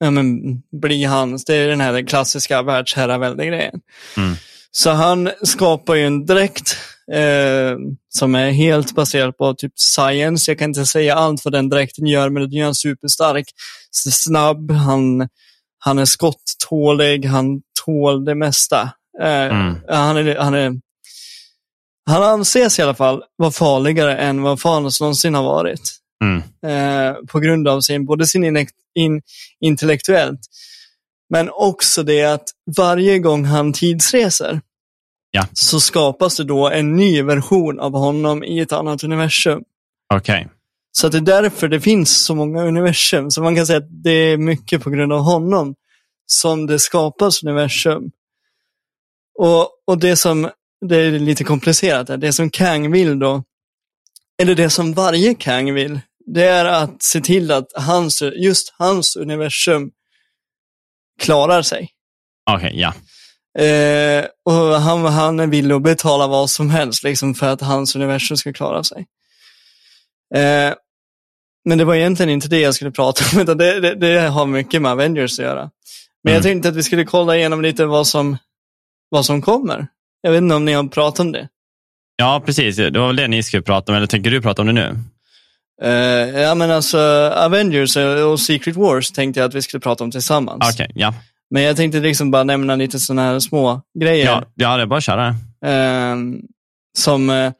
ja, 0.00 0.10
men, 0.10 0.40
bli 0.80 1.04
hans. 1.04 1.44
Det 1.44 1.54
är 1.54 1.68
den 1.68 1.80
här 1.80 2.06
klassiska 2.06 2.62
världsherravälde-grejen. 2.62 3.80
Mm. 4.16 4.36
Så 4.70 4.90
han 4.90 5.30
skapar 5.42 5.94
ju 5.94 6.06
en 6.06 6.26
dräkt 6.26 6.76
eh, 7.12 7.78
som 8.08 8.34
är 8.34 8.50
helt 8.50 8.94
baserad 8.94 9.36
på 9.36 9.54
typ 9.54 9.78
science. 9.78 10.50
Jag 10.50 10.58
kan 10.58 10.70
inte 10.70 10.86
säga 10.86 11.14
allt 11.14 11.44
vad 11.44 11.52
den 11.52 11.68
dräkten 11.68 12.06
gör, 12.06 12.28
men 12.28 12.42
den 12.42 12.52
gör 12.52 12.64
han 12.64 12.74
superstark, 12.74 13.46
snabb, 13.90 14.70
han, 14.70 15.28
han 15.78 15.98
är 15.98 16.04
skotttålig, 16.04 17.24
han 17.24 17.60
tål 17.84 18.24
det 18.24 18.34
mesta. 18.34 18.92
Eh, 19.22 19.28
Mm. 19.28 19.76
han, 19.88 20.16
är, 20.16 20.36
han, 20.36 20.54
är, 20.54 20.72
han 22.10 22.22
anses 22.22 22.78
i 22.78 22.82
alla 22.82 22.94
fall 22.94 23.22
vara 23.36 23.50
farligare 23.50 24.16
än 24.16 24.42
vad 24.42 24.60
Thanos 24.60 25.00
någonsin 25.00 25.34
har 25.34 25.42
varit. 25.42 25.97
Mm. 26.24 26.42
Eh, 26.66 27.14
på 27.14 27.40
grund 27.40 27.68
av 27.68 27.80
sin, 27.80 28.06
både 28.06 28.26
sin 28.26 28.44
in, 28.44 28.66
in, 28.94 29.22
intellektuellt, 29.60 30.40
men 31.30 31.50
också 31.50 32.02
det 32.02 32.24
att 32.24 32.48
varje 32.76 33.18
gång 33.18 33.44
han 33.44 33.72
tidsreser 33.72 34.60
Ja. 35.30 35.46
så 35.52 35.80
skapas 35.80 36.36
det 36.36 36.44
då 36.44 36.68
en 36.68 36.96
ny 36.96 37.22
version 37.22 37.80
av 37.80 37.92
honom 37.92 38.44
i 38.44 38.60
ett 38.60 38.72
annat 38.72 39.04
universum. 39.04 39.62
Okej. 40.14 40.48
Så 40.92 41.06
att 41.06 41.12
det 41.12 41.18
är 41.18 41.42
därför 41.42 41.68
det 41.68 41.80
finns 41.80 42.24
så 42.24 42.34
många 42.34 42.62
universum. 42.62 43.30
Så 43.30 43.42
man 43.42 43.56
kan 43.56 43.66
säga 43.66 43.78
att 43.78 44.02
det 44.04 44.10
är 44.10 44.36
mycket 44.36 44.82
på 44.82 44.90
grund 44.90 45.12
av 45.12 45.20
honom 45.20 45.74
som 46.26 46.66
det 46.66 46.78
skapas 46.78 47.42
universum. 47.42 48.10
Och, 49.38 49.68
och 49.86 49.98
det 49.98 50.16
som, 50.16 50.50
det 50.86 50.96
är 50.96 51.10
lite 51.10 51.44
komplicerat, 51.44 52.20
det 52.20 52.32
som 52.32 52.50
Kang 52.50 52.92
vill 52.92 53.18
då, 53.18 53.44
eller 54.42 54.54
det 54.54 54.70
som 54.70 54.92
varje 54.92 55.34
Kang 55.34 55.74
vill, 55.74 56.00
det 56.34 56.44
är 56.44 56.64
att 56.64 57.02
se 57.02 57.20
till 57.20 57.50
att 57.52 57.66
hans, 57.74 58.22
just 58.22 58.74
hans 58.78 59.16
universum 59.16 59.90
klarar 61.22 61.62
sig. 61.62 61.90
Okej, 62.50 62.72
ja. 62.80 62.94
Eh, 63.64 64.24
och 64.44 64.52
han, 64.80 65.04
han 65.04 65.40
är 65.40 65.46
villig 65.46 65.74
att 65.74 65.82
betala 65.82 66.26
vad 66.26 66.50
som 66.50 66.70
helst 66.70 67.02
liksom, 67.02 67.34
för 67.34 67.48
att 67.48 67.60
hans 67.60 67.96
universum 67.96 68.36
ska 68.36 68.52
klara 68.52 68.84
sig. 68.84 69.06
Eh, 70.34 70.74
men 71.68 71.78
det 71.78 71.84
var 71.84 71.94
egentligen 71.94 72.30
inte 72.30 72.48
det 72.48 72.60
jag 72.60 72.74
skulle 72.74 72.90
prata 72.90 73.24
om, 73.32 73.40
utan 73.42 73.58
det, 73.58 73.80
det, 73.80 73.94
det 73.94 74.20
har 74.20 74.46
mycket 74.46 74.82
med 74.82 74.92
Avengers 74.92 75.38
att 75.38 75.44
göra. 75.44 75.70
Men 76.24 76.32
jag 76.34 76.40
Mm. 76.40 76.42
tänkte 76.52 76.68
att 76.68 76.76
vi 76.76 76.82
skulle 76.82 77.04
kolla 77.04 77.36
igenom 77.36 77.62
lite 77.62 77.86
vad 77.86 78.06
som, 78.06 78.36
vad 79.08 79.24
som 79.26 79.42
kommer. 79.42 79.86
Jag 80.20 80.30
vet 80.30 80.38
inte 80.42 80.54
om 80.54 80.64
ni 80.64 80.72
har 80.72 80.84
pratat 80.84 81.20
om 81.20 81.32
det. 81.32 81.48
Ja, 82.16 82.42
precis. 82.46 82.76
Det 82.76 82.98
var 82.98 83.06
väl 83.06 83.16
det 83.16 83.28
ni 83.28 83.42
skulle 83.42 83.62
prata 83.62 83.92
om, 83.92 83.96
eller 83.96 84.06
tänker 84.06 84.30
du 84.30 84.42
prata 84.42 84.62
om 84.62 84.66
det 84.66 84.72
nu? 84.72 84.98
Eh, 85.82 86.40
ja, 86.40 86.54
men 86.54 86.70
alltså 86.70 86.98
Avengers 87.36 87.96
och 87.96 88.40
Secret 88.40 88.76
Wars 88.76 89.10
tänkte 89.10 89.40
jag 89.40 89.48
att 89.48 89.54
vi 89.54 89.62
skulle 89.62 89.80
prata 89.80 90.04
om 90.04 90.10
tillsammans. 90.10 90.74
Okej, 90.74 90.90
ja. 90.94 91.14
Men 91.50 91.62
jag 91.62 91.76
tänkte 91.76 92.00
liksom 92.00 92.30
bara 92.30 92.44
nämna 92.44 92.76
lite 92.76 92.98
sådana 92.98 93.22
här 93.22 93.40
små 93.40 93.82
grejer. 93.98 94.26
Ja, 94.26 94.44
ja, 94.54 94.76
det 94.76 94.82
är 94.82 94.86
bara 94.86 94.96
att 94.96 95.04
köra. 95.04 95.34
Ehm, 95.64 96.40
som, 96.98 97.30
eh, 97.30 97.52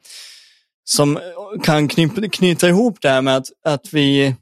som 0.83 1.19
kan 1.63 1.87
knyp, 1.87 2.33
knyta 2.33 2.69
ihop 2.69 2.97
det 3.01 3.09
här 3.09 3.21
med 3.21 3.37
att, 3.37 3.47
att 3.65 3.93
vi 3.93 4.35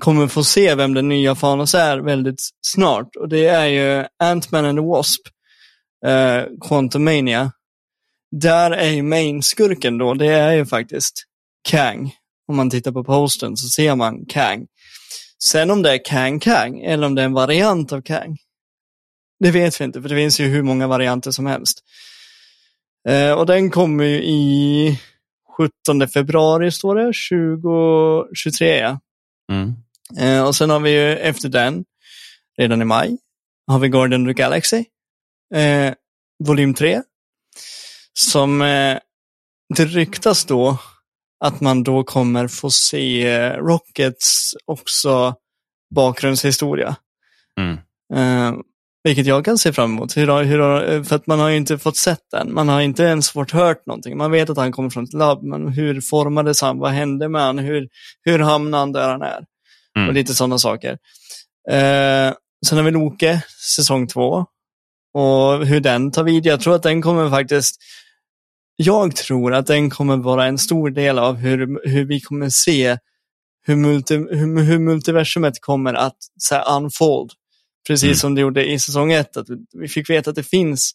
kommer 0.00 0.26
få 0.26 0.44
se 0.44 0.74
vem 0.74 0.94
den 0.94 1.08
nya 1.08 1.34
Thanos 1.34 1.74
är 1.74 1.98
väldigt 1.98 2.40
snart. 2.66 3.16
Och 3.16 3.28
det 3.28 3.46
är 3.46 3.66
ju 3.66 4.06
Ant-Man 4.22 4.64
and 4.64 4.78
the 4.78 4.82
Wasp, 4.82 5.20
uh, 6.06 6.68
Quantumania. 6.68 7.52
Där 8.36 8.70
är 8.70 8.90
ju 8.90 9.02
main-skurken 9.02 9.98
då, 9.98 10.14
det 10.14 10.26
är 10.26 10.52
ju 10.52 10.66
faktiskt 10.66 11.24
Kang. 11.68 12.12
Om 12.48 12.56
man 12.56 12.70
tittar 12.70 12.92
på 12.92 13.04
posten 13.04 13.56
så 13.56 13.68
ser 13.68 13.94
man 13.96 14.24
Kang. 14.26 14.66
Sen 15.44 15.70
om 15.70 15.82
det 15.82 15.92
är 15.92 16.04
Kang 16.04 16.40
Kang 16.40 16.80
eller 16.80 17.06
om 17.06 17.14
det 17.14 17.22
är 17.22 17.26
en 17.26 17.32
variant 17.32 17.92
av 17.92 18.02
Kang, 18.02 18.36
det 19.40 19.50
vet 19.50 19.80
vi 19.80 19.84
inte, 19.84 20.02
för 20.02 20.08
det 20.08 20.14
finns 20.14 20.40
ju 20.40 20.46
hur 20.46 20.62
många 20.62 20.86
varianter 20.86 21.30
som 21.30 21.46
helst. 21.46 21.78
Eh, 23.08 23.32
och 23.32 23.46
den 23.46 23.70
kommer 23.70 24.04
ju 24.04 24.22
i 24.22 25.00
17 25.56 26.08
februari, 26.08 26.70
står 26.70 26.94
det, 26.94 27.12
2023. 28.32 28.78
Ja. 28.78 29.00
Mm. 29.52 29.74
Eh, 30.18 30.46
och 30.46 30.56
sen 30.56 30.70
har 30.70 30.80
vi 30.80 30.90
ju 30.90 31.16
efter 31.16 31.48
den, 31.48 31.84
redan 32.58 32.82
i 32.82 32.84
maj, 32.84 33.18
har 33.66 33.78
vi 33.78 33.88
Guardian 33.88 34.22
of 34.22 34.36
the 34.36 34.42
Galaxy, 34.42 34.84
eh, 35.54 35.94
volym 36.44 36.74
3. 36.74 37.02
Som 38.12 38.62
eh, 38.62 38.98
det 39.76 39.84
ryktas 39.84 40.44
då 40.44 40.78
att 41.42 41.60
man 41.60 41.82
då 41.82 42.04
kommer 42.04 42.48
få 42.48 42.70
se 42.70 43.30
eh, 43.30 43.50
Rockets 43.52 44.54
också 44.64 45.34
bakgrundshistoria. 45.94 46.96
Mm. 47.60 47.78
Eh, 48.14 48.58
vilket 49.04 49.26
jag 49.26 49.44
kan 49.44 49.58
se 49.58 49.72
fram 49.72 49.92
emot. 49.92 50.16
Hur, 50.16 50.42
hur, 50.42 50.58
har- 50.58 51.04
för 51.04 51.16
att 51.16 51.26
man 51.26 51.38
har 51.40 51.48
ju 51.48 51.56
inte 51.56 51.78
fått 51.78 51.96
sett 51.96 52.30
den. 52.30 52.54
Man 52.54 52.68
har 52.68 52.80
inte 52.80 53.02
ens 53.02 53.30
fått 53.30 53.50
hört 53.50 53.86
någonting. 53.86 54.16
Man 54.16 54.30
vet 54.30 54.50
att 54.50 54.56
han 54.56 54.72
kommer 54.72 54.90
från 54.90 55.04
ett 55.04 55.12
labb, 55.12 55.42
men 55.42 55.68
hur 55.68 56.00
formades 56.00 56.62
han? 56.62 56.78
Vad 56.78 56.90
hände 56.90 57.28
med 57.28 57.42
han? 57.42 57.58
Hur, 57.58 57.88
hur 58.24 58.38
hamnade 58.38 58.80
han 58.80 58.92
där 58.92 59.08
han 59.08 59.22
är? 59.22 59.44
Mm. 59.96 60.08
Och 60.08 60.14
lite 60.14 60.34
sådana 60.34 60.58
saker. 60.58 60.90
Eh, 61.70 62.32
sen 62.66 62.78
har 62.78 62.82
vi 62.82 62.90
Loke, 62.90 63.42
säsong 63.76 64.06
två. 64.08 64.46
Och 65.14 65.66
hur 65.66 65.80
den 65.80 66.10
tar 66.12 66.24
vid. 66.24 66.46
Jag 66.46 66.60
tror 66.60 66.74
att 66.74 66.82
den 66.82 67.02
kommer 67.02 67.30
faktiskt 67.30 67.76
jag 68.76 69.16
tror 69.16 69.54
att 69.54 69.66
den 69.66 69.90
kommer 69.90 70.16
vara 70.16 70.46
en 70.46 70.58
stor 70.58 70.90
del 70.90 71.18
av 71.18 71.36
hur, 71.36 71.88
hur 71.88 72.04
vi 72.04 72.20
kommer 72.20 72.48
se 72.48 72.98
hur, 73.66 73.76
multi, 73.76 74.14
hur, 74.16 74.62
hur 74.62 74.78
multiversumet 74.78 75.60
kommer 75.60 75.94
att 75.94 76.16
så 76.38 76.54
här, 76.54 76.76
unfold. 76.76 77.30
Precis 77.86 78.04
Mm. 78.04 78.14
som 78.16 78.34
det 78.34 78.40
gjorde 78.40 78.70
i 78.70 78.78
säsong 78.78 79.12
ett. 79.12 79.36
Att 79.36 79.46
vi 79.72 79.88
fick 79.88 80.10
veta 80.10 80.30
att 80.30 80.36
det 80.36 80.42
finns 80.42 80.92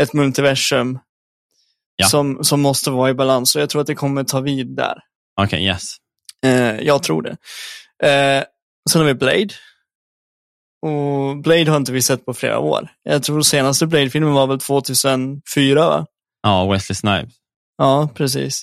ett 0.00 0.12
multiversum 0.12 0.98
Ja. 1.96 2.06
som, 2.06 2.44
som 2.44 2.60
måste 2.60 2.90
vara 2.90 3.10
i 3.10 3.14
balans. 3.14 3.56
Och 3.56 3.62
jag 3.62 3.70
tror 3.70 3.80
att 3.80 3.86
det 3.86 3.94
kommer 3.94 4.24
ta 4.24 4.40
vid 4.40 4.76
där. 4.76 4.98
Okej, 5.40 5.64
yes. 5.64 5.82
Eh, 6.44 6.80
jag 6.80 7.02
tror 7.02 7.22
det. 7.22 7.30
Eh, 8.08 8.44
sen 8.90 9.00
har 9.00 9.06
vi 9.08 9.14
Blade. 9.14 9.48
Och 10.82 11.36
Blade 11.36 11.70
har 11.70 11.76
inte 11.76 11.92
vi 11.92 12.02
sett 12.02 12.24
på 12.26 12.34
flera 12.34 12.58
år. 12.58 12.88
Jag 13.02 13.22
tror 13.22 13.42
senaste 13.42 13.86
Blade-filmen 13.86 14.32
var 14.32 14.46
väl 14.46 14.60
2004, 14.60 15.86
va? 15.88 16.06
Ja, 16.48 16.66
Wesley 16.72 16.94
Snipes. 16.96 17.34
Ja, 17.78 18.08
precis. 18.14 18.62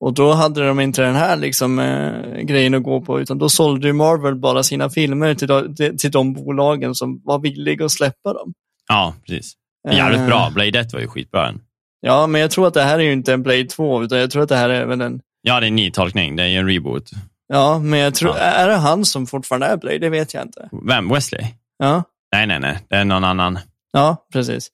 Och 0.00 0.14
då 0.14 0.32
hade 0.32 0.66
de 0.66 0.80
inte 0.80 1.02
den 1.02 1.14
här 1.14 1.36
liksom, 1.36 1.78
eh, 1.78 2.40
grejen 2.42 2.74
att 2.74 2.82
gå 2.82 3.00
på, 3.00 3.20
utan 3.20 3.38
då 3.38 3.48
sålde 3.48 3.86
ju 3.86 3.92
Marvel 3.92 4.34
bara 4.36 4.62
sina 4.62 4.90
filmer 4.90 5.34
till 5.34 5.48
de, 5.48 5.74
till 5.98 6.10
de 6.10 6.32
bolagen 6.32 6.94
som 6.94 7.20
var 7.24 7.38
villiga 7.38 7.84
att 7.84 7.92
släppa 7.92 8.32
dem. 8.32 8.52
Ja, 8.88 9.14
precis. 9.26 9.52
Jävligt 9.90 10.20
Eh, 10.20 10.26
bra. 10.26 10.50
Blade 10.54 10.78
1 10.78 10.92
var 10.92 11.00
ju 11.00 11.08
skitbra. 11.08 11.48
än. 11.48 11.60
Ja, 12.00 12.26
men 12.26 12.40
jag 12.40 12.50
tror 12.50 12.66
att 12.66 12.74
det 12.74 12.82
här 12.82 12.98
är 12.98 13.02
ju 13.02 13.12
inte 13.12 13.32
en 13.32 13.42
Blade 13.42 13.64
2, 13.64 14.02
utan 14.02 14.18
jag 14.18 14.30
tror 14.30 14.42
att 14.42 14.48
det 14.48 14.56
här 14.56 14.68
är 14.68 14.86
väl 14.86 15.00
en... 15.00 15.20
Ja, 15.42 15.60
det 15.60 15.66
är 15.66 15.68
en 15.68 15.76
ny 15.76 15.90
tolkning. 15.90 16.36
Det 16.36 16.42
är 16.42 16.46
ju 16.46 16.56
en 16.58 16.68
reboot. 16.68 17.10
Ja, 17.48 17.78
men 17.78 17.98
jag 17.98 18.14
tror... 18.14 18.36
Ja. 18.36 18.42
Är 18.42 18.68
det 18.68 18.74
han 18.76 19.04
som 19.04 19.26
fortfarande 19.26 19.66
är 19.66 19.76
Blade? 19.76 19.98
Det 19.98 20.08
vet 20.08 20.34
jag 20.34 20.42
inte. 20.42 20.68
Vem? 20.88 21.08
Wesley? 21.08 21.44
Ja, 21.78 22.02
Nej, 22.32 22.46
nej, 22.46 22.60
nej. 22.60 22.78
Det 22.88 22.96
är 22.96 23.04
någon 23.04 23.24
annan. 23.24 23.58
ja 23.92 24.26
precis. 24.32 24.70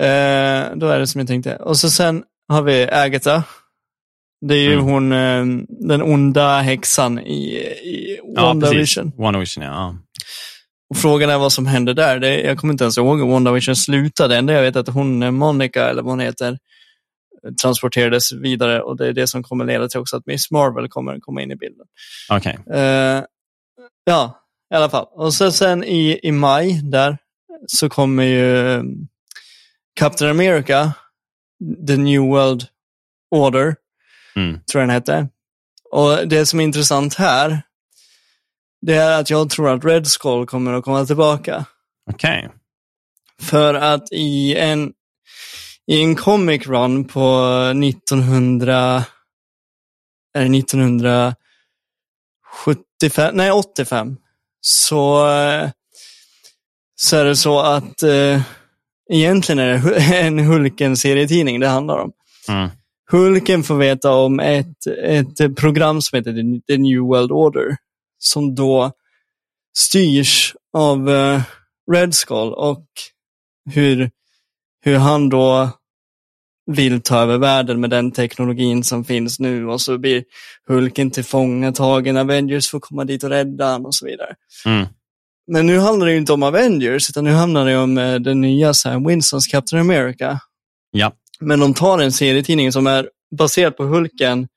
Eh, 0.00 0.76
då 0.76 0.86
är 0.88 0.98
det 0.98 1.06
som 1.06 1.18
jag 1.18 1.28
tänkte. 1.28 1.56
Och 1.56 1.76
så 1.76 1.90
sen 1.90 2.24
har 2.48 2.62
vi 2.62 2.88
Agatha. 2.90 3.42
Det 4.46 4.54
är 4.54 4.58
ju 4.62 4.72
Mm. 4.72 4.84
hon, 4.84 5.12
eh, 5.12 5.44
den 5.68 6.02
onda 6.02 6.60
häxan 6.60 7.18
i, 7.18 7.56
i 7.84 8.20
Ja, 8.34 8.42
WandaVision. 8.42 9.04
precis. 9.04 9.18
WandaVision, 9.20 9.64
ja. 9.64 9.96
Och 10.90 10.96
frågan 10.96 11.30
är 11.30 11.38
vad 11.38 11.52
som 11.52 11.66
hände 11.66 11.94
där. 11.94 12.18
Det, 12.18 12.40
jag 12.40 12.58
kommer 12.58 12.72
inte 12.74 12.84
ens 12.84 12.98
ihåg 12.98 13.18
hur 13.18 13.26
WandaVision 13.26 13.76
slutade. 13.76 14.40
Det 14.40 14.52
jag 14.52 14.62
vet 14.62 14.76
att 14.76 14.88
hon, 14.88 15.22
eh, 15.22 15.30
Monica, 15.30 15.88
eller 15.90 16.02
vad 16.02 16.12
hon 16.12 16.20
heter, 16.20 16.58
transporterades 17.62 18.32
vidare 18.32 18.82
och 18.82 18.96
det 18.96 19.06
är 19.06 19.12
det 19.12 19.26
som 19.26 19.42
kommer 19.42 19.64
leda 19.64 19.88
till 19.88 20.00
också 20.00 20.16
att 20.16 20.26
Miss 20.26 20.50
Marvel 20.50 20.88
kommer 20.88 21.20
komma 21.20 21.42
in 21.42 21.50
i 21.50 21.56
bilden. 21.56 21.86
Okej. 22.30 22.58
Eh, 22.74 23.22
ja, 24.04 24.38
i 24.72 24.76
alla 24.76 24.88
fall. 24.88 25.06
Och 25.10 25.34
så 25.34 25.52
sen 25.52 25.84
i, 25.84 26.20
i 26.22 26.32
maj 26.32 26.80
där 26.82 27.18
så 27.66 27.88
kommer 27.88 28.22
ju 28.24 28.68
eh, 28.74 28.82
Captain 29.94 30.30
America, 30.30 30.92
The 31.86 31.96
New 31.96 32.22
World 32.22 32.66
Order, 33.30 33.76
Mm. 34.36 34.60
tror 34.64 34.80
jag 34.82 34.88
den 34.88 34.94
hette. 34.94 35.28
Och 35.90 36.28
det 36.28 36.46
som 36.46 36.60
är 36.60 36.64
intressant 36.64 37.14
här, 37.14 37.62
det 38.86 38.94
är 38.94 39.20
att 39.20 39.30
jag 39.30 39.50
tror 39.50 39.68
att 39.70 39.84
Red 39.84 40.06
Skull 40.06 40.46
kommer 40.46 40.72
att 40.72 40.84
komma 40.84 41.04
tillbaka. 41.06 41.64
Okej. 42.10 42.48
För 43.40 43.74
att 43.74 44.12
i 44.12 44.56
en, 44.56 44.92
i 45.86 46.00
en 46.02 46.16
comic 46.16 46.66
run 46.66 47.04
på 47.04 47.46
1900, 47.84 49.04
är 50.34 50.44
det 50.44 50.58
1975, 50.58 51.36
nej 53.36 53.50
85, 53.50 54.16
så, 54.60 55.26
så 56.96 57.16
är 57.16 57.24
det 57.24 57.36
så 57.36 57.60
att 57.60 58.02
eh, 58.02 58.42
egentligen 59.10 59.58
är 59.58 59.78
det 59.78 60.04
en 60.20 60.38
Hulken-serietidning 60.38 61.60
det 61.60 61.68
handlar 61.68 61.98
om. 61.98 62.12
Mm. 62.48 62.68
Hulken 63.10 63.62
får 63.62 63.76
veta 63.76 64.12
om 64.14 64.40
ett, 64.40 64.86
ett 65.04 65.56
program 65.56 66.02
som 66.02 66.16
heter 66.16 66.32
The- 66.32 66.60
The 66.66 66.78
New 66.78 67.00
World 67.00 67.32
Order, 67.32 67.76
som 68.18 68.54
då 68.54 68.92
styrs 69.76 70.54
av 70.72 71.10
eh, 71.10 71.42
Red 71.92 72.14
Skull 72.14 72.52
och 72.52 72.86
hur, 73.70 74.10
hur 74.84 74.96
han 74.96 75.28
då 75.28 75.70
vill 76.66 77.00
ta 77.02 77.18
över 77.18 77.38
världen 77.38 77.80
med 77.80 77.90
den 77.90 78.12
teknologin 78.12 78.84
som 78.84 79.04
finns 79.04 79.40
nu 79.40 79.66
och 79.68 79.80
så 79.80 79.98
blir 79.98 80.24
Hulken 80.68 81.10
tillfångatagen, 81.10 82.16
Avengers 82.16 82.70
får 82.70 82.80
komma 82.80 83.04
dit 83.04 83.24
och 83.24 83.30
rädda 83.30 83.66
honom 83.72 83.86
och 83.86 83.94
så 83.94 84.06
vidare. 84.06 84.34
Mm. 84.66 84.86
Men 85.46 85.66
nu 85.66 85.78
handlar 85.78 86.06
det 86.06 86.12
ju 86.12 86.18
inte 86.18 86.32
om 86.32 86.42
Avengers, 86.42 87.10
utan 87.10 87.24
nu 87.24 87.30
handlar 87.30 87.66
det 87.66 87.76
om 87.76 87.98
eh, 87.98 88.14
den 88.14 88.40
nya 88.40 88.74
Sam 88.74 89.06
Winsons 89.06 89.46
Captain 89.46 89.80
America. 89.80 90.40
Ja. 90.90 91.12
Men 91.40 91.60
de 91.60 91.74
tar 91.74 91.98
en 91.98 92.12
serietidning 92.12 92.72
som 92.72 92.86
är 92.86 93.08
baserad 93.36 93.76
på 93.76 93.84
Hulken 93.84 94.48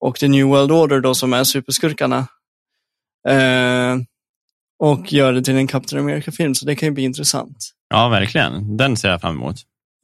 och 0.00 0.16
The 0.16 0.28
New 0.28 0.46
World 0.46 0.72
Order 0.72 1.00
då 1.00 1.14
som 1.14 1.32
är 1.32 1.44
superskurkarna. 1.44 2.26
Eh, 3.28 3.96
och 4.78 5.12
gör 5.12 5.32
det 5.32 5.42
till 5.42 5.56
en 5.56 5.66
Captain 5.66 6.02
America-film, 6.02 6.54
så 6.54 6.66
det 6.66 6.76
kan 6.76 6.86
ju 6.86 6.92
bli 6.92 7.04
intressant. 7.04 7.56
ja, 7.88 8.08
verkligen. 8.08 8.76
Den 8.76 8.96
ser 8.96 9.08
jag 9.08 9.20
fram 9.20 9.36
emot. 9.36 9.56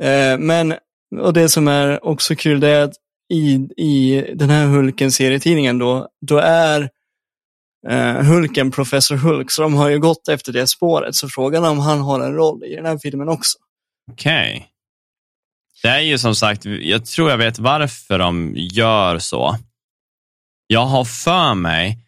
Eh, 0.02 0.38
men, 0.38 0.74
och 1.20 1.32
det 1.32 1.48
som 1.48 1.68
är 1.68 2.04
också 2.04 2.34
kul, 2.34 2.60
det 2.60 2.68
är 2.68 2.82
att 2.82 2.94
i, 3.32 3.68
i 3.76 4.24
den 4.34 4.50
här 4.50 4.66
Hulken-serietidningen 4.66 5.78
då, 5.78 6.08
då 6.26 6.38
är 6.38 6.90
eh, 7.89 8.14
Hulken 8.14 8.70
Professor 8.70 9.16
Hulk, 9.16 9.51
så 9.51 9.62
de 9.62 9.74
har 9.74 9.89
ju 9.89 9.99
gått 9.99 10.28
efter 10.28 10.53
det 10.53 10.66
spåret. 10.66 11.14
Så 11.14 11.28
frågan 11.28 11.64
är 11.64 11.70
om 11.70 11.78
han 11.78 12.01
har 12.01 12.20
en 12.20 12.34
roll 12.34 12.64
i 12.64 12.74
den 12.74 12.87
här 12.87 12.99
filmen 12.99 13.28
också. 13.28 13.59
Okej. 14.12 14.66
Det 15.82 15.89
är 15.89 16.01
ju 16.01 16.18
som 16.18 16.34
sagt, 16.34 16.64
jag 16.64 17.07
tror 17.07 17.30
jag 17.30 17.39
vet 17.39 17.59
varför 17.59 18.18
de 18.18 18.53
gör 18.57 19.18
så. 19.18 19.57
Jag 20.66 20.87
har 20.87 21.05
för 21.05 21.55
mig 21.55 21.99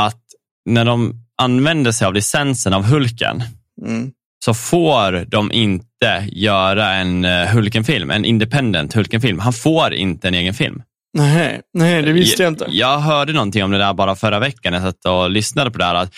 att 0.00 0.22
när 0.64 0.84
de 0.84 1.14
använder 1.42 1.92
sig 1.92 2.06
av 2.06 2.14
licensen 2.14 2.72
av 2.72 2.82
Hulken 2.84 3.42
Mm. 3.82 4.12
så 4.44 4.54
får 4.54 5.24
de 5.28 5.52
inte 5.52 6.28
göra 6.32 6.94
en 6.94 7.24
eh, 7.24 7.46
Hulken-film, 7.46 8.10
en 8.10 8.24
independent 8.24 8.94
Hulken-film. 8.94 9.38
Han 9.38 9.52
får 9.52 9.94
inte 9.94 10.28
en 10.28 10.34
egen 10.34 10.54
film. 10.54 10.82
Nej, 11.14 11.60
nej, 11.74 12.02
det 12.02 12.12
visste 12.12 12.42
jag 12.42 12.50
inte. 12.52 12.66
Jag 12.68 12.98
hörde 12.98 13.32
någonting 13.32 13.64
om 13.64 13.70
det 13.70 13.78
där 13.78 13.92
bara 13.94 14.16
förra 14.16 14.38
veckan. 14.38 14.72
Jag 14.72 14.82
satt 14.82 15.04
och 15.04 15.30
lyssnade 15.30 15.70
på 15.70 15.78
det 15.78 15.84
här. 15.84 15.94
Att 15.94 16.12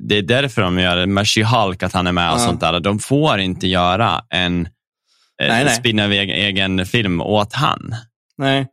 det, 0.00 0.18
är 0.18 0.22
därför 0.22 0.62
de 0.62 0.78
gör 0.78 1.06
med 1.06 1.24
She-Hulk, 1.24 1.84
att 1.84 1.92
han 1.92 2.06
är 2.06 2.12
med 2.12 2.30
och 2.32 2.40
Ja. 2.40 2.44
sånt 2.44 2.60
där. 2.60 2.80
De 2.80 2.98
får 2.98 3.38
inte 3.38 3.66
göra 3.66 4.20
en 4.34 4.62
Nej, 4.62 5.48
nej, 5.48 5.64
nej. 5.64 5.74
spinna 5.74 6.04
egen, 6.04 6.36
egen 6.36 6.86
film 6.86 7.20
åt 7.20 7.52
han. 7.52 7.94
Nej. 8.38 8.66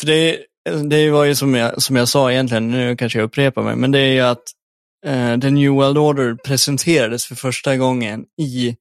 För 0.00 0.06
det, 0.06 0.38
det 0.90 1.10
var 1.10 1.24
ju 1.24 1.34
som 1.34 1.54
jag, 1.54 1.82
som 1.82 1.96
jag 1.96 2.08
sa 2.08 2.32
egentligen, 2.32 2.70
nu 2.70 2.96
kanske 2.96 3.18
jag 3.18 3.26
upprepar 3.26 3.62
mig, 3.62 3.76
men 3.76 3.90
det 3.90 3.98
är 3.98 4.12
ju 4.12 4.20
att 4.20 4.42
eh, 5.06 5.38
The 5.40 5.50
New 5.50 5.70
World 5.70 5.98
Order 5.98 6.34
presenterades 6.34 7.26
för 7.26 7.34
första 7.34 7.76
gången 7.76 8.24
i 8.42 8.76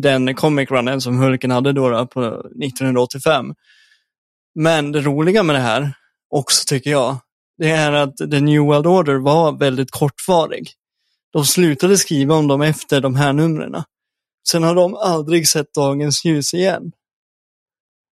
den 0.00 0.34
comic 0.34 0.70
runnen 0.70 1.00
som 1.00 1.18
Hulken 1.18 1.50
hade 1.50 1.72
då, 1.72 1.88
då 1.90 2.06
på 2.06 2.20
1985. 2.64 3.54
Men 4.54 4.92
det 4.92 5.00
roliga 5.00 5.42
med 5.42 5.56
det 5.56 5.60
här, 5.60 5.92
också 6.30 6.64
tycker 6.66 6.90
jag, 6.90 7.16
det 7.58 7.70
är 7.70 7.92
att 7.92 8.16
The 8.16 8.40
New 8.40 8.60
World 8.62 8.86
Order 8.86 9.14
var 9.14 9.52
väldigt 9.52 9.90
kortvarig. 9.90 10.70
De 11.32 11.44
slutade 11.44 11.98
skriva 11.98 12.34
om 12.34 12.48
dem 12.48 12.62
efter 12.62 13.00
de 13.00 13.16
här 13.16 13.32
numren. 13.32 13.82
Sen 14.50 14.62
har 14.62 14.74
de 14.74 14.94
aldrig 14.94 15.48
sett 15.48 15.74
dagens 15.74 16.24
ljus 16.24 16.54
igen. 16.54 16.92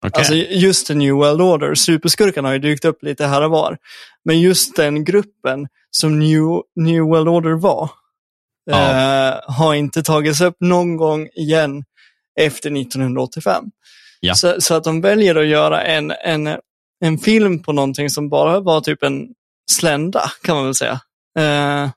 Okej. 0.05 0.19
Alltså 0.19 0.33
just 0.33 0.87
The 0.87 0.93
New 0.93 1.13
World 1.13 1.41
Order, 1.41 1.75
superskurkarna 1.75 2.47
har 2.47 2.53
ju 2.53 2.59
dykt 2.59 2.85
upp 2.85 3.03
lite 3.03 3.25
här 3.25 3.41
och 3.41 3.51
var. 3.51 3.77
Men 4.25 4.39
just 4.41 4.75
den 4.75 5.03
gruppen 5.03 5.67
som 5.91 6.19
New, 6.19 6.43
New 6.75 7.03
World 7.03 7.27
Order 7.27 7.53
var, 7.53 7.89
Ja. 8.65 8.89
eh, 9.29 9.39
har 9.47 9.73
inte 9.75 10.03
tagits 10.03 10.41
upp 10.41 10.55
någon 10.59 10.97
gång 10.97 11.27
igen 11.35 11.83
efter 12.39 12.71
1985. 12.71 13.65
Ja. 14.19 14.35
Så, 14.35 14.61
så 14.61 14.73
att 14.73 14.83
de 14.83 15.01
väljer 15.01 15.35
att 15.35 15.47
göra 15.47 15.83
en, 15.83 16.11
en, 16.11 16.57
en 17.05 17.17
film 17.17 17.63
på 17.63 17.73
någonting 17.73 18.09
som 18.09 18.29
bara 18.29 18.59
var 18.59 18.81
typ 18.81 19.03
en 19.03 19.27
slända, 19.71 20.31
kan 20.43 20.55
man 20.55 20.65
väl 20.65 20.75
säga. 20.75 20.99
Eh, 21.39 21.89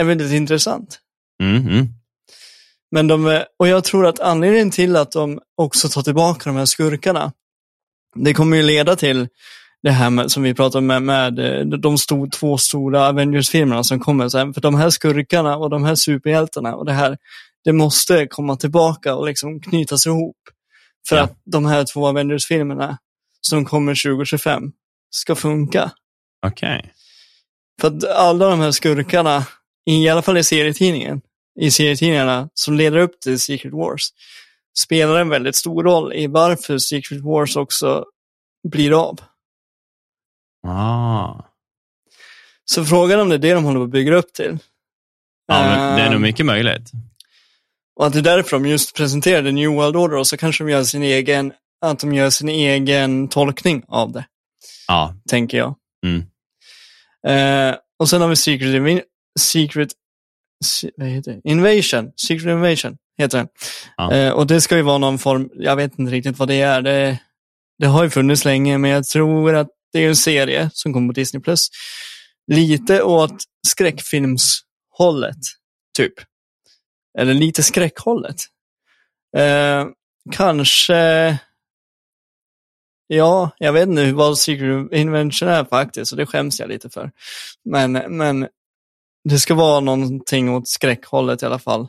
är 0.00 0.04
väldigt 0.04 0.32
intressant. 0.32 0.98
Mm, 1.42 1.68
mm. 1.68 1.88
Men 2.90 3.08
de, 3.08 3.42
och 3.58 3.68
jag 3.68 3.84
tror 3.84 4.06
att 4.06 4.20
anledningen 4.20 4.70
till 4.70 4.96
att 4.96 5.12
de 5.12 5.40
också 5.56 5.88
tar 5.88 6.02
tillbaka 6.02 6.50
de 6.50 6.56
här 6.56 6.66
skurkarna, 6.66 7.32
det 8.14 8.34
kommer 8.34 8.56
ju 8.56 8.62
leda 8.62 8.96
till 8.96 9.28
det 9.82 9.90
här 9.90 10.10
med, 10.10 10.30
som 10.30 10.42
vi 10.42 10.54
pratade 10.54 10.78
om 10.78 10.86
med, 10.86 11.02
med 11.02 11.38
eh, 11.38 11.66
de 11.66 11.98
sto, 11.98 12.26
två 12.26 12.58
stora 12.58 13.08
Avengers-filmerna 13.08 13.84
som 13.84 14.00
kommer 14.00 14.28
sen. 14.28 14.54
För 14.54 14.60
de 14.60 14.74
här 14.74 14.90
skurkarna 14.90 15.56
och 15.56 15.70
de 15.70 15.84
här 15.84 15.94
superhjältarna 15.94 16.74
och 16.76 16.86
det 16.86 16.92
här, 16.92 17.18
det 17.64 17.72
måste 17.72 18.26
komma 18.26 18.56
tillbaka 18.56 19.14
och 19.14 19.26
liksom 19.26 19.60
knytas 19.60 20.06
ihop. 20.06 20.36
För 21.08 21.16
Ja. 21.16 21.22
att 21.22 21.40
de 21.44 21.64
här 21.66 21.84
två 21.84 22.06
Avengers-filmerna 22.08 22.98
som 23.40 23.64
kommer 23.64 23.94
2025 23.94 24.72
ska 25.10 25.34
funka. 25.34 25.90
Okej. 26.46 26.92
För 27.80 27.88
att 27.88 28.04
alla 28.04 28.48
de 28.50 28.60
här 28.60 28.70
skurkarna, 28.70 29.46
i 29.86 30.08
alla 30.08 30.22
fall 30.22 30.36
i 30.38 30.44
serietidningen, 30.44 31.20
i 31.60 31.70
serietidningarna 31.70 32.48
som 32.54 32.74
leder 32.76 32.98
upp 32.98 33.20
till 33.20 33.40
Secret 33.40 33.72
Wars, 33.72 34.02
spelar 34.78 35.20
en 35.20 35.28
väldigt 35.28 35.56
stor 35.56 35.82
roll 35.84 36.12
i 36.12 36.26
varför 36.26 36.78
Secret 36.78 37.20
Wars 37.20 37.56
också 37.56 38.04
blir 38.68 39.00
av. 39.08 39.20
Ah. 40.66 41.42
Så 42.64 42.84
frågan 42.84 43.20
om 43.20 43.28
det 43.28 43.34
är 43.34 43.38
det 43.38 43.54
de 43.54 43.64
håller 43.64 43.78
på 43.80 43.84
att 43.84 43.90
bygga 43.90 44.14
upp 44.14 44.32
till. 44.32 44.58
Ja, 45.46 45.62
men 45.62 45.96
det 45.96 46.02
är 46.02 46.06
nog 46.06 46.14
Ehm, 46.16 46.22
mycket 46.22 46.46
möjligt. 46.46 46.90
Och 47.96 48.06
att 48.06 48.12
det 48.12 48.18
är 48.18 48.22
därför 48.22 48.50
de 48.50 48.66
just 48.66 48.96
presenterade 48.96 49.52
New 49.52 49.70
World 49.70 49.96
Order 49.96 50.16
och 50.16 50.26
så 50.26 50.36
kanske 50.36 50.64
de 50.64 50.70
gör 50.70 50.82
sin 50.84 51.02
egen, 51.02 51.52
att 51.86 51.98
de 51.98 52.14
gör 52.14 52.30
sin 52.30 52.48
egen 52.48 53.28
tolkning 53.28 53.82
av 53.88 54.12
det, 54.12 54.24
Ja. 54.88 55.14
tänker 55.30 55.58
jag. 55.58 55.74
Mm. 56.06 56.22
Eh, 57.26 57.76
och 57.98 58.08
sen 58.08 58.20
har 58.20 58.28
vi 58.28 58.36
Secret, 58.36 58.74
Invi- 58.74 59.02
Secret 59.40 59.88
Se- 60.64 60.90
vad 60.96 61.08
heter 61.08 61.32
det? 61.32 61.50
Invasion. 61.50 62.12
Secret 62.16 62.46
Invasion 62.50 62.96
heter 63.18 63.38
den. 63.38 63.48
Ja. 63.96 64.12
Eh, 64.12 64.32
och 64.32 64.46
det 64.46 64.60
ska 64.60 64.76
ju 64.76 64.82
vara 64.82 64.98
någon 64.98 65.18
form, 65.18 65.50
jag 65.54 65.76
vet 65.76 65.98
inte 65.98 66.12
riktigt 66.12 66.38
vad 66.38 66.48
det 66.48 66.60
är. 66.60 66.82
Det, 66.82 67.18
det 67.78 67.86
har 67.86 68.04
ju 68.04 68.10
funnits 68.10 68.44
länge, 68.44 68.78
men 68.78 68.90
jag 68.90 69.04
tror 69.04 69.54
att 69.54 69.68
det 69.92 70.04
är 70.04 70.08
en 70.08 70.16
serie 70.16 70.70
som 70.72 70.92
kommer 70.92 71.08
på 71.08 71.12
Disney+. 71.12 71.40
Plus. 71.42 71.68
Lite 72.52 73.02
åt 73.02 73.42
skräckfilmshållet, 73.68 75.36
typ. 75.96 76.12
Eller 77.18 77.34
lite 77.34 77.62
skräckhållet. 77.62 78.36
Eh, 79.36 79.86
kanske... 80.32 81.38
Ja, 83.06 83.50
jag 83.58 83.72
vet 83.72 83.88
inte 83.88 84.12
vad 84.12 84.38
Secret 84.38 84.92
Invention 84.92 85.48
är 85.48 85.64
faktiskt, 85.64 86.12
och 86.12 86.18
det 86.18 86.26
skäms 86.26 86.60
jag 86.60 86.68
lite 86.68 86.90
för. 86.90 87.10
Men, 87.64 87.92
men 87.92 88.48
det 89.24 89.38
ska 89.38 89.54
vara 89.54 89.80
någonting 89.80 90.54
åt 90.54 90.68
skräckhållet 90.68 91.42
i 91.42 91.46
alla 91.46 91.58
fall. 91.58 91.86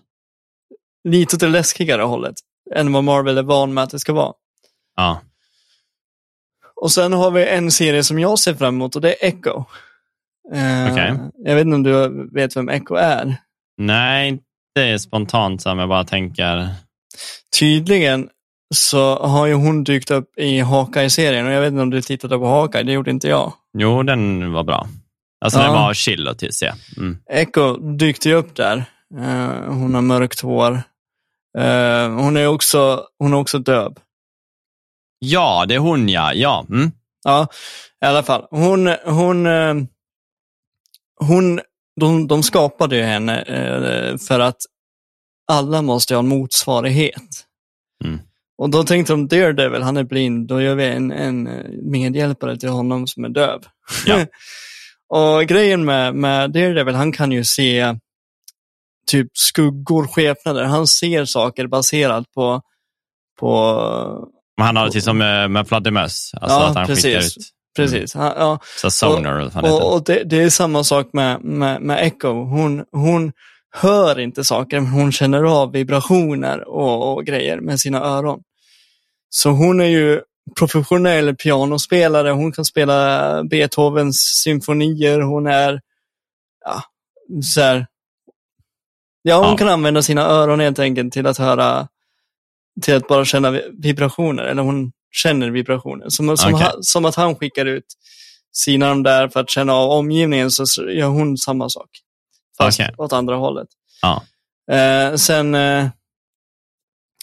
Lite 1.03 1.35
åt 1.35 1.39
det 1.39 1.47
läskigare 1.47 2.01
hållet 2.01 2.35
än 2.75 2.93
vad 2.93 3.03
Marvel 3.03 3.37
är 3.37 3.43
van 3.43 3.73
med 3.73 3.83
att 3.83 3.89
det 3.89 3.99
ska 3.99 4.13
vara. 4.13 4.33
Ja. 4.95 5.21
Och 6.75 6.91
sen 6.91 7.13
har 7.13 7.31
vi 7.31 7.47
en 7.47 7.71
serie 7.71 8.03
som 8.03 8.19
jag 8.19 8.39
ser 8.39 8.53
fram 8.53 8.75
emot 8.75 8.95
och 8.95 9.01
det 9.01 9.23
är 9.23 9.27
Echo. 9.27 9.63
Eh, 10.53 10.91
Okej. 10.91 11.19
Jag 11.37 11.55
vet 11.55 11.65
inte 11.65 11.75
om 11.75 11.83
du 11.83 12.29
vet 12.33 12.55
vem 12.55 12.69
Echo 12.69 12.95
är. 12.95 13.35
Nej, 13.77 14.43
det 14.75 14.81
är 14.89 14.97
spontant 14.97 15.61
som 15.61 15.79
jag 15.79 15.89
bara 15.89 16.03
tänker. 16.03 16.69
Tydligen 17.59 18.29
så 18.75 19.15
har 19.27 19.45
ju 19.47 19.53
hon 19.53 19.83
dykt 19.83 20.11
upp 20.11 20.37
i 20.39 20.59
Hawkeye-serien 20.59 21.45
och 21.45 21.51
jag 21.51 21.61
vet 21.61 21.71
inte 21.71 21.81
om 21.81 21.89
du 21.89 22.01
tittade 22.01 22.37
på 22.37 22.45
Hawkeye, 22.47 22.83
det 22.83 22.91
gjorde 22.91 23.11
inte 23.11 23.27
jag. 23.27 23.53
Jo, 23.77 24.03
den 24.03 24.51
var 24.51 24.63
bra. 24.63 24.87
Alltså 25.45 25.59
Ja. 25.59 25.63
den 25.65 25.73
var 25.73 25.93
chill 25.93 26.27
att 26.27 26.53
se. 26.53 26.71
Mm. 26.97 27.17
Echo 27.29 27.77
dykte 27.77 28.29
ju 28.29 28.35
upp 28.35 28.55
där. 28.55 28.77
Eh, 29.17 29.73
hon 29.73 29.93
har 29.95 30.01
mörkt 30.01 30.39
hår. 30.41 30.83
Eh, 31.57 32.09
hon 32.09 32.37
är 32.37 32.47
också, 32.47 33.03
hon 33.19 33.33
är 33.33 33.37
också 33.37 33.59
döv. 33.59 33.95
Ja, 35.19 35.65
det 35.67 35.75
är 35.75 35.79
hon 35.79 36.09
ja. 36.09 36.33
Ja, 36.33 36.65
mm. 36.69 36.91
Ja, 37.23 37.47
i 38.01 38.05
alla 38.05 38.23
fall. 38.23 38.47
Hon, 38.51 38.95
hon, 39.05 39.45
eh, 39.45 39.73
hon 41.19 41.59
de, 41.99 42.27
de 42.27 42.43
skapade 42.43 42.95
ju 42.95 43.03
henne 43.03 43.41
eh, 43.41 44.17
för 44.17 44.39
att 44.39 44.57
alla 45.51 45.81
måste 45.81 46.15
ha 46.15 46.19
en 46.19 46.27
motsvarighet. 46.27 47.45
Mm. 48.03 48.19
Och 48.57 48.69
då 48.69 48.83
tänkte 48.83 49.13
de, 49.13 49.27
Daredevil, 49.27 49.81
han 49.81 49.97
är 49.97 50.03
blind, 50.03 50.47
då 50.47 50.61
gör 50.61 50.75
vi 50.75 50.85
en, 50.85 51.11
en 51.11 51.47
eh, 51.47 51.71
medhjälpare 51.83 52.57
till 52.57 52.69
honom 52.69 53.07
som 53.07 53.25
är 53.25 53.29
döv. 53.29 53.61
Ja. 54.05 54.25
och 55.09 55.45
grejen 55.45 55.85
med, 55.85 56.15
med 56.15 56.51
Daredevil, 56.51 56.95
han 56.95 57.11
kan 57.11 57.31
ju 57.31 57.43
se 57.43 57.95
typ 59.07 59.27
skuggor, 59.33 60.07
skepnader. 60.07 60.63
Han 60.63 60.87
ser 60.87 61.25
saker 61.25 61.67
baserat 61.67 62.31
på, 62.33 62.61
på 63.39 64.29
Men 64.57 64.65
han 64.65 64.75
har 64.75 64.85
det 64.85 64.91
till 64.91 65.01
som 65.01 65.17
med, 65.17 65.67
fladdermöss. 65.67 66.31
Alltså 66.33 66.57
Ja, 66.57 66.69
att 66.69 66.75
han 66.75 66.87
skickar 66.87 67.01
precis. 67.01 67.37
ut 67.37 67.43
precis. 67.75 68.13
Han, 68.13 68.33
ja, 68.37 68.59
så 68.81 68.91
sonar 68.91 69.39
Och, 69.39 69.45
heter. 69.53 69.85
och 69.93 70.03
det, 70.03 70.23
det 70.23 70.43
är 70.43 70.49
samma 70.49 70.83
sak 70.83 71.09
med, 71.13 71.43
med, 71.43 71.81
med 71.81 72.05
Echo. 72.07 72.27
Hon, 72.43 72.85
hon 72.91 73.31
hör 73.73 74.19
inte 74.19 74.43
saker, 74.43 74.79
men 74.79 74.91
hon 74.91 75.11
känner 75.11 75.43
av 75.43 75.71
vibrationer 75.71 76.67
och, 76.67 77.13
och 77.13 77.25
grejer 77.25 77.59
med 77.59 77.79
sina 77.79 78.01
öron. 78.01 78.43
Så 79.29 79.49
hon 79.49 79.79
är 79.81 79.85
ju 79.85 80.21
professionell 80.59 81.35
pianospelare, 81.35 82.29
hon 82.29 82.51
kan 82.51 82.65
spela 82.65 83.43
Beethovens 83.43 84.17
symfonier, 84.43 85.19
hon 85.21 85.47
är, 85.47 85.81
ja, 86.65 86.83
så 87.43 87.61
här, 87.61 87.87
ja, 89.21 89.35
hon 89.37 89.49
Ja. 89.51 89.57
kan 89.57 89.67
använda 89.69 90.01
sina 90.01 90.21
öron 90.21 90.59
helt 90.59 90.79
enkelt 90.79 91.13
till 91.13 91.27
att 91.27 91.37
höra, 91.37 91.87
till 92.81 92.95
att 92.95 93.07
bara 93.07 93.25
känna 93.25 93.51
vi- 93.51 93.69
vibrationer, 93.77 94.43
eller 94.43 94.63
hon 94.63 94.91
känner 95.11 95.49
vibrationer. 95.49 96.09
Som, 96.09 96.37
som, 96.37 96.53
Okej. 96.53 96.65
ha, 96.65 96.77
som 96.81 97.05
att 97.05 97.15
han 97.15 97.35
skickar 97.35 97.65
ut 97.65 97.85
sina 98.53 98.89
de 98.89 99.03
där 99.03 99.29
för 99.29 99.39
att 99.39 99.49
känna 99.49 99.73
av 99.73 99.91
omgivningen 99.91 100.51
så 100.51 100.89
gör 100.89 101.07
hon 101.07 101.37
samma 101.37 101.69
sak. 101.69 101.89
Fast 102.57 102.79
Okej. 102.79 102.95
åt 102.97 103.13
andra 103.13 103.35
hållet. 103.35 103.67
Ja. 104.01 104.23
Eh, 104.75 105.15
sen 105.15 105.55
eh, 105.55 105.87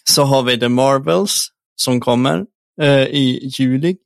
så 0.05 0.25
har 0.25 0.43
vi 0.43 0.61
The 0.61 0.69
Marvels 0.69 1.49
som 1.77 2.01
kommer 2.01 2.47
eh, 2.81 3.03
i 3.03 3.51
juli. 3.59 3.97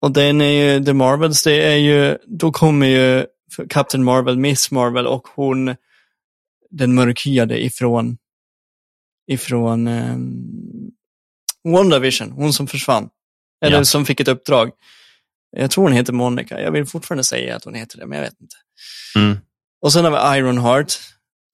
Och 0.00 0.12
den 0.12 0.40
är 0.40 0.74
ju, 0.74 0.84
The 0.84 0.92
Marvels, 0.92 1.42
det 1.42 1.62
är 1.72 1.76
ju, 1.76 2.18
då 2.26 2.52
kommer 2.52 2.86
ju 2.86 3.26
Captain 3.68 4.04
Marvel, 4.04 4.38
Miss 4.38 4.70
Marvel 4.70 5.06
och 5.06 5.28
hon, 5.34 5.76
den 6.70 6.94
mörkhyade 6.94 7.64
ifrån, 7.64 8.18
ifrån 9.26 9.86
eh, 9.88 10.16
WandaVision, 11.64 12.30
hon 12.32 12.52
som 12.52 12.66
försvann. 12.66 13.08
Eller 13.64 13.76
Ja. 13.78 13.84
som 13.84 14.06
fick 14.06 14.20
ett 14.20 14.28
uppdrag. 14.28 14.70
Jag 15.56 15.70
tror 15.70 15.84
hon 15.84 15.92
heter 15.92 16.12
Monica. 16.12 16.60
Jag 16.60 16.72
vill 16.72 16.86
fortfarande 16.86 17.24
säga 17.24 17.56
att 17.56 17.64
hon 17.64 17.74
heter 17.74 17.98
det, 17.98 18.06
men 18.06 18.18
jag 18.18 18.24
vet 18.24 18.40
inte. 18.40 18.56
Mm. 19.16 19.38
Och 19.82 19.92
sen 19.92 20.04
har 20.04 20.10
vi 20.32 20.38
Ironheart, 20.38 20.92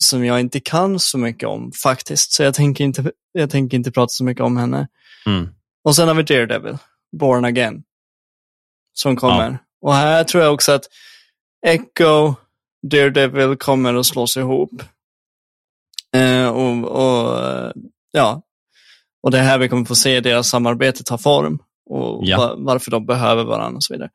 som 0.04 0.24
jag 0.24 0.40
inte 0.40 0.60
kan 0.60 1.00
så 1.00 1.18
mycket 1.18 1.48
om 1.48 1.72
faktiskt. 1.72 2.32
Så 2.32 2.42
jag 2.42 2.54
tänker 2.54 2.84
inte, 2.84 3.12
jag 3.32 3.50
tänker 3.50 3.76
inte 3.76 3.90
prata 3.92 4.08
så 4.08 4.24
mycket 4.24 4.44
om 4.44 4.56
henne. 4.56 4.88
Mm. 5.26 5.48
Och 5.84 5.96
sen 5.96 6.08
har 6.08 6.14
vi 6.14 6.22
Daredevil, 6.22 6.78
Born 7.16 7.44
Again, 7.44 7.82
som 8.92 9.16
kommer. 9.16 9.58
Och 9.82 9.94
här 9.94 10.24
tror 10.24 10.44
jag 10.44 10.54
också 10.54 10.72
att 10.72 10.84
Echo, 11.66 12.34
Daredevil 12.90 13.56
kommer 13.56 13.94
att 13.94 14.06
slås 14.06 14.36
ihop. 14.36 14.82
Eh, 16.16 16.48
och, 16.48 16.84
och, 16.84 17.72
ja, 18.12 18.42
och 19.28 19.32
det 19.32 19.38
är 19.38 19.42
här 19.42 19.58
vi 19.58 19.68
kommer 19.68 19.84
få 19.84 19.94
se 19.94 20.20
deras 20.20 20.48
samarbete 20.48 21.04
ta 21.04 21.18
form 21.18 21.58
och 21.90 22.20
Ja. 22.24 22.38
va- 22.38 22.54
varför 22.58 22.90
de 22.90 23.06
behöver 23.06 23.44
varandra 23.44 23.76
och 23.76 23.82
så 23.84 23.94
vidare. 23.94 24.08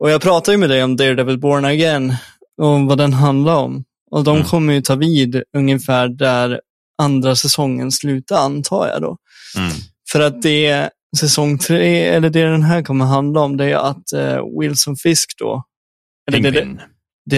Och 0.00 0.10
jag 0.10 0.20
pratade 0.22 0.52
ju 0.54 0.58
med 0.58 0.70
dig 0.70 0.84
om 0.84 0.96
Daredevil 0.96 1.38
Born 1.40 1.64
Again 1.64 2.14
och 2.62 2.80
vad 2.80 2.98
den 2.98 3.12
handlar 3.12 3.56
om. 3.56 3.84
Och 4.10 4.24
de 4.24 4.36
Mm. 4.36 4.48
kommer 4.48 4.72
ju 4.72 4.80
ta 4.82 4.94
vid 4.94 5.42
ungefär 5.56 6.08
där 6.08 6.60
andra 7.02 7.36
säsongen 7.36 7.92
slutar, 7.92 8.36
antar 8.36 8.88
jag 8.88 9.02
då. 9.02 9.16
Mm. 9.58 9.70
För 10.12 10.20
att 10.20 10.42
det 10.42 10.90
säsong 11.18 11.58
tre, 11.58 12.04
eller 12.06 12.30
det 12.30 12.42
den 12.44 12.62
här 12.62 12.82
kommer 12.82 13.04
handla 13.04 13.40
om, 13.40 13.56
det 13.56 13.64
är 13.64 13.76
att 13.76 14.12
eh, 14.12 14.38
Wilson 14.60 14.96
Fisk 14.96 15.34
då, 15.38 15.62
eller 16.28 16.38
det, 16.50 16.50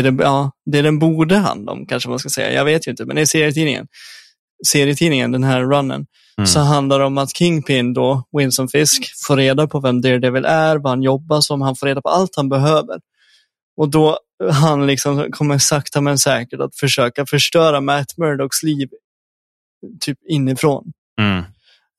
det, 0.03 0.11
det, 0.11 0.23
ja, 0.25 0.51
det 0.71 0.83
den 0.83 0.99
borde 0.99 1.37
handla 1.37 1.73
om, 1.73 1.87
kanske 1.87 2.09
man 2.09 2.19
ska 2.19 2.29
säga. 2.29 2.53
Jag 2.53 2.65
vet 2.65 2.87
ju 2.87 2.91
inte, 2.91 3.05
men 3.05 3.17
det 3.17 3.23
är 3.23 3.27
serietidningen. 3.27 3.87
Serietidningen, 4.67 5.33
den 5.33 5.45
här 5.45 5.61
runnen, 5.61 6.07
Mm. 6.39 6.47
så 6.47 6.61
handlar 6.61 6.99
det 6.99 7.05
om 7.05 7.19
att 7.19 7.37
Kingpin 7.37 7.95
då, 7.95 8.25
Wilson 8.39 8.69
Fisk, 8.69 9.13
får 9.27 9.37
reda 9.37 9.67
på 9.67 9.81
vem 9.81 10.01
Daredevil 10.01 10.45
är, 10.45 10.77
vad 10.77 10.91
han 10.93 11.03
jobbar 11.03 11.41
som, 11.41 11.61
han 11.61 11.77
får 11.77 11.87
reda 11.87 12.03
på 12.03 12.09
allt 12.09 12.37
han 12.37 12.49
behöver. 12.49 13.01
Och 13.77 13.89
då 13.91 14.19
han 14.53 14.87
liksom 14.87 15.31
kommer 15.33 15.59
sakta 15.59 16.01
men 16.01 16.19
säkert 16.19 16.61
att 16.61 16.77
försöka 16.77 17.27
förstöra 17.27 17.81
Matt 17.81 18.17
Murdocks 18.17 18.63
liv 18.63 18.89
typ 20.01 20.19
inifrån. 20.29 20.93
Mm. 21.21 21.45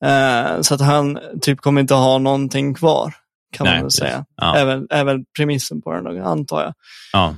Eh, 0.04 0.60
så 0.60 0.74
att 0.74 0.80
han 0.80 1.18
typ 1.40 1.60
kommer 1.60 1.80
inte 1.80 1.94
ha 1.94 2.18
någonting 2.18 2.74
kvar, 2.74 3.14
kan 3.52 3.64
Nej, 3.64 3.72
man 3.74 3.80
väl 3.82 3.86
precis. 3.86 4.00
säga. 4.00 4.24
Ja. 4.36 4.56
Även, 4.56 4.86
även 4.90 5.24
premissen 5.36 5.82
på 5.82 5.92
den, 5.92 6.22
antar 6.22 6.62
jag. 6.62 6.74
Ja. 7.12 7.34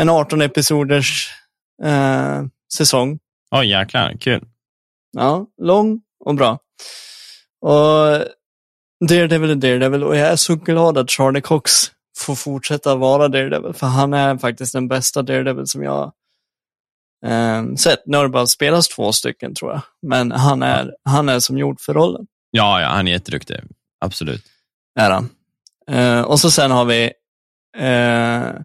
En 0.00 0.08
18 0.08 0.42
episoders 0.42 1.30
eh, 1.84 2.42
säsong. 2.76 3.18
Oj, 3.50 3.66
jäklar. 3.70 4.16
Kul. 4.20 4.44
Ja, 5.12 5.46
lång 5.62 6.00
och 6.24 6.34
bra. 6.34 6.58
Och 7.60 8.24
Daredevil 9.08 9.50
är 9.50 9.54
Daredevil 9.54 10.04
och 10.04 10.16
jag 10.16 10.28
är 10.28 10.36
så 10.36 10.54
glad 10.54 10.98
att 10.98 11.10
Charlie 11.10 11.40
Cox 11.40 11.72
får 12.18 12.34
fortsätta 12.34 12.94
vara 12.94 13.28
Daredevil, 13.28 13.72
för 13.72 13.86
han 13.86 14.14
är 14.14 14.38
faktiskt 14.38 14.72
den 14.72 14.88
bästa 14.88 15.22
Daredevil 15.22 15.66
som 15.66 15.82
jag 15.82 16.12
eh, 17.26 17.74
sett. 17.74 18.02
Nu 18.06 18.16
har 18.16 18.24
det 18.24 18.30
bara 18.30 18.46
spelats 18.46 18.88
två 18.88 19.12
stycken 19.12 19.54
tror 19.54 19.72
jag, 19.72 19.82
men 20.02 20.32
han 20.32 20.62
är, 20.62 20.94
han 21.04 21.28
är 21.28 21.40
som 21.40 21.58
gjord 21.58 21.80
för 21.80 21.94
rollen. 21.94 22.26
Ja, 22.50 22.80
ja, 22.80 22.88
han 22.88 23.08
är 23.08 23.12
jätteduktig. 23.12 23.56
Absolut. 24.00 24.44
Är 24.98 25.10
han. 25.10 25.28
Eh, 25.90 26.20
och 26.20 26.40
så 26.40 26.50
sen 26.50 26.70
har 26.70 26.84
vi 26.84 27.04
eh, 27.76 28.60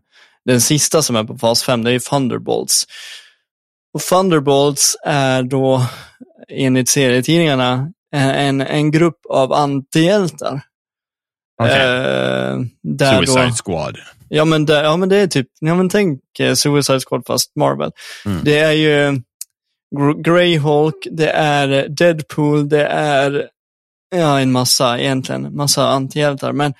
den 0.45 0.61
sista 0.61 1.01
som 1.01 1.15
är 1.15 1.23
på 1.23 1.37
fas 1.37 1.63
5, 1.63 1.83
det 1.83 1.91
är 1.91 1.99
Thunderbolts. 1.99 2.85
Och 3.93 4.01
Thunderbolts 4.01 4.97
är 5.03 5.43
då 5.43 5.85
enligt 6.49 6.89
serietidningarna 6.89 7.91
eh, 8.15 8.27
en, 8.47 8.61
en 8.61 8.91
grupp 8.91 9.19
av 9.29 9.53
antihjältar. 9.53 10.61
Okej. 11.61 11.81
Eh, 11.81 12.59
där 12.83 13.17
Suicide 13.17 13.45
då, 13.47 13.53
Squad. 13.65 13.97
ja, 14.29 14.45
men 14.45 14.65
där, 14.65 14.83
ja 14.83 14.97
men 14.97 15.09
det 15.09 15.17
är 15.17 15.27
typ, 15.27 15.47
ja 15.59 15.75
men 15.75 15.89
tänk 15.89 16.39
eh, 16.39 16.53
Suicide 16.53 16.99
Squad 16.99 17.23
fast 17.27 17.55
Marvel. 17.55 17.91
Mm. 18.25 18.43
Det 18.43 18.59
är 18.59 18.71
ju 18.71 19.21
Gr- 19.95 20.21
Greyhawk, 20.21 21.07
det 21.11 21.29
är 21.29 21.87
Deadpool, 21.89 22.69
det 22.69 22.85
är 22.87 23.49
ja, 24.15 24.39
en 24.39 24.51
massa 24.51 24.99
egentligen, 24.99 25.55
massa 25.55 25.87
antihjältar. 25.87 26.51
Men, 26.51 26.73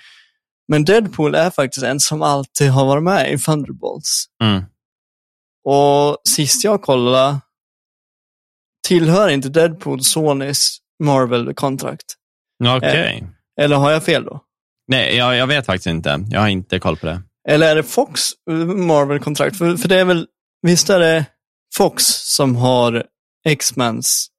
men 0.68 0.86
Deadpool 0.86 1.36
är 1.36 1.50
faktiskt 1.50 1.86
en 1.86 2.00
som 2.00 2.22
alltid 2.22 2.70
har 2.70 2.86
varit 2.86 3.04
med 3.04 3.34
i 3.34 3.38
Thunderbolts. 3.38 4.26
Mm. 4.44 4.64
Och 5.66 6.18
sist 6.30 6.64
jag 6.64 6.82
kollade 6.82 7.40
tillhör 8.88 9.30
inte 9.30 9.50
Deadpool 9.50 10.04
Sonys 10.04 10.78
Marvel-kontrakt. 11.04 12.06
Okej. 12.78 13.24
Eller 13.62 13.76
har 13.76 13.92
jag 13.92 14.04
fel 14.04 14.24
då? 14.24 14.40
Nej, 14.88 15.16
jag, 15.16 15.36
jag 15.36 15.48
vet 15.48 15.66
faktiskt 15.66 15.88
inte. 15.88 16.26
Jag 16.30 16.40
har 16.40 16.48
inte 16.48 16.80
koll 16.80 16.98
på 16.98 17.06
det. 17.06 17.22
Eller 17.50 17.72
är 17.72 17.76
det 17.76 17.84
Fox 17.84 18.22
eh, 18.50 18.56
Marvel-kontrakt? 18.66 19.58
För, 19.58 19.78
för 19.78 19.90
det 19.90 20.00
är 20.00 20.06
väl, 20.06 20.28
visst 20.62 20.90
är 20.90 21.00
det 21.00 21.26
Fox 21.76 22.04
som 22.06 22.56
har 22.56 23.04
X-Mens 23.48 24.30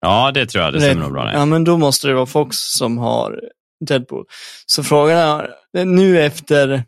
Ja, 0.00 0.30
det 0.34 0.46
tror 0.46 0.64
jag. 0.64 0.72
Det 0.72 0.80
stämmer 0.80 1.02
nog 1.02 1.12
bra. 1.12 1.32
Ja, 1.32 1.38
Det. 1.40 1.46
men 1.46 1.64
då 1.64 1.76
måste 1.78 2.08
det 2.08 2.14
vara 2.14 2.26
Fox 2.26 2.56
som 2.56 2.98
har 2.98 3.40
Deadpool. 3.86 4.24
Så 4.66 4.84
frågan 4.84 5.18
är, 5.18 5.84
nu 5.84 6.20
efter, 6.22 6.84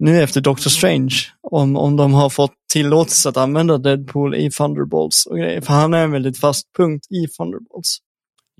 nu 0.00 0.22
efter 0.22 0.40
Doctor 0.40 0.70
Strange, 0.70 1.14
om, 1.50 1.76
om 1.76 1.96
de 1.96 2.14
har 2.14 2.30
fått 2.30 2.52
tillåtelse 2.72 3.28
att 3.28 3.36
använda 3.36 3.78
Deadpool 3.78 4.34
i 4.34 4.50
Thunderbolts 4.50 5.26
och 5.26 5.36
grejer. 5.38 5.60
För 5.60 5.72
han 5.72 5.94
är 5.94 6.04
en 6.04 6.10
väldigt 6.12 6.40
fast 6.40 6.66
punkt 6.76 7.06
i 7.10 7.26
Thunderbolts. 7.28 7.98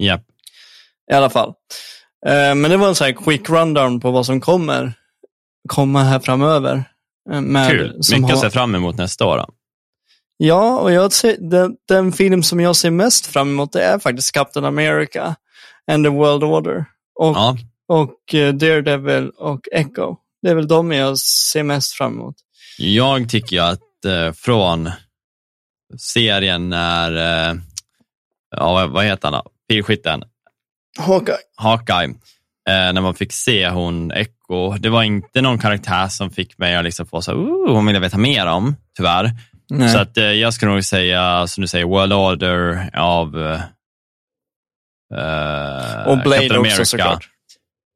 Japp. 0.01 0.23
I 1.11 1.15
alla 1.15 1.31
fall. 1.31 1.49
Eh, 2.27 2.55
men 2.55 2.63
det 2.63 2.77
var 2.77 2.89
en 2.89 2.95
sån 2.95 3.05
här 3.05 3.13
quick 3.13 3.51
rundown 3.51 4.01
på 4.01 4.11
vad 4.11 4.27
som 4.27 4.41
kommer 4.41 4.93
komma 5.69 6.03
här 6.03 6.19
framöver. 6.19 6.85
eh, 7.33 7.41
Med, 7.41 7.71
Kul. 7.71 8.01
Mycket 8.13 8.33
att 8.35 8.41
se 8.41 8.51
fram 8.51 8.75
emot 8.75 8.97
nästa 8.97 9.27
år. 9.27 9.37
Då. 9.39 9.47
Ja, 10.37 10.79
och 10.81 10.93
jag 10.93 11.13
ser, 11.13 11.37
den, 11.51 11.77
den 11.89 12.13
film 12.13 12.43
som 12.43 12.61
jag 12.61 12.77
ser 12.77 12.91
mest 12.91 13.27
fram 13.27 13.49
emot 13.51 13.73
det 13.73 13.83
är 13.83 13.99
faktiskt 13.99 14.33
Captain 14.33 14.65
America 14.65 15.37
and 15.93 16.05
the 16.05 16.09
World 16.11 16.45
Order. 16.45 16.85
Och, 17.21 17.37
Ja. 17.37 17.57
och 17.89 18.35
eh, 18.35 18.55
Daredevil 18.55 19.31
och 19.31 19.61
Echo. 19.73 20.17
Det 20.43 20.51
är 20.51 20.55
väl 20.55 20.69
de 20.69 20.93
jag 20.93 21.19
ser 21.19 21.63
mest 21.63 21.93
fram 21.93 22.13
emot. 22.13 22.37
Jag 22.79 23.29
tycker 23.29 23.57
ju 23.57 23.63
att 23.63 24.05
eh, 24.07 24.33
från 24.33 24.91
serien 25.99 26.69
när, 26.69 27.17
eh, 27.51 27.57
ja, 28.57 28.87
vad- 28.87 29.05
heter 29.05 29.29
han 29.31 29.33
då? 29.45 29.51
Pilskytten, 29.69 30.23
Hawkeye. 30.99 31.37
Hawkeye, 31.57 32.05
eh, 32.69 32.93
när 32.93 33.01
man 33.01 33.15
fick 33.15 33.33
se 33.33 33.69
hon 33.69 34.11
Echo. 34.11 34.73
Det 34.79 34.89
var 34.89 35.03
inte 35.03 35.41
någon 35.41 35.59
karaktär 35.59 36.09
som 36.09 36.31
fick 36.31 36.59
mig 36.59 36.77
att 36.77 36.85
liksom 36.85 37.07
få 37.07 37.23
så 37.23 37.31
här, 37.31 37.39
"Ooh, 37.39 37.75
hon 37.75 37.87
vill 37.87 37.95
jag 37.95 38.01
veta 38.01 38.19
mer 38.19 38.47
om, 38.47 38.77
tyvärr. 38.97 39.31
Nej. 39.71 39.89
Så 39.93 39.99
att, 39.99 40.17
eh, 40.17 40.25
jag 40.25 40.55
skulle 40.55 40.73
nog 40.73 40.85
säga, 40.85 41.47
som 41.47 41.61
du 41.63 41.69
säger, 41.69 41.85
World 41.85 42.13
Order 42.13 42.91
av 42.99 43.43
eh, 43.43 43.61
eh, 45.15 46.07
och 46.07 46.19
Blade 46.19 46.41
Captain 46.49 46.61
också 46.61 46.85
såklart. 46.85 47.29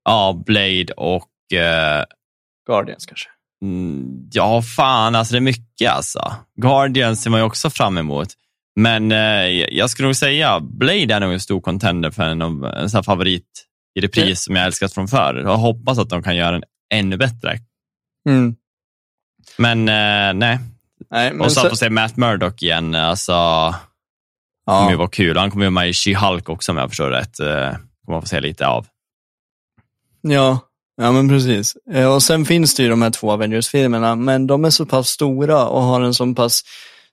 Ja, 0.04 0.42
Blade 0.46 0.92
och 0.96 1.52
eh, 1.58 2.04
Guardians 2.66 3.06
kanske. 3.06 3.28
Mm, 3.62 4.28
Ja, 4.32 4.62
fan, 4.62 5.14
alltså 5.14 5.32
det 5.32 5.38
är 5.38 5.40
mycket 5.40 5.90
alltså. 5.90 6.34
Guardians 6.62 7.22
ser 7.22 7.30
man 7.30 7.40
ju 7.40 7.44
också 7.46 7.70
fram 7.70 7.98
emot. 7.98 8.28
Men 8.76 9.12
eh, 9.12 9.18
jag 9.70 9.90
skulle 9.90 10.08
nog 10.08 10.16
säga, 10.16 10.60
Blade 10.60 11.14
är 11.14 11.20
nog 11.20 11.32
en 11.32 11.40
stor 11.40 11.60
contender 11.60 12.10
för 12.10 12.22
en, 12.22 12.42
en 12.64 12.90
sån 12.90 13.04
favorit 13.04 13.64
i 13.94 14.00
repris 14.00 14.24
Mm. 14.24 14.36
som 14.36 14.56
jag 14.56 14.64
älskat 14.66 14.94
från 14.94 15.08
förr. 15.08 15.42
Jag 15.44 15.56
hoppas 15.56 15.98
att 15.98 16.08
de 16.10 16.22
kan 16.22 16.36
göra 16.36 16.50
den 16.50 16.62
ännu 16.94 17.16
bättre. 17.16 17.58
Mm. 18.28 18.54
Men 19.58 19.78
eh, 19.88 20.34
nej, 20.38 20.58
Nej, 21.10 21.32
men 21.32 21.40
och 21.40 21.52
så 21.52 21.60
så, 21.60 21.66
att 21.66 21.70
få 21.72 21.76
se 21.76 21.90
Matt 21.90 22.16
Murdock 22.16 22.62
igen, 22.62 22.94
alltså, 22.94 23.32
kommer 24.66 24.86
ju 24.86 24.92
ja, 24.92 24.98
vara 24.98 25.08
kul. 25.08 25.36
Han 25.36 25.50
kommer 25.50 25.64
ju 25.64 25.70
vara 25.70 25.82
med 25.82 25.88
i 25.88 25.92
She-Hulk 25.92 26.48
också 26.50 26.72
om 26.72 26.78
jag 26.78 26.88
förstår 26.88 27.10
rätt. 27.10 27.40
Eh, 27.40 27.46
kommer 27.46 28.16
man 28.16 28.20
få 28.22 28.26
se 28.28 28.40
lite 28.40 28.66
av. 28.66 28.86
ja, 30.20 30.58
ja, 30.96 31.12
men 31.12 31.28
precis. 31.28 31.76
Eh, 31.92 32.14
Och 32.14 32.22
sen 32.22 32.44
finns 32.44 32.74
det 32.74 32.82
ju 32.82 32.88
de 32.88 33.02
här 33.02 33.10
två 33.10 33.30
Avengers-filmerna, 33.32 34.14
men 34.16 34.46
de 34.46 34.64
är 34.64 34.70
så 34.70 34.86
pass 34.86 35.08
stora 35.08 35.64
och 35.66 35.82
har 35.82 36.00
en 36.00 36.14
så 36.14 36.34
pass 36.34 36.62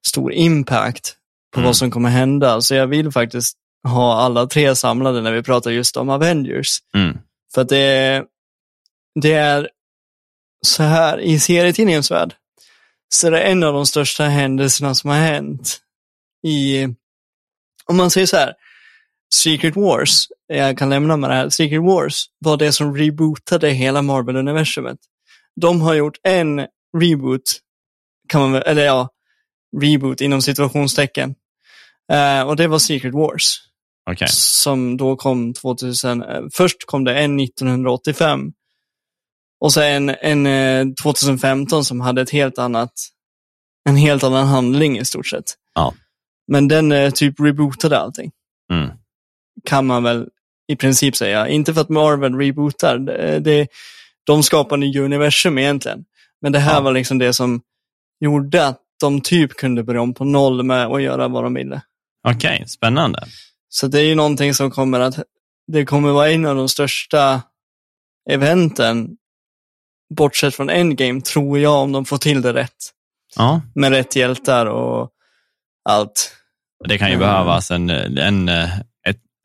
stor 0.07 0.33
impact 0.33 1.15
på 1.53 1.59
Mm. 1.59 1.67
vad 1.67 1.75
som 1.77 1.91
kommer 1.91 2.09
hända. 2.09 2.61
Så 2.61 2.75
jag 2.75 2.87
vill 2.87 3.11
faktiskt 3.11 3.57
ha 3.87 4.13
alla 4.21 4.47
tre 4.47 4.75
samlade 4.75 5.21
när 5.21 5.31
vi 5.31 5.43
pratar 5.43 5.71
just 5.71 5.97
om 5.97 6.09
Avengers. 6.09 6.77
Mm. 6.93 7.17
För 7.53 7.61
att 7.61 7.69
det 7.69 7.77
är, 7.77 8.23
det 9.21 9.33
är 9.33 9.69
så 10.65 10.83
här, 10.83 11.19
i 11.19 11.39
serietidningens 11.39 12.11
värld, 12.11 12.33
så 13.13 13.27
är 13.27 13.31
det 13.31 13.41
en 13.41 13.63
av 13.63 13.73
de 13.73 13.85
största 13.85 14.23
händelserna 14.23 14.95
som 14.95 15.09
har 15.09 15.17
hänt 15.17 15.77
i, 16.47 16.83
om 17.85 17.97
man 17.97 18.11
säger 18.11 18.27
så 18.27 18.37
här, 18.37 18.53
Secret 19.33 19.75
Wars, 19.75 20.27
jag 20.47 20.77
kan 20.77 20.89
lämna 20.89 21.17
med 21.17 21.29
det 21.29 21.33
här, 21.33 21.49
Secret 21.49 21.81
Wars 21.81 22.25
var 22.39 22.57
det 22.57 22.71
som 22.71 22.95
rebootade 22.97 23.69
hela 23.69 24.01
Marvel-universumet. 24.01 24.97
De 25.61 25.81
har 25.81 25.93
gjort 25.93 26.17
en 26.23 26.67
reboot, 26.97 27.59
kan 28.29 28.41
man 28.41 28.51
väl, 28.51 28.63
eller 28.65 28.85
ja, 28.85 29.09
reboot 29.81 30.21
inom 30.21 30.41
situationstecken. 30.41 31.35
Eh, 32.11 32.41
och 32.41 32.55
det 32.55 32.67
var 32.67 32.79
Secret 32.79 33.13
Wars 33.13 33.57
Okej. 34.11 34.27
som 34.31 34.97
då 34.97 35.15
kom 35.15 35.53
2000. 35.53 36.23
eh, 36.23 36.41
Först 36.53 36.85
kom 36.85 37.03
det 37.03 37.19
en 37.19 37.39
1985 37.39 38.51
Och 39.61 39.73
så 39.73 39.81
en, 39.81 40.09
en 40.09 40.45
eh, 40.45 40.85
2015 41.03 41.85
som 41.85 42.01
hade 42.01 42.21
ett 42.21 42.29
helt 42.29 42.57
annat, 42.57 42.93
en 43.89 43.95
helt 43.95 44.23
annan 44.23 44.47
handling 44.47 44.97
i 44.99 45.05
stort 45.05 45.27
sett. 45.27 45.53
Ja. 45.75 45.93
Men 46.47 46.67
den 46.67 46.91
eh, 46.91 47.11
typ 47.11 47.39
rebootade 47.39 47.99
allting. 47.99 48.31
Mm. 48.73 48.89
Kan 49.65 49.85
man 49.85 50.03
väl 50.03 50.27
i 50.67 50.75
princip 50.75 51.15
säga. 51.15 51.47
Inte 51.47 51.73
för 51.73 51.81
att 51.81 51.89
Marvel 51.89 52.35
rebootar. 52.35 52.97
Det, 53.39 53.67
de 54.23 54.43
skapar 54.43 54.77
nya 54.77 55.01
universum 55.01 55.57
egentligen. 55.57 56.05
Men 56.41 56.51
det 56.51 56.59
här 56.59 56.73
Ja. 56.73 56.81
var 56.81 56.91
liksom 56.91 57.17
det 57.17 57.33
som 57.33 57.61
gjorde 58.19 58.67
att 58.67 58.79
de 58.99 59.21
typ 59.21 59.53
kunde 59.53 59.83
börja 59.83 60.01
om 60.01 60.13
på 60.13 60.25
noll 60.25 60.63
med 60.63 60.85
att 60.85 61.01
göra 61.01 61.27
vad 61.27 61.43
de 61.43 61.53
ville. 61.53 61.81
Okej, 62.27 62.63
spännande. 62.67 63.23
Så 63.69 63.87
det 63.87 63.99
är 63.99 64.03
ju 64.03 64.15
någonting 64.15 64.53
som 64.53 64.71
kommer 64.71 64.99
att, 64.99 65.19
det 65.67 65.85
kommer 65.85 66.11
vara 66.11 66.31
en 66.31 66.45
av 66.45 66.55
de 66.55 66.69
största 66.69 67.41
eventen, 68.29 69.09
bortsett 70.15 70.55
från 70.55 70.69
Endgame, 70.69 71.21
tror 71.21 71.59
jag, 71.59 71.73
om 71.81 71.91
de 71.91 72.05
får 72.05 72.17
till 72.17 72.41
det 72.41 72.53
rätt. 72.53 72.75
Ja, 73.35 73.61
Med 73.75 73.91
rätt 73.91 74.15
hjältar 74.15 74.65
och 74.65 75.09
allt. 75.89 76.35
det 76.87 76.97
kan 76.97 77.07
ju 77.07 77.15
Mm. 77.15 77.27
behövas 77.27 77.71
en, 77.71 77.89
en, 77.89 78.49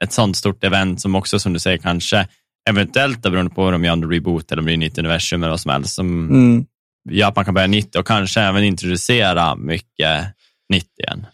ett 0.05 0.12
sånt 0.12 0.36
stort 0.36 0.64
event 0.64 1.01
som 1.01 1.14
också, 1.14 1.39
som 1.39 1.52
du 1.52 1.59
säger, 1.59 1.78
kanske 1.78 2.28
eventuellt 2.68 3.23
beroende 3.23 3.55
på 3.55 3.62
om 3.62 3.73
jag 3.73 3.85
gör 3.85 3.93
en 3.93 4.10
reboot 4.10 4.52
eller 4.52 4.62
om 4.62 4.66
det 4.66 4.73
är 4.73 4.77
nytt 4.77 4.98
universum 4.98 5.43
eller 5.43 5.51
vad 5.51 5.60
som 5.60 5.70
helst, 5.70 5.94
som 5.94 6.28
mm. 6.31 6.64
gör 7.10 7.28
att 7.28 7.36
man 7.36 7.44
kan 7.44 7.55
börja 7.55 7.66
nytt 7.66 7.97
och 7.97 8.06
kanske 8.06 8.40
även 8.40 8.64
introducera 8.64 9.56
mycket 9.56 10.24
nytt 10.73 10.98
igen. 10.98 11.27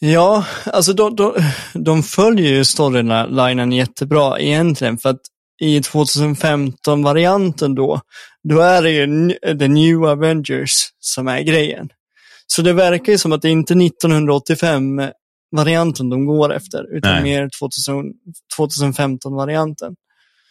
Ja, 0.00 0.44
alltså 0.64 0.92
de, 0.92 1.16
de, 1.16 1.32
de 1.72 2.02
följer 2.02 2.50
ju 2.50 2.64
storylinen 2.64 3.72
jättebra 3.72 4.40
egentligen, 4.40 4.98
för 4.98 5.08
att 5.08 5.20
i 5.60 5.80
2015-varianten 5.80 7.74
då, 7.74 8.00
då 8.48 8.60
är 8.60 8.82
det 8.82 8.90
ju 8.90 9.32
The 9.58 9.68
New 9.68 10.04
Avengers 10.04 10.88
som 11.00 11.28
är 11.28 11.40
grejen. 11.40 11.88
Så 12.46 12.62
det 12.62 12.72
verkar 12.72 13.12
ju 13.12 13.18
som 13.18 13.32
att 13.32 13.42
det 13.42 13.48
är 13.48 13.52
inte 13.52 13.74
1985 13.74 15.02
varianten 15.56 16.10
de 16.10 16.26
går 16.26 16.54
efter, 16.54 16.96
utan 16.96 17.12
Nej. 17.12 17.22
mer 17.22 17.48
2015-varianten. 18.58 19.94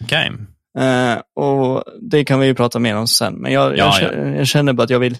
Okej. 0.03 0.31
Okay. 0.31 0.45
Uh, 0.79 1.17
och 1.35 1.83
det 2.01 2.25
kan 2.25 2.39
vi 2.39 2.45
ju 2.45 2.55
prata 2.55 2.79
mer 2.79 2.95
om 2.95 3.07
sen, 3.07 3.33
men 3.33 3.51
jag, 3.51 3.77
ja, 3.77 4.01
jag, 4.01 4.13
ja. 4.13 4.27
jag, 4.37 4.47
känner 4.47 4.73
bara 4.73 4.83
att 4.83 4.89
jag 4.89 4.99
vill 4.99 5.17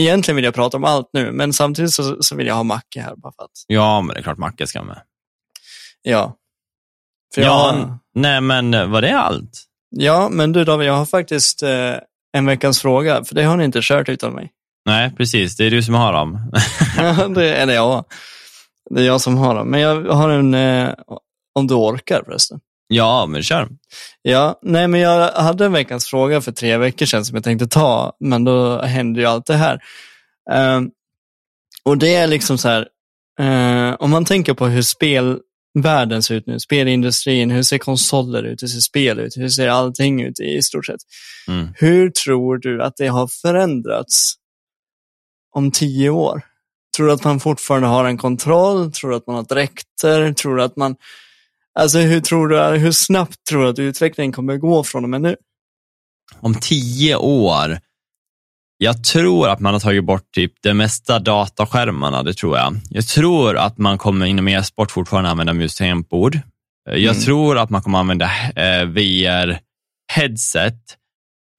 Egentligen 0.00 0.36
vill 0.36 0.44
jag 0.44 0.54
prata 0.54 0.76
om 0.76 0.84
allt 0.84 1.10
nu, 1.12 1.32
men 1.32 1.52
samtidigt 1.52 1.92
så, 1.92 2.22
så 2.22 2.36
vill 2.36 2.46
jag 2.46 2.54
ha 2.54 2.62
Macke 2.62 3.00
här. 3.00 3.16
Bara 3.16 3.32
för 3.36 3.44
att... 3.44 3.50
Ja, 3.66 4.00
men 4.00 4.14
det 4.14 4.20
är 4.20 4.22
klart 4.22 4.38
Macke 4.38 4.66
ska 4.66 4.82
med. 4.82 5.02
Ja. 6.02 6.36
För 7.34 7.42
ja, 7.42 7.76
jag... 7.76 7.98
nej 8.14 8.40
men 8.40 8.74
eh, 8.74 8.86
var 8.86 9.02
det 9.02 9.18
allt? 9.18 9.64
Ja, 9.90 10.28
men 10.28 10.52
du 10.52 10.64
David, 10.64 10.88
jag 10.88 10.94
har 10.94 11.06
faktiskt 11.06 11.62
eh, 11.62 11.94
en 12.32 12.46
veckans 12.46 12.82
fråga, 12.82 13.24
för 13.24 13.34
det 13.34 13.42
har 13.42 13.56
ni 13.56 13.64
inte 13.64 13.80
kört 13.82 14.08
utan 14.08 14.32
mig. 14.32 14.50
Nej, 14.86 15.12
precis. 15.16 15.56
Det 15.56 15.66
är 15.66 15.70
du 15.70 15.82
som 15.82 15.94
har 15.94 16.12
dem. 16.12 16.52
ja, 16.96 17.28
det, 17.28 17.54
eller 17.54 17.74
ja. 17.74 18.04
Det 18.94 19.00
är 19.00 19.06
jag 19.06 19.20
som 19.20 19.36
har 19.36 19.54
dem. 19.54 19.70
Men 19.70 19.80
jag 19.80 20.04
har 20.04 20.28
en, 20.28 20.54
eh, 20.54 20.94
om 21.54 21.66
du 21.66 21.74
orkar 21.74 22.22
förresten. 22.24 22.60
ja, 22.88 23.26
men 23.26 23.42
kör. 23.42 23.68
Ja, 24.22 24.58
nej 24.62 24.88
men 24.88 25.00
jag 25.00 25.32
hade 25.32 25.64
en 25.64 25.72
veckans 25.72 26.06
fråga 26.06 26.40
för 26.40 26.52
tre 26.52 26.76
veckor 26.76 27.06
sedan 27.06 27.24
som 27.24 27.34
jag 27.34 27.44
tänkte 27.44 27.66
ta, 27.66 28.16
men 28.20 28.44
då 28.44 28.82
hände 28.82 29.20
ju 29.20 29.26
allt 29.26 29.46
det 29.46 29.54
här. 29.56 29.80
Ehm, 30.50 30.90
och 31.84 31.98
det 31.98 32.14
är 32.14 32.26
liksom 32.26 32.58
så 32.58 32.68
här, 32.68 32.88
eh, 33.40 33.94
om 33.94 34.10
man 34.10 34.24
tänker 34.24 34.54
på 34.54 34.66
hur 34.66 34.82
spelvärlden 34.82 36.22
ser 36.22 36.34
ut 36.34 36.46
nu, 36.46 36.60
spelindustrin, 36.60 37.50
hur 37.50 37.62
ser 37.62 37.78
konsoler 37.78 38.42
ut, 38.42 38.62
hur 38.62 38.68
ser 38.68 38.80
spel 38.80 39.18
ut, 39.20 39.36
hur 39.36 39.48
ser 39.48 39.68
allting 39.68 40.22
ut 40.22 40.40
i 40.40 40.62
stort 40.62 40.86
sett. 40.86 41.00
Mm. 41.48 41.68
Hur 41.76 42.10
tror 42.10 42.58
du 42.58 42.82
att 42.82 42.96
det 42.96 43.06
har 43.06 43.28
förändrats 43.42 44.34
om 45.56 45.70
tio 45.70 46.10
år? 46.10 46.42
Tror 47.00 47.06
du 47.06 47.12
att 47.12 47.24
man 47.24 47.40
fortfarande 47.40 47.88
har 47.88 48.04
en 48.04 48.18
kontroll? 48.18 48.92
Tror 48.92 49.10
du 49.10 49.16
att 49.16 49.26
man 49.26 49.36
har 49.36 49.42
dräkter? 49.42 50.32
Tror 50.32 50.56
du 50.56 50.62
att 50.62 50.76
man... 50.76 50.96
Alltså 51.78 51.98
hur 51.98 52.20
tror 52.20 52.48
du, 52.48 52.58
hur 52.78 52.92
snabbt 52.92 53.36
tror 53.50 53.62
du 53.62 53.68
att 53.68 53.78
utvecklingen 53.78 54.32
kommer 54.32 54.56
gå 54.56 54.84
från 54.84 55.04
och 55.04 55.10
med 55.10 55.20
nu? 55.20 55.36
Om 56.40 56.54
tio 56.54 57.16
år, 57.16 57.78
jag 58.78 59.04
tror 59.04 59.48
att 59.48 59.60
man 59.60 59.72
har 59.72 59.80
tagit 59.80 60.04
bort 60.04 60.32
typ 60.34 60.52
det 60.62 60.74
mesta 60.74 61.18
dataskärmarna, 61.18 62.22
det 62.22 62.34
tror 62.34 62.56
jag. 62.56 62.76
Jag 62.90 63.06
tror 63.06 63.56
att 63.56 63.78
man 63.78 63.98
kommer 63.98 64.26
inom 64.26 64.48
e-sport 64.48 64.90
fortfarande 64.90 65.30
använda 65.30 65.52
mus. 65.52 65.80
Jag 65.80 66.04
Mm. 66.96 67.14
tror 67.24 67.58
att 67.58 67.70
man 67.70 67.82
kommer 67.82 67.98
använda 67.98 68.30
eh, 68.56 68.84
VR-headset 68.84 70.78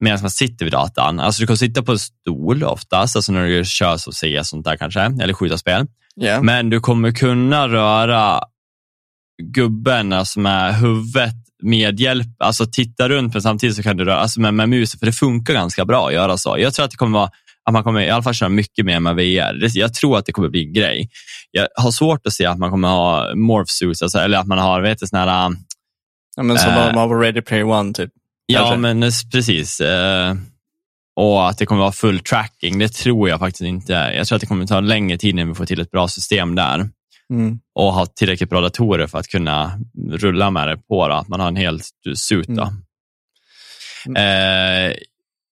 medan 0.02 0.20
man 0.20 0.30
sitter 0.30 0.64
vid 0.64 0.72
datan. 0.72 1.20
Alltså 1.20 1.40
du 1.40 1.46
kan 1.46 1.56
sitta 1.56 1.82
på 1.82 1.92
en 1.92 1.98
stol 1.98 2.64
oftast, 2.64 3.16
alltså 3.16 3.32
när 3.32 3.46
du 3.46 3.64
kör 3.64 3.96
så 3.96 4.12
CS 4.12 4.48
sånt 4.48 4.64
där 4.64 4.76
kanske, 4.76 5.00
eller 5.00 5.32
skjuta 5.32 5.58
spel. 5.58 5.86
Ja. 6.14 6.42
Men 6.42 6.70
du 6.70 6.80
kommer 6.80 7.12
kunna 7.12 7.68
röra 7.68 8.40
gubben 9.42 10.12
alltså 10.12 10.40
med 10.40 10.76
huvudet 10.76 11.34
med 11.62 12.00
hjälp, 12.00 12.26
alltså 12.38 12.66
titta 12.66 13.08
runt 13.08 13.32
men 13.34 13.42
samtidigt 13.42 13.76
så 13.76 13.82
kan 13.82 13.96
du 13.96 14.04
röra 14.04 14.18
alltså 14.18 14.40
med, 14.40 14.54
med 14.54 14.68
musen, 14.68 14.98
för 14.98 15.06
det 15.06 15.12
funkar 15.12 15.54
ganska 15.54 15.84
bra 15.84 16.06
att 16.06 16.14
göra 16.14 16.36
så. 16.36 16.58
Jag 16.58 16.74
tror 16.74 16.84
att 16.84 16.90
det 16.90 16.96
kommer 16.96 17.18
vara 17.18 17.30
att 17.64 17.72
man 17.72 17.84
kommer 17.84 18.00
i 18.00 18.10
alla 18.10 18.22
fall 18.22 18.34
köra 18.34 18.48
mycket 18.48 18.84
mer 18.86 19.00
med 19.00 19.16
VR. 19.16 19.78
Jag 19.78 19.94
tror 19.94 20.18
att 20.18 20.26
det 20.26 20.32
kommer 20.32 20.48
bli 20.48 20.66
en 20.66 20.72
grej. 20.72 21.08
Jag 21.50 21.68
har 21.74 21.90
svårt 21.90 22.26
att 22.26 22.32
se 22.32 22.46
att 22.46 22.58
man 22.58 22.70
kommer 22.70 22.88
ha 22.88 23.34
morph 23.34 23.70
suits, 23.70 24.02
alltså, 24.02 24.18
eller 24.18 24.38
att 24.38 24.46
man 24.46 24.58
har 24.58 24.80
vet 24.80 24.98
du, 24.98 25.06
såna 25.06 25.24
här, 25.24 25.56
ja 26.36 26.42
men 26.42 26.58
som 26.58 26.70
Eh. 26.70 26.94
har 26.94 27.08
på 27.08 27.14
Ready 27.14 27.40
Player 27.40 27.64
One 27.64 27.92
typ. 27.92 28.10
Ja 28.46 28.76
men 28.76 29.10
precis. 29.32 29.80
Eh, 29.80 30.34
och 31.16 31.48
att 31.48 31.58
det 31.58 31.66
kommer 31.66 31.80
vara 31.80 31.92
full 31.92 32.20
tracking, 32.20 32.78
det 32.78 32.88
tror 32.88 33.28
jag 33.28 33.38
faktiskt 33.38 33.62
inte. 33.62 33.92
Jag 33.92 34.26
tror 34.26 34.36
att 34.36 34.40
det 34.40 34.46
kommer 34.46 34.66
ta 34.66 34.80
längre 34.80 35.18
tid 35.18 35.30
innan 35.30 35.48
vi 35.48 35.54
får 35.54 35.66
till 35.66 35.80
ett 35.80 35.90
bra 35.90 36.08
system 36.08 36.54
där. 36.54 36.90
Mm. 37.30 37.58
och 37.74 37.92
ha 37.92 38.06
tillräckligt 38.06 38.50
bra 38.50 38.60
datorer 38.60 39.06
för 39.06 39.18
att 39.18 39.28
kunna 39.28 39.80
rulla 40.10 40.50
med 40.50 40.68
det 40.68 40.76
på. 40.76 41.08
Då. 41.08 41.14
Att 41.14 41.28
man 41.28 41.40
har 41.40 41.48
en 41.48 41.56
hel 41.56 41.80
suit. 42.14 42.48
Då. 42.48 42.72
Mm. 44.06 44.16
Eh, 44.16 44.96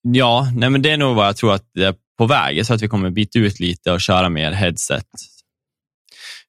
ja, 0.02 0.52
nej, 0.56 0.70
men 0.70 0.82
det 0.82 0.90
är 0.90 0.96
nog 0.96 1.16
vad 1.16 1.26
jag 1.26 1.36
tror 1.36 1.54
att 1.54 1.70
det 1.74 1.84
är 1.84 1.94
på 2.18 2.26
väg. 2.26 2.66
Tror 2.66 2.74
att 2.74 2.82
vi 2.82 2.88
kommer 2.88 3.10
byta 3.10 3.38
ut 3.38 3.60
lite 3.60 3.92
och 3.92 4.00
köra 4.00 4.28
mer 4.28 4.52
headset. 4.52 5.06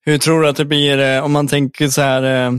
Hur 0.06 0.18
tror 0.18 0.42
du 0.42 0.50
att 0.50 0.56
det 0.56 0.66
blir 0.66 1.00
eh, 1.00 1.24
om 1.24 1.32
man 1.32 1.48
tänker 1.48 1.88
så 1.88 2.02
här, 2.02 2.52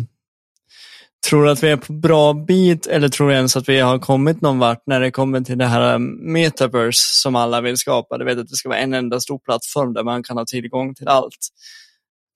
tror 1.28 1.44
du 1.44 1.50
att 1.50 1.62
vi 1.62 1.70
är 1.70 1.76
på 1.76 1.92
bra 1.92 2.32
bit 2.32 2.86
eller 2.86 3.08
tror 3.08 3.28
du 3.28 3.34
ens 3.34 3.56
att 3.56 3.68
vi 3.68 3.80
har 3.80 3.98
kommit 3.98 4.40
någon 4.40 4.58
vart 4.58 4.82
när 4.86 5.00
det 5.00 5.10
kommer 5.10 5.40
till 5.40 5.58
det 5.58 5.66
här 5.66 5.92
eh, 5.92 5.98
metaverse 5.98 7.20
som 7.20 7.36
alla 7.36 7.60
vill 7.60 7.76
skapa? 7.76 8.18
Du 8.18 8.24
vet 8.24 8.38
att 8.38 8.48
det 8.48 8.56
ska 8.56 8.68
vara 8.68 8.78
en 8.78 8.94
enda 8.94 9.20
stor 9.20 9.38
plattform 9.38 9.92
där 9.92 10.04
man 10.04 10.22
kan 10.22 10.36
ha 10.36 10.44
tillgång 10.44 10.94
till 10.94 11.08
allt. 11.08 11.48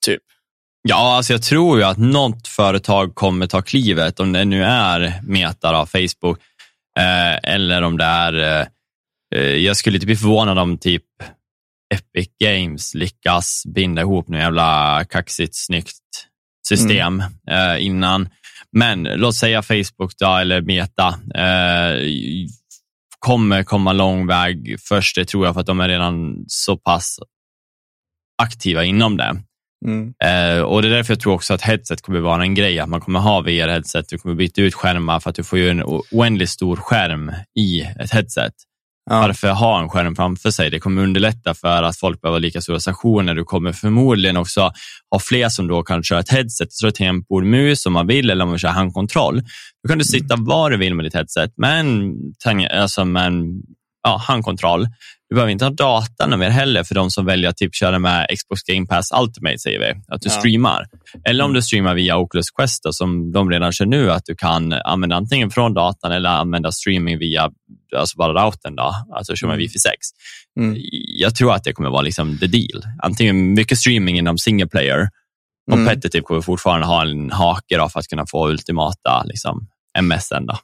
Typ. 0.04 0.22
Ja, 0.88 1.16
alltså 1.16 1.32
jag 1.32 1.42
tror 1.42 1.78
ju 1.78 1.84
att 1.84 1.98
något 1.98 2.48
företag 2.48 3.14
kommer 3.14 3.46
ta 3.46 3.62
klivet, 3.62 4.20
om 4.20 4.32
det 4.32 4.44
nu 4.44 4.64
är 4.64 5.20
Meta, 5.22 5.72
då, 5.72 5.86
Facebook, 5.86 6.38
eh, 6.98 7.52
eller 7.52 7.82
om 7.82 7.96
det 7.96 8.04
är... 8.04 8.60
Eh, 8.60 8.66
eh, 9.34 9.56
jag 9.56 9.76
skulle 9.76 9.96
inte 9.96 10.06
bli 10.06 10.16
förvånad 10.16 10.58
om 10.58 10.78
typ 10.78 11.04
Epic 11.94 12.28
Games 12.44 12.94
lyckas 12.94 13.62
binda 13.74 14.02
ihop 14.02 14.28
något 14.28 14.40
jävla 14.40 15.04
kaxigt, 15.04 15.54
snyggt 15.54 15.92
system 16.68 17.22
eh, 17.50 17.86
innan. 17.86 18.28
Men 18.76 19.02
låt 19.02 19.34
säga 19.34 19.62
Facebook 19.62 20.12
då, 20.18 20.36
eller 20.36 20.60
Meta 20.60 21.08
eh, 21.34 22.00
kommer 23.18 23.62
komma 23.62 23.92
lång 23.92 24.26
väg 24.26 24.76
först, 24.88 25.16
det 25.16 25.24
tror 25.24 25.46
jag, 25.46 25.54
för 25.54 25.60
att 25.60 25.66
de 25.66 25.80
är 25.80 25.88
redan 25.88 26.44
så 26.46 26.76
pass 26.76 27.18
aktiva 28.42 28.84
inom 28.84 29.16
det. 29.16 29.42
Mm. 29.86 30.14
Eh, 30.24 30.62
och 30.62 30.82
Det 30.82 30.88
är 30.88 30.92
därför 30.92 31.12
jag 31.12 31.20
tror 31.20 31.32
också 31.34 31.54
att 31.54 31.62
headset 31.62 32.02
kommer 32.02 32.20
vara 32.20 32.42
en 32.42 32.54
grej, 32.54 32.78
att 32.78 32.88
man 32.88 33.00
kommer 33.00 33.20
ha 33.20 33.40
VR-headset, 33.40 34.08
du 34.08 34.18
kommer 34.18 34.34
byta 34.34 34.60
ut 34.60 34.74
skärmar 34.74 35.20
för 35.20 35.30
att 35.30 35.36
du 35.36 35.44
får 35.44 35.58
ju 35.58 35.70
en 35.70 35.82
oändligt 36.10 36.50
stor 36.50 36.76
skärm 36.76 37.32
i 37.58 37.80
ett 37.80 38.12
headset. 38.12 38.54
Ja. 39.10 39.20
Varför 39.20 39.48
ha 39.48 39.82
en 39.82 39.88
skärm 39.88 40.16
framför 40.16 40.50
sig? 40.50 40.70
Det 40.70 40.80
kommer 40.80 41.02
underlätta 41.02 41.54
för 41.54 41.82
att 41.82 41.98
folk 41.98 42.20
behöver 42.20 42.40
lika 42.40 42.60
stora 42.60 42.80
stationer. 42.80 43.34
Du 43.34 43.44
kommer 43.44 43.72
förmodligen 43.72 44.36
också 44.36 44.72
ha 45.10 45.18
fler 45.20 45.48
som 45.48 45.68
då 45.68 45.82
kan 45.82 46.02
köra 46.02 46.20
ett 46.20 46.30
headset, 46.30 46.72
så 46.72 46.86
ett 46.86 46.94
tangentbord-mus 46.94 47.86
om 47.86 47.92
man 47.92 48.06
vill, 48.06 48.30
eller 48.30 48.44
om 48.44 48.50
man 48.50 48.58
kör 48.58 48.68
handkontroll. 48.68 49.42
Då 49.82 49.88
kan 49.88 49.98
du 49.98 50.04
sitta 50.04 50.36
var 50.38 50.70
du 50.70 50.76
vill 50.76 50.94
med 50.94 51.04
ditt 51.04 51.14
headset, 51.14 51.52
men 51.56 52.14
alltså 52.72 53.06
ja, 54.02 54.16
handkontroll. 54.16 54.86
Du 55.28 55.34
behöver 55.34 55.52
inte 55.52 55.64
ha 55.64 55.70
data 55.72 56.36
mer 56.36 56.50
heller 56.50 56.84
för 56.84 56.94
de 56.94 57.10
som 57.10 57.26
väljer 57.26 57.50
att 57.50 57.56
typ 57.56 57.74
köra 57.74 57.98
med 57.98 58.26
Xbox 58.38 58.62
Game 58.62 58.86
Pass 58.86 59.08
Ultimate, 59.22 59.58
säger 59.58 59.78
vi. 59.78 60.00
Att 60.08 60.20
du 60.22 60.28
Ja. 60.28 60.38
streamar. 60.38 60.86
Eller 61.24 61.44
om 61.44 61.52
du 61.52 61.62
streamar 61.62 61.94
via 61.94 62.16
Oculus 62.16 62.50
Quest, 62.50 62.82
då, 62.82 62.92
som 62.92 63.32
de 63.32 63.50
redan 63.50 63.72
kör 63.72 63.86
nu, 63.86 64.10
att 64.12 64.24
du 64.24 64.34
kan 64.36 64.72
använda 64.72 65.16
antingen 65.16 65.50
från 65.50 65.74
datan 65.74 66.12
eller 66.12 66.30
använda 66.30 66.72
streaming 66.72 67.18
via 67.18 67.50
alltså 67.96 68.16
bara 68.18 68.46
routern, 68.46 68.76
då, 68.76 68.94
alltså 69.14 69.36
kör 69.36 69.46
med 69.46 69.54
Mm. 69.54 69.64
Wi-Fi 69.66 69.78
6. 69.78 69.92
Mm. 70.60 70.76
Jag 71.18 71.34
tror 71.34 71.54
att 71.54 71.64
det 71.64 71.72
kommer 71.72 71.90
vara 71.90 72.02
liksom 72.02 72.38
the 72.38 72.46
deal. 72.46 72.82
Antingen 73.02 73.54
mycket 73.54 73.78
streaming 73.78 74.18
inom 74.18 74.38
single 74.38 74.66
player, 74.68 75.08
Mm. 75.72 75.86
competitive 75.86 76.22
kommer 76.22 76.40
fortfarande 76.40 76.86
ha 76.86 77.02
en 77.02 77.30
hake 77.30 77.76
då, 77.76 77.88
för 77.88 78.00
att 78.00 78.06
kunna 78.08 78.26
få 78.26 78.48
ultimata 78.48 79.22
liksom, 79.24 79.66
MSN. 80.02 80.46
Då. 80.46 80.54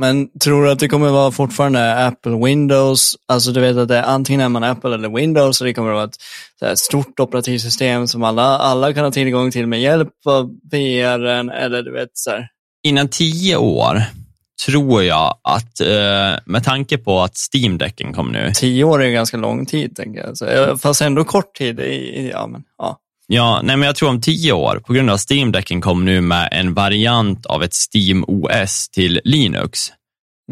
Men 0.00 0.38
tror 0.38 0.64
du 0.64 0.70
att 0.70 0.78
det 0.78 0.88
kommer 0.88 1.10
vara 1.10 1.30
fortfarande 1.30 2.06
Apple 2.06 2.44
Windows? 2.44 3.14
Alltså 3.28 3.52
du 3.52 3.60
vet 3.60 3.76
att 3.76 3.88
det 3.88 3.96
är 3.96 4.02
antingen 4.02 4.40
är 4.40 4.48
man 4.48 4.64
Apple 4.64 4.94
eller 4.94 5.08
Windows 5.08 5.60
och 5.60 5.66
det 5.66 5.74
kommer 5.74 5.90
att 5.90 6.18
vara 6.60 6.72
ett, 6.72 6.78
stort 6.78 7.20
operativsystem 7.20 8.06
som 8.06 8.24
alla, 8.24 8.42
alla 8.42 8.92
kan 8.92 9.04
ha 9.04 9.10
tillgång 9.10 9.50
till 9.50 9.66
med 9.66 9.80
hjälp 9.80 10.08
av 10.26 10.50
VR 10.70 11.50
eller 11.50 11.82
du 11.82 11.92
vet 11.92 12.10
så 12.12 12.30
här. 12.30 12.48
Innan 12.82 13.08
tio 13.08 13.56
år 13.56 14.02
tror 14.66 15.02
jag 15.02 15.38
att, 15.42 15.80
eh, 15.80 16.38
med 16.44 16.64
tanke 16.64 16.98
på 16.98 17.20
att 17.20 17.34
Steam-däcken 17.36 18.12
kom 18.12 18.32
nu. 18.32 18.52
Tio 18.54 18.84
år 18.84 19.02
är 19.02 19.10
ganska 19.10 19.36
lång 19.36 19.66
tid, 19.66 19.96
tänker 19.96 20.20
jag. 20.20 20.36
Så, 20.36 20.46
eh, 20.46 20.76
fast 20.76 21.00
ändå 21.00 21.24
kort 21.24 21.54
tid. 21.54 21.80
I, 21.80 21.82
i, 21.82 22.30
ja, 22.32 22.46
men, 22.46 22.62
ja. 22.78 22.98
Ja, 23.32 23.60
nej 23.62 23.76
men 23.76 23.86
jag 23.86 23.96
tror 23.96 24.08
om 24.08 24.20
tio 24.20 24.52
år, 24.52 24.82
på 24.86 24.92
grund 24.92 25.10
av 25.10 25.16
Steam-däcken 25.18 25.80
kom 25.80 26.04
nu 26.04 26.20
med 26.20 26.48
en 26.52 26.74
variant 26.74 27.46
av 27.46 27.62
ett 27.62 27.72
Steam 27.74 28.24
OS 28.28 28.88
till 28.88 29.20
Linux. 29.24 29.78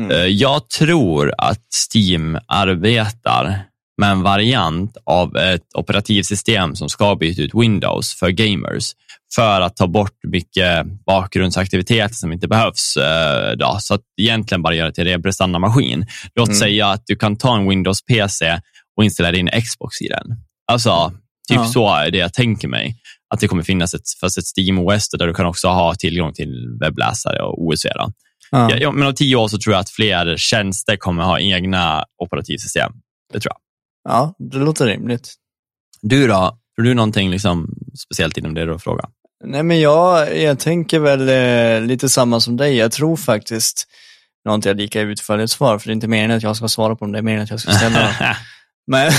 Mm. 0.01 0.11
Eh, 0.11 0.17
Jag 0.27 0.69
tror 0.71 1.35
att 1.39 1.61
Steam 1.95 2.39
arbetar 2.47 3.63
med 4.01 4.11
en 4.11 4.23
variant 4.23 4.97
av 5.07 5.37
ett 5.37 5.63
operativsystem 5.75 6.77
som 6.77 6.89
ska 6.89 7.17
byta 7.17 7.43
ut 7.43 7.55
Windows 7.55 8.15
för 8.15 8.31
gamers 8.31 8.85
för 9.35 9.61
att 9.61 9.77
ta 9.77 9.87
bort 9.87 10.19
mycket 10.29 10.87
bakgrundsaktiviteter 11.07 12.15
som 12.15 12.33
inte 12.33 12.49
behövs. 12.49 12.97
eh, 12.97 13.57
Då. 13.57 13.77
Så 13.81 13.95
att 13.95 14.01
egentligen 14.21 14.63
bara 14.63 14.75
göra 14.75 14.89
det 14.89 14.95
till 14.95 15.09
en 15.09 15.23
prestandamaskin. 15.23 16.07
Låt 16.35 16.49
Mm. 16.49 16.59
säga 16.59 16.87
att 16.87 17.03
du 17.07 17.17
kan 17.17 17.37
ta 17.37 17.57
en 17.57 17.69
Windows-PC 17.69 18.61
och 18.97 19.05
installera 19.05 19.37
in 19.37 19.51
Xbox 19.63 20.01
i 20.03 20.09
den. 20.09 20.37
Alltså, 20.73 21.13
typ 21.49 21.57
Ja. 21.57 21.65
så 21.65 21.95
är 21.95 22.11
det 22.11 22.19
jag 22.19 22.33
tänker 22.35 22.69
mig. 22.69 22.97
Att 23.35 23.41
det 23.41 23.49
kommer 23.49 23.63
finnas 23.63 23.95
ett, 23.95 24.03
fast 24.21 24.39
ett 24.39 24.45
Steam 24.59 24.79
OS 24.79 25.09
där 25.09 25.27
du 25.27 25.35
kan 25.35 25.47
också 25.47 25.69
ha 25.69 25.95
tillgång 25.95 26.33
till 26.33 26.79
webbläsare 26.81 27.43
och 27.43 27.67
OS. 27.67 27.83
Då. 27.83 27.91
Ja. 27.95 28.71
Ja, 28.71 28.77
ja, 28.77 28.93
men 28.93 29.09
om 29.09 29.15
tio 29.15 29.37
år 29.37 29.49
så 29.49 29.59
tror 29.59 29.73
jag 29.75 29.81
att 29.81 29.91
fler 29.91 30.37
tjänster 30.37 30.97
kommer 30.97 31.23
ha 31.23 31.41
egna 31.41 32.05
operativsystem. 32.23 32.93
Det 33.33 33.41
tror 33.41 33.53
jag. 33.53 34.13
ja, 34.15 34.35
det 34.39 34.59
låter 34.59 34.87
rimligt. 34.87 35.35
Du 36.03 36.27
då? 36.27 36.59
Tror 36.77 36.85
du 36.85 36.95
någonting 36.95 37.31
liksom 37.31 37.69
speciellt 38.05 38.37
inom 38.39 38.55
det 38.55 38.65
du 38.67 38.79
frågar? 38.79 39.05
Nej, 39.45 39.63
men 39.63 39.81
jag, 39.81 40.39
jag 40.43 40.59
tänker 40.59 40.99
väl 40.99 41.29
eh, 41.29 41.87
lite 41.87 42.09
samma 42.09 42.41
som 42.41 42.57
dig. 42.57 42.77
Jag 42.77 42.93
tror 42.93 43.17
faktiskt, 43.17 43.87
nu 44.45 44.49
har 44.49 44.55
inte 44.55 44.69
jag 44.69 44.77
lika 44.77 45.01
utförligt 45.01 45.51
svar, 45.51 45.79
för 45.79 45.87
det 45.89 45.93
är 45.93 45.95
inte 45.95 46.09
meningen 46.09 46.37
att 46.37 46.43
jag 46.43 46.57
ska 46.57 46.69
svara 46.69 46.97
på 46.97 47.05
dem, 47.05 47.13
det 47.13 47.19
är 47.19 47.23
meningen 47.23 47.45
att 47.45 47.51
jag 47.51 47.61
ska 47.61 47.73
ställa 47.73 47.99
dem. 48.03 48.13
Men, 48.89 49.13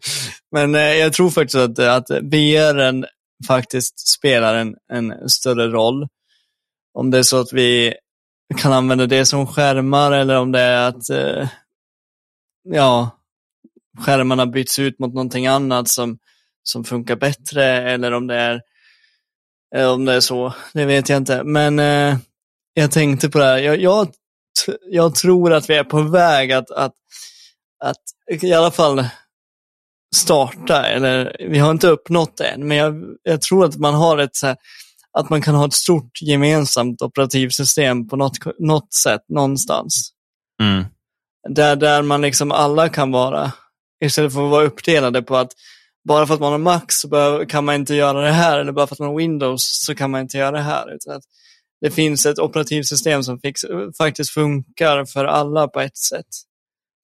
men 0.52 0.74
eh, 0.74 0.80
jag 0.80 1.12
tror 1.12 1.30
faktiskt 1.30 1.56
att, 1.56 1.78
att 1.78 2.10
VR 2.10 3.06
faktiskt 3.46 4.08
spelar 4.08 4.54
en, 4.54 4.74
en 4.92 5.28
större 5.28 5.68
roll. 5.68 6.08
Om 6.94 7.10
det 7.10 7.18
är 7.18 7.22
så 7.22 7.40
att 7.40 7.52
vi 7.52 7.94
kan 8.56 8.72
använda 8.72 9.06
det 9.06 9.26
som 9.26 9.46
skärmar 9.46 10.12
eller 10.12 10.36
om 10.36 10.52
det 10.52 10.60
är 10.60 10.88
att 10.88 11.10
eh, 11.10 11.48
ja, 12.68 13.10
skärmarna 13.98 14.46
byts 14.46 14.78
ut 14.78 14.98
mot 14.98 15.14
någonting 15.14 15.46
annat 15.46 15.88
som, 15.88 16.18
som 16.62 16.84
funkar 16.84 17.16
bättre 17.16 17.64
eller 17.64 18.12
om 18.12 18.26
det 18.26 18.34
är 18.34 18.60
eh, 19.76 19.92
om 19.92 20.04
det 20.04 20.12
är 20.12 20.20
så, 20.20 20.54
det 20.72 20.84
vet 20.84 21.08
jag 21.08 21.16
inte. 21.16 21.44
Men 21.44 21.78
eh, 21.78 22.16
jag 22.74 22.92
tänkte 22.92 23.28
på 23.28 23.38
det 23.38 23.44
här. 23.44 23.58
Jag, 23.58 23.80
jag, 23.80 24.08
jag 24.90 25.14
tror 25.14 25.52
att 25.52 25.70
vi 25.70 25.74
är 25.74 25.84
på 25.84 26.02
väg 26.02 26.52
att, 26.52 26.70
att, 26.70 26.92
att 27.84 28.02
i 28.42 28.52
alla 28.52 28.70
fall 28.70 29.06
starta, 30.16 30.86
eller 30.86 31.36
vi 31.50 31.58
har 31.58 31.70
inte 31.70 31.88
uppnått 31.88 32.36
det 32.36 32.46
än, 32.46 32.68
men 32.68 32.76
jag, 32.76 33.04
jag 33.22 33.42
tror 33.42 33.64
att 33.64 33.76
man 33.76 33.94
har 33.94 34.18
ett 34.18 34.42
här, 34.42 34.56
att 35.18 35.30
man 35.30 35.42
kan 35.42 35.54
ha 35.54 35.66
ett 35.66 35.72
stort 35.72 36.22
gemensamt 36.22 37.02
operativsystem 37.02 38.08
på 38.08 38.16
något, 38.16 38.38
något 38.58 38.94
sätt, 38.94 39.22
någonstans. 39.28 40.10
Mm. 40.62 40.84
Där, 41.48 41.76
där 41.76 42.02
man 42.02 42.22
liksom 42.22 42.52
alla 42.52 42.88
kan 42.88 43.12
vara, 43.12 43.52
istället 44.04 44.32
för 44.32 44.44
att 44.44 44.50
vara 44.50 44.64
uppdelade 44.64 45.22
på 45.22 45.36
att 45.36 45.52
bara 46.08 46.26
för 46.26 46.34
att 46.34 46.40
man 46.40 46.52
har 46.52 46.58
Mac 46.58 46.84
så 46.88 47.08
behöver, 47.08 47.44
kan 47.44 47.64
man 47.64 47.74
inte 47.74 47.94
göra 47.94 48.20
det 48.20 48.32
här, 48.32 48.58
eller 48.58 48.72
bara 48.72 48.86
för 48.86 48.94
att 48.94 48.98
man 48.98 49.08
har 49.08 49.16
Windows 49.16 49.84
så 49.86 49.94
kan 49.94 50.10
man 50.10 50.20
inte 50.20 50.38
göra 50.38 50.50
det 50.50 50.62
här. 50.62 50.94
Utan 50.94 51.16
att 51.16 51.22
det 51.80 51.90
finns 51.90 52.26
ett 52.26 52.38
operativsystem 52.38 53.22
som 53.22 53.40
fix, 53.40 53.60
faktiskt 53.98 54.30
funkar 54.30 55.04
för 55.04 55.24
alla 55.24 55.68
på 55.68 55.80
ett 55.80 55.96
sätt. 55.96 56.26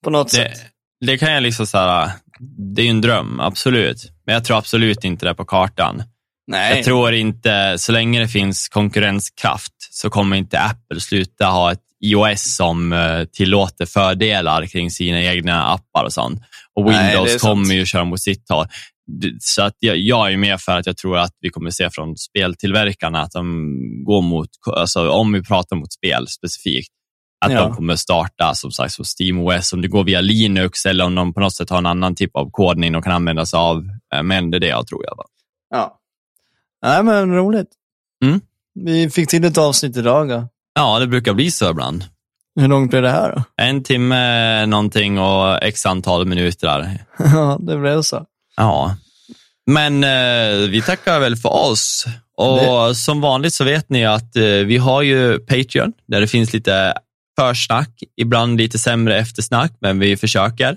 På 0.05 0.11
något 0.11 0.31
Det, 0.31 0.37
sätt. 0.37 0.61
det 1.07 1.19
kan 1.19 1.33
jag 1.33 1.43
liksom 1.43 1.67
här, 1.73 2.11
det 2.75 2.83
är 2.83 2.85
ju 2.85 2.91
en 2.91 3.01
dröm, 3.01 3.41
absolut. 3.41 4.13
Men 4.27 4.33
jag 4.35 4.45
tror 4.45 4.59
absolut 4.59 5.05
inte 5.05 5.27
det 5.27 5.35
på 5.35 5.45
kartan. 5.45 6.03
Nej. 6.47 6.77
Jag 6.77 6.85
tror 6.85 7.13
inte, 7.15 7.75
så 7.79 7.93
länge 7.93 8.21
det 8.21 8.29
finns 8.29 8.69
konkurrenskraft 8.69 9.73
så 9.91 10.11
kommer 10.11 10.37
inte 10.37 10.61
Apple 10.61 11.01
sluta 11.01 11.47
ha 11.47 11.73
ett 11.73 11.81
iOS 12.05 12.57
som 12.57 12.93
eh, 12.93 13.25
tillåter 13.25 13.87
fördelar 13.87 14.67
kring 14.67 14.91
sina 14.91 15.23
egna 15.23 15.65
appar 15.65 16.05
och 16.05 16.13
sånt. 16.13 16.41
Och 16.75 16.85
Nej, 16.85 17.07
Windows 17.17 17.31
sant. 17.31 17.43
kommer 17.43 17.75
ju 17.75 17.87
köra 17.87 18.05
mot 18.05 18.21
sitt 18.21 18.51
håll. 18.51 18.67
Så 19.41 19.63
att 19.63 19.75
jag, 19.79 19.97
jag 19.97 20.33
är 20.33 20.37
med 20.37 20.61
för 20.61 20.79
att 20.79 20.87
jag 20.87 20.97
tror 20.97 21.19
att 21.19 21.33
vi 21.41 21.51
kommer 21.51 21.71
se 21.71 21.91
från 21.91 22.17
speltillverkarna 22.17 23.21
att 23.23 23.33
de 23.33 23.45
går 24.05 24.23
mot, 24.23 24.49
alltså 24.77 25.09
om 25.11 25.33
vi 25.33 25.43
pratar 25.43 25.77
mot 25.77 25.93
spel 25.93 26.29
specifikt, 26.29 26.93
att 27.45 27.53
Ja. 27.53 27.61
de 27.61 27.75
kommer 27.75 27.97
starta 27.97 28.55
som 28.55 28.71
sagt 28.73 28.93
som 28.95 29.05
SteamOS, 29.05 29.73
om 29.73 29.83
det 29.83 29.89
går 29.89 30.05
via 30.05 30.21
Linux 30.21 30.87
eller 30.87 31.05
om 31.05 31.15
de 31.15 31.35
på 31.35 31.41
något 31.41 31.55
sätt 31.55 31.71
har 31.71 31.79
en 31.79 31.87
annan 31.87 32.15
typ 32.15 32.37
av 32.37 32.51
kodning 32.51 32.93
de 32.93 33.03
kan 33.03 33.13
använda 33.13 33.47
sig 33.47 33.57
av. 33.59 33.85
Eh, 34.15 34.23
Men 34.23 34.51
det 34.51 34.57
är 34.59 34.61
det 34.61 34.67
jag 34.69 34.87
tror. 34.87 35.05
Jag. 35.05 35.25
Ja. 35.71 35.99
Nej, 36.83 37.03
men 37.03 37.35
roligt. 37.35 37.69
Mm. 38.25 38.41
Vi 38.75 39.11
fick 39.11 39.29
till 39.31 39.45
ett 39.45 39.59
avsnitt 39.59 39.97
idag. 39.97 40.29
Då. 40.29 40.49
Ja, 40.75 40.99
det 40.99 41.07
brukar 41.07 41.33
bli 41.35 41.51
så 41.51 41.71
ibland. 41.71 42.05
Hur 42.61 42.69
långt 42.69 42.91
blev 42.91 43.03
det 43.03 43.11
här 43.11 43.33
då? 43.37 43.43
En 43.63 43.83
timme 43.83 44.67
någonting 44.67 45.19
och 45.19 45.63
x 45.63 45.87
antal 45.87 46.27
minuter. 46.27 46.67
Där. 46.67 47.05
Ja, 47.35 47.59
det 47.61 47.77
blev 47.79 48.03
så. 48.03 48.27
Ja, 48.57 48.97
men 49.67 50.05
eh, 50.05 50.69
vi 50.71 50.83
tackar 50.87 51.21
väl 51.21 51.37
för 51.37 51.49
oss. 51.53 52.05
Och 52.37 52.97
som 52.97 53.21
vanligt 53.21 53.55
så 53.55 53.65
vet 53.65 53.89
ni 53.91 54.05
att 54.07 54.37
eh, 54.37 54.43
vi 54.45 54.77
har 54.79 55.03
ju 55.03 55.39
Patreon 55.39 55.93
där 56.07 56.21
det 56.21 56.27
finns 56.27 56.53
lite 56.53 56.95
försnack, 57.39 58.03
ibland 58.17 58.59
lite 58.59 58.79
sämre 58.79 59.19
eftersnack, 59.19 59.73
men 59.81 59.99
vi 59.99 60.17
försöker. 60.17 60.77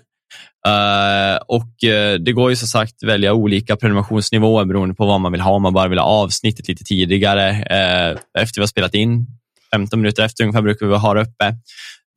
Uh, 0.67 1.37
och 1.47 1.67
uh, 1.85 2.19
Det 2.19 2.31
går 2.31 2.49
ju 2.49 2.55
som 2.55 2.67
sagt 2.67 2.93
att 3.03 3.09
välja 3.09 3.33
olika 3.33 3.75
prenumerationsnivåer 3.75 4.65
beroende 4.65 4.95
på 4.95 5.05
vad 5.05 5.21
man 5.21 5.31
vill 5.31 5.41
ha. 5.41 5.51
Om 5.51 5.61
man 5.61 5.73
bara 5.73 5.87
vill 5.87 5.99
ha 5.99 6.05
avsnittet 6.05 6.67
lite 6.67 6.83
tidigare 6.83 7.49
uh, 7.51 8.19
efter 8.41 8.55
vi 8.55 8.61
har 8.61 8.67
spelat 8.67 8.93
in, 8.93 9.27
15 9.73 10.01
minuter 10.01 10.23
efter 10.23 10.43
ungefär 10.43 10.61
brukar 10.61 10.85
vi 10.85 10.95
ha 10.95 11.13
det 11.13 11.21
uppe. 11.21 11.55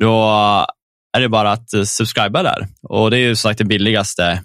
Då 0.01 0.25
är 1.17 1.21
det 1.21 1.29
bara 1.29 1.53
att 1.53 1.71
subscriba 1.85 2.43
där. 2.43 2.67
Och 2.83 3.11
Det 3.11 3.17
är 3.19 3.21
ju 3.21 3.37
som 3.37 3.49
sagt 3.49 3.59
den 3.59 3.69
billigaste 3.69 4.43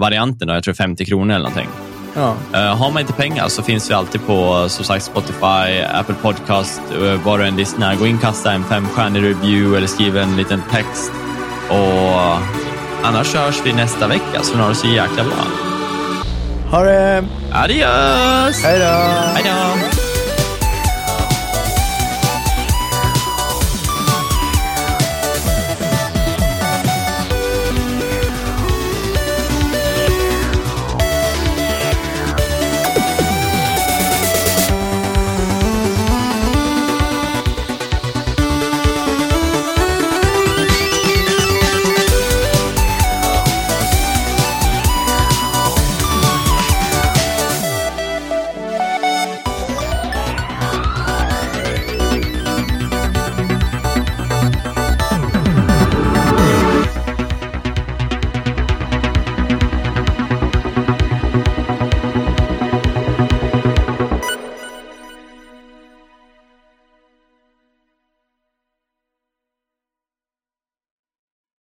varianten, 0.00 0.48
då, 0.48 0.54
jag 0.54 0.64
tror 0.64 0.74
50 0.74 1.04
kronor 1.04 1.34
eller 1.34 1.48
någonting. 1.48 1.91
Ja. 2.14 2.34
Eh, 2.54 2.76
har 2.76 2.90
man 2.90 3.00
inte 3.00 3.12
pengar 3.12 3.48
så 3.48 3.62
finns 3.62 3.90
vi 3.90 3.94
alltid 3.94 4.26
på 4.26 4.68
som 4.68 4.84
sagt, 4.84 5.04
Spotify, 5.04 5.82
Apple 5.94 6.14
Podcast, 6.22 6.80
uh, 7.00 7.14
var 7.14 7.38
du 7.38 7.44
än 7.44 7.56
lyssnar. 7.56 7.94
Gå 7.94 8.06
in, 8.06 8.18
kasta 8.18 8.52
en 8.52 8.64
femstjärnig 8.64 9.22
review 9.22 9.76
eller 9.76 9.86
skriv 9.86 10.16
en 10.16 10.36
liten 10.36 10.62
text. 10.70 11.12
Och 11.68 12.38
annars 13.02 13.34
hörs 13.34 13.60
vi 13.64 13.72
nästa 13.72 14.06
vecka, 14.06 14.42
så 14.42 14.56
ni 14.56 14.62
har 14.62 14.68
det 14.68 14.74
så 14.74 14.86
jäkla 14.86 15.24
bra. 15.24 15.44
Ha 16.70 16.84
det! 16.84 17.24
Adios! 17.52 18.62
Hej 18.64 18.78
då! 18.78 18.84
Hej 19.34 19.44
då! 19.44 20.01